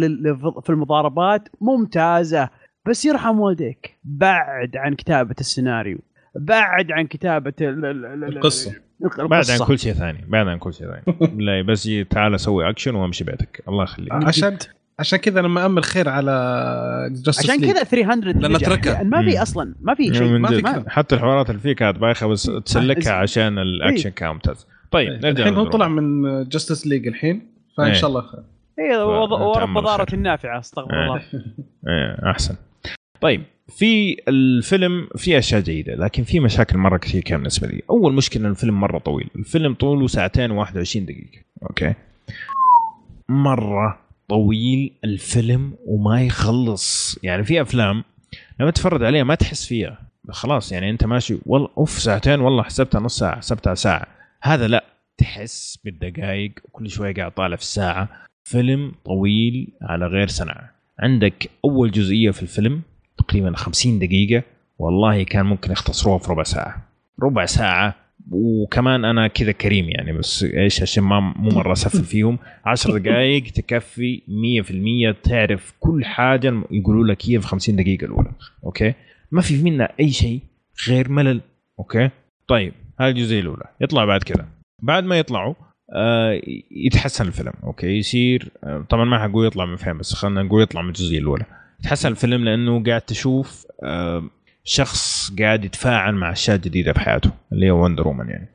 [0.61, 2.49] في المضاربات ممتازة.
[2.89, 3.99] بس يرحم والديك.
[4.05, 5.99] بعد عن كتابة السيناريو.
[6.35, 8.75] بعد عن كتابة القصة.
[9.19, 10.25] بعد عن كل شيء ثاني.
[10.29, 11.19] بعد عن كل شيء ثاني.
[11.45, 14.13] لا بس تعال سوي اكشن وامشي بيتك الله يخليك.
[14.13, 14.59] عشان
[14.99, 16.31] عشان كذا لما أمل خير على
[17.29, 20.39] عشان كذا 300 لأن تركها يعني ما في أصلا ما في شيء.
[20.39, 25.13] ما في حتى الحوارات اللي فيه كانت بايخة بس تسلكها عشان الاكشن كان ممتاز طيب
[25.13, 27.47] نرجع الحين هو طلع من Justice League الحين
[27.77, 27.93] فإن إيه.
[27.93, 28.43] شاء الله خير.
[28.79, 31.23] اي ورب ضارة نافعة استغفر الله.
[31.89, 32.57] إيه أحسن.
[33.25, 37.83] طيب في الفيلم في أشياء جيدة لكن في مشاكل مرة كثير كان بالنسبة لي.
[37.91, 41.95] أول مشكلة الفيلم مرة طويل الفيلم طوله ساعتين و21 دقيقة أوكي؟
[43.29, 43.99] مرة
[44.29, 47.19] طويل الفيلم وما يخلص.
[47.23, 48.05] يعني في أفلام
[48.61, 49.99] لما تتفرج عليها ما تحس فيها.
[50.31, 54.07] خلاص يعني أنت ماشي والله أوف ساعتين والله حسبتها نص ساعة حسبتها ساعة.
[54.43, 54.85] هذا لا
[55.19, 58.09] تحس بالدقائق وكل شوية قاعد طالع في الساعة.
[58.45, 60.55] فيلم طويل على غير سنه
[60.99, 62.83] عندك أول جزئية في الفيلم
[63.29, 64.43] تقريبا 50 دقيقة.
[64.79, 66.89] والله كان ممكن يختصروها في ربع ساعة.
[67.23, 67.95] ربع ساعة.
[68.31, 72.39] وكمان أنا كذا كريم يعني بس إيش عشان ما مو مرة أسفل فيهم.
[72.65, 74.23] 10 دقائق تكفي
[75.23, 78.33] 100% تعرف كل حاجة يقولوا لك هي في 50 دقيقة الأولى.
[78.65, 78.95] أوكي؟
[79.33, 80.41] ما في منا أي شيء
[80.89, 81.41] غير ملل.
[81.79, 82.11] أوكي؟
[82.49, 83.65] طيب هذه الجزئية الأولى.
[83.81, 84.47] يطلع بعد كذا.
[84.83, 85.55] بعد ما يطلعوا
[85.93, 87.53] آه يتحسن الفيلم.
[87.65, 91.19] أوكي؟ يصير آه طبعا ما حقول يطلع من فين بس خلينا نقول يطلع من الجزئية
[91.19, 91.45] الأولى.
[91.85, 94.25] يتحسن الفيلم لأنه قاعد تشوف آه
[94.65, 98.49] شخص قاعد يتفاعل مع أشياء جديدة بحياته اللي هي Wonder Woman يعني.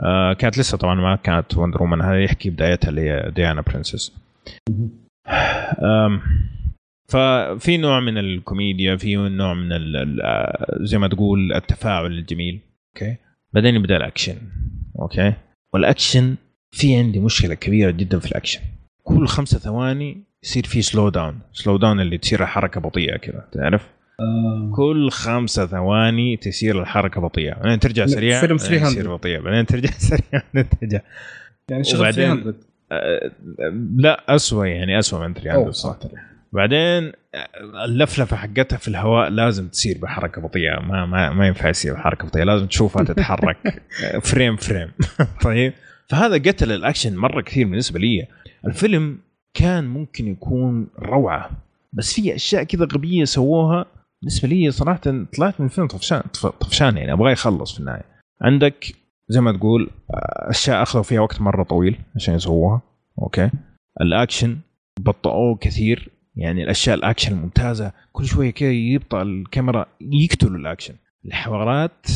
[0.00, 4.12] آه كانت لسه طبعا ما كانت Wonder Woman هذا يحكي بدايتها اللي هي ديانا princess
[7.08, 9.72] ففي نوع من الكوميديا في نوع من
[10.22, 12.60] آه، زي ما تقول التفاعل الجميل.
[12.96, 13.16] أوكي؟
[13.52, 14.36] بعدين يبدأ الأكشن.
[14.98, 15.32] أوكي؟
[15.74, 16.36] والأكشن
[16.72, 18.60] في عندي مشكلة كبيرة جدا في الأكشن.
[19.02, 23.86] كل خمسة ثواني يصير في slow down slow down اللي تصير حركه بطيئة كذا تعرف؟
[24.20, 24.72] آه.
[24.76, 27.54] كل خمسة ثواني تصير الحركة بطيئة.
[27.54, 29.38] بعدين ترجع سريع فيلم 300 تصير بطيئة.
[29.40, 31.00] بعدين ترجع سريع بعدين ترجع.
[31.70, 32.54] يعني شغل 300
[32.92, 33.30] آه
[33.96, 35.98] لا اسوء يعني اسوء من 300 صراحة.
[36.52, 37.48] بعدين آه،
[37.84, 40.80] اللفلفة حقتها في الهواء لازم تصير بحركة بطيئة.
[40.80, 42.44] ما ما, ما ينفع يصير بحركة بطيئة.
[42.44, 43.82] لازم تشوفها تتحرك.
[44.30, 44.90] frame frame
[45.44, 45.72] طيب؟
[46.08, 48.26] فهذا قتل الأكشن مرة كثير بالنسبة لي.
[48.66, 49.18] الفيلم
[49.58, 51.50] كان ممكن يكون روعة.
[51.92, 53.86] بس في أشياء كذا غبية سووها.
[54.22, 55.00] بالنسبة لي صراحة
[55.36, 56.20] طلعت من الفيلم طفشان
[56.60, 58.04] طفشان يعني أبغى يخلص في النهاية.
[58.42, 58.94] عندك
[59.28, 59.90] زي ما تقول
[60.50, 62.80] أشياء أخذوا فيها وقت مرة طويل عشان يسووها.
[63.22, 63.50] أوكي.
[64.00, 64.58] الأكشن
[65.00, 66.10] بطئوه كثير.
[66.36, 70.94] يعني الأشياء الأكشن الممتازة كل شوية كذا يبطأ الكاميرا يقتلوا الأكشن.
[71.26, 72.06] الحوارات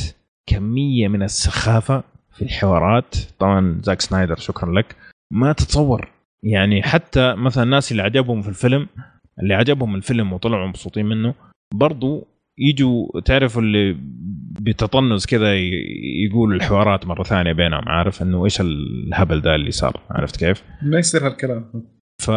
[0.47, 3.17] كمية من السخافة في الحوارات.
[3.39, 4.97] طبعا زاك سنايدر شكرا لك.
[5.31, 6.09] ما تتصور.
[6.43, 8.87] يعني حتى مثلا الناس اللي عجبهم في الفيلم
[9.43, 11.35] اللي عجبهم الفيلم وطلعوا مبسوطين منه
[11.75, 13.97] برضو يجوا تعرفوا اللي
[14.61, 15.55] بتطنز كذا
[16.27, 20.99] يقول الحوارات مرة ثانية بينهم عارف إنه إيش الهبل ده اللي صار عرفت كيف؟ ما
[20.99, 21.85] يصير هالكلام.
[22.23, 22.31] ف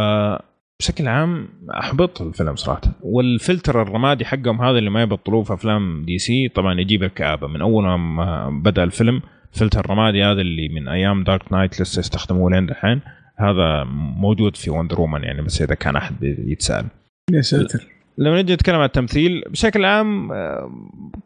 [0.79, 1.47] بشكل عام
[1.79, 2.81] أحبط الفيلم صراحة.
[3.01, 7.83] والفلتر الرمادي حقهم هذا اللي ما يبطلوه في أفلام DC طبعا يجيب الكآبه من أول
[7.99, 13.01] ما بدأ الفيلم فلتر الرمادي هذا اللي من أيام Dark Knight لسه يستخدموه لين دحين.
[13.37, 13.83] هذا
[14.17, 16.85] موجود في Wonder Woman يعني بس إذا كان أحد يتساءل.
[17.31, 20.31] يا ساتر لما نجي نتكلم عن التمثيل بشكل عام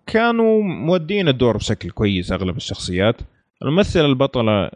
[0.07, 3.15] كانوا مودين الدور بشكل كويس أغلب الشخصيات.
[3.63, 4.69] الممثلة البطلة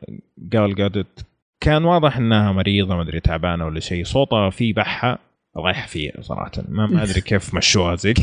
[0.53, 1.25] قال جادت
[1.61, 4.03] كان واضح إنها مريضة ما أدري تعبانة ولا شيء.
[4.03, 5.19] صوتها في بحة
[5.57, 6.51] رايح فيها صراحة.
[6.69, 8.13] ما ما أدري كيف مشوها زي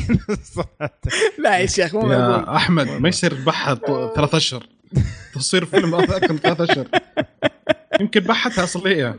[1.44, 3.74] لا يا شيخ مو يا أحمد ما يصير بحة
[4.16, 4.66] ثلاث أشهر.
[5.34, 6.86] تصوير فيلم أكثر من ثلاث أشهر.
[8.00, 9.16] يمكن بحتها أصلية.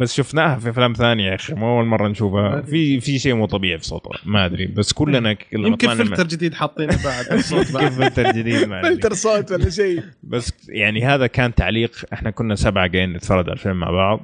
[0.00, 2.62] بس شفناها في أفلام ثانية يا أخي مو أول مرة نشوفها.
[2.62, 4.66] في في شيء مو طبيعي في صوتها ما أدري.
[4.66, 7.24] بس كلنا يمكن فلتر جديد حاطينه بعد.
[7.38, 10.02] الصوت فلتر جديد فلتر صوت ولا شيء.
[10.22, 14.20] بس يعني هذا كان تعليق إحنا كنا سبعة قاعدين نتفرج على الفيلم مع بعض.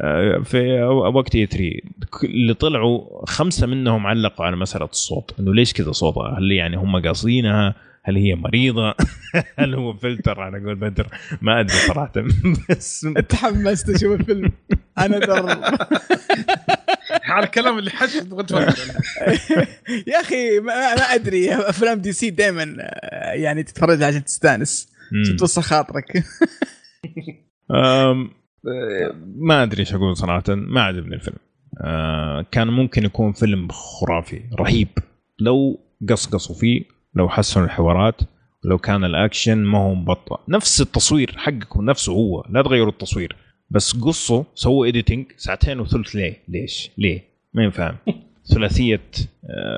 [0.00, 0.82] آه، في
[1.14, 1.80] وقت اي 3
[2.24, 7.02] اللي طلعوا خمسة منهم علقوا على مسألة الصوت إنه ليش كذا صوتها؟ هل يعني هم
[7.02, 8.94] قاصدينها؟ هل هي مريضة؟
[9.58, 11.06] هل هو فلتر؟ على قول بدر؟
[11.42, 12.12] ما أدري صراحة.
[12.70, 14.52] بس تحمست أشوف الفيلم.
[14.98, 15.58] أنا در.
[17.24, 18.14] على الكلام اللي حش
[20.12, 21.54] يا أخي ما, ما أدري.
[21.54, 22.76] أفلام DC دائما
[23.34, 24.92] يعني تتفرج عشان تستأنس.
[25.38, 26.24] توسخ خاطرك؟
[29.36, 30.42] ما أدري إيش أقول صراحة.
[30.48, 31.36] ما عجبني الفيلم.
[31.80, 34.88] آه، كان ممكن يكون فيلم خرافي رهيب.
[35.38, 36.84] لو قصقصوا فيه
[37.14, 38.20] لو حسنوا الحوارات
[38.64, 43.36] لو كان الأكشن ما هو مبطئ نفس التصوير حقكم نفسه هو لا تغيروا التصوير.
[43.70, 47.24] بس قصوا سووا editing ساعتين وثلث ليه؟ ليش؟ ليه؟
[47.54, 47.96] ما ينفهم.
[48.54, 49.00] ثلاثية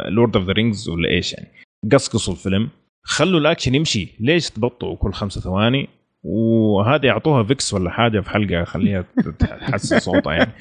[0.08, 1.48] Lord of the Rings ولا إيش يعني؟
[1.92, 2.68] قصقصوا الفيلم.
[3.02, 4.08] خلوا الأكشن يمشي.
[4.20, 5.88] ليش تبطئوا كل خمسة ثواني؟
[6.22, 9.04] وهذه يعطوها Vicks ولا حاجة في حلقة خليها
[9.38, 10.52] تحسن صوتها يعني.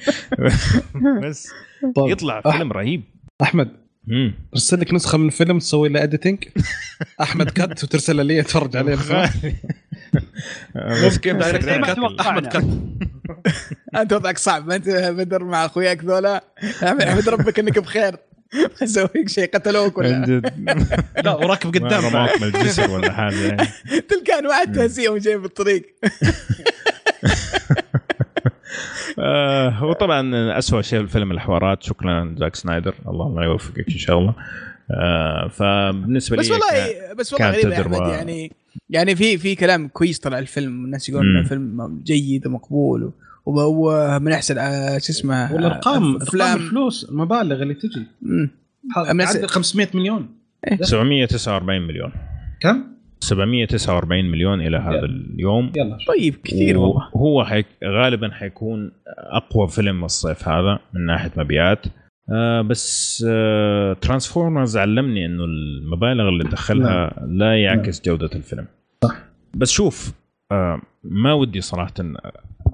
[1.22, 1.48] بس
[1.96, 2.08] طيب.
[2.08, 3.02] يطلع فيلم رهيب.
[3.42, 3.83] أحمد
[4.54, 6.44] ارسل لك نسخة من الفيلم تسوي له اديتنج
[7.22, 8.96] أحمد كت وترسلها لي اتفرج عليه.
[10.76, 11.42] ممكن
[12.20, 12.66] أحمد كت
[14.00, 16.44] أنت وضعك صعب ما أنت بدر مع أخوياك ذولا؟
[16.82, 18.16] أحمد ربك إنك بخير.
[18.82, 20.42] أسويك شيء قتلوك ولا؟
[21.24, 23.56] لا وراكب قدام رماك من الجسر ولا حاجة.
[24.08, 25.94] تلقان واحد تهزيه وجاي بالطريق.
[29.18, 32.94] آه وطبعا اسوء شيء في الفيلم الحوارات شكرا زاك سنايدر.
[33.08, 34.34] الله ما يوفقك إن شاء الله.
[34.90, 38.52] آه فبالنسبة لي بس والله بس والله غريب أحمد يعني
[38.90, 43.12] يعني في في كلام كويس طلع الفيلم الناس يقولون إنه فيلم جيد ومقبول
[43.46, 46.56] ومن أحسن آه، شو اسمه والارقام أفلام.
[46.56, 48.06] الفلوس المبالغ اللي تجي.
[49.12, 50.28] من 500 مليون.
[50.80, 52.12] 749 مليون.
[52.60, 52.84] كم؟
[53.28, 55.04] 749 مليون إلى هذا آه.
[55.04, 55.72] اليوم.
[55.76, 55.98] يلا.
[56.08, 57.08] طيب كثير والله.
[57.16, 61.86] هو حيك غالبا حيكون أقوى فيلم الصيف هذا من ناحية مبيعات.
[62.32, 68.12] آه بس آه ترانسفورمرز علمني إنه المبالغ اللي دخلها لا, لا يعكس لا.
[68.14, 68.66] جودة الفيلم.
[69.04, 69.16] صح.
[69.54, 70.12] بس شوف
[70.52, 71.92] آه ما ودي صراحة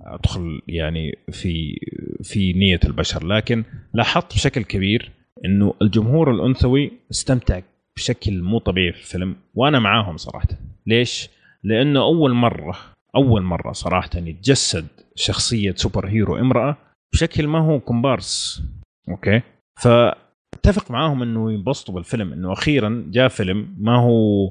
[0.06, 1.78] أدخل يعني في
[2.22, 3.64] في نية البشر لكن
[3.94, 5.10] لاحظت بشكل كبير
[5.44, 7.60] إنه الجمهور الأنثوي استمتع
[8.00, 10.48] بشكل مو طبيعي في الفيلم وأنا معاهم صراحة.
[10.86, 11.28] ليش؟
[11.64, 12.76] لأنه أول مرة
[13.16, 16.76] أول مرة صراحة يتجسد شخصية superhero امرأة
[17.12, 18.62] بشكل ما هو كومبارس.
[19.08, 19.42] أوكي؟
[19.80, 24.50] فأتفق معاهم إنه ينبسطوا بالفيلم إنه أخيرا جاء فيلم ما هو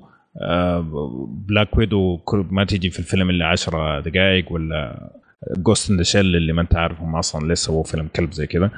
[1.27, 5.09] Black Widow ما تيجي في الفيلم إلا 10 دقائق ولا
[5.57, 8.47] Ghost in the Shell اللي ما أنت عارف هم أصلا ليه سووا فيلم كلب زي
[8.47, 8.71] كذا.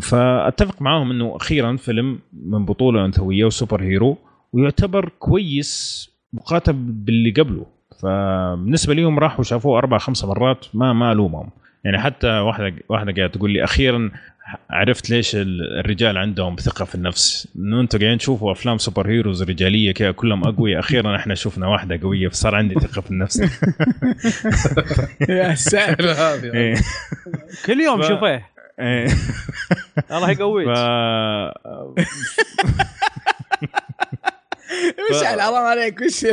[0.00, 4.18] فأتفق معاهم إنه أخيرا فيلم من بطولة أنثوية و superhero
[4.52, 7.66] ويعتبر كويس مقارنه باللي قبله.
[8.02, 11.50] فبالنسبة لهم راحوا شافوه أربع خمس مرات ما ما ألومهم.
[11.84, 14.10] يعني حتى واحدة واحدة قاعدة تقول لي أخيرا
[14.70, 17.48] عرفت ليش الرجال عندهم ثقة في النفس.
[17.56, 20.80] إنه أنتم قاعدين تشوفوا أفلام سوبر هيروز رجالية كذا كلهم أقوياء.
[20.80, 23.40] أخيرا إحنا شفنا واحدة قوية فصار عندي ثقة في النفس.
[25.28, 26.14] يا ساتر.
[26.54, 26.74] إيه.
[27.66, 28.53] كل يوم شوفيه إيه.
[30.16, 30.68] الله يقويك
[35.10, 36.26] وش حرام عليك وش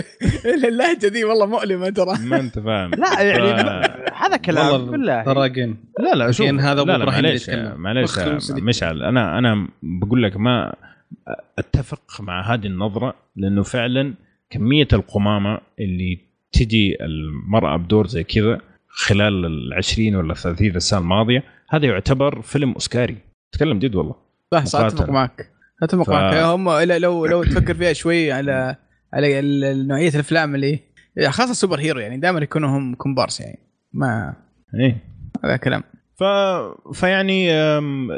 [0.46, 2.18] اللهجة دي والله مؤلمة ترى.
[2.20, 2.92] ما أنت فاهم.
[2.92, 3.52] لا يعني
[4.14, 9.04] هذا كلام بالله تراجن لا لا شوف هذا لا لا معليش معليش مشعل.
[9.04, 10.76] أنا أنا بقول لك ما
[11.60, 14.14] أتفق مع هذه النظرة لأنه فعلا
[14.50, 16.20] كمية القمامة اللي
[16.52, 22.72] تجي المرأة بدور زي كذا خلال ال 20 ولا 30 سنه الماضية هذا يعتبر فيلم
[22.72, 23.18] أوسكاري.
[23.52, 24.16] تكلم جد والله.
[24.52, 25.52] صح صح أتفق معك.
[25.84, 26.36] أتوقع ف...
[26.36, 28.76] هم لو لو تفكر فيها شوي على
[29.14, 29.42] على
[29.88, 30.80] نوعية الأفلام اللي
[31.28, 33.60] خاصة ال super hero يعني دائما يكونوا هم كومبارس يعني.
[33.94, 34.34] ما
[34.80, 34.98] إيه.
[35.44, 35.84] هذا كلام.
[36.16, 36.24] ف...
[36.94, 37.52] فيعني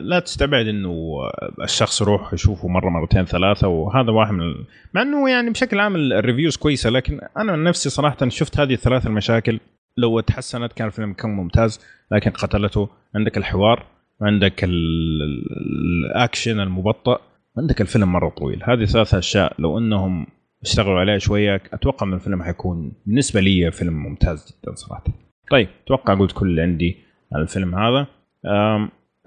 [0.02, 1.20] لا تستبعد إنه
[1.64, 4.66] الشخص يروح يشوفه مرة مرتين ثلاثة وهذا واحد من ال...
[4.94, 9.08] مع إنه يعني بشكل عام ال reviews كويسة لكن أنا نفسي صراحة شفت هذه الثلاث
[9.08, 9.60] المشاكل.
[9.98, 11.80] لو تحسنت كان الفيلم كان ممتاز
[12.12, 12.90] لكن قتلته.
[13.16, 13.86] عندك الحوار
[14.22, 17.18] عندك الأكشن المبطئ
[17.58, 18.64] عندك الفيلم مرة طويل.
[18.64, 20.28] هذه ثلاث أشياء لو إنهم
[20.62, 25.04] اشتغلوا عليها شوية أتوقع إن الفيلم حيكون بالنسبة لي فيلم ممتاز جدا صراحة.
[25.52, 26.98] طيب أتوقع قلت كل اللي عندي
[27.34, 28.08] عن الفيلم هذا.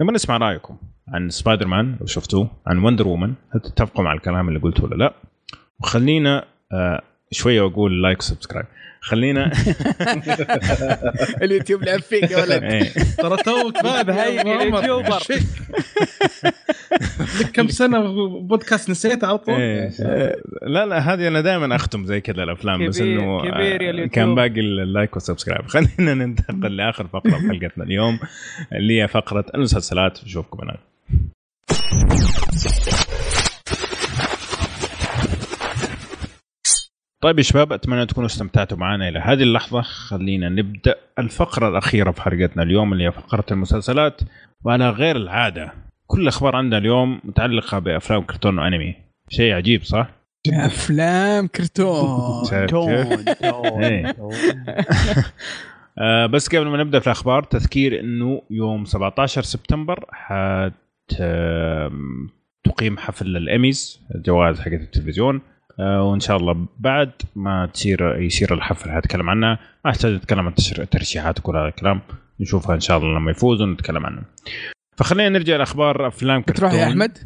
[0.01, 3.33] نبغى نسمع رأيكم عن سبايدر مان لو شفتوه عن وندر وومن.
[3.51, 5.13] هل تتفقوا مع الكلام اللي قلته ولا لا؟
[5.79, 8.65] وخلينا آه، شوية أقول like subscribe.
[9.07, 9.51] خلينا.
[11.43, 12.63] اليوتيوب لعب فيك يا ولد.
[12.63, 12.83] إيه.
[13.17, 15.19] ترى توك باب هاي ال YouTuber.
[17.39, 17.99] لك كم سنة
[18.39, 19.91] بودكاست نسيت على طول؟ إيه.
[20.61, 24.70] لا لا هذه أنا دائما أختم زي كذا الأفلام بس إنه يا كان باقي ال
[24.70, 25.67] like وال subscribe.
[25.97, 28.19] خلينا ننتقل لآخر فقرة في حلقتنا اليوم
[28.73, 30.23] اللي هي فقرة المسلسلات.
[30.23, 30.79] نشوفكم هناك.
[37.21, 39.81] طيب يا شباب أتمنى تكونوا استمتعتوا معنا إلى هذه اللحظة.
[39.81, 44.21] خلينا نبدأ الفقرة الأخيرة في حلقتنا اليوم اللي هي فقرة المسلسلات.
[44.63, 45.73] وعلى غير العادة
[46.07, 48.95] كل الاخبار عندنا اليوم متعلقة بأفلام كرتون وأنمي.
[49.29, 50.09] شيء عجيب صح؟
[50.53, 52.45] أفلام كرتون.
[53.83, 54.15] إيه.
[55.99, 60.73] آه، بس قبل ما نبدأ في الأخبار تذكير إنه يوم 17 سبتمبر حت
[62.63, 65.41] تقيم حفل الأميز الجوائز حقت التلفزيون.
[65.79, 71.39] وإن شاء الله بعد ما تصير يصير الحفل حنتكلم عنها ما أحتاج نتكلم عن الترشيحات
[71.39, 72.01] وكل هذا الكلام
[72.39, 74.21] نشوفها إن شاء الله لما يفوزوا نتكلم عنه.
[74.97, 77.17] فخلينا نرجع لأخبار أفلام كرتون بتروح يا أحمد؟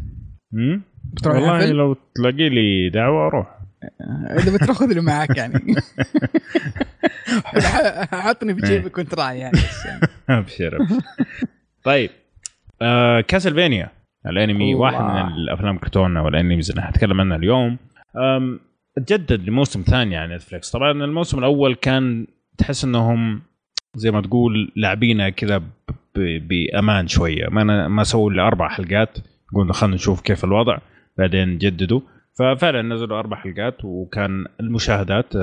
[1.03, 3.61] بتروح والله الحفل؟ لو تلاقي لي دعوة أروح.
[4.39, 5.75] إذا بتروح خذ لي معك يعني.
[8.23, 9.57] حطني في جيبك وأنت رايح يعني.
[10.39, 10.77] أبشر
[11.83, 12.09] طيب
[12.81, 13.89] آه كاسلفينيا
[14.27, 17.77] الأنمي واحد من الأفلام كرتون أو الأنميز اللي حتكلم عنها اليوم.
[18.95, 23.41] تجدد لموسم ثاني على نتفلكس طبعا الموسم الأول كان تحس إنهم
[23.95, 25.63] زي ما تقول لاعبينها كذا
[26.15, 27.47] بأمان شوية.
[27.47, 29.17] ما ما سووا إلا أربع حلقات.
[29.55, 30.77] قلنا خلينا نشوف كيف الوضع
[31.17, 32.01] بعدين جددوا.
[32.39, 35.33] ففعلا نزلوا أربع حلقات وكان المشاهدات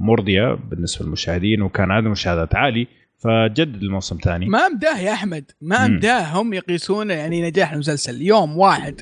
[0.00, 2.86] مرضية بالنسبة للمشاهدين وكان عدد المشاهدات عالي.
[3.24, 5.44] فجدد الموسم الثاني ما مداه يا أحمد.
[5.60, 8.22] ما مداه هم يقيسون يعني نجاح المسلسل.
[8.22, 9.00] يوم واحد.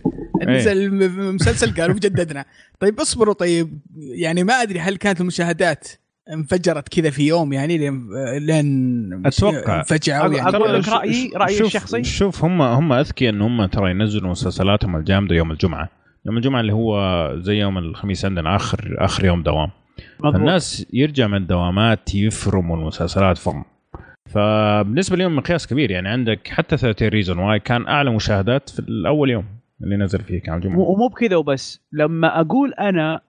[0.49, 1.07] نزل إيه.
[1.07, 2.45] المسلسل قالوا جددنا.
[2.81, 3.79] طيب اصبروا طيب.
[3.97, 5.89] يعني ما أدري هل كانت المشاهدات
[6.33, 9.83] انفجرت كذا في يوم يعني لين لين أتوقع.
[9.83, 10.57] فجعوا يعني.
[10.57, 12.05] أقول لك رايي رأيي شوف الشخصي.
[12.05, 15.89] شوف هم هم اذكياء ان هم ترى ينزلوا مسلسلاتهم الجامدة يوم الجمعة.
[16.27, 16.97] يوم الجمعة اللي هو
[17.41, 19.71] زي يوم الخميس عندنا اخر آخر يوم دوام.
[20.21, 20.41] مضبوط.
[20.41, 23.65] الناس يرجع من الدوامات يفرموا المسلسلات فرم.
[24.31, 29.31] فبالنسبة لهم مقياس كبير يعني عندك حتى 13 Reasons Why كان أعلى مشاهدات في الأول
[29.31, 29.45] يوم
[29.83, 30.79] اللي نزل فيه كان الجمعة.
[30.79, 31.81] ومو بكذا وبس.
[31.93, 33.21] لما أقول أنا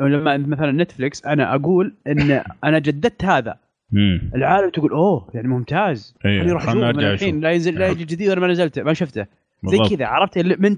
[0.00, 3.56] لما مثلا Netflix أنا أقول إن أنا جددت هذا.
[3.92, 4.30] مم.
[4.34, 6.14] العالم تقول أوه يعني ممتاز.
[6.26, 6.38] أيه.
[6.38, 9.26] خليني أروح اشوفه من الحين لا ينزل لا يجي جديد أنا ما نزلته ما شفته.
[9.64, 10.76] زي كذا عرفت؟ من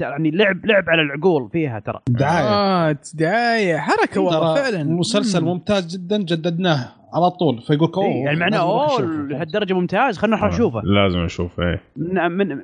[0.00, 2.00] يعني لعب لعب على العقول فيها ترى.
[2.08, 2.46] دعاية.
[2.48, 3.76] آه دعاية.
[3.76, 4.84] حركة والله فعلا.
[4.84, 6.88] مسلسل ممتاز جدا جددناه.
[7.14, 10.80] على طول فيقول أوه إيه يعني معناه أوه لهالدرجه ممتاز خلينا نروح نشوفه.
[10.84, 11.82] لازم نشوفه إيه.
[11.96, 12.62] من من,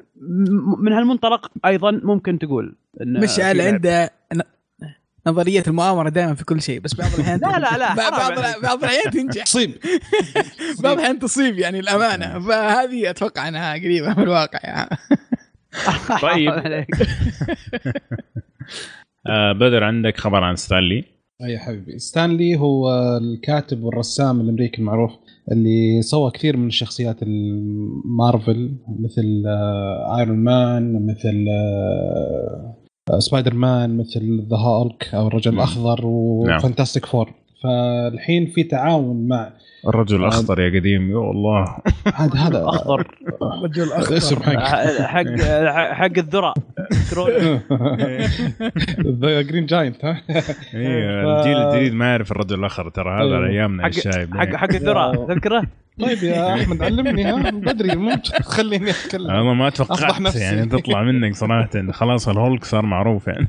[0.79, 4.11] من هالمنطلق أيضا ممكن تقول مشعل عنده
[5.27, 8.33] نظرية المؤامرة دائما في كل شيء بس بعض الأحيان لا لا لا بعض
[8.63, 9.45] بعض الأحيان تنجح.
[9.45, 9.71] تصيب.
[10.83, 12.41] بعض الأحيان تصيب يعني الأمانة.
[12.41, 14.97] فهذه أتوقع إنها قريبة من الواقع يعني.
[16.23, 16.51] طيب.
[19.27, 21.14] آه بدر عندك خبر عن ستانلي؟
[21.45, 21.99] أي حبيبي.
[21.99, 25.11] ستانلي هو الكاتب والرسام الأمريكي المعروف
[25.53, 29.43] اللي سوى كثير من الشخصيات المارفل مثل
[30.19, 31.47] Iron آه، Man مثل
[33.19, 37.33] Spider آه، Man مثل The Hulk أو الرجل الأخضر و Fantastic Four
[37.63, 39.53] فالحين في تعاون مع
[39.89, 41.11] الرجل الاخضر يا قديم.
[41.11, 41.77] يا الله
[42.15, 43.07] هذا هذا اخضر
[43.43, 44.59] الرجل الاخضر اسم حق
[45.03, 45.27] حق
[45.93, 46.55] حق الذرة.
[49.21, 50.23] The Green Giant ها؟
[50.75, 53.49] أيوه الجيل الجديد ما يعرف الرجل الاخضر ترى هذا أيوه.
[53.49, 55.67] أيامنا الشايب حق حق الذرة تذكره؟
[56.01, 59.31] طيب يا أحمد علمني ها؟ بدري مو خليني أتكلم.
[59.31, 61.91] أنا ما توقعت يعني تطلع منك صراحة.
[61.91, 63.49] خلاص الهولك صار معروف يعني.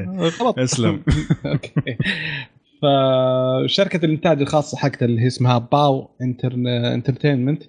[0.40, 1.02] غلط أسلم.
[2.84, 7.62] okay فشركة الإنتاج الخاصة حقتها اللي هي اسمها POW Entertainment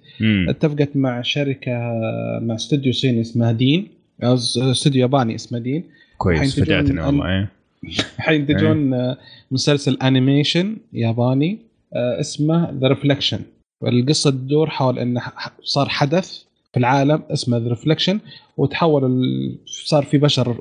[0.48, 1.72] اتفقت مع شركة
[2.42, 3.88] مع استوديو صيني اسمها Deen
[4.22, 5.84] استوديو ياباني اسمه Deen
[6.18, 7.48] كويس فجأتني والله إيه
[8.18, 9.18] حينتجون إيه.
[9.50, 11.58] مسلسل animation ياباني
[11.94, 13.40] اسمه The Reflection
[13.86, 15.22] القصة تدور حول انه
[15.62, 16.42] صار حدث
[16.72, 18.20] في العالم اسمه The Reflection
[18.56, 19.22] وتحول.
[19.66, 20.60] صار في بشر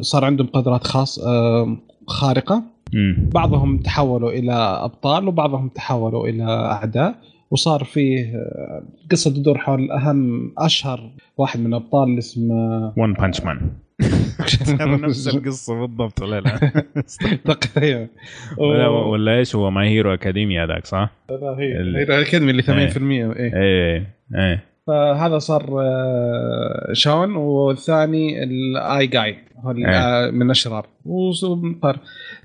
[0.00, 1.20] صار عندهم قدرات خاص
[2.06, 3.30] خارقة مم.
[3.34, 7.14] بعضهم تحولوا إلى أبطال وبعضهم تحولوا إلى أعداء
[7.50, 8.32] وصار فيه
[9.10, 13.70] قصة تدور حول أهم أشهر واحد من الابطال اللي اسمه One Punch Man
[14.70, 16.84] نفس القصة بالضبط ولا لا؟
[17.54, 18.08] تقريبا
[18.58, 22.68] ولا, ولا إيش هو My Hero Academy هذاك صح؟ لا هي Hero Academy اللي 80%
[22.70, 25.82] إيه إيه إيه فهذا صار
[26.92, 29.72] Sean والثاني الاي جاي هو
[30.32, 30.86] من الأشرار.
[31.04, 31.98] وصار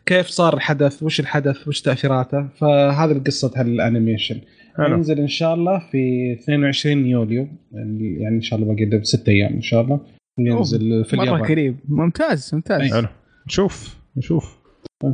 [0.06, 4.42] كيف صار الحدث؟ وش الحدث؟ وش تأثيراته؟ فهذه القصة ال animation
[4.80, 9.54] ينزل إن شاء الله في 22 يوليو يعني إن شاء الله باقي له ست أيام
[9.54, 10.00] إن شاء الله.
[10.40, 11.40] ينزل في اليابان.
[11.40, 11.78] مرة قريب.
[11.90, 12.94] ممتاز ممتاز.
[12.94, 13.08] حلو.
[13.48, 14.61] نشوف نشوف.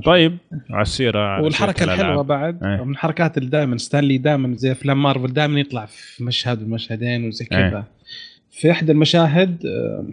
[0.06, 0.38] طيب
[0.70, 2.84] على السيره والحركة الحلوة بعد أيه.
[2.84, 7.46] من الحركات اللي دائما ستانلي دائما زي أفلام مارفل دائما يطلع في مشهد ومشهدين وزي
[7.46, 7.97] كذا أيه.
[8.58, 9.64] في إحدى المشاهد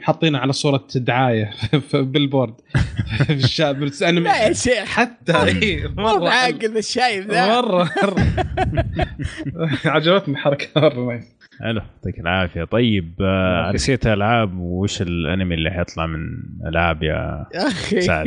[0.00, 1.50] حاطينها على صورة دعاية
[1.90, 2.54] في بالبورد
[3.26, 4.84] في الشاب لا يا شيخ.
[4.84, 7.60] حتى إي مره عاقل الشايب ذا.
[7.60, 7.90] مره
[9.84, 11.06] عجبتني الحركة مرة.
[11.12, 11.80] nice حلو.
[11.80, 12.64] يعطيك العافية.
[12.64, 14.58] طيب آه نسيت ألعاب.
[14.58, 16.20] وش الأنمي اللي حيطلع من
[16.66, 18.00] ألعاب يا أخي.
[18.00, 18.26] سعد؟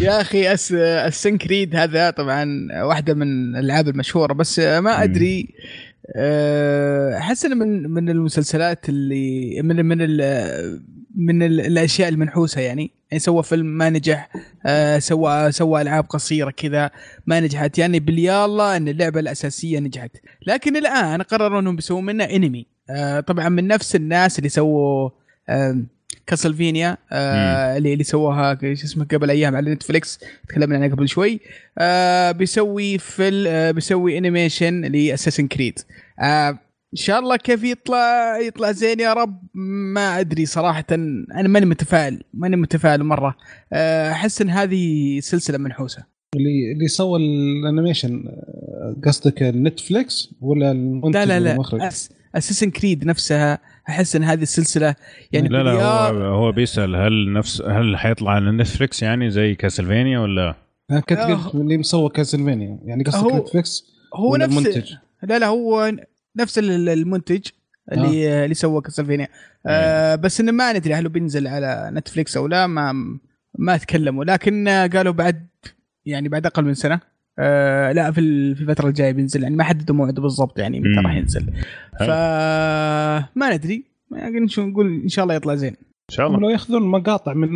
[0.00, 0.72] يا أخي أس...
[0.72, 5.48] Assassin's Creed هذا طبعا واحدة من الألعاب المشهورة بس ما أدري
[7.18, 10.82] أحس إنه من من المسلسلات اللي من من ال
[11.14, 12.90] من ال الأشياء المنحوسة يعني.
[13.10, 14.30] يعني سوى فيلم ما نجح
[14.66, 16.90] آه سوى سوى ألعاب قصيرة كذا
[17.26, 17.78] ما نجحت.
[17.78, 20.10] يعني باليالله إن اللعبة الأساسية نجحت.
[20.46, 25.10] لكن الآن قرروا إنهم بيسوون منها انمي آه طبعا من نفس الناس اللي سووا
[25.48, 25.82] آه
[26.28, 31.40] Castlevania آه اللي اللي سووها شو اسمه قبل أيام على Netflix تكلمنا عنها قبل شوي.
[31.78, 35.78] آه بيسوي فيل آه بيسوي animation ل Assassin's Creed.
[36.20, 36.50] آه
[36.92, 39.42] إن شاء الله كيف يطلع يطلع زين يا رب؟
[39.94, 40.84] ما أدري صراحة.
[40.90, 43.36] أنا ماني متفائل ماني متفائل مرة.
[44.12, 46.04] أحس إن هذه سلسلة منحوسة.
[46.36, 48.24] اللي اللي سوى ال animation
[49.04, 51.90] قصدك Netflix ولا المنتج لا لا لا.
[52.34, 54.94] Assassin's Creed نفسها أحس إن هذه السلسلة
[55.32, 60.18] يعني لا لا هو هو بيسأل هل نفس هل حيطلع على Netflix يعني زي Castlevania
[60.18, 60.54] ولا؟
[60.90, 65.92] كنت قلت اللي مسوى Castlevania يعني قصدك Netflix هو نفس المنتج؟ لا لا هو
[66.36, 67.46] نفس المنتج
[67.92, 68.44] اللي آه.
[68.44, 69.28] اللي سوى Castlevania
[69.66, 73.18] آه بس إنه ما ندري هل بينزل على Netflix أو لا ما
[73.58, 75.48] ما تكلموا لكن قالوا بعد
[76.06, 77.00] يعني بعد أقل من سنة.
[77.38, 81.14] آه لا في في الفترة الجاية بينزل يعني ما حددوا موعده بالضبط يعني متى راح
[81.14, 81.46] ينزل
[82.00, 85.76] فما ندري يعني نقول إن شاء الله يطلع زين.
[86.10, 86.40] إن شاء الله.
[86.40, 87.48] لو ياخذون مقاطع من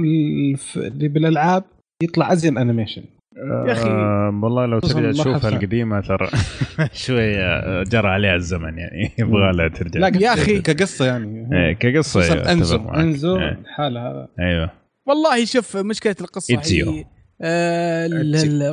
[0.76, 1.64] اللي بالألعاب
[2.02, 3.02] يطلع أزين animation
[3.36, 3.90] يا أخي.
[3.90, 6.28] آه والله لو ترجع تشوفها القديمة ترى
[7.04, 10.00] شوية جرى عليها الزمن يعني يبغى لها ترجع.
[10.00, 10.60] لا يا أخي.
[10.60, 11.48] كقصة يعني.
[11.52, 14.70] إيه كقصة انزو أنزو الحاله هذا أيوه.
[15.06, 17.04] والله شوف مشكلة القصة هي
[17.42, 18.06] آه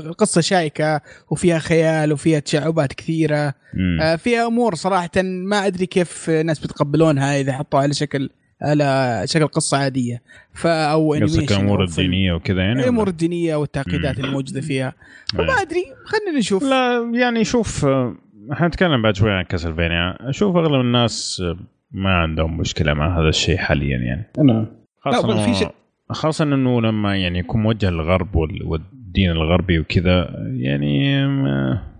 [0.06, 3.54] القصة شائكة وفيها خيال وفيها تشعبات كثيرة.
[4.02, 8.30] آه فيها أمور صراحة ما أدري كيف ناس بيتقبلونها إذا حطوها على شكل
[8.62, 10.22] على شكل قصة عادية.
[10.54, 14.94] فا أو animation الأمور الدينية وكذا يعني الأمور الدينية والتعقيدات الموجودة فيها.
[15.34, 16.64] فما أدري خلينا نشوف.
[16.64, 17.88] لا يعني شوف
[18.52, 21.44] حنتكلم بعد شوي عن Castlevania أشوف أغلب الناس
[21.92, 24.32] ما عندهم مشكلة مع هذا الشيء حاليا يعني.
[24.38, 24.66] نعم.
[25.02, 25.72] خاصه في شيء
[26.12, 31.26] خاصة إنه لما يعني يكون موجه للغرب والدين الغربي وكذا يعني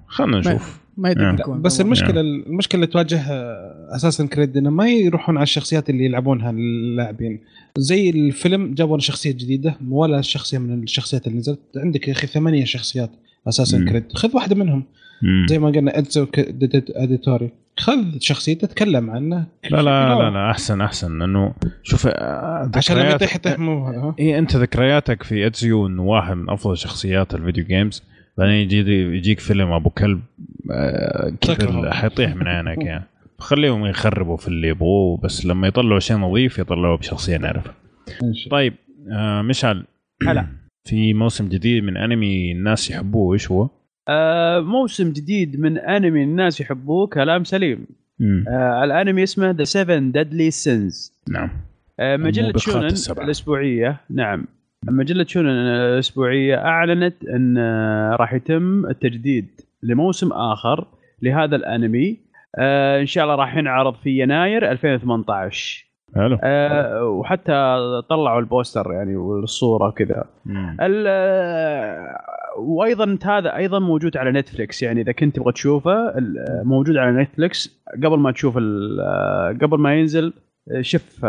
[0.08, 0.80] خلينا نشوف.
[0.98, 1.62] ما يدري نعم.
[1.62, 2.44] بس المشكلة نعم.
[2.48, 3.22] المشكلة اللي تواجه
[3.96, 7.40] Assassin's Creed إنه ما يروحون على الشخصيات اللي يلعبونها اللاعبين.
[7.78, 11.60] زي الفيلم جابوا شخصية جديدة ولا شخصية من الشخصيات اللي نزلت.
[11.78, 13.12] عندك يا أخي ثمانية شخصيات
[13.48, 14.04] Assassin's Creed.
[14.14, 14.84] خذ واحدة منهم.
[15.22, 15.46] مم.
[15.50, 16.28] زي ما قلنا Ezio
[16.96, 17.50] Auditore.
[17.80, 19.46] خذ شخصيته تكلم عنه.
[19.70, 22.08] لا لا لا, لا أحسن أحسن انه شوف
[22.76, 27.36] عشان لما يطيح يطيح مو اي أنت ذكرياتك في Ezio انه واحد من أفضل شخصيات
[27.36, 28.04] ال video games
[28.38, 28.78] بعدين يجي
[29.18, 30.22] يجيك فيلم أبو كلب
[31.42, 33.06] كذا حيطيح من عينك يعني.
[33.40, 37.74] خليهم يخربوا في اللي يبغوه بس لما يطلعوا شيء نظيف يطلعوا بشخصية نعرفها
[38.52, 38.74] طيب
[39.12, 39.86] آه مشعل
[40.28, 40.48] هلا.
[40.88, 43.70] في موسم جديد من أنمي الناس يحبوه إيش هو؟
[44.10, 47.88] آه موسم جديد من أنمي الناس يحبوه كلام سليم.
[48.48, 51.50] آه الأنمي اسمه The 7 Deadly Sins نعم.
[52.00, 52.86] آه مجلة شونن
[53.24, 54.46] الأسبوعية نعم.
[54.84, 57.58] مجلة شونن الأسبوعية أعلنت أن
[58.20, 59.48] راح يتم التجديد
[59.84, 60.88] لموسم آخر
[61.22, 62.18] لهذا الأنمي.
[62.56, 66.38] آه إن شاء الله راح ينعرض في يناير 2018 حلو.
[66.44, 67.78] آه وحتى
[68.10, 70.26] طلعوا ال poster يعني والصورة وكذا.
[72.60, 76.14] وأيضا هذا أيضا موجود على نتفلكس يعني إذا كنت تبغى تشوفه
[76.64, 78.56] موجود على نتفلكس قبل ما تشوف
[79.62, 80.34] قبل ما ينزل
[80.82, 81.26] شوف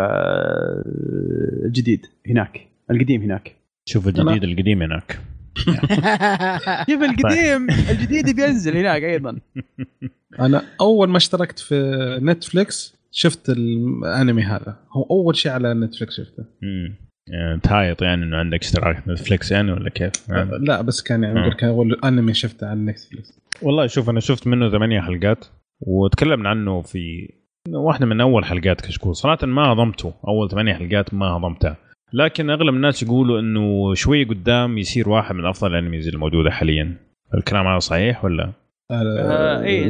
[1.66, 3.56] الجديد هناك القديم هناك.
[3.84, 5.20] شوف الجديد القديم هناك.
[6.90, 9.38] شوف القديم الجديد بينزل هناك أيضا.
[10.40, 14.76] أنا أول ما اشتركت في نتفلكس شفت الأنمي هذا.
[14.92, 16.44] هو أول شيء على نتفلكس شفته.
[16.62, 17.09] امم
[17.62, 20.50] تهايط يعني إنه عندك اشتراك نتفلكس يعني ولا كيف؟ يعني.
[20.58, 21.50] لا بس كان يعني آه.
[21.50, 25.44] كان اول أنمي شفته على نتفلكس والله شوف أنا شفت منه ثمانية حلقات
[25.80, 27.28] وتكلمنا عنه في
[27.68, 31.76] واحدة من أول حلقات كشكول صراحة ما هضمته أول ثمانية حلقات ما هضمتها
[32.12, 36.96] لكن أغلب الناس يقولوا إنه شوي قدام يصير واحد من أفضل الأنميز الموجودة حاليا
[37.34, 38.52] الكلام هذا صحيح ولا؟
[38.90, 39.86] آه اي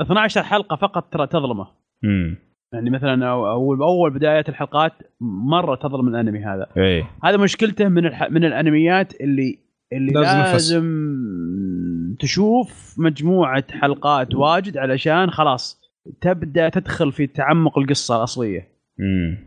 [0.00, 1.66] 12 حلقة فقط ترى تظلمه
[2.04, 2.36] امم
[2.72, 6.66] يعني مثلا اول أول بدايات الحلقات مرة تظلم الأنمي هذا.
[6.76, 8.30] اي هذا مشكلته من الح...
[8.30, 9.58] من الأنميات اللي
[9.92, 15.80] اللي لازم, لازم تشوف مجموعة حلقات واجد علشان خلاص
[16.20, 18.68] تبدأ تدخل في تعمق القصة الأصلية.
[19.00, 19.38] امم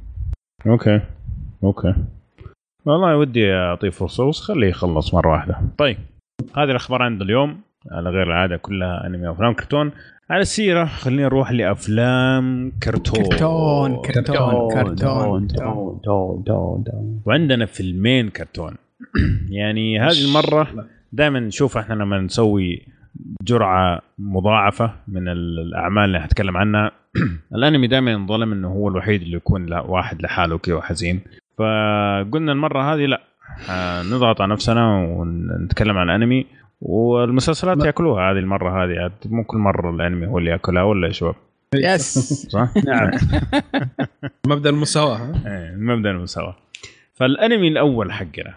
[0.68, 1.02] okay.
[1.64, 1.96] okay.
[2.86, 5.62] والله ودي أعطيه فرصة بس خليه يخلص مرة واحدة.
[5.78, 5.98] طيب.
[6.58, 7.62] هذه الأخبار عند اليوم.
[7.92, 9.92] على غير العادة كلها أنمي وافلام كرتون.
[10.34, 10.86] على السيرة.
[10.86, 13.24] خلينا نروح لأفلام كرتون.
[13.24, 16.84] كرتون كرتون كرتون كرتون.
[17.26, 18.76] وعندنا فيلمين كرتون.
[19.60, 22.82] يعني هذه المرة دائما نشوف إحنا لما نسوي
[23.42, 26.92] جرعة مضاعفة من الأعمال اللي حنتكلم عنها.
[27.56, 31.22] الأنمي دائما ينظلم إنه هو الوحيد اللي يكون واحد لحاله كذا حزين
[31.58, 33.22] فقلنا المرة هذه لا
[34.12, 36.46] نضغط على نفسنا ونتكلم عن الأنمي
[36.86, 37.86] والمسلسلات لا.
[37.86, 41.36] ياكلوها هذه المرة هذه مو كل مرة الأنمي هو اللي ياكلها ولا يا شباب؟
[41.76, 42.48] yes.
[42.50, 43.12] صح؟ نعم.
[44.48, 46.56] مبدأ المساواة إيه مبدأ المساواة.
[47.14, 48.54] فالأنمي الأول حقنا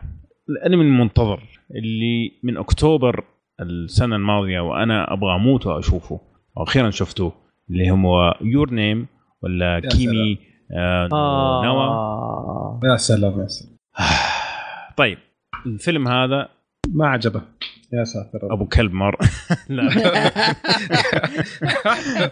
[0.48, 1.42] الأنمي المنتظر
[1.74, 3.24] اللي من أكتوبر
[3.60, 6.20] السنة الماضية وأنا أبغى أموت وأشوفه
[6.56, 7.32] وأخيرا شفته
[7.70, 9.07] اللي هو Your Name
[9.42, 10.39] ولا Kimi
[10.72, 11.62] آه, آه.
[11.65, 12.91] no Na wa.
[12.92, 13.76] يا سلام يا سلام.
[14.96, 15.18] طيب
[15.66, 16.48] الفيلم هذا
[16.94, 17.42] ما عجبه.
[17.92, 19.16] يا ساتر أبو كلب مر.
[19.68, 19.82] لا.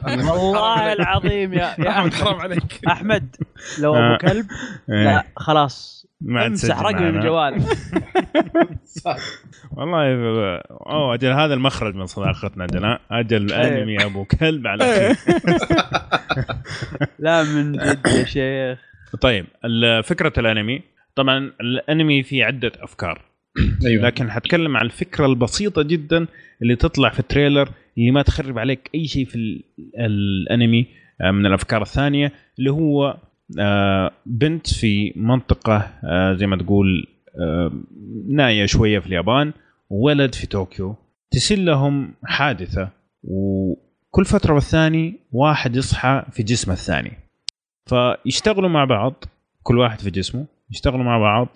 [0.31, 2.15] والله العظيم يا يا أحمد.
[2.15, 2.81] حرام عليك.
[2.89, 3.37] أحمد
[3.81, 4.47] لو أبو كلب
[4.89, 6.07] لا خلاص.
[6.29, 7.63] امسح رقمي من الجوال.
[9.77, 10.05] والله
[10.71, 15.17] أوه أجل هذا المخرج من صداقتنا أجل أجل أنمي أبو كلب على
[17.19, 18.79] لا من جد يا شيخ.
[19.21, 19.47] طيب
[20.05, 20.83] فكرة الأنمي.
[21.17, 23.34] طبعا الأنمي فيه عدة أفكار.
[23.87, 24.03] أيوة.
[24.03, 26.27] لكن حتكلم عن الفكرة البسيطة جدا
[26.63, 27.69] اللي تطلع في ال trailer
[27.99, 29.63] اللي ما تخرب عليك أي شيء في
[29.99, 30.87] الأنمي
[31.21, 33.17] آه، من الأفكار الثانية اللي هو
[33.61, 37.07] آه، بنت في منطقة آه، زي ما تقول
[38.29, 39.53] ناية شوية في اليابان
[39.91, 40.97] وولد في طوكيو
[41.31, 42.91] تصير لهم حادثة
[43.25, 47.13] وكل فترة والثاني واحد يصحى في جسم الثاني
[47.87, 49.25] فيشتغلوا مع بعض
[49.63, 51.49] كل واحد في جسمه يشتغلوا مع بعض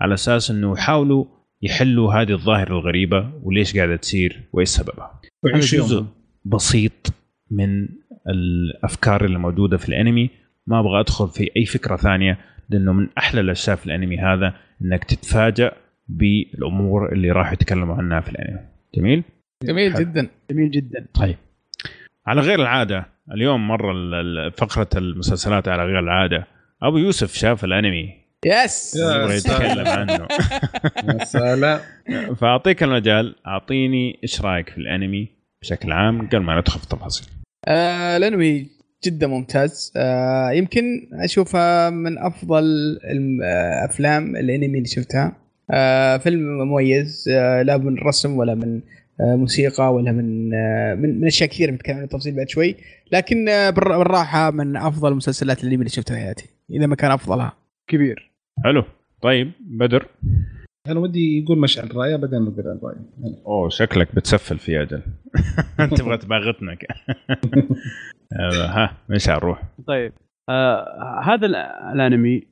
[0.00, 1.24] على أساس إنه يحاولوا
[1.62, 5.20] يحلوا هذه الظاهرة الغريبة وليش قاعدة تصير وإيش سببها.
[5.44, 6.04] جزء
[6.44, 7.14] بسيط
[7.50, 7.88] من
[8.28, 10.30] الأفكار اللي موجودة في الأنمي.
[10.66, 12.38] ما أبغى أدخل في أي فكرة ثانية
[12.70, 15.72] لأنه من أحلى الأشياء في الأنمي هذا إنك تتفاجأ
[16.08, 18.60] بالأمور اللي راح يتكلموا عنها في الأنمي.
[18.94, 19.22] جميل؟
[19.64, 20.00] جميل حل.
[20.00, 20.28] جدا.
[20.50, 21.06] جميل جدا.
[21.14, 21.36] طيب.
[22.26, 23.92] على غير العادة اليوم مرة
[24.48, 26.46] فقرة المسلسلات على غير العادة.
[26.82, 28.25] أبو يوسف شاف الأنمي.
[28.44, 28.96] يس.
[28.96, 30.28] يبغى يتكلم عنه.
[31.08, 31.80] يا سلام.
[32.36, 33.34] فأعطيك المجال.
[33.46, 35.28] أعطيني إيش رأيك في الأنمي
[35.62, 37.26] بشكل عام قبل ما ندخل في التفاصيل.
[37.68, 38.66] آه الأنمي
[39.04, 39.92] جدا ممتاز.
[39.96, 42.64] آه يمكن اشوفها من أفضل
[43.04, 45.36] الافلام الأنمي اللي شفتها.
[45.70, 47.28] آه فيلم مميز.
[47.28, 48.80] آه لا من رسم ولا من
[49.20, 52.76] آه موسيقى ولا من آه من, من أشياء كثيرة بنتكلم عن التفاصيل بعد شوي.
[53.12, 56.46] لكن آه بالراحة من أفضل مسلسلات الأنمي اللي شفتها في حياتي.
[56.70, 57.65] إذا ما كان أفضلها.
[57.90, 58.32] كبير.
[58.64, 58.84] حلو.
[59.22, 60.06] طيب بدر.
[60.88, 65.02] أنا ودي يقول مشعل رايه بعدين نقول عن رايه أوه شكلك بتسفل في أجل.
[65.98, 66.76] تبغى تباغتنا
[68.76, 69.62] ها مشعل روح.
[69.86, 70.12] طيب.
[70.48, 71.46] آه هذا
[71.92, 72.42] الأنمي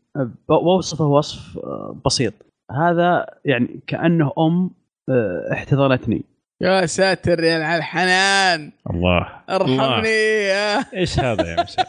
[0.48, 2.34] بوصفه وصف آه بسيط.
[2.70, 4.70] هذا يعني كأنه أم
[5.08, 6.24] آه احتضنتني.
[6.62, 8.72] يا ساتر يا على الحنان.
[8.90, 9.28] الله.
[9.50, 10.08] أرحمني.
[10.48, 11.86] يا إيش هذا يا مشعل؟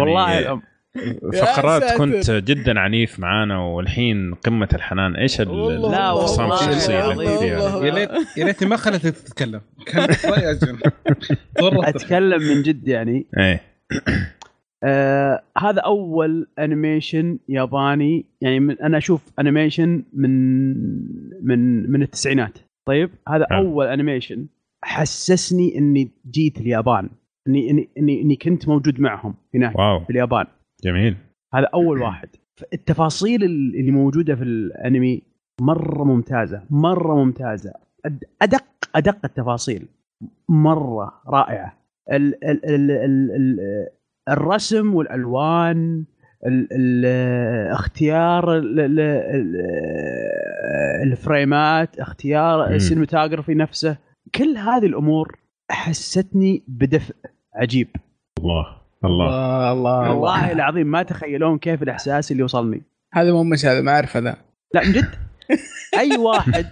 [0.00, 0.62] والله الأم.
[1.40, 5.16] فقرات كنت جدا عنيف معانا والحين قمة الحنان.
[5.16, 9.60] إيش الانفصام الشخصيه اللي فيها يا ليت يا ليتني ما خليتك تتكلم.
[9.86, 10.08] كان
[11.62, 13.26] أتكلم من جد يعني.
[13.38, 13.60] إيه.
[14.84, 18.26] آه هذا أول animation ياباني.
[18.40, 20.30] يعني من أنا أشوف animation من
[21.46, 22.58] من من التسعينات.
[22.88, 23.66] طيب هذا نعم.
[23.66, 24.46] أول animation
[24.84, 27.08] حسسني إني جيت اليابان.
[27.48, 30.04] اني اني اني, إني كنت موجود معهم هناك wow.
[30.04, 30.46] في اليابان.
[30.84, 31.16] جميل.
[31.54, 32.28] هذا أول واحد.
[32.72, 35.22] التفاصيل اللي موجودة في الأنمي
[35.60, 37.72] مرة ممتازة مرة ممتازة.
[38.42, 39.88] ادق أدق التفاصيل.
[40.48, 41.78] مرة رائعة.
[42.12, 43.58] ال ال ال ال ال
[44.28, 46.04] الرسم والألوان
[46.46, 47.06] ال ال
[47.72, 49.56] اختيار ال ال ال
[51.02, 52.70] الفريمات اختيار.
[52.74, 53.96] السينماتوجرافي نفسه.
[54.34, 55.38] كل هذه الأمور
[55.70, 57.14] حستني بدفء
[57.54, 57.88] عجيب.
[58.38, 58.77] الله.
[59.04, 59.26] الله.
[59.26, 62.82] الله الله والله العظيم ما تخيلون كيف الإحساس اللي وصلني.
[63.14, 64.36] هذا مو مش هذا ما أعرف هذا.
[64.74, 65.10] لا من جد.
[65.98, 66.66] أي واحد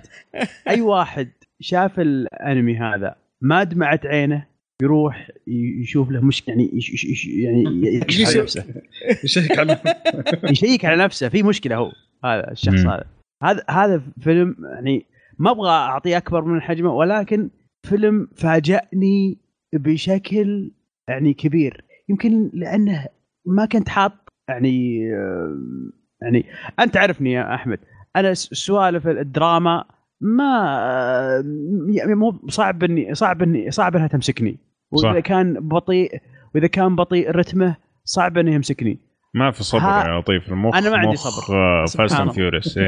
[0.68, 1.28] أي واحد
[1.60, 4.46] شاف الأنمي هذا ما دمعت عينه
[4.82, 5.30] يروح
[5.82, 7.64] يشوف له مش يعني يش يش يش يعني
[7.96, 8.64] يكشف على نفسه.
[9.24, 9.78] يشيك على
[10.50, 11.28] يشيك على نفسه.
[11.28, 11.92] في مشكلة هو
[12.24, 12.86] هذا الشخص.
[12.86, 13.05] هذا.
[13.42, 15.06] هذا هذا فيلم يعني
[15.38, 17.50] ما أبغى اعطيه أكبر من حجمه ولكن
[17.86, 19.38] فيلم فاجأني
[19.74, 20.72] بشكل
[21.08, 21.84] يعني كبير.
[22.09, 23.07] يمكن لأنه
[23.47, 24.12] ما كنت حاط
[24.49, 25.57] يعني آه،
[26.23, 26.47] يعني
[26.81, 27.78] أنت تعرفني يا أحمد
[28.17, 29.85] أنا سوالف الدراما
[30.20, 31.44] ما آه،
[31.91, 34.59] يعني مو صعب إني صعب إني صعب إنها تمسكني
[34.91, 35.18] وإذا صح.
[35.18, 36.20] كان بطيء
[36.55, 38.99] وإذا كان بطيء رتمه صعب إنه يمسكني
[39.35, 41.57] ما في صبر ها- يا لطيف المخ أنا ما عندي صبر.
[41.86, 42.31] Fast and.
[42.33, 42.78] Furious.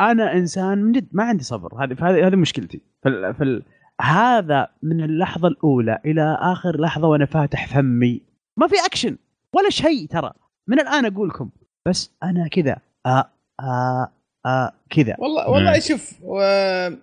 [0.00, 3.34] أنا إنسان من جد ما عندي صبر هذه هذه مشكلتي في ال...
[3.34, 3.62] في ال...
[4.02, 8.20] هذا من اللحظة الأولى إلى آخر لحظة وأنا فاتح فمي.
[8.56, 9.16] ما في اكشن
[9.54, 10.32] ولا شيء ترى.
[10.68, 11.50] من الآن أقول لكم.
[11.88, 12.76] بس أنا كذا.
[13.06, 14.12] آه آه
[14.46, 15.16] آه كذا.
[15.18, 15.80] والله والله مم.
[15.80, 16.40] شوف و...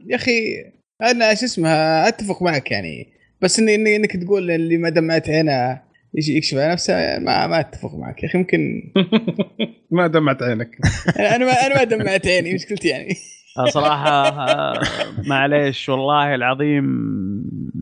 [0.07, 0.65] يا أخي
[1.01, 3.07] أنا شو اسمها أتفق معك يعني.
[3.41, 5.81] بس إني إني إنك تقول اللي ما دمعت عينه
[6.13, 8.23] يجي يكشف على نفسه ما ما أتفق معك.
[8.23, 8.91] يا أخي ممكن
[9.91, 10.77] ما دمعت عينك.
[11.19, 13.15] أنا ما أنا ما دمعت عيني مشكلتي يعني.
[13.65, 14.73] صراحة آه،
[15.27, 16.85] معليش والله العظيم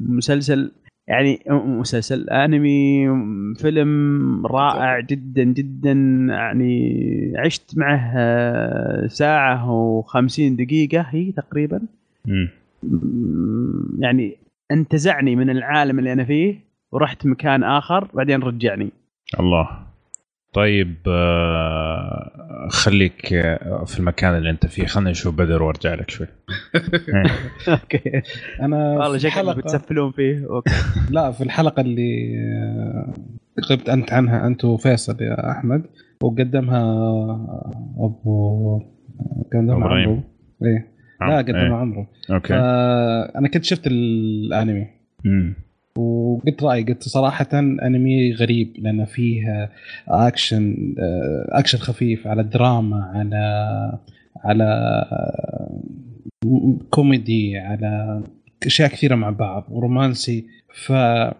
[0.09, 0.71] مسلسل
[1.07, 3.07] يعني مسلسل أنمي
[3.55, 5.91] فيلم رائع جدا جدا
[6.29, 11.81] يعني عشت معه آه، ساعة وخمسين دقيقة هي تقريبا.
[12.25, 12.47] م-
[13.99, 14.37] يعني
[14.71, 16.55] انتزعني من العالم اللي أنا فيه
[16.91, 18.89] ورحت مكان آخر بعدين رجعني.
[19.39, 19.69] الله.
[20.57, 24.85] طيب آه، خليك آه، في المكان اللي انت فيه.
[24.85, 26.27] خلينا نشوف بدر وارجع لك شوي.
[26.75, 27.73] إيه.
[27.73, 28.21] okay.
[28.61, 30.45] أنا والله في شكلك الحلقة- بتسفلون فيه.
[30.49, 30.71] okay.
[31.15, 33.13] لا في الحلقة اللي آه،
[33.71, 35.83] غبت أنت عنها أنت وفيصل يا أحمد
[36.23, 36.81] وقدمها
[37.99, 38.79] ابو
[39.53, 39.75] قدمها.
[39.89, 40.23] عمرو.
[40.63, 40.87] إيه.
[41.21, 41.73] لا قدمها إيه.
[41.73, 42.05] عمرو.
[42.31, 42.53] okay.
[43.35, 44.87] أنا كنت شفت الأنمي.
[45.97, 49.69] وقلت رأيي قلت صراحة أنمي غريب لأن فيه
[50.07, 53.37] أكشن آه، أكشن خفيف على دراما على
[54.43, 54.63] على
[55.11, 55.79] آه،
[56.89, 58.23] كوميدي على
[58.65, 60.45] أشياء كثيرة مع بعض ورومانسي.
[60.85, 61.33] فالى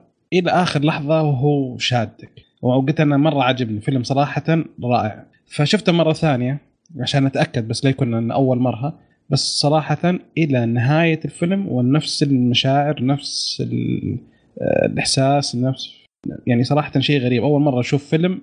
[0.49, 2.31] آخر لحظة وهو شادك.
[2.61, 4.43] وقلت أنا مرة عجبني فيلم صراحة
[4.83, 5.25] رائع.
[5.45, 6.57] فشفته مرة ثانية
[6.99, 8.99] عشان أتأكد بس لا يكون أول مرة.
[9.29, 15.97] بس صراحة إلى نهاية الفيلم ونفس المشاعر نفس ال- آه، الاحساس نفس
[16.47, 17.43] يعني صراحة شيء غريب.
[17.43, 18.41] أول مرة أشوف فيلم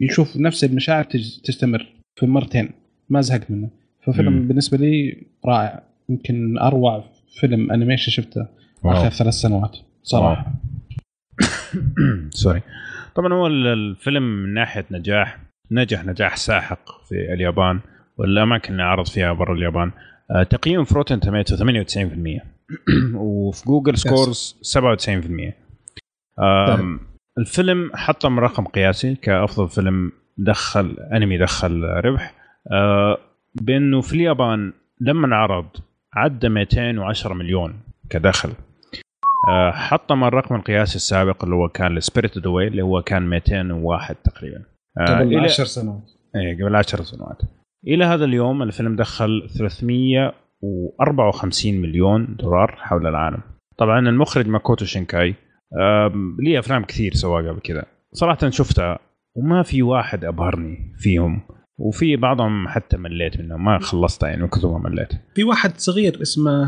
[0.00, 1.04] يشوف نفس المشاعر
[1.44, 1.86] تستمر
[2.20, 2.70] في مرتين.
[3.08, 3.68] ما زهقت منه.
[4.02, 4.48] ففيلم مم.
[4.48, 5.82] بالنسبة لي رائع.
[6.08, 7.04] يمكن أروع
[7.40, 8.46] فيلم انيميشن شفته
[8.82, 8.92] wow.
[8.96, 9.76] آخر ثلاث سنوات.
[10.02, 10.52] صراحة.
[12.30, 12.62] sorry
[13.16, 15.38] طبعا هو ال- الفيلم من ناحية نجاح
[15.70, 17.80] نجح نجاح ساحق في اليابان
[18.18, 19.90] والأماكن اللي عرض فيها برا اليابان.
[20.50, 21.60] تقييم في Rotten Tomato 98%
[23.14, 25.52] وفي Google scores 97%
[26.42, 27.00] آم،
[27.38, 32.34] الفيلم حطم رقم قياسي كأفضل فيلم دخل أنمي دخل ربح.
[32.72, 33.18] آه،
[33.54, 35.66] بأنه في اليابان لما عرض
[36.14, 38.52] عدى 210 مليون كدخل.
[39.48, 44.16] آه، حطم الرقم القياسي السابق اللي هو كان ل Spirited Away اللي هو كان 201
[44.24, 44.64] تقريبا.
[44.98, 46.10] آه، قبل إلى- 10 سنوات.
[46.36, 47.42] إيه قبل 10 سنوات.
[47.86, 53.40] إلى هذا اليوم الفيلم دخل 354 مليون دولار حول العالم.
[53.78, 55.34] طبعا المخرج ماكوتو شينكاي
[56.38, 57.84] ليه أفلام كثير سواها قبل كذا.
[58.12, 58.98] صراحة شفتها
[59.36, 61.40] وما في واحد أبهرني فيهم
[61.78, 65.12] وفي بعضهم حتى مليت منهم ما خلصتها يعني من كثر ما مليت.
[65.34, 66.64] في واحد صغير اسمه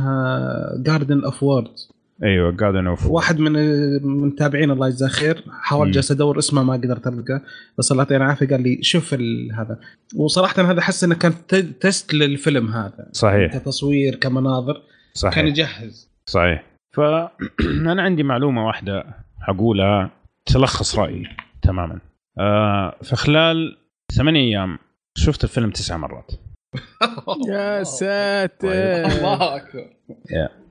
[0.86, 1.91] Garden of Words
[2.24, 5.44] أيوه Garden of واحد من المتابعين الله يجزاه خير.
[5.50, 5.92] حاول مم.
[5.92, 7.42] جالس ادور اسمه ما قدرت ألقاه
[7.78, 8.46] بس الله يعطيه العافية.
[8.48, 9.14] قال لي شوف
[9.54, 9.78] هذا.
[10.16, 13.08] وصراحة هذا أحس إنه كان ت- test للفيلم هذا.
[13.12, 13.56] صحيح.
[13.56, 14.82] كتصوير كمناظر كان
[15.14, 16.10] صحيح يجهز.
[16.26, 16.64] صحيح.
[16.96, 19.04] فانا عندي معلومة واحدة
[19.40, 20.10] حقولها
[20.46, 21.24] تلخص رأيي
[21.62, 21.98] تماما.
[22.38, 23.76] آه في خلال
[24.16, 24.78] ثمانية أيام
[25.18, 26.30] شفت الفيلم تسع مرات.
[27.48, 28.68] يا ساتر.
[28.72, 29.84] الله أكبر.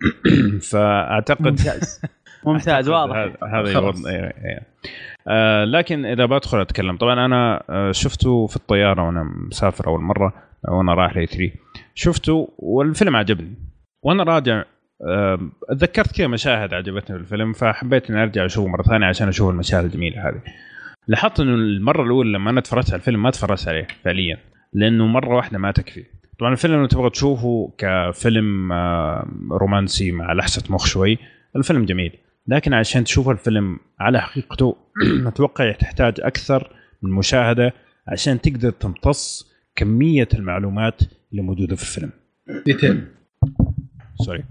[0.71, 2.01] فأعتقد ممتاز.
[2.45, 3.15] ممتاز واضح.
[3.53, 4.67] هذا الوضع إيه، إيه.
[5.27, 10.33] آه لكن إذا بدخل أتكلم طبعا أنا آه شفته في الطيارة وأنا مسافر أول مرة
[10.67, 11.51] وأنا رايح ل 3
[11.95, 13.55] شفته والفيلم عجبني.
[14.03, 14.63] وأنا راجع
[15.69, 19.85] اتذكرت كذا مشاهد عجبتني في الفيلم فحبيت إني أرجع اشوفه مرة ثانية عشان أشوف المشاهد
[19.85, 20.41] الجميلة هذه.
[21.07, 24.37] لاحظت إنه المرة الأولى لما أنا تفرجت على الفيلم ما تفرجت عليه فعليا.
[24.73, 26.05] لأنه مرة واحدة ما تكفي.
[26.39, 28.73] طبعا الفيلم لو تبغى تشوفه كفيلم
[29.51, 31.17] رومانسي مع لحسة مخ شوي
[31.55, 32.17] الفيلم جميل
[32.47, 34.75] لكن عشان تشوف الفيلم على حقيقته
[35.27, 37.73] أتوقع تحتاج أكثر من مشاهدة
[38.07, 41.01] عشان تقدر تمتص كمية المعلومات
[41.31, 42.11] اللي موجودة في الفيلم.
[42.65, 43.07] detail
[44.15, 44.43] sorry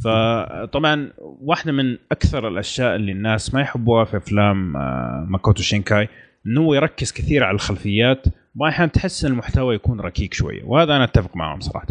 [0.00, 6.08] فطبعا واحدة من أكثر الأشياء اللي الناس ما يحبوها في أفلام آه، ماكوتو شينكاي
[6.46, 8.26] إنه هو يركز كثير على الخلفيات
[8.58, 11.86] واحيانا تحس إن المحتوى يكون ركيك شوية وهذا أنا أتفق معهم صراحة.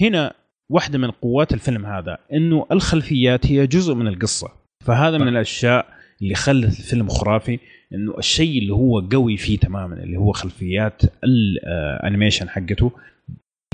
[0.00, 0.34] هنا
[0.70, 4.48] واحدة من قوات الفيلم هذا إنه الخلفيات هي جزء من القصة
[4.84, 5.86] فهذا من الأشياء
[6.22, 7.58] اللي خلت الفيلم خرافي
[7.94, 12.92] إنه الشيء اللي هو قوي فيه تماما اللي هو خلفيات ال animation حقته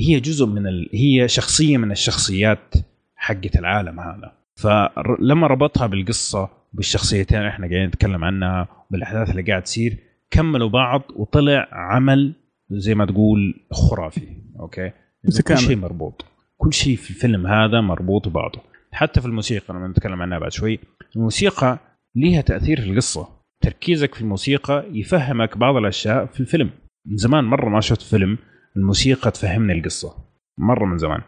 [0.01, 0.89] هي جزء من ال...
[0.93, 2.73] هي شخصية من الشخصيات
[3.15, 4.31] حقة العالم هذا.
[4.55, 9.97] فلما ربطها بالقصة بالشخصيتين إحنا قاعدين نتكلم عنها بالاحداث اللي قاعد تصير
[10.33, 12.33] كملوا بعض وطلع عمل
[12.71, 14.27] زي ما تقول خرافي
[14.59, 14.91] أوكي؟
[15.47, 16.25] كل شيء مربوط.
[16.57, 18.59] كل شيء في الفيلم هذا مربوط ببعضه.
[18.91, 20.79] حتى في الموسيقى لما نتكلم عنها بعد شوي
[21.15, 21.79] الموسيقى
[22.15, 23.27] ليها تأثير في القصة.
[23.61, 26.69] تركيزك في الموسيقى يفهمك بعض الأشياء في الفيلم.
[27.05, 28.37] من زمان مرة ما شفت فيلم
[28.77, 30.15] الموسيقى تفهمني القصة.
[30.57, 31.21] مرة من زمان.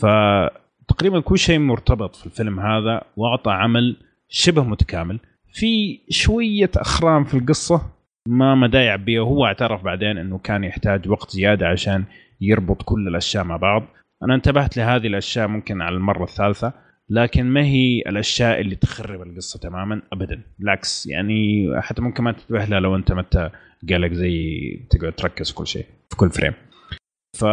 [0.00, 3.96] فتقريبا كل شيء مرتبط في الفيلم هذا واعطى عمل
[4.28, 5.20] شبه متكامل.
[5.52, 7.95] في شوية أخرام في القصة
[8.26, 12.04] ما مدى يعبيها وهو اعترف بعدين إنه كان يحتاج وقت زيادة عشان
[12.40, 13.82] يربط كل الأشياء مع بعض.
[14.22, 16.72] أنا انتبهت لهذه الأشياء ممكن على المرة الثالثة
[17.10, 20.42] لكن ما هي الأشياء اللي تخرب القصة تماما ابدا.
[20.58, 23.50] بالعكس يعني حتى ممكن ما تنتبه لها لو أنت متى
[23.90, 26.52] قالك زي تقعد تركز كل شيء في كل فريم.
[27.36, 27.44] ف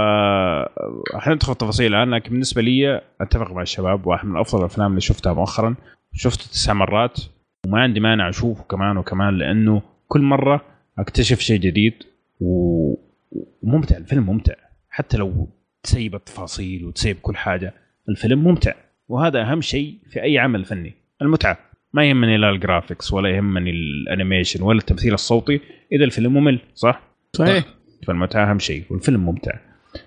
[1.18, 5.34] حندخل التفاصيل الان لكن بالنسبة لي أتفق مع الشباب واحد من أفضل الأفلام اللي شفتها
[5.34, 5.76] مؤخرا.
[6.14, 7.20] شفته تسع مرات
[7.68, 9.82] وما عندي مانع أشوفه كمان وكمان لأنه
[10.14, 10.62] كل مرة
[11.00, 11.94] أكتشف شيء جديد
[12.40, 13.98] وممتع.
[13.98, 14.54] الفيلم ممتع.
[14.90, 15.50] حتى لو
[15.84, 17.74] تسيب التفاصيل وتسيب كل حاجة
[18.10, 18.74] الفيلم ممتع.
[19.08, 21.58] وهذا أهم شيء في أي عمل فني المتعة.
[21.94, 25.62] ما يهمني لا ال graphics ولا يهمني ال animation ولا التمثيل الصوتي.
[25.92, 27.02] إذا الفيلم ممل صح؟
[27.34, 27.66] صحيح.
[28.08, 29.60] فالمتعة أهم شيء والفيلم ممتع.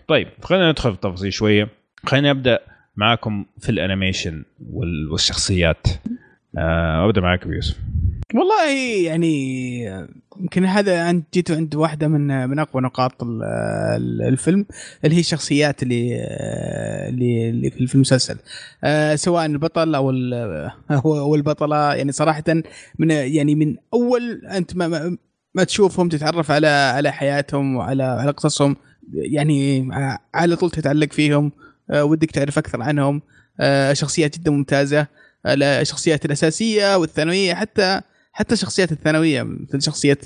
[0.09, 1.69] طيب خلينا ندخل في التفاصيل شوية.
[2.05, 2.59] خلينا أبدأ
[2.97, 5.87] معاكم في ال animation والشخصيات.
[6.59, 7.79] آه، أبدأ معاك يوسف.
[8.35, 8.69] والله
[9.05, 9.85] يعني
[10.41, 13.13] يمكن هذا انت جيتوا عند واحدة من من أقوى نقاط
[14.29, 14.67] الفيلم
[15.05, 16.19] اللي هي الشخصيات اللي
[17.09, 18.37] اللي في المسلسل.
[18.85, 20.11] آه، سواء البطل أو
[20.91, 22.45] أو البطله يعني صراحة
[22.99, 25.17] من يعني من أول أنت ما,
[25.55, 28.77] ما تشوفهم تتعرف على على حياتهم وعلى على قصصهم
[29.13, 29.89] يعني
[30.35, 31.53] على طول تتعلق فيهم
[31.91, 33.23] آه، ودك تعرف أكثر عنهم.
[33.61, 35.07] آه، شخصيات جدا ممتازة
[35.47, 38.01] الشخصيات الأساسية والثانوية حتى
[38.37, 40.19] حتى الشخصيات الثانوية مثل شخصية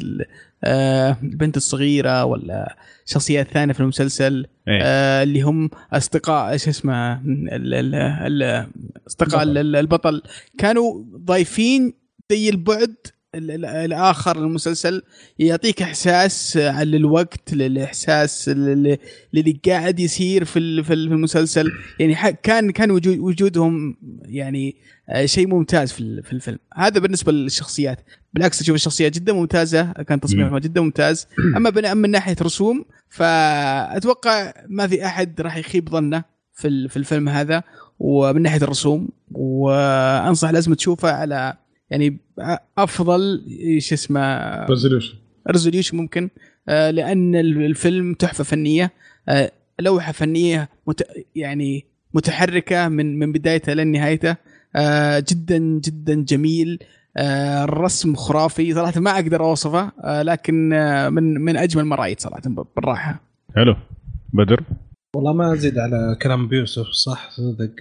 [0.64, 4.82] آه، البنت الصغيرة ولا شخصيات ثانية في المسلسل إيه؟
[5.22, 7.20] اللي هم أصدقاء إيش اسمه
[9.06, 10.22] أصدقاء البطل.
[10.58, 11.92] كانوا ضايفين
[12.30, 12.94] زي البعد
[13.34, 15.02] الآخر المسلسل
[15.38, 18.98] يعطيك إحساس على الوقت للإحساس اللي
[19.66, 21.72] قاعد يصير في في المسلسل.
[22.00, 26.58] يعني كان كان وجود وجودهم يعني آه، شيء ممتاز في في الفيلم.
[26.74, 28.00] هذا بالنسبة للشخصيات.
[28.34, 31.26] بالعكس أشوف الشخصيات جدا ممتازة كان تصميمها جدا ممتاز.
[31.56, 36.24] أما من ناحية رسوم فأتوقع ما في أحد راح يخيب ظنه
[36.54, 37.62] في في الفيلم هذا.
[37.98, 41.54] ومن ناحية الرسوم وأنصح لازم تشوفه على
[41.90, 42.18] يعني
[42.78, 43.44] أفضل
[43.78, 45.14] شو اسمه resolution
[45.50, 46.30] resolution ممكن.
[46.68, 48.92] آه، لأن الفيلم تحفة فنية.
[49.28, 51.02] آه، لوحة فنية مت
[51.34, 54.36] يعني متحركة من من بدايتها لنهايته آه،
[55.18, 56.78] جدا جدا جميل.
[57.18, 58.74] الرسم خرافي.
[58.74, 59.92] صراحة ما أقدر أوصفه
[60.22, 60.68] لكن
[61.12, 62.42] من من أجمل ما رأيت صراحة
[62.76, 63.20] بالراحة.
[63.56, 63.76] حلو.
[64.32, 64.62] بدر؟
[65.16, 67.74] والله ما أزيد على كلام بيوسف صح صدق.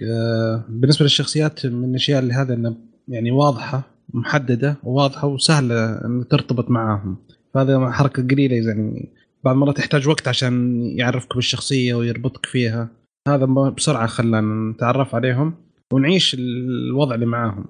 [0.68, 2.76] بالنسبة للشخصيات من الأشياء اللي هذا إنه
[3.08, 3.82] يعني واضحة
[4.14, 7.16] محددة وواضحه وسهلة إن ترتبط معاهم.
[7.54, 9.12] فهذا حركة قليلة يعني
[9.44, 12.88] بعض المرات يحتاج وقت عشان يعرفك بالشخصية ويربطك فيها.
[13.28, 13.44] هذا
[13.76, 15.54] بسرعة خلانا نتعرف عليهم.
[15.92, 17.64] ونعيش الوضع اللي معاهم.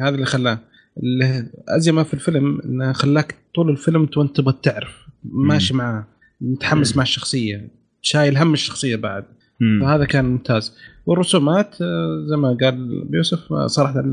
[0.00, 0.58] هذا اللي خلاه
[1.02, 5.06] الازمه في الفيلم إنه خلاك طول الفيلم وأنت تبغى تعرف.
[5.24, 6.06] ماشي معاه
[6.40, 7.70] متحمس مع الشخصية.
[8.02, 9.24] شايل هم الشخصية بعد.
[9.60, 9.80] مم.
[9.82, 10.76] فهذا كان ممتاز.
[11.06, 14.04] والرسومات آه، زي ما قال بيوسف آه، صراحة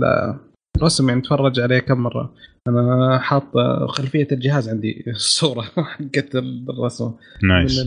[0.78, 2.34] الرسم يعني تفرج عليه كم مرة.
[2.68, 7.12] أنا حاط آه، خلفية الجهاز عندي الصورة حقت الرسم.
[7.44, 7.86] nice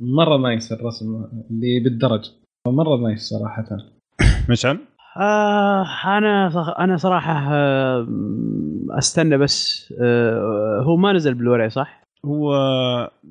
[0.00, 2.30] مرة nice الرسم اللي بالدرج.
[2.68, 3.64] مرة nice صراحة.
[4.50, 4.78] مشعل؟
[5.18, 7.50] آه أنا أنا صراحة
[8.98, 12.54] أستنى بس آه هو ما نزل بلوري صح؟ هو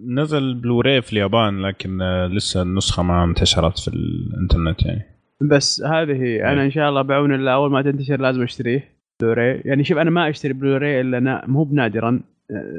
[0.08, 5.02] نزل بلوراي في اليابان لكن لسه النسخة ما انتشرت في الإنترنت يعني.
[5.42, 8.84] بس هذه أنا إن شاء الله بعون الله أول ما تنتشر لازم أشتريه
[9.22, 12.22] بلوراي يعني شوف أنا ما أشتري بلوراي إلا مو بنادرا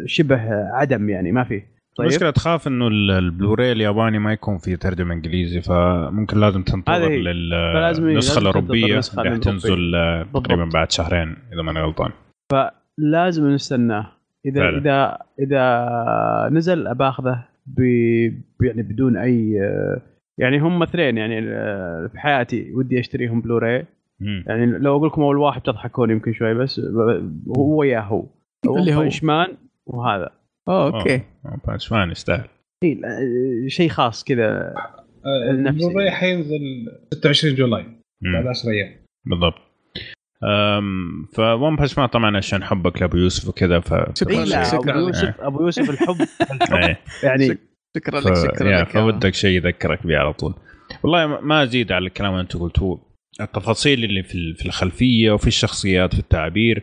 [0.07, 0.41] شبه
[0.73, 2.07] عدم يعني ما فيه طيب.
[2.07, 9.01] المشكلة تخاف إنه البلوراي الياباني ما يكون فيه ترجمة إنجليزي فممكن لازم تنتظر للنسخه الأوروبية
[9.19, 9.93] راح تنزل
[10.35, 12.11] تقريبا بعد شهرين إذا ماني غلطان.
[12.53, 14.07] فلازم نستناه
[14.47, 14.79] إذا فعلا.
[14.79, 17.45] إذا إذا نزل باخذه
[18.61, 19.53] يعني بدون أي
[20.39, 21.41] يعني هم اثنين يعني
[22.09, 23.87] في حياتي ودي أشتريهم بلوراي.
[24.21, 26.81] يعني لو أقول لكم أول واحد تضحكون يمكن شوي بس
[27.57, 28.25] هو وياه هو.
[28.79, 29.09] اللي هو.
[29.23, 29.49] Man
[29.87, 30.38] وهذا.
[30.69, 31.21] oh okay.
[31.67, 32.49] Punch Man يستاهل.
[33.67, 34.75] شيء خاص كذا
[35.71, 36.61] بلوراي حينزل
[37.15, 37.87] 26 July.
[38.35, 38.95] بعد 10 أيام.
[39.27, 39.55] بالضبط.
[41.35, 45.41] ف One Punch Man طبعا عشان حبك لأبو يوسف وكذا ف شكرا لك أبو يوسف
[45.41, 46.17] أبو يوسف الحب,
[46.83, 47.01] إيه.
[47.23, 47.59] يعني
[47.97, 48.89] شكرا لك شكرا لك.
[48.89, 50.55] فودك شيء يذكرك به على طول.
[51.03, 53.01] والله ما أزيد على الكلام اللي أنت قلتوه
[53.41, 56.83] التفاصيل اللي في في الخلفية وفي الشخصيات في التعبير.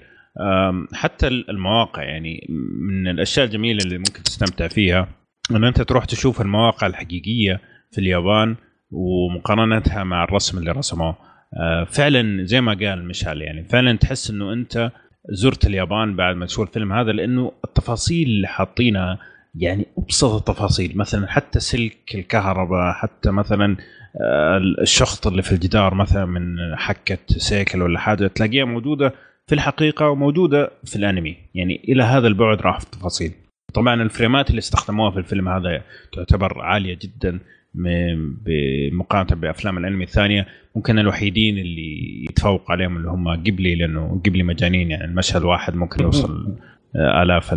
[0.93, 2.47] حتى المواقع يعني
[2.81, 5.07] من الأشياء الجميلة اللي ممكن تستمتع فيها
[5.51, 8.55] إن أنت تروح تشوف المواقع الحقيقية في اليابان
[8.91, 11.17] ومقارنتها مع الرسم اللي رسموه.
[11.59, 14.91] آه، فعلا زي ما قال مشعل يعني فعلا تحس إنه أنت
[15.29, 19.19] زرت اليابان بعد ما تشوف الفيلم هذا لأنه التفاصيل اللي حاطينها
[19.55, 20.97] يعني أبسط التفاصيل.
[20.97, 23.77] مثلا حتى سلك الكهرباء حتى مثلا
[24.21, 29.13] آه، الشخط اللي في الجدار مثلا من حكة سيكل ولا حاجة تلاقيها موجودة
[29.47, 31.37] في الحقيقة وموجودة في الأنمي.
[31.55, 33.31] يعني إلى هذا البعد راح في التفاصيل.
[33.73, 35.81] طبعا الفريمات اللي استخدموها في الفيلم هذا
[36.13, 37.39] تعتبر عالية جدا
[37.73, 40.47] بمقارنة بأفلام الأنمي الثانية.
[40.75, 46.03] ممكن الوحيدين اللي يتفوق عليهم اللي هم قبلي لأنه قبلي مجانين يعني المشهد واحد ممكن
[46.03, 46.57] يوصل
[46.95, 47.49] آلاف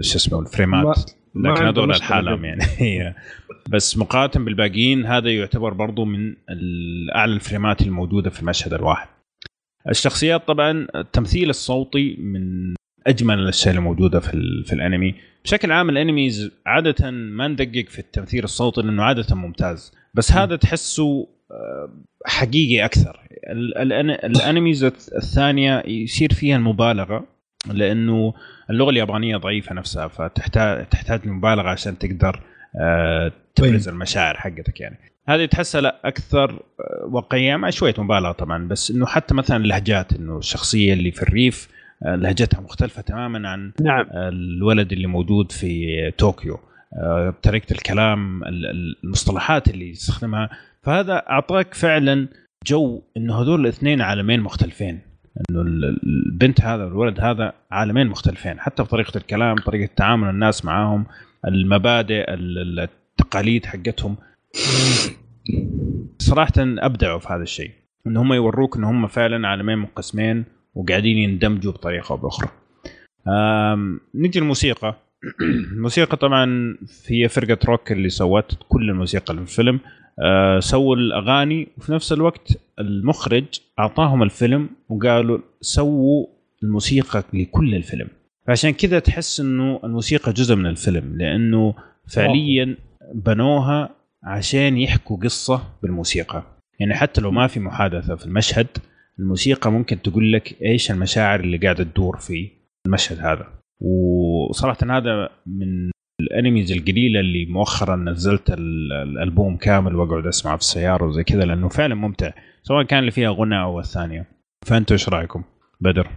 [0.00, 1.10] شو اسمه الفريمات.
[1.34, 2.62] لكن هذول الحالم يعني.
[3.70, 6.34] بس مقارنة بالباقيين هذا يعتبر برضو من
[7.16, 9.08] أعلى الفريمات الموجودة في المشهد الواحد.
[9.88, 12.74] الشخصيات طبعا التمثيل الصوتي من
[13.06, 15.14] أجمل الأشياء الموجودة في, في الأنمي.
[15.44, 19.92] بشكل عام الأنميز عادة ما ندقق في التمثيل الصوتي لأنه عادة ممتاز.
[20.14, 21.90] بس هذا تحسه آه،
[22.26, 23.20] حقيقي أكثر.
[24.24, 27.26] الأنميز الثانية يصير فيها المبالغة
[27.72, 28.34] لأنه
[28.70, 32.40] اللغة اليابانية ضعيفة نفسها فتحتاج تحتاج مبالغة عشان تقدر
[32.80, 33.94] آه، تبرز طيب.
[33.94, 34.98] المشاعر حقتك يعني.
[35.28, 40.12] هذه تحسها لا أكثر آه، واقعية مع شوية مبالغة طبعا بس إنه حتى مثلا اللهجات
[40.12, 41.68] إنه الشخصية اللي في الريف
[42.02, 44.06] آه، لهجتها مختلفة تماما عن نعم.
[44.12, 46.58] الولد اللي موجود في طوكيو
[47.42, 48.40] طريقة الكلام
[49.04, 50.50] المصطلحات اللي يستخدمها
[50.82, 52.28] فهذا أعطاك فعلا
[52.66, 55.00] جو إنه هذول الاثنين عالمين مختلفين
[55.50, 55.60] إنه
[56.02, 61.06] البنت هذا والولد هذا عالمين مختلفين حتى في طريقة الكلام طريقة تعامل الناس معاهم
[61.46, 64.16] المبادئ التقاليد حقتهم
[66.18, 67.70] صراحة أبدعوا في هذا الشيء
[68.06, 70.44] إن هم يوروك إن هم فعلا عالمين منقسمين
[70.74, 72.48] وقاعدين يندمجوا بطريقة أو بأخرى.
[74.14, 74.96] نجي الموسيقى.
[75.72, 76.76] الموسيقى طبعا
[77.06, 79.80] هي فرقة روك اللي سوت كل الموسيقى اللي في الفيلم
[80.24, 83.44] آه، سووا الأغاني وفي نفس الوقت المخرج
[83.78, 86.26] أعطاهم الفيلم وقالوا سووا
[86.62, 88.08] الموسيقى لكل الفيلم.
[88.46, 91.74] فعشان كذا تحس إنه الموسيقى جزء من الفيلم لأنه
[92.14, 92.76] فعليا
[93.14, 93.95] بنوها
[94.26, 96.42] عشان يحكوا قصة بالموسيقى.
[96.80, 98.66] يعني حتى لو ما في محادثة في المشهد
[99.18, 102.50] الموسيقى ممكن تقول لك إيش المشاعر اللي قاعدة تدور في
[102.86, 103.46] المشهد هذا.
[103.80, 105.90] وصراحة هذا من
[106.20, 111.94] الأنميز القليلة اللي مؤخرا نزلت الألبوم كامل وأقعد اسمعه في السيارة وزي كذا لأنه فعلا
[111.94, 112.32] ممتع
[112.62, 114.26] سواء كان اللي فيها غنى أو الثانية.
[114.66, 115.42] فأنتوا إيش رأيكم؟
[115.80, 116.10] بدر.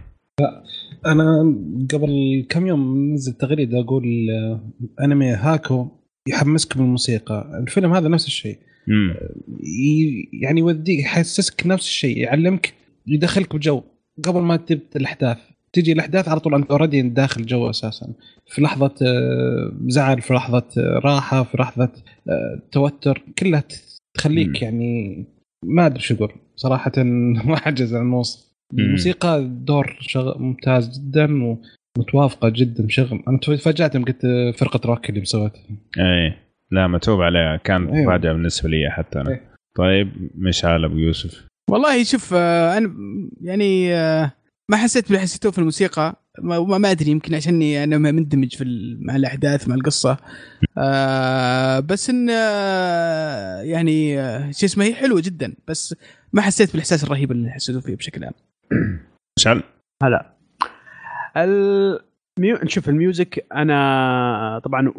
[1.06, 1.54] أنا
[1.92, 4.04] قبل كم يوم نزل تغريدة أقول
[5.04, 5.99] أنمي هاكو.
[6.30, 8.58] يحمسك بالموسيقى الفيلم هذا نفس الشيء.
[10.32, 12.74] يعني يوديك يحسسك نفس الشيء يعلمك
[13.06, 13.82] يدخلك بجو.
[14.24, 15.38] قبل ما تبدأ الأحداث
[15.72, 18.12] تجي الأحداث على طول أنت already داخل جو أساسا.
[18.46, 21.92] في لحظة آه، زعل في لحظة آه، راحة في لحظة
[22.28, 23.64] آه، توتر كلها
[24.14, 24.64] تخليك م.
[24.64, 25.24] يعني
[25.64, 26.32] ما أدري شو أقول.
[26.56, 26.92] صراحة
[27.46, 30.38] ما عجز عن الوصف الموسيقى دور شغ...
[30.38, 31.26] ممتاز جدا
[31.98, 34.22] ومتوافقه جدا شغل أنا تفاجأت يوم قلت
[34.58, 35.62] فرقة روك اللي مسوتها
[35.98, 36.34] اي
[36.72, 37.56] لا متوب عليها.
[37.56, 38.06] كان أيوه.
[38.06, 39.30] مفاجأة بالنسبة لي حتى أنا.
[39.30, 39.50] أيه.
[39.76, 41.46] طيب مشعل أبو يوسف.
[41.70, 42.94] والله شوف آه، أنا
[43.40, 44.32] يعني آه،
[44.68, 46.16] ما حسيت باللي حسيته في الموسيقى.
[46.42, 48.64] ما, ما أدري يمكن عشاني أنا مندمج في
[49.00, 50.16] مع الأحداث مع القصة.
[50.78, 54.16] آه بس إن آه يعني
[54.52, 55.54] شو اسمه هي حلوة جدا.
[55.68, 55.94] بس
[56.32, 58.32] ما حسيت بالإحساس الرهيب اللي حسيته فيه بشكل عام.
[59.38, 59.62] مشعل
[60.02, 60.39] هلا.
[61.36, 62.56] ال mu...
[62.64, 64.92] نشوف ال music أنا طبعا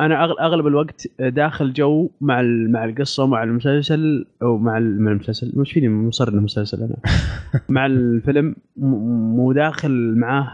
[0.00, 5.52] أنا أغلب الوقت داخل جو مع مع القصة ومع المسلسل أو مع المسلسل.
[5.56, 6.96] إيش فيني مصر انه مسلسل أنا.
[7.68, 10.48] مع الفيلم مو داخل معاه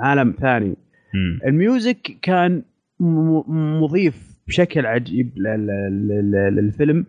[0.00, 0.76] عالم ثاني.
[1.46, 2.62] ال music كان
[3.80, 5.38] مضيف بشكل عجيب
[6.56, 7.06] للفيلم.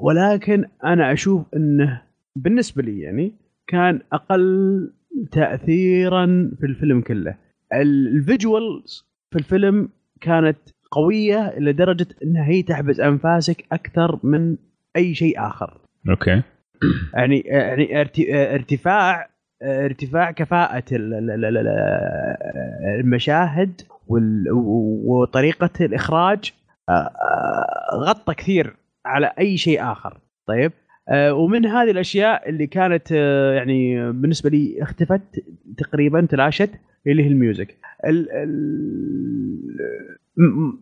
[0.00, 2.02] ولكن أنا أشوف إنه
[2.36, 3.32] بالنسبة لي يعني
[3.66, 4.90] كان أقل
[5.32, 7.34] تاثيرا في الفيلم كله.
[7.74, 9.88] ال visuals في الفيلم
[10.20, 10.58] كانت
[10.90, 14.56] قوية لدرجة إنها هي تحبس أنفاسك أكثر من
[14.96, 15.80] أي شيء آخر.
[16.08, 16.42] okay.
[17.14, 18.00] يعني يعني
[18.54, 19.28] ارتفاع
[19.62, 20.84] ارتفاع كفاءة
[23.00, 23.82] المشاهد
[25.04, 26.52] وطريقة الإخراج
[27.94, 30.20] غطى كثير على أي شيء آخر.
[30.46, 30.72] طيب؟
[31.12, 33.10] ومن هذه الأشياء اللي كانت
[33.56, 35.44] يعني بالنسبة لي اختفت
[35.76, 36.70] تقريبا تلاشت
[37.06, 37.76] اللي هي الميوزك.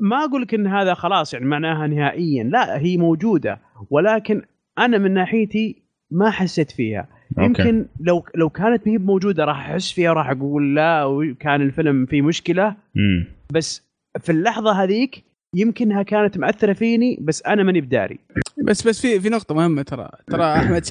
[0.01, 2.44] ما أقول لك إن هذا خلاص يعني معناها نهائيا.
[2.44, 4.43] لا هي موجودة ولكن
[4.78, 7.09] أنا من ناحيتي ما حسيت فيها.
[7.39, 12.23] يمكن لو لو كانت هي موجودة راح أحس فيها وراح أقول لا كان الفيلم فيه
[12.23, 12.77] مشكلة.
[12.94, 13.27] مم.
[13.53, 13.89] بس
[14.20, 18.18] في اللحظة هذيك يمكنها كانت مأثرة فيني بس أنا ماني بداري.
[18.65, 20.10] بس بس في في نقطة مهمة ترى.
[20.26, 20.84] ترى أحمد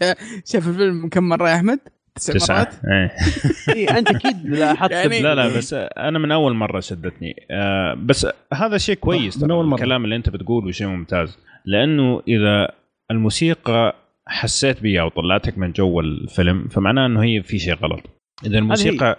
[0.46, 1.80] شاف الفيلم كم مرة يا أحمد؟
[2.16, 2.56] تسع, تسعة.
[2.56, 3.12] مرات؟ إيه.
[3.76, 7.46] إيه أنت أكيد لاحظت يعني لا لا بس أنا من أول مرة شدتني.
[7.52, 9.80] آه بس هذا شيء كويس من أول مرة.
[9.80, 11.38] الكلام اللي أنت بتقوله شيء ممتاز.
[11.66, 12.68] لأنه إذا
[13.12, 13.96] الموسيقى
[14.28, 18.02] حسيت بها وطلعتك من جو الفيلم فمعناه إنه هي في شيء غلط.
[18.46, 19.18] إذا الموسيقى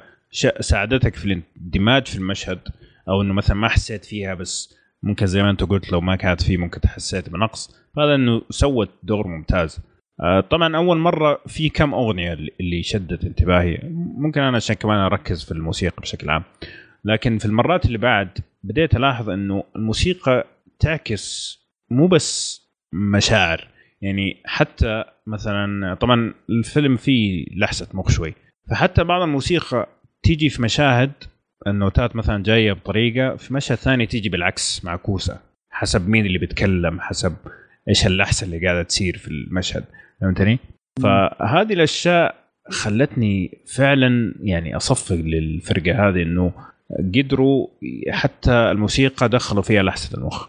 [0.60, 2.58] ساعدتك في الاندماج في المشهد
[3.08, 6.42] أو إنه مثلا ما حسيت فيها بس ممكن زي ما انت قلت لو ما كانت
[6.42, 7.76] فيه ممكن حسيت بنقص.
[7.96, 9.80] فهذا إنه سوت دور ممتاز.
[10.20, 13.78] آه، طبعا أول مرة في كم أغنية اللي شدت انتباهي.
[14.18, 16.42] ممكن أنا عشان كمان أركز في الموسيقى بشكل عام.
[17.04, 20.46] لكن في المرات اللي بعد بديت ألاحظ إنه الموسيقى
[20.78, 21.58] تعكس
[21.90, 23.68] مو بس مشاعر.
[24.02, 28.34] يعني حتى مثلا طبعا الفيلم فيه لحسة مخ شوي.
[28.70, 29.88] فحتى بعض الموسيقى
[30.22, 31.12] تيجي في مشاهد
[31.66, 37.36] النوتات مثلا جاية بطريقة في مشهد ثاني تيجي بالعكس معكوسه حسب مين اللي بيتكلم حسب
[37.88, 39.84] إيش اللحسه اللي قاعدة تصير في المشهد
[40.20, 40.58] فهمتني؟
[41.02, 42.34] فهذه الأشياء
[42.70, 46.52] خلتني فعلا يعني أصفق للفرقة هذه إنه
[47.14, 47.66] قدروا
[48.10, 50.48] حتى الموسيقى دخلوا فيها لحسه المخ.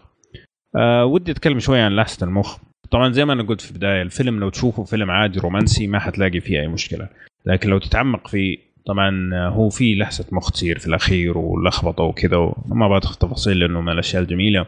[0.76, 2.58] أه ودي أتكلم شوية عن لحسه المخ.
[2.90, 6.40] طبعا زي ما أنا قلت في البداية الفيلم لو تشوفه فيلم عادي رومانسي ما حتلاقي
[6.40, 7.08] فيه أي مشكلة.
[7.46, 12.88] لكن لو تتعمق فيه طبعا هو في لحسه مخ تصير في الأخير ولخبطه وكذا وما
[12.88, 14.66] بدخل تفاصيل لأنه من الأشياء الجميلة.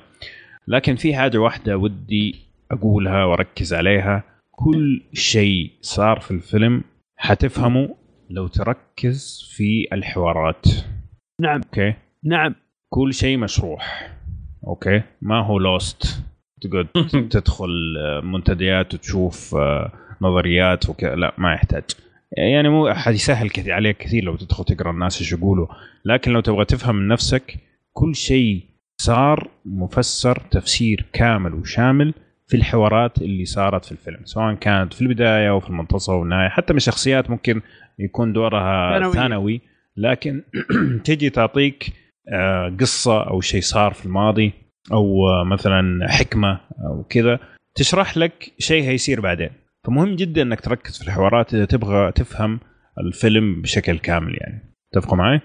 [0.69, 2.37] لكن في حاجة واحدة ودي
[2.71, 4.25] أقولها وأركز عليها.
[4.51, 6.85] كل شيء صار في الفيلم
[7.17, 7.95] حتفهمه
[8.31, 10.67] لو تركز في الحوارات.
[11.41, 11.61] نعم.
[11.65, 11.95] okay؟
[12.25, 12.55] نعم.
[12.89, 14.13] كل شيء مشروح.
[14.67, 16.25] okay؟ ما هو Lost
[16.61, 16.87] تقعد
[17.31, 17.71] تدخل
[18.23, 21.15] منتديات وتشوف آه، نظريات وكذا.
[21.15, 21.85] لا ما يحتاج.
[22.37, 25.67] يعني مو حيسهل كثير عليك كثير لو تدخل تقرأ الناس إيش يقولوا.
[26.05, 27.55] لكن لو تبغى تفهم من نفسك
[27.93, 28.65] كل شيء
[29.01, 32.15] صار مفسر تفسير كامل وشامل
[32.47, 36.49] في الحوارات اللي صارت في الفيلم سواء كانت في البداية أو في المنتصف أو النهاية.
[36.49, 37.61] حتى من شخصيات ممكن
[37.99, 39.61] يكون دورها ثانوي.
[39.97, 40.43] لكن
[41.05, 41.93] تجي تعطيك
[42.33, 44.53] آه، قصة أو شيء صار في الماضي
[44.93, 47.41] أو آه، مثلا حكمة أو كذا
[47.75, 49.51] تشرح لك شيء هيصير بعدين.
[49.89, 52.61] فمهم جدا إنك تركز في الحوارات إذا تبغى تفهم
[52.99, 54.75] الفيلم بشكل كامل يعني.
[54.93, 55.41] تتفقوا معي؟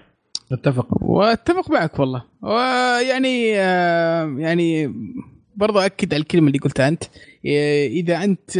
[0.52, 1.02] أتفق.
[1.02, 2.24] وأتفق معك والله.
[2.42, 4.94] ويعني آه، يعني
[5.56, 7.04] برضو أكد على الكلمة اللي قلتها أنت.
[7.86, 8.50] إذا أنت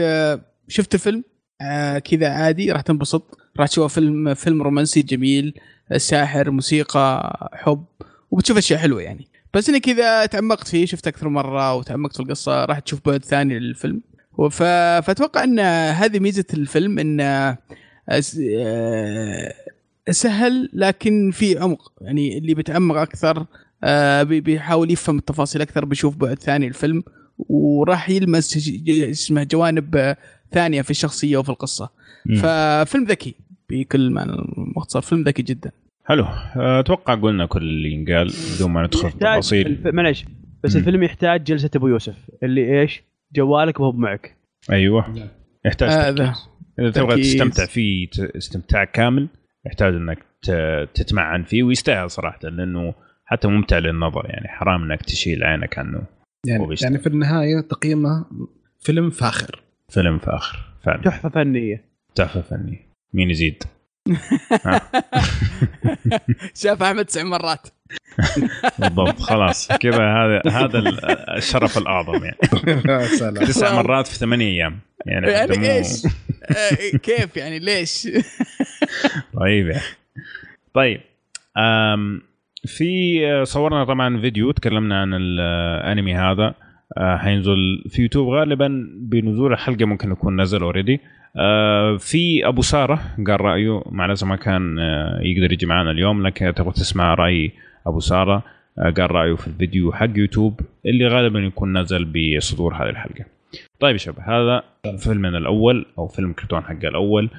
[0.69, 1.25] شفت الفيلم
[1.61, 3.39] آه، كذا عادي راح تنبسط.
[3.59, 5.55] راح تشوف فيلم فيلم رومانسي جميل
[5.97, 7.85] ساحر موسيقى حب
[8.31, 9.29] وبتشوف أشياء حلوة يعني.
[9.55, 13.59] بس إنك إذا تعمقت فيه شفت أكثر مرة وتعمقت في القصة راح تشوف بعد ثاني
[13.59, 14.03] للفيلم.
[14.51, 17.59] فأتوقع إن هذه ميزة الفيلم إن آه،
[20.11, 21.93] سهل لكن في عمق.
[22.01, 23.47] يعني اللي بيتعمق أكثر
[23.85, 27.03] آه، بيحاول يفهم التفاصيل أكثر بيشوف بعد ثاني الفيلم
[27.39, 30.17] وراح يلمس اسمه جوانب
[30.53, 31.91] ثانية في الشخصية وفي القصة.
[32.37, 33.35] ففيلم ذكي
[33.71, 35.01] بكل معنى المختصر.
[35.01, 35.71] فيلم ذكي جدا.
[36.05, 36.27] حلو.
[36.57, 39.81] أتوقع قلنا كل اللي ينقال بدون ما ندخل في تفاصيل.
[39.85, 40.25] معليش.
[40.65, 40.77] بس.
[40.77, 42.15] الفيلم يحتاج جلسة أبو يوسف.
[42.43, 43.03] اللي إيش؟
[43.35, 44.37] جوالك وهو معك
[44.71, 45.31] أيوه.
[45.65, 46.35] يحتاج هذا
[46.79, 49.29] إذا تبغى تستمتع فيه استمتاع كامل
[49.67, 50.19] يحتاج إنك
[50.95, 54.49] تتمعن فيه ويستاهل صراحة لأنه حتى ممتع للنظر يعني.
[54.49, 56.03] حرام إنك تشيل عينك عنه
[56.47, 58.27] يعني يعني في النهاية تقييمه
[58.81, 59.63] فيلم فاخر.
[59.89, 61.03] فيلم فاخر فعلا.
[61.03, 61.85] تحفة فنية.
[62.15, 62.91] تحفة فنية.
[63.15, 63.63] مين يزيد؟
[66.63, 67.69] شاف أحمد تسع مرات.
[68.79, 69.69] بالضبط خلاص.
[69.69, 70.79] كذا هذا هذا
[71.37, 72.37] الشرف الأعظم يعني.
[73.47, 74.79] تسع مرات في ثمانية أيام.
[75.07, 76.07] يعني, يعني إيش؟
[76.51, 78.09] آه، كيف يعني؟ ليش؟
[79.41, 79.83] طيب يعني.
[80.75, 81.01] طيب
[82.67, 86.55] في آه، صورنا طبعا فيديو تكلمنا عن الانمي هذا.
[86.99, 91.01] آه، حينزل في يوتيوب غالبا بنزول الحلقة ممكن يكون نزل already
[91.37, 94.79] آه، في أبو سارة قال رأيه مع الاسف ما كان
[95.23, 97.53] يقدر يجي معنا اليوم لكن تبغى تسمع رأي
[97.87, 98.43] أبو سارة
[98.79, 103.25] قال رأيه في الفيديو حق يوتيوب اللي غالبا يكون نزل بصدور هذه الحلقة.
[103.81, 104.63] طيب يا شباب هذا
[104.99, 107.31] فيلمنا الأول أو فيلم كرتون حق الأول.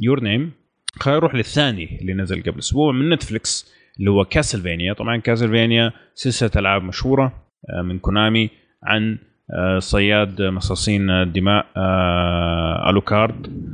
[0.00, 0.52] Your Name
[1.00, 6.50] خلينا نروح للثاني اللي نزل قبل أسبوع من نتفلكس اللي هو كاسلفينيا طبعا كاسلفينيا سلسلة
[6.56, 7.32] ألعاب مشهورة
[7.70, 8.50] آه، من كونامي
[8.82, 9.18] عن
[9.50, 13.64] آه، صياد مصاصين الدماء آه، ألوكارد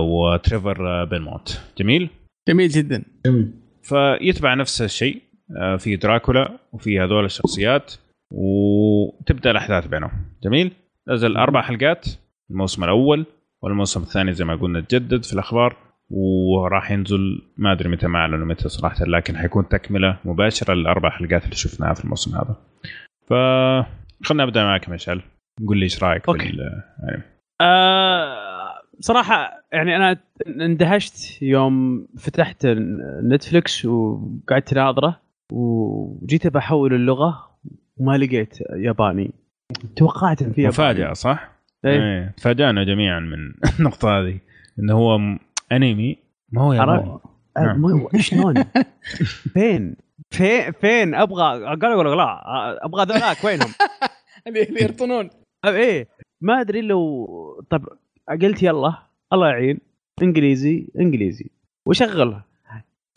[0.00, 1.48] وتريفر بيلمونت.
[1.78, 2.10] جميل؟
[2.48, 3.02] جميل جدا.
[3.26, 3.50] جميل.
[3.92, 5.22] فيتبع نفس الشيء
[5.78, 7.92] في دراكولا وفي هذول الشخصيات
[8.32, 10.10] وتبدأ الأحداث بينهم
[10.44, 10.72] جميل
[11.08, 12.06] نزل أربع حلقات
[12.50, 13.26] الموسم الأول
[13.62, 15.76] والموسم الثاني زي ما قلنا تجدد في الأخبار
[16.10, 21.44] وراح ينزل ما أدري متى ما أعلنوا متى صراحة لكن حيكون تكملة مباشرة للأربع حلقات
[21.44, 22.56] اللي شفناها في الموسم هذا.
[23.28, 23.32] ف
[24.24, 25.22] خلنا نبدا معك مشعل
[25.68, 26.48] قول لي إيش رأيك okay.
[26.48, 26.56] في
[27.08, 27.22] يعني.
[27.60, 28.51] آه
[29.00, 32.66] صراحة يعني أنا اندهشت يوم فتحت
[33.22, 35.20] نتفلكس وقعدت ناظره
[35.52, 37.58] وجيت بحول اللغة
[37.96, 39.30] وما لقيت ياباني
[39.96, 41.52] توقعت إن في مفاجأة صح؟
[41.84, 42.34] إيه, إيه.
[42.36, 44.38] تفاجأنا جميعا من النقطة هذه
[44.78, 45.18] انه هو
[45.72, 46.18] أنمي
[46.52, 47.18] ما هو ياباني
[47.58, 48.08] نعم.
[48.18, 48.54] شلون؟
[49.54, 49.96] فين؟
[50.30, 53.70] فين فين أبغى قالوا ولا لا أبغى ذولاك وينهم؟
[54.46, 55.30] اللي يرطنون
[55.64, 56.08] إيه
[56.40, 57.26] ما أدري لو
[57.70, 57.88] طب
[58.42, 58.94] قلت يلا
[59.32, 59.78] الله يعين.
[60.22, 61.50] إنجليزي إنجليزي.
[61.86, 62.44] وشغلها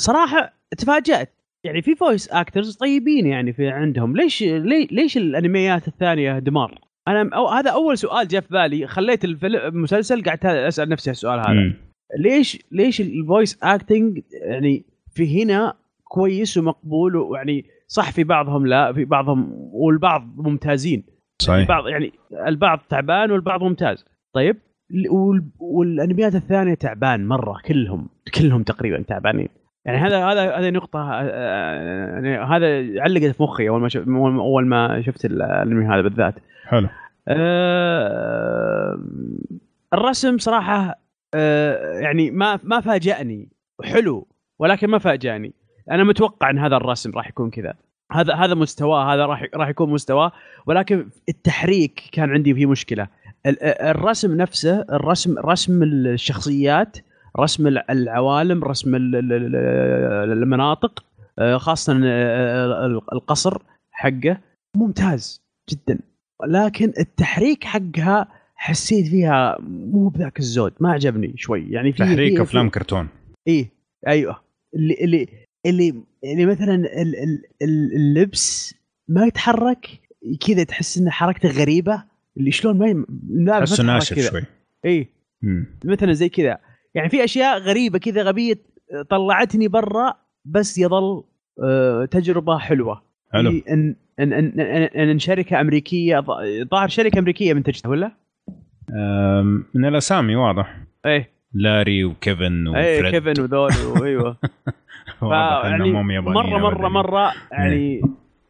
[0.01, 1.31] صراحة تفاجأت.
[1.63, 4.17] يعني في voice actors طيبين يعني في عندهم.
[4.17, 8.87] ليش ليش, ليش الأنميات الثانية دمار؟ أنا أو هذا أول سؤال جاء في بالي.
[8.87, 11.53] خليت المسلسل قعدت أسأل نفسي السؤال هذا.
[11.53, 11.73] م.
[12.17, 18.93] ليش ليش ال voice acting يعني في هنا كويس ومقبول؟ ويعني صح في بعضهم لا
[18.93, 21.03] في بعضهم والبعض ممتازين.
[21.41, 21.59] صحيح.
[21.59, 22.11] البعض يعني
[22.47, 24.05] البعض تعبان والبعض ممتاز.
[24.35, 24.57] طيب؟
[25.59, 29.49] والأنميات الثانية تعبان مرة كلهم كلهم تقريبا تعبانين.
[29.85, 35.01] يعني هذا هذا هذه نقطة يعني هذا علقت في مخي أول ما شف اول ما
[35.01, 36.35] شفت الأنمي هذا بالذات.
[36.65, 36.87] حلو.
[37.27, 38.99] أه
[39.93, 40.99] الرسم صراحة
[41.35, 43.49] آه، يعني ما ما فاجأني.
[43.83, 44.27] حلو
[44.59, 45.53] ولكن ما فاجأني.
[45.91, 47.73] أنا متوقع إن هذا الرسم راح يكون كذا.
[48.11, 50.31] هذا هذا مستواه هذا راح راح يكون مستواه.
[50.65, 53.07] ولكن التحريك كان عندي فيه مشكلة.
[53.45, 56.97] الرسم نفسه الرسم رسم الشخصيات
[57.39, 61.05] رسم العوالم رسم المناطق
[61.39, 63.57] آه، خاصة آه، القصر
[63.91, 64.37] حقه.
[64.77, 65.99] ممتاز جدا.
[66.47, 71.65] لكن التحريك حقها حسيت فيها مو بذاك الزود ما عجبني شوي.
[71.69, 73.07] يعني في تحريك أفلام كرتون.
[73.47, 73.69] إيه
[74.07, 74.41] أيوه.
[74.75, 75.27] اللي اللي
[75.65, 76.87] اللي, اللي مثلا
[77.95, 78.75] اللبس
[79.07, 79.87] ما يتحرك
[80.47, 82.03] كذا تحس إن حركته غريبة.
[82.37, 84.41] اللي شلون ما لا تحسه ناشف شوي.
[84.85, 85.09] إي.
[85.85, 86.57] مثلا زي كذا.
[86.95, 88.55] يعني في أشياء غريبة كذا غبية
[89.09, 90.13] طلعتني برا
[90.45, 91.23] بس يظل
[91.63, 93.01] آه، تجربة حلوة.
[93.33, 93.49] حلو.
[93.49, 96.23] إن إن إن, إن, إن شركة أمريكية
[96.71, 98.11] ظاهر شركة أمريكية منتجتها ولا؟
[99.73, 100.77] من الأسامي واضح.
[101.05, 102.85] إيه لاري وكيفن وفريد.
[102.85, 103.71] إيه كيفن وذول
[104.03, 104.37] أيوه.
[105.21, 108.01] واضح إنهم يعني مرة مرة مرة يعني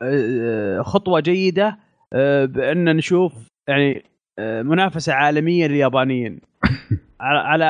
[0.02, 1.80] آه، خطوة جيدة
[2.14, 3.34] آه، بأن نشوف
[3.68, 4.04] يعني
[4.40, 6.40] آه، منافسة عالمية لليابانيين.
[7.20, 7.66] على على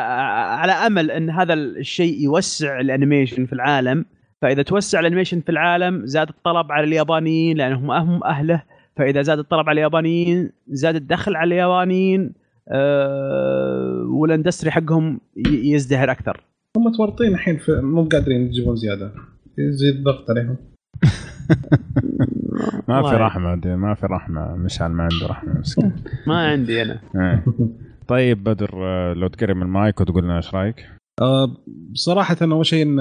[0.62, 4.06] على أمل إن هذا الشيء يوسع ال animation في العالم.
[4.42, 8.64] فإذا توسع ال animation في العالم زاد الطلب على اليابانيين لأنهم هم أهله.
[8.98, 12.34] فإذا زاد الطلب على اليابانيين زاد الدخل على اليابانيين
[12.70, 16.42] أه وال industry حقهم يزدهر أكثر.
[16.78, 19.12] هم متورطين الحين مو قادرين يجيبون زيادة.
[19.58, 20.58] يزيد الضغط عليهم.
[22.88, 24.56] ما في رحمة ما في رحمة.
[24.56, 25.92] مشعل ما عنده رحمة مسكين.
[26.28, 27.00] ما عندي أنا.
[27.16, 27.46] إيه.
[28.08, 30.76] طيب بدر آه، لو تقرب من المايك وتقول لنا إيش رأيك؟
[31.22, 31.58] أه
[31.94, 32.96] صراحة أول شيء إن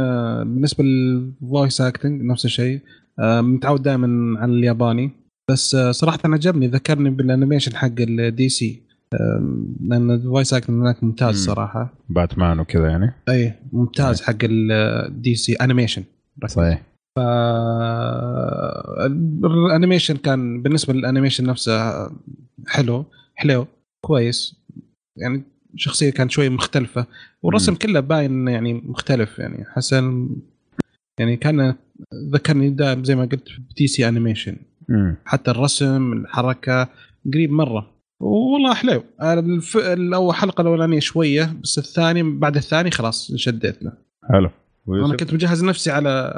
[0.54, 2.80] بالنسبة لل voice acting نفس الشيء.
[3.18, 5.10] أه متعود دائما على الياباني.
[5.50, 8.82] بس أه صراحة عجبني ذكرني بال animation حق ال DC
[9.80, 11.94] لأن ال voice acting هناك ممتاز صراحة.
[12.08, 13.12] باتمان وكذا يعني.
[13.28, 16.04] اي ممتاز حق ال DC animation
[16.46, 16.82] صحيح.
[17.16, 17.20] ف
[19.46, 22.06] ال animation كان بالنسبة لل animation نفسه
[22.66, 23.66] حلو حلو
[24.04, 24.56] كويس.
[25.16, 25.42] يعني
[25.76, 27.06] شخصية كانت شوي مختلفة
[27.42, 27.76] والرسم م.
[27.76, 30.28] كله باين يعني مختلف يعني حسن.
[31.20, 31.74] يعني كان
[32.32, 34.56] ذكرني دائما زي ما قلت DC animation
[35.24, 36.88] حتى الرسم الحركة
[37.32, 37.90] قريب مرة.
[38.20, 39.02] والله حلو.
[39.22, 39.76] الف...
[39.76, 43.92] الأول حلقه الأولانية شوية بس الثاني بعد الثاني خلاص شديت له.
[44.32, 44.50] حلو.
[44.88, 46.32] أنا كنت مجهز نفسي على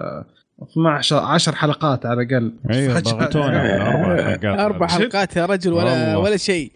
[0.63, 2.53] 12 10 حلقات على الأقل.
[2.71, 4.59] أيوه ضغطونا أربع حلقات.
[4.59, 6.73] أربع حلقات يا رجل ولا ولا شيء.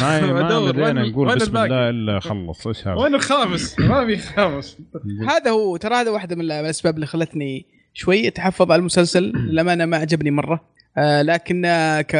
[0.00, 4.78] ما ما بدينا نقول بسم الله إلا خلص إيش هذا؟ وين الخامس؟ ما في خامس.
[5.30, 9.22] هذا هو ترى هذا واحدة من الأسباب اللي خلتني شوي أتحفظ على المسلسل.
[9.22, 10.64] للأمانة ما عجبني مرة.
[10.98, 11.62] آه لكن
[12.08, 12.14] ك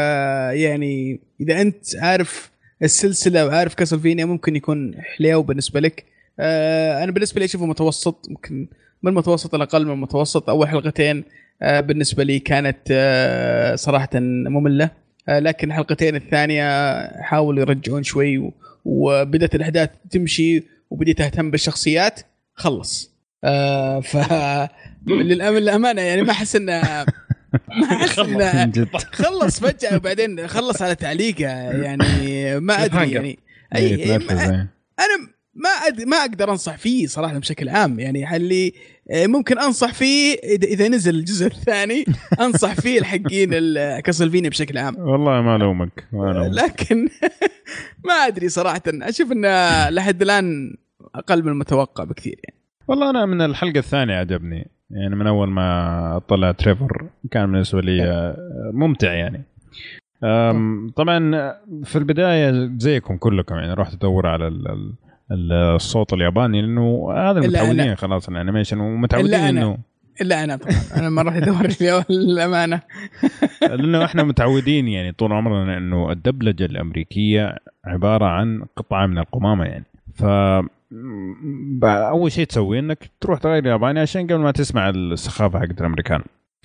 [0.53, 2.51] يعني إذا أنت عارف
[2.83, 6.05] السلسلة وعارف كاسلفينيا ممكن يكون حليو بالنسبة لك.
[6.41, 8.69] آه أنا بالنسبة لي أشوفه متوسط ممكن
[9.03, 11.25] من المتوسط الاقل من المتوسط أول حلقتين
[11.63, 14.91] آه بالنسبة لي كانت آه صراحة مملة.
[15.29, 18.53] آه لكن الحلقتين الثانية حاولوا يرجعون شوي
[18.85, 22.21] وبدأت الأحداث تمشي وبديت أهتم بالشخصيات
[22.55, 23.17] خلص.
[24.03, 24.17] ف
[25.07, 26.81] للأمانة يعني ما أحس انه
[27.69, 31.49] ما أحس انه خلص فجأة وبعدين خلص على تعليقه.
[31.71, 33.39] يعني ما أدري يعني.
[33.75, 34.17] اي
[34.99, 36.03] أنا ما أد...
[36.03, 38.01] ما أقدر أنصح فيه صراحة بشكل عام.
[38.01, 38.73] يعني اللي
[39.11, 42.05] آه، ممكن أنصح فيه اذا نزل الجزء الثاني
[42.41, 43.51] أنصح فيه الحقين
[44.01, 44.99] كاسلفينيا بشكل عام.
[44.99, 46.55] والله ما ألومك ما ألومك.
[46.55, 47.09] لكن
[48.07, 48.83] ما أدري صراحة.
[48.87, 50.77] أشوف انه لحد الآن
[51.15, 52.61] أقل من المتوقع بكثير يعني.
[52.89, 54.71] والله أنا من الحلقة الثانية عجبني.
[54.91, 58.37] يعني من أول ما طلع تريفر كان بالنسبة لي آه،
[58.73, 59.45] ممتع يعني.
[60.97, 61.53] طبعا
[61.85, 64.49] في البداية زيكم كلكم يعني رحت أدور على
[65.33, 69.79] الصوت الياباني لأنه هذا متعودين خلاص الانيميشن ومتعودين إنه
[70.21, 70.75] إلا أنا طبعا.
[70.97, 71.69] أنا ما راح ادور
[72.11, 72.81] للامانه
[73.71, 79.85] لأنه إحنا متعودين يعني طول عمرنا إنه الدبلجة الأمريكية عبارة عن قطعة من القمامة يعني.
[80.15, 80.25] ف
[81.85, 86.23] أول شيء تسويه إنك تروح تغير ياباني عشان قبل ما تسمع السخافة حقت الأمريكان.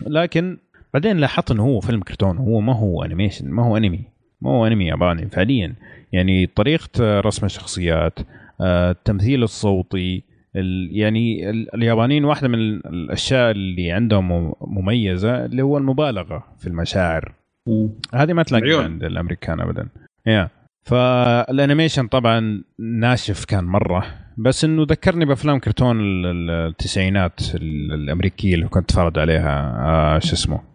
[0.08, 0.58] لكن
[0.94, 4.02] بعدين لاحظت إنه هو فيلم كرتون هو ما هو animation ما هو انمي
[4.42, 5.74] ما هو انمي ياباني فعليا.
[6.12, 8.20] يعني طريقة رسم الشخصيات
[8.62, 10.24] التمثيل الصوتي
[10.92, 17.34] يعني اليابانيين واحدة من الأشياء اللي عندهم مميزة اللي هو المبالغة في المشاعر.
[18.14, 19.88] هذه ما تلاقيها عند الأمريكان ابدا.
[20.28, 20.50] يا
[20.84, 24.06] فال animation طبعا ناشف كان مرة
[24.38, 30.71] بس إنه ذكرني بأفلام كرتون التسعينات الأمريكية اللي كنت أتفرج عليها آه شو اسمه؟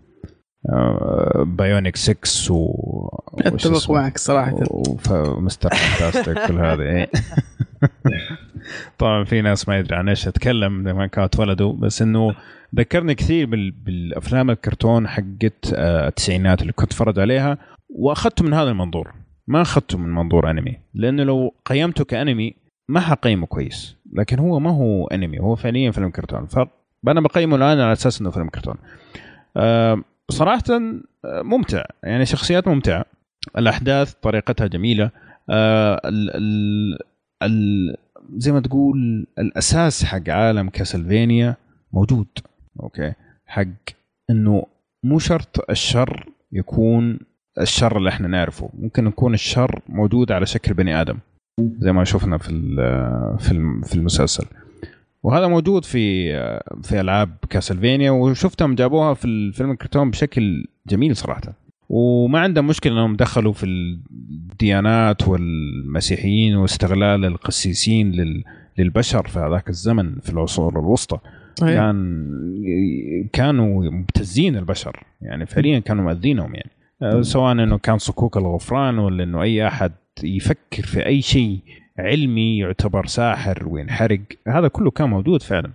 [1.45, 4.55] Bionic 6 و أتفق معك صراحة.
[5.11, 7.11] و Mister Fantastic كل هذه إيه.
[8.99, 12.35] طبعا في ناس ما يدري عن إيش أتكلم لما كانوا اتولدوا بس إنه
[12.75, 13.47] ذكرني كثير
[13.85, 19.15] بالأفلام الكرتون حقت آه، التسعينات اللي كنت أتفرج عليها وأخذته من هذا المنظور.
[19.47, 22.55] ما أخذته من منظور أنمي لأنه لو قيمته كأنمي
[22.89, 23.97] ما حقيمه كويس.
[24.13, 26.47] لكن هو ما هو أنمي هو فعليا فيلم كرتون.
[26.47, 28.77] فانا بقيمه الآن على أساس إنه فيلم كرتون.
[29.57, 30.63] أه صراحة
[31.25, 31.85] آه، ممتع.
[32.03, 33.05] يعني شخصيات ممتعه
[33.59, 35.11] الأحداث طريقتها جميلة.
[35.51, 36.99] أه ال ال
[37.43, 37.97] ال
[38.37, 41.57] زي ما تقول الأساس حق عالم كاسلفينيا
[41.93, 42.27] موجود.
[42.81, 43.13] okay؟
[43.47, 43.65] حق
[44.31, 44.67] إنه
[45.05, 47.19] مو شرط الشر يكون
[47.61, 48.71] الشر اللي إحنا نعرفه.
[48.79, 51.19] ممكن يكون الشر موجود على شكل بني آدم
[51.79, 52.51] زي ما شفنا في
[53.39, 54.45] في في المسلسل.
[55.27, 56.33] وهذا موجود في
[56.83, 61.53] في ألعاب كاسلفينيا وشفتهم جابوها في الفيلم الكرتون بشكل جميل صراحة.
[61.89, 68.13] وما عندهم مشكلة إنهم دخلوا في الديانات والمسيحيين واستغلال القسيسين
[68.79, 71.19] للبشر في هذاك الزمن في العصور الوسطى.
[71.55, 71.75] صحيح.
[71.75, 72.31] كان
[73.33, 77.23] كانوا مبتزين البشر يعني فعليا كانوا مؤذينهم يعني.
[77.23, 81.61] سواء إنه كان صكوك الغفران ولا إنه أي أحد يفكر في أي شيء
[81.99, 84.21] علمي يعتبر ساحر وينحرق.
[84.49, 85.73] هذا كله كان موجود فعلا.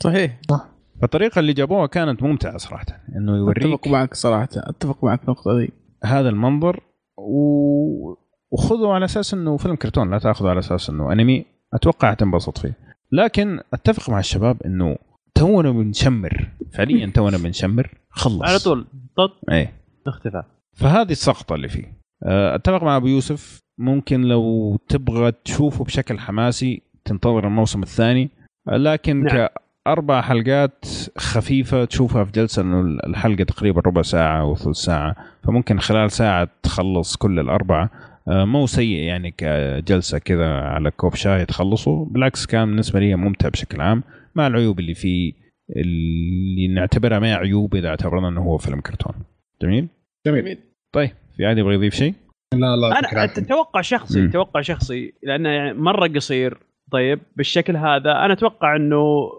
[0.00, 0.38] صحيح.
[0.50, 0.68] صح.
[1.00, 2.86] فالطريقة اللي جابوها كانت ممتعة صراحة
[3.16, 4.48] إنه يوريك أتفق معك صراحة.
[4.56, 5.72] أتفق معك في النقطة دي.
[6.04, 6.80] هذا المنظر
[7.18, 8.14] و...
[8.50, 11.44] وخذه على أساس إنه فيلم كرتون لا تاخذه على أساس إنه أنمي.
[11.74, 12.74] أتوقع تنبسط فيه.
[13.12, 14.96] لكن أتفق مع الشباب إنه
[15.34, 16.48] تونا بنشمر.
[16.72, 17.90] فعليا تونا بنشمر.
[18.10, 18.42] خلص.
[18.42, 18.86] على طول.
[19.16, 19.72] طط إيه.
[20.06, 20.42] اختفى.
[20.72, 21.92] فهذه السقطة اللي فيه.
[22.22, 23.63] أتفق مع أبو يوسف.
[23.78, 28.30] ممكن لو تبغى تشوفه بشكل حماسي تنتظر الموسم الثاني.
[28.68, 29.48] لكن نعم.
[29.86, 30.84] كأربع حلقات
[31.18, 35.16] خفيفة تشوفها في جلسة إنه الحلقة تقريبا ربع ساعة أو ثلث ساعة.
[35.42, 37.90] فممكن خلال ساعة تخلص كل الأربعة.
[38.28, 42.04] آه، مو سيء يعني كجلسة كذا على كوب شاي تخلصه.
[42.04, 44.02] بالعكس كان بالنسبة لي ممتع بشكل عام.
[44.34, 45.32] مع العيوب اللي فيه
[45.76, 49.14] اللي نعتبرها ما عيوب إذا اعتبرنا أنه هو فيلم كرتون.
[49.62, 49.88] جميل؟
[50.26, 50.58] جميل.
[50.92, 52.14] طيب في عادي يبغى يضيف شيء؟
[52.54, 54.30] لا لا أنا توقع شخصي م.
[54.30, 56.58] توقع شخصي لأنه يعني مرة قصير
[56.92, 58.12] طيب بالشكل هذا.
[58.12, 59.30] أنا أتوقع إنه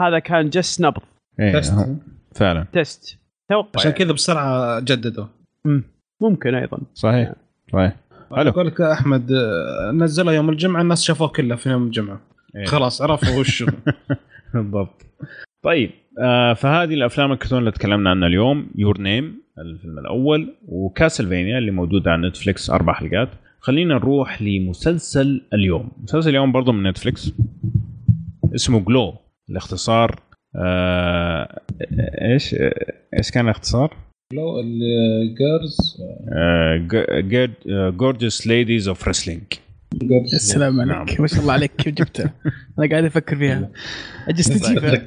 [0.00, 1.02] هذا كان جس نبض
[1.40, 1.62] إيه
[2.34, 2.66] فعلا.
[2.72, 4.04] تست توقع عشان يعني.
[4.04, 5.24] كذا بسرعة جددوا.
[6.20, 6.78] ممكن أيضا.
[6.94, 7.32] صحيح
[7.72, 7.96] صحيح.
[8.36, 8.50] حلو.
[8.50, 9.32] أقول لك أحمد
[9.94, 12.20] نزله يوم الجمعة الناس شافوه كله في يوم الجمعة.
[12.56, 12.64] إيه.
[12.64, 13.64] خلاص عرفوا وش
[14.54, 15.02] بالضبط.
[15.62, 15.90] طيب
[16.22, 21.70] آه فهذه الأفلام الكرتون اللي تكلمنا عنها اليوم Your Name الفيلم الأول و Castlevania اللي
[21.70, 23.28] موجود على نتفليكس أربع حلقات.
[23.60, 25.90] خلينا نروح لمسلسل اليوم.
[26.02, 27.32] مسلسل اليوم برضه من نتفليكس
[28.54, 29.14] اسمه GLOW
[29.50, 30.20] الاختصار
[30.56, 31.60] آه
[32.22, 32.56] إيش
[33.18, 33.96] إيش كان الاختصار؟
[34.32, 35.76] GLOW ال gorgeous
[37.96, 39.42] Gorgeous Ladies of Wrestling
[40.34, 40.94] السلام عليك.
[40.94, 41.06] نعم.
[41.18, 41.72] ما شاء الله عليك.
[41.76, 42.34] كيف جبتها
[42.78, 43.70] أنا قاعد أفكر فيها.
[44.28, 45.06] أجلس تجيبها.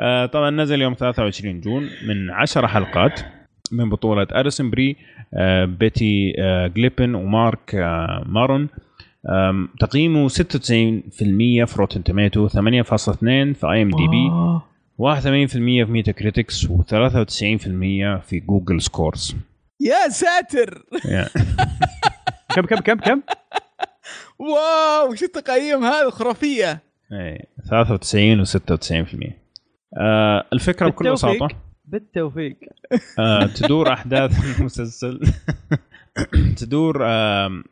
[0.00, 3.20] آه، طبعا نزل يوم 23 June من 10 حلقات
[3.72, 4.96] من بطولة أليسون بري
[5.34, 7.74] آه، بيتي آه، جيلبن ومارك
[8.26, 8.68] مارون.
[9.80, 12.54] تقييمه 96% في Rotten Tomato 8.2
[13.54, 14.30] في IMDb
[14.98, 16.70] 81% في Metacritics و93%
[18.26, 19.36] في Google scores.
[19.80, 20.82] يا ساتر!
[22.54, 23.22] كم كم كم كم؟
[24.38, 26.82] wow شو التقييم هذه خرافية.
[27.12, 29.45] إيه 93 و96%
[29.96, 31.48] آه الفكرة بكل بساطة
[31.84, 32.56] بالتوفيق.
[33.18, 35.20] آه تدور أحداث المسلسل.
[36.60, 37.62] تدور آه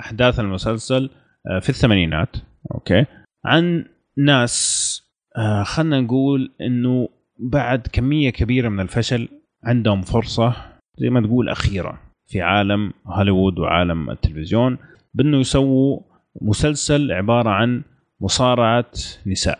[0.00, 1.10] أحداث المسلسل
[1.50, 2.36] آه في الثمانينات
[2.74, 3.04] أوكي
[3.44, 3.84] عن
[4.16, 5.02] ناس
[5.36, 9.28] آه خلينا نقول إنه بعد كمية كبيرة من الفشل
[9.64, 10.54] عندهم فرصة
[10.98, 14.78] زي ما تقول أخيرة في عالم هوليوود وعالم التلفزيون
[15.14, 16.00] بإنه يسووا
[16.40, 17.82] مسلسل عبارة عن
[18.20, 18.90] مصارعة
[19.26, 19.58] نساء.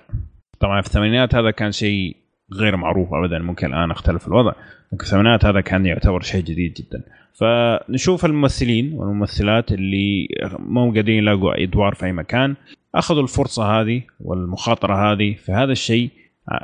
[0.63, 2.17] طبعا في الثمانينات هذا كان شيء
[2.53, 4.53] غير معروف ابدا ممكن الآن أختلف الوضع
[4.87, 7.03] لكن في الثمانينات هذا كان يعتبر شيء جديد جدا
[7.35, 12.55] فنشوف الممثلين والممثلات اللي مو قادرين يلاقوا ادوار في أي مكان
[12.95, 16.11] أخذوا الفرصة هذه والمخاطرة هذه في هذا الشيء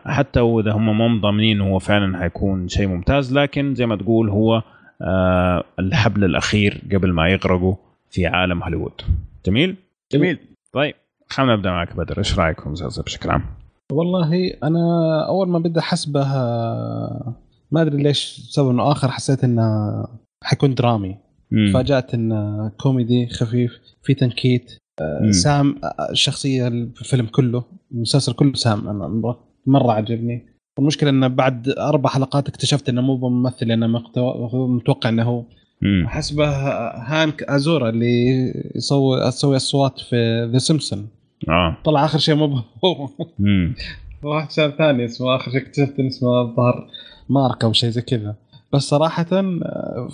[0.07, 4.62] حتى وإذا هم مو ضامنين هو فعلا حيكون شيء ممتاز لكن زي ما تقول هو
[5.02, 7.75] آه الحبل الأخير قبل ما يغرقوا
[8.10, 9.01] في عالم هوليوود
[9.47, 9.77] جميل؟
[10.12, 10.39] جميل
[10.73, 10.94] طيب
[11.28, 13.43] خلينا نبدأ معك بدر إيش رأيك في المسلسل بشكل عام؟
[13.92, 16.25] والله أنا أول ما بدأ حسبه
[17.70, 20.05] ما أدري ليش سوى إنه آخر حسيت إنه
[20.44, 21.17] حيكون درامي.
[21.75, 24.73] تفاجأت انه كوميدي خفيف في تنكيت.
[25.00, 25.33] مم.
[25.33, 28.89] سام الشخصية في الفيلم كله المسلسل كله سام.
[28.89, 29.34] أنا
[29.67, 30.47] مرة عجبني.
[30.78, 34.02] المشكلة انه بعد أربع حلقات اكتشفت إنه مو ممثل أنا
[34.55, 35.44] متوقع إنه هو.
[36.07, 36.49] حسبه
[36.97, 41.09] هانك أزاريا اللي يسوي يسوي أصوات في The Simpsons
[41.49, 41.76] آه.
[41.84, 43.08] طلع آخر شيء مو هو
[44.23, 46.89] واحد شاب ثاني اسمه آخر شيء اكتشفت اسمه الظاهر
[47.28, 48.34] مارك أو شيء زي كذا.
[48.73, 50.08] بس صراحة آه،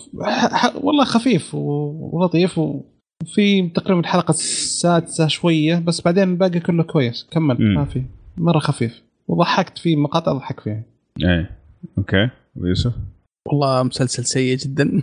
[0.83, 7.27] والله خفيف ولطيف وفي تقريبا الحلقة السادسة شوية بس بعدين الباقي كله كويس.
[7.31, 8.03] كمل ما في.
[8.37, 9.03] مرة خفيف.
[9.29, 10.83] وضحكت فيه مقاطع اضحك فيها.
[11.23, 11.51] إيه.
[11.99, 12.29] أوكي.
[12.57, 12.93] ويوسف
[13.47, 15.03] والله مسلسل سيء جدا.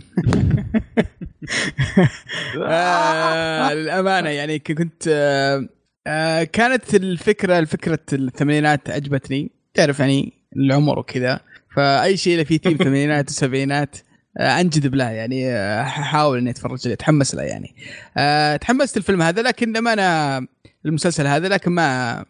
[2.68, 5.68] آه للأمانة يعني كنت آه
[6.06, 11.40] آه كانت الفكرة الفكرة الثمانينات عجبتني تعرف يعني العمر وكذا.
[11.76, 13.96] فأي شيء فيه تيم ثمانينات وسبعينات
[14.38, 16.94] آه انجذب له يعني آه أحاول إني أتفرج عليه.
[16.94, 17.74] أتحمس له يعني.
[18.16, 20.46] آه تحمست الفيلم هذا لكن لما
[20.86, 22.24] المسلسل هذا لكن ما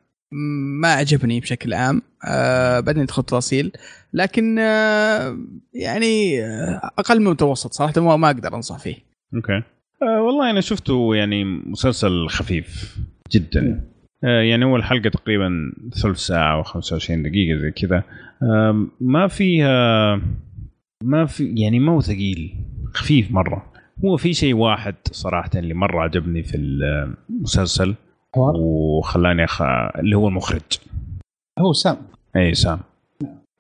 [0.81, 2.03] ما عجبني بشكل عام.
[2.25, 3.73] آه بعدين ادخل تفاصيل
[4.13, 5.39] لكن آه
[5.75, 8.97] يعني آه أقل من المتوسط صراحة ما أقدر أنصح فيه.
[9.35, 9.63] أوكي.
[10.03, 12.97] آه والله أنا شفته يعني مسلسل خفيف.
[13.33, 13.89] جدا.
[14.25, 18.03] آه يعني أول حلقة تقريبا ثلث ساعة أو 25 دقيقة زي كذا.
[19.01, 20.21] ما فيها
[21.05, 22.55] ما في يعني ما هو ثقيل
[22.95, 23.73] خفيف مرة.
[24.05, 27.95] هو في شيء واحد صراحة اللي مرة عجبني في المسلسل
[28.37, 29.63] وخلاني أخ...
[29.99, 30.79] اللي هو المخرج.
[31.59, 31.97] هو سام.
[32.37, 32.79] اي سام.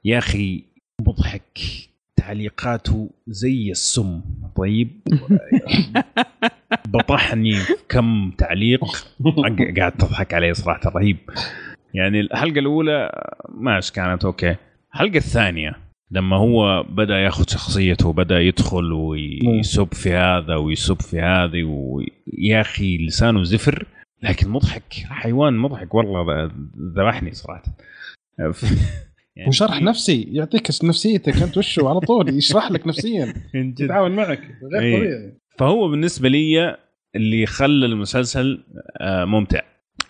[0.05, 0.65] يا أخي
[1.01, 1.59] مضحك
[2.17, 4.21] تعليقاته زي السم.
[4.57, 4.91] طيب؟
[6.89, 7.57] بطحني
[7.89, 8.85] كم تعليق.
[9.79, 11.19] قاعد تضحك عليه صراحة رهيب.
[11.95, 13.11] يعني الحلقة الأولى
[13.49, 14.57] ماشي كانت أوكي.
[14.95, 15.75] الحلقة الثانية
[16.11, 22.99] لما هو بدأ ياخذ شخصيته وبدا يدخل ويسب في هذا ويسب في هذه ويا أخي
[23.07, 23.87] لسانه زفر.
[24.23, 26.51] لكن مضحك حيوان مضحك والله
[26.97, 27.63] ذبحني صراحة.
[29.37, 33.35] يعني وشرح نفسي يعطيك نفسيتك أنت وشه على طول يشرح لك نفسيا.
[33.81, 34.41] يتعاون معك
[34.73, 34.97] غير إيه.
[34.97, 35.42] طبيعي.
[35.59, 36.77] فهو بالنسبة لي
[37.17, 38.65] اللي خلى المسلسل
[39.01, 39.61] آه، ممتع.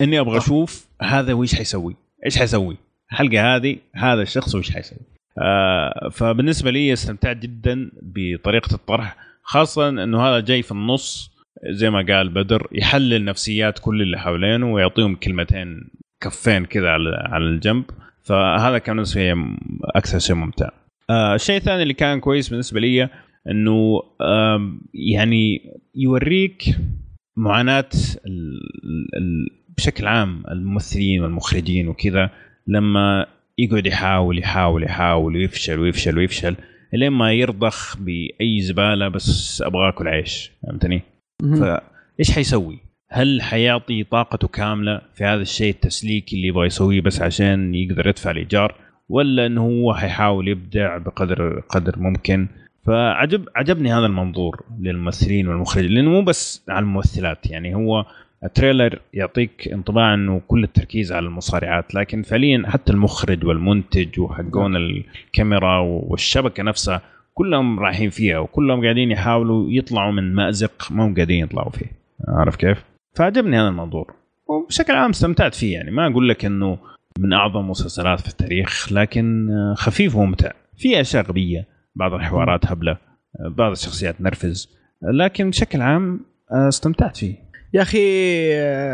[0.01, 2.77] إني أبغى أشوف هذا وش حيسوي؟ إيش حيسوي؟
[3.11, 4.99] الحلقة هذه هذا الشخص وش حيسوي؟
[5.37, 11.31] آه، فبالنسبة لي استمتعت جدا بطريقة الطرح خاصة إنه هذا جاي في النص
[11.69, 15.89] زي ما قال بدر يحلل نفسيات كل اللي حوالينه ويعطيهم كلمتين
[16.21, 17.83] كفين كذا على الجنب.
[18.23, 19.57] فهذا كان بالنسبة لي
[19.95, 20.69] أكثر شيء ممتع.
[21.09, 23.09] آه الشيء الثاني اللي كان كويس بالنسبة لي
[23.49, 24.01] إنه
[24.93, 25.61] يعني
[25.95, 26.63] يوريك
[27.37, 27.89] معاناة
[29.77, 32.29] بشكل عام الممثلين والمخرجين وكذا
[32.67, 33.25] لما
[33.57, 36.55] يقعد يحاول يحاول يحاول ويفشل ويفشل ويفشل
[36.93, 41.01] لين ما يرضخ بأي زبالة بس أبغى أكل عيش فهمتني؟
[41.59, 47.75] فايش حيسوي؟ هل حيعطي طاقته كاملة في هذا الشيء التسليكي اللي يبغى يسويه بس عشان
[47.75, 48.75] يقدر يدفع الإيجار
[49.09, 52.47] ولا إنه هو حيحاول يبدع بقدر قدر ممكن
[52.85, 58.05] فعجب عجبني هذا المنظور للممثلين والمخرج لأنه مو بس على الممثلات يعني هو
[58.43, 65.79] التريلر يعطيك انطباع إنه كل التركيز على المصارعات لكن فعليا حتى المخرج والمنتج وحقون الكاميرا
[65.79, 67.01] والشبكة نفسها
[67.33, 71.91] كلهم رايحين فيها وكلهم قاعدين يحاولوا يطلعوا من مأزق ما هم قاعدين يطلعوا فيه.
[72.27, 72.83] عارف كيف؟
[73.15, 74.13] فعجبني هذا المنظور.
[74.47, 76.77] وبشكل عام استمتعت فيه يعني ما أقول لك إنه
[77.19, 80.51] من أعظم المسلسلات في التاريخ لكن خفيف وممتع.
[80.77, 81.72] في أشياء غبية.
[81.95, 82.97] بعض الحوارات هبلة
[83.39, 84.69] بعض الشخصيات نرفز
[85.01, 87.35] لكن بشكل عام استمتعت فيه.
[87.73, 87.97] يا أخي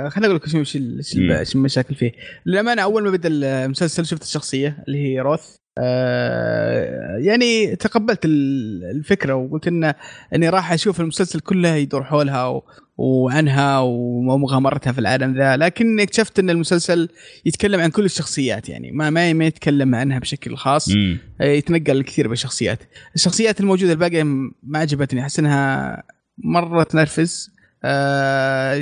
[0.10, 2.12] خليني أقول لك شو إيش المشاكل فيه.
[2.46, 5.56] للأمانة أول ما بدأ المسلسل شفت الشخصية اللي هي روث.
[5.78, 9.96] آه يعني تقبلت الفكرة وقلت إنه
[10.36, 12.62] إني راح أشوف المسلسل كله يدور حولها
[13.00, 17.10] وعنها ومغامرتها في العالم ذا لكن اكتشفت إن المسلسل
[17.46, 18.92] يتكلم عن كل الشخصيات يعني.
[18.92, 20.90] ما ما ما يتكلم عنها بشكل خاص.
[20.90, 21.18] مم.
[21.42, 22.80] آه، يتنقل كثير بالشخصيات.
[23.16, 25.22] الشخصيات الموجودة الباقية ما عجبتني.
[25.22, 26.04] أحس إنها
[26.38, 27.52] مرة تنرفز.
[27.84, 28.78] آه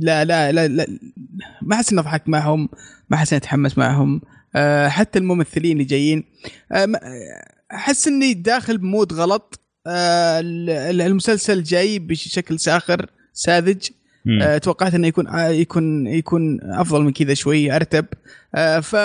[0.00, 0.86] لا, لا لا لا
[1.62, 2.68] ما أحس اني اضحك معهم.
[3.10, 4.20] ما أحس اني اتحمس معهم.
[4.56, 6.24] آه حتى الممثلين اللي جايين.
[6.72, 6.88] آه
[7.72, 9.60] أحس إني داخل بمود غلط.
[9.60, 13.88] آه المسلسل جاي بشكل ساخر ساذج.
[14.42, 18.06] آه توقعت إنه يكون آه يكون يكون أفضل من كذا شوي أرتب.
[18.54, 18.96] آه ف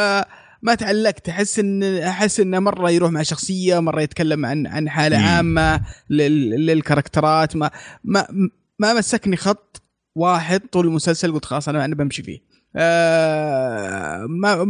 [0.61, 1.29] ما تعلقت.
[1.29, 7.55] أحس إن أحس إنه مرة يروح مع شخصية مرة يتكلم عن عن حالة عامة للكاركترات.
[7.55, 7.71] ما
[8.03, 8.27] ما
[8.79, 9.81] ما مسكني خط
[10.15, 12.52] واحد طول المسلسل قلت خلاص أنا أنا بمشي فيه.
[12.75, 14.63] آه ما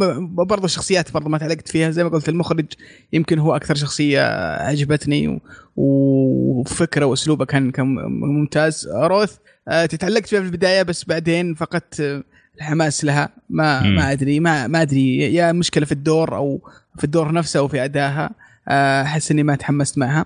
[0.46, 1.92] برضه الشخصيات برضه ما تعلقت فيها.
[1.92, 2.66] زي ما قلت المخرج
[3.14, 4.22] يمكن هو أكثر شخصية
[4.68, 5.40] عجبتني
[5.76, 8.90] وفكره وأسلوبه كان كان ممتاز.
[8.94, 9.36] روث
[9.68, 12.24] آه تتعلقت فيها في البداية بس بعدين فقدت
[12.58, 13.30] الحماس لها.
[13.50, 13.96] ما م.
[13.96, 15.34] ما أدري ما ما أدري.
[15.34, 16.62] يا مشكلة في الدور أو
[16.98, 18.32] في الدور نفسه أو في أدائها.
[18.68, 20.26] آه، أحس إني ما تحمست معها.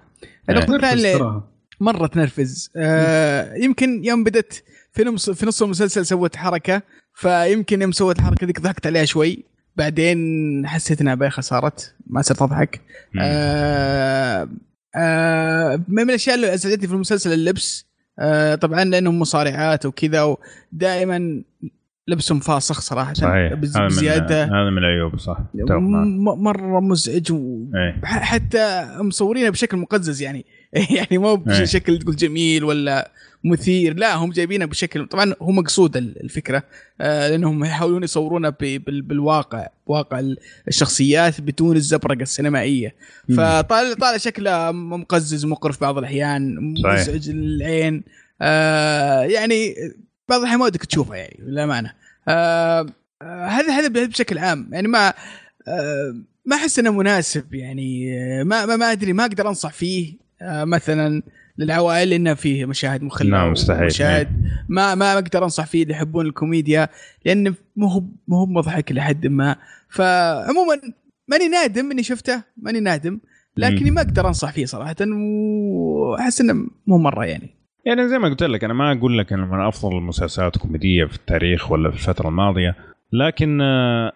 [0.49, 1.41] النقطه الثانية
[1.80, 2.72] مرة تنرفز.
[2.75, 4.64] آه يمكن يوم بدت
[4.98, 6.82] في نص في نص المسلسل سوت حركة
[7.14, 9.43] فيمكن يوم سوت الحركه ذيك ضحكت عليها شوي.
[9.76, 12.82] بعدين حسيت إنها بايخه صارت ما صرت أضحك.
[13.22, 14.50] آه
[14.95, 17.85] آه من الأشياء اللي أزعجتني في المسلسل اللبس.
[18.19, 20.38] آه طبعا لأنهم مصارعات وكذا
[20.74, 21.43] ودائما
[22.08, 23.53] لبسهم فاسخ صراحة صحيح.
[23.53, 24.43] بزيادة.
[24.43, 25.38] هذا من العيوب صح.
[26.38, 27.66] مرة مزعج و...
[27.76, 28.01] إيه.
[28.06, 30.45] حتى مصورينه بشكل مقزز يعني.
[30.98, 31.61] يعني مو إيه.
[31.61, 33.11] بشكل تقول جميل ولا
[33.48, 33.93] مثير.
[33.98, 36.64] لا هم جايبينه بشكل طبعا هو مقصود الفكرة
[37.01, 40.24] آه لأنهم يحاولون يصورونه بالواقع واقع
[40.67, 42.95] الشخصيات بدون الزبرقة السينمائية.
[43.30, 48.03] فطالع طالع شكله مقزز مقرف بعض الأحيان مزعج للعين
[48.42, 49.76] آه يعني
[50.30, 51.93] بعض الأحيان ما ودك تشوفه يعني للأمانة.
[52.27, 52.85] آه
[53.24, 54.69] هذا هذا بشكل عام.
[54.72, 55.14] يعني ما
[56.45, 60.27] ما أحس إنه مناسب يعني ما ما, ما أدري ما أقدر أنصح فيه.
[60.42, 61.24] مثلا
[61.58, 63.86] للعوائل انه فيه مشاهد مخلة نعم مستحيل.
[63.86, 64.27] مشاهد
[64.69, 66.90] ما ما أقدر أنصح فيه اللي يحبون الكوميديا
[67.26, 69.56] لأنه مو هو مو هو مضحك لحد ما.
[69.90, 70.82] فعموما
[71.27, 73.19] ماني نادم إني شفته ماني نادم
[73.58, 77.50] لكني ما أقدر أنصح فيه صراحة وأحس إنه مو مرة يعني.
[77.86, 81.16] يعني زي ما قلت لك أنا ما أقول لك إنه من أفضل المسلسلات الكوميدية في
[81.16, 82.76] التاريخ ولا في الفترة الماضية
[83.14, 84.14] لكن آه،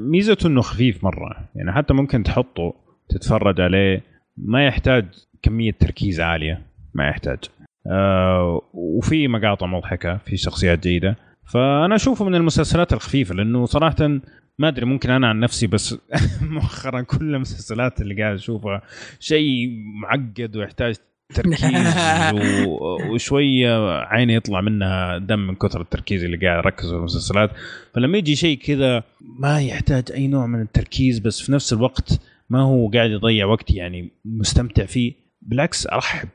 [0.00, 1.48] ميزته إنه خفيف مرة.
[1.54, 2.74] يعني حتى ممكن تحطه
[3.08, 4.02] تتفرج عليه
[4.36, 5.06] ما يحتاج
[5.42, 6.62] كمية تركيز عالية.
[6.94, 7.38] ما يحتاج.
[7.86, 11.16] آه وفي مقاطع مضحكة في شخصيات جيدة.
[11.52, 14.20] فأنا أشوفه من المسلسلات الخفيفة لأنه صراحة
[14.58, 15.94] ما أدري ممكن أنا عن نفسي بس
[16.40, 18.82] مؤخرا كل المسلسلات اللي قاعد أشوفها
[19.20, 19.68] شيء
[20.02, 20.94] معقد ويحتاج
[21.34, 21.94] تركيز
[23.10, 27.50] وشوية عيني يطلع منها دم من كثر التركيز اللي قاعد أركز في المسلسلات.
[27.94, 29.02] فلما يجي شيء كذا
[29.38, 33.74] ما يحتاج أي نوع من التركيز بس في نفس الوقت ما هو قاعد يضيع وقتي
[33.74, 35.14] يعني مستمتع فيه.
[35.42, 36.28] بالعكس أرحب.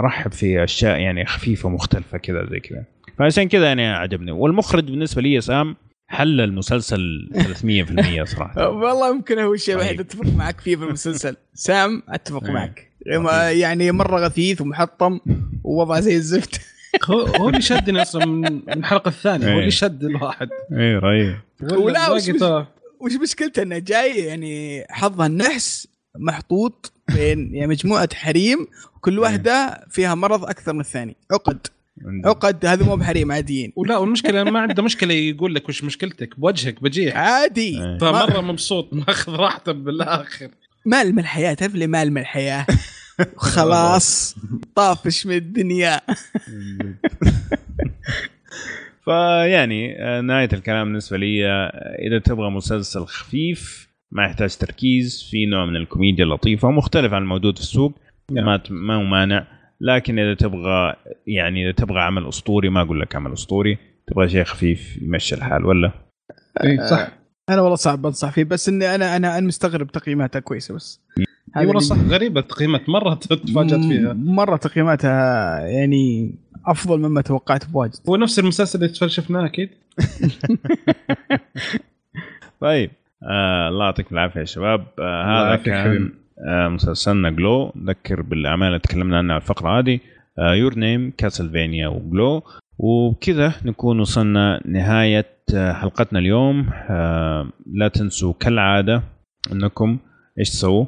[0.00, 2.84] أرحب في أشياء يعني خفيفة مختلفة كذا زي كذا.
[3.18, 4.30] فعشان كذا يعني عجبني.
[4.30, 5.76] والمخرج بالنسبة لي سام
[6.08, 7.30] حل المسلسل
[8.22, 8.68] 300% صراحة.
[8.68, 11.36] والله يمكن هو الشيء الوحيد أتفق معك فيه في المسلسل.
[11.54, 12.52] سام أتفق إيه.
[12.52, 12.90] معك.
[13.52, 15.20] يعني مرة غثيث ومحطم
[15.64, 16.60] ووضعه زي الزفت.
[17.40, 19.46] هو اللي شدني أصلا من الحلقة الثانية.
[19.46, 19.70] هو اللي إيه.
[19.70, 20.48] شد الواحد.
[20.72, 21.36] اي رهيب.
[21.62, 28.66] ولا وش, مشكلته؟ إنه جاي يعني حظها النحس محطوط بين يعني مجموعة حريم
[28.96, 29.18] وكل إيه.
[29.18, 31.16] واحدة فيها مرض أكثر من الثاني.
[31.32, 31.66] عقد.
[32.24, 33.72] عقد هذا مو بحريم عاديين.
[33.76, 37.16] ولا والمشكلة ما عنده مشكلة يقول لك وش مشكلتك؟ بوجهك بجيح.
[37.16, 37.98] عادي.
[38.00, 40.48] فمره مبسوط ماخذ راحته بالآخر.
[40.86, 42.66] مال من الحياة تعرف لي مال من الحياة؟
[43.36, 44.36] خلاص.
[44.76, 46.00] طافش من الدنيا.
[49.04, 55.46] فيعني آه، نهاية الكلام بالنسبة لي آه، إذا تبغى مسلسل خفيف ما يحتاج تركيز في
[55.46, 57.92] نوع من الكوميديا اللطيفة ومختلف عن الموجود في السوق
[58.32, 58.44] نعم.
[58.44, 59.46] ما ما هو مانع.
[59.80, 60.94] لكن إذا تبغى
[61.26, 63.78] يعني إذا تبغى عمل أسطوري ما أقول لك عمل أسطوري.
[64.06, 65.92] تبغى شيء خفيف يمشي الحال ولا؟
[66.64, 67.08] اي صح.
[67.48, 71.00] أنا والله صعب انصح فيه بس إني أنا أنا أنا مستغرب تقييماتها كويسة بس.
[71.54, 71.96] هذه والله صح.
[71.96, 74.12] غريبة التقييمات مرة تفاجأت فيها.
[74.12, 76.34] مرة تقييماتها يعني
[76.66, 77.94] أفضل مما توقعت بواجد.
[78.08, 79.70] هو نفس المسلسل اللي شفناه أكيد؟
[82.60, 82.90] طيب.
[83.22, 84.86] آه الله يعطيكم العافية يا شباب.
[84.98, 86.12] آه هذا كان
[86.48, 90.00] آه مسلسلنا GLOW نذكر بالاعمال اللي تكلمنا عنها الفقرة هذه.
[90.38, 92.42] Your Name Castlevania و GLOW
[92.78, 96.70] وبكذا نكون وصلنا نهاية آه، حلقتنا اليوم.
[96.90, 99.02] آه لا تنسوا كالعادة
[99.52, 99.98] إنكم
[100.38, 100.86] إيش تسووا؟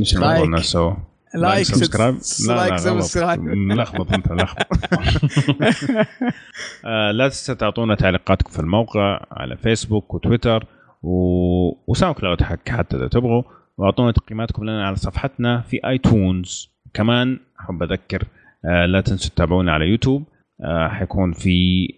[0.00, 0.96] إيش الموضوع نسوه؟
[1.34, 2.14] like subscribe
[2.48, 4.66] لا لا subscribe ملخبط أنت ملخبط
[6.84, 10.66] آه، لا تنسوا تعطونا تعليقاتكم في الموقع على فيسبوك وتويتر.
[11.08, 11.76] و...
[11.86, 13.42] و SoundCloud حتى إذا تبغوا.
[13.78, 18.22] وأعطونا تقييماتكم لنا على صفحتنا في iTunes كمان أحب أذكر
[18.64, 20.24] آه، لا تنسوا تتابعونا على يوتيوب.
[20.64, 21.88] آه، حيكون في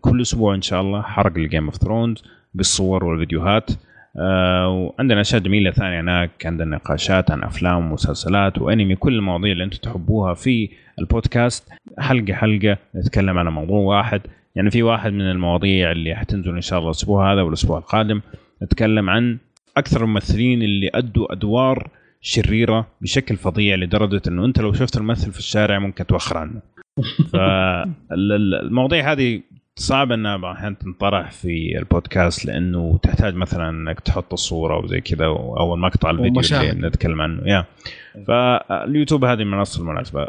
[0.00, 3.70] كل أسبوع إن شاء الله حرق ل Game of Thrones بالصور والفيديوهات.
[4.18, 6.46] آه وعندنا أشياء جميلة ثانية هناك.
[6.46, 11.68] عندنا نقاشات عن أفلام ومسلسلات وأنمي كل المواضيع اللي أنتم تحبوها في البودكاست.
[11.98, 14.20] حلقة حلقة نتكلم عن موضوع واحد.
[14.54, 18.20] يعني في واحد من المواضيع اللي حتنزل إن شاء الله الأسبوع هذا والأسبوع القادم.
[18.62, 19.38] نتكلم عن
[19.76, 25.38] أكثر الممثلين اللي أدوا أدوار شريرة بشكل فظيع لدرجة إنه أنت لو شفت الممثل في
[25.38, 26.60] الشارع ممكن توخر عنه.
[27.32, 29.40] فالمواضيع هذه
[29.78, 35.74] صعب إنها أحيانا تنطرح في البودكاست لأنه تحتاج مثلا إنك تحط الصورة وزي كذا أو
[35.74, 37.42] المقطع الفيديو اللي نتكلم عنه.
[37.46, 37.64] يا
[38.26, 40.28] فاليوتيوب هذه المنصه المناسبة.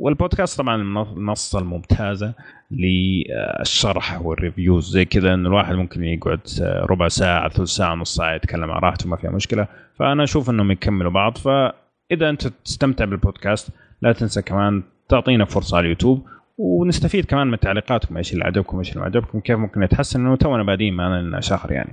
[0.00, 2.34] والبودكاست طبعا المنصه الممتازة
[2.70, 8.34] للشرح وال reviews زي كذا انه الواحد ممكن يقعد ربع ساعة ثلث ساعة نص ساعة
[8.34, 9.66] يتكلم عن راحته ما فيها مشكلة.
[9.98, 11.38] فأنا أشوف إنهم يكملوا بعض.
[11.38, 13.68] فإذا أنت تستمتع بالبودكاست
[14.02, 16.26] لا تنسى كمان تعطينا فرصة على اليوتيوب
[16.58, 20.36] ونستفيد كمان من تعليقاتكم إيش اللي عجبكم إيش اللي ما عجبكم كيف ممكن يتحسن انه
[20.36, 21.92] تونا بادين ما لنا شهر يعني.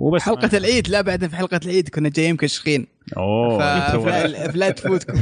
[0.00, 0.22] وبس.
[0.22, 2.86] حلقة العيد لا بعد في حلقة العيد كنا جايين مكشخين.
[3.16, 3.58] أوه
[4.04, 5.20] فلا تفوتكم.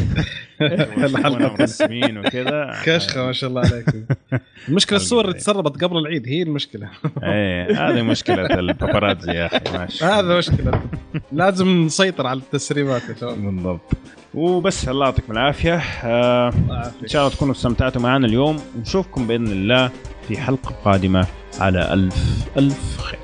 [1.07, 4.05] الحلقة مرسمين وكذا؟ كشخة ما شاء الله عليكم.
[4.69, 6.89] المشكلة الصور اللي تسربت قبل العيد هي المشكلة.
[7.23, 10.05] إيه هذه مشكلة الباباراتزي يا أخي ماشي.
[10.05, 10.83] هذا مشكلة.
[11.33, 13.39] لازم نسيطر على التسريبات يا شباب.
[13.45, 13.93] بالضبط.
[14.35, 15.77] وبس الله يعطيكم العافية.
[16.05, 16.53] آه
[17.03, 18.57] إن شاء الله تكونوا استمتعتوا معنا اليوم.
[18.77, 19.91] ونشوفكم بإذن الله
[20.29, 21.27] في حلقة قادمة
[21.61, 23.19] على الف ألف خير.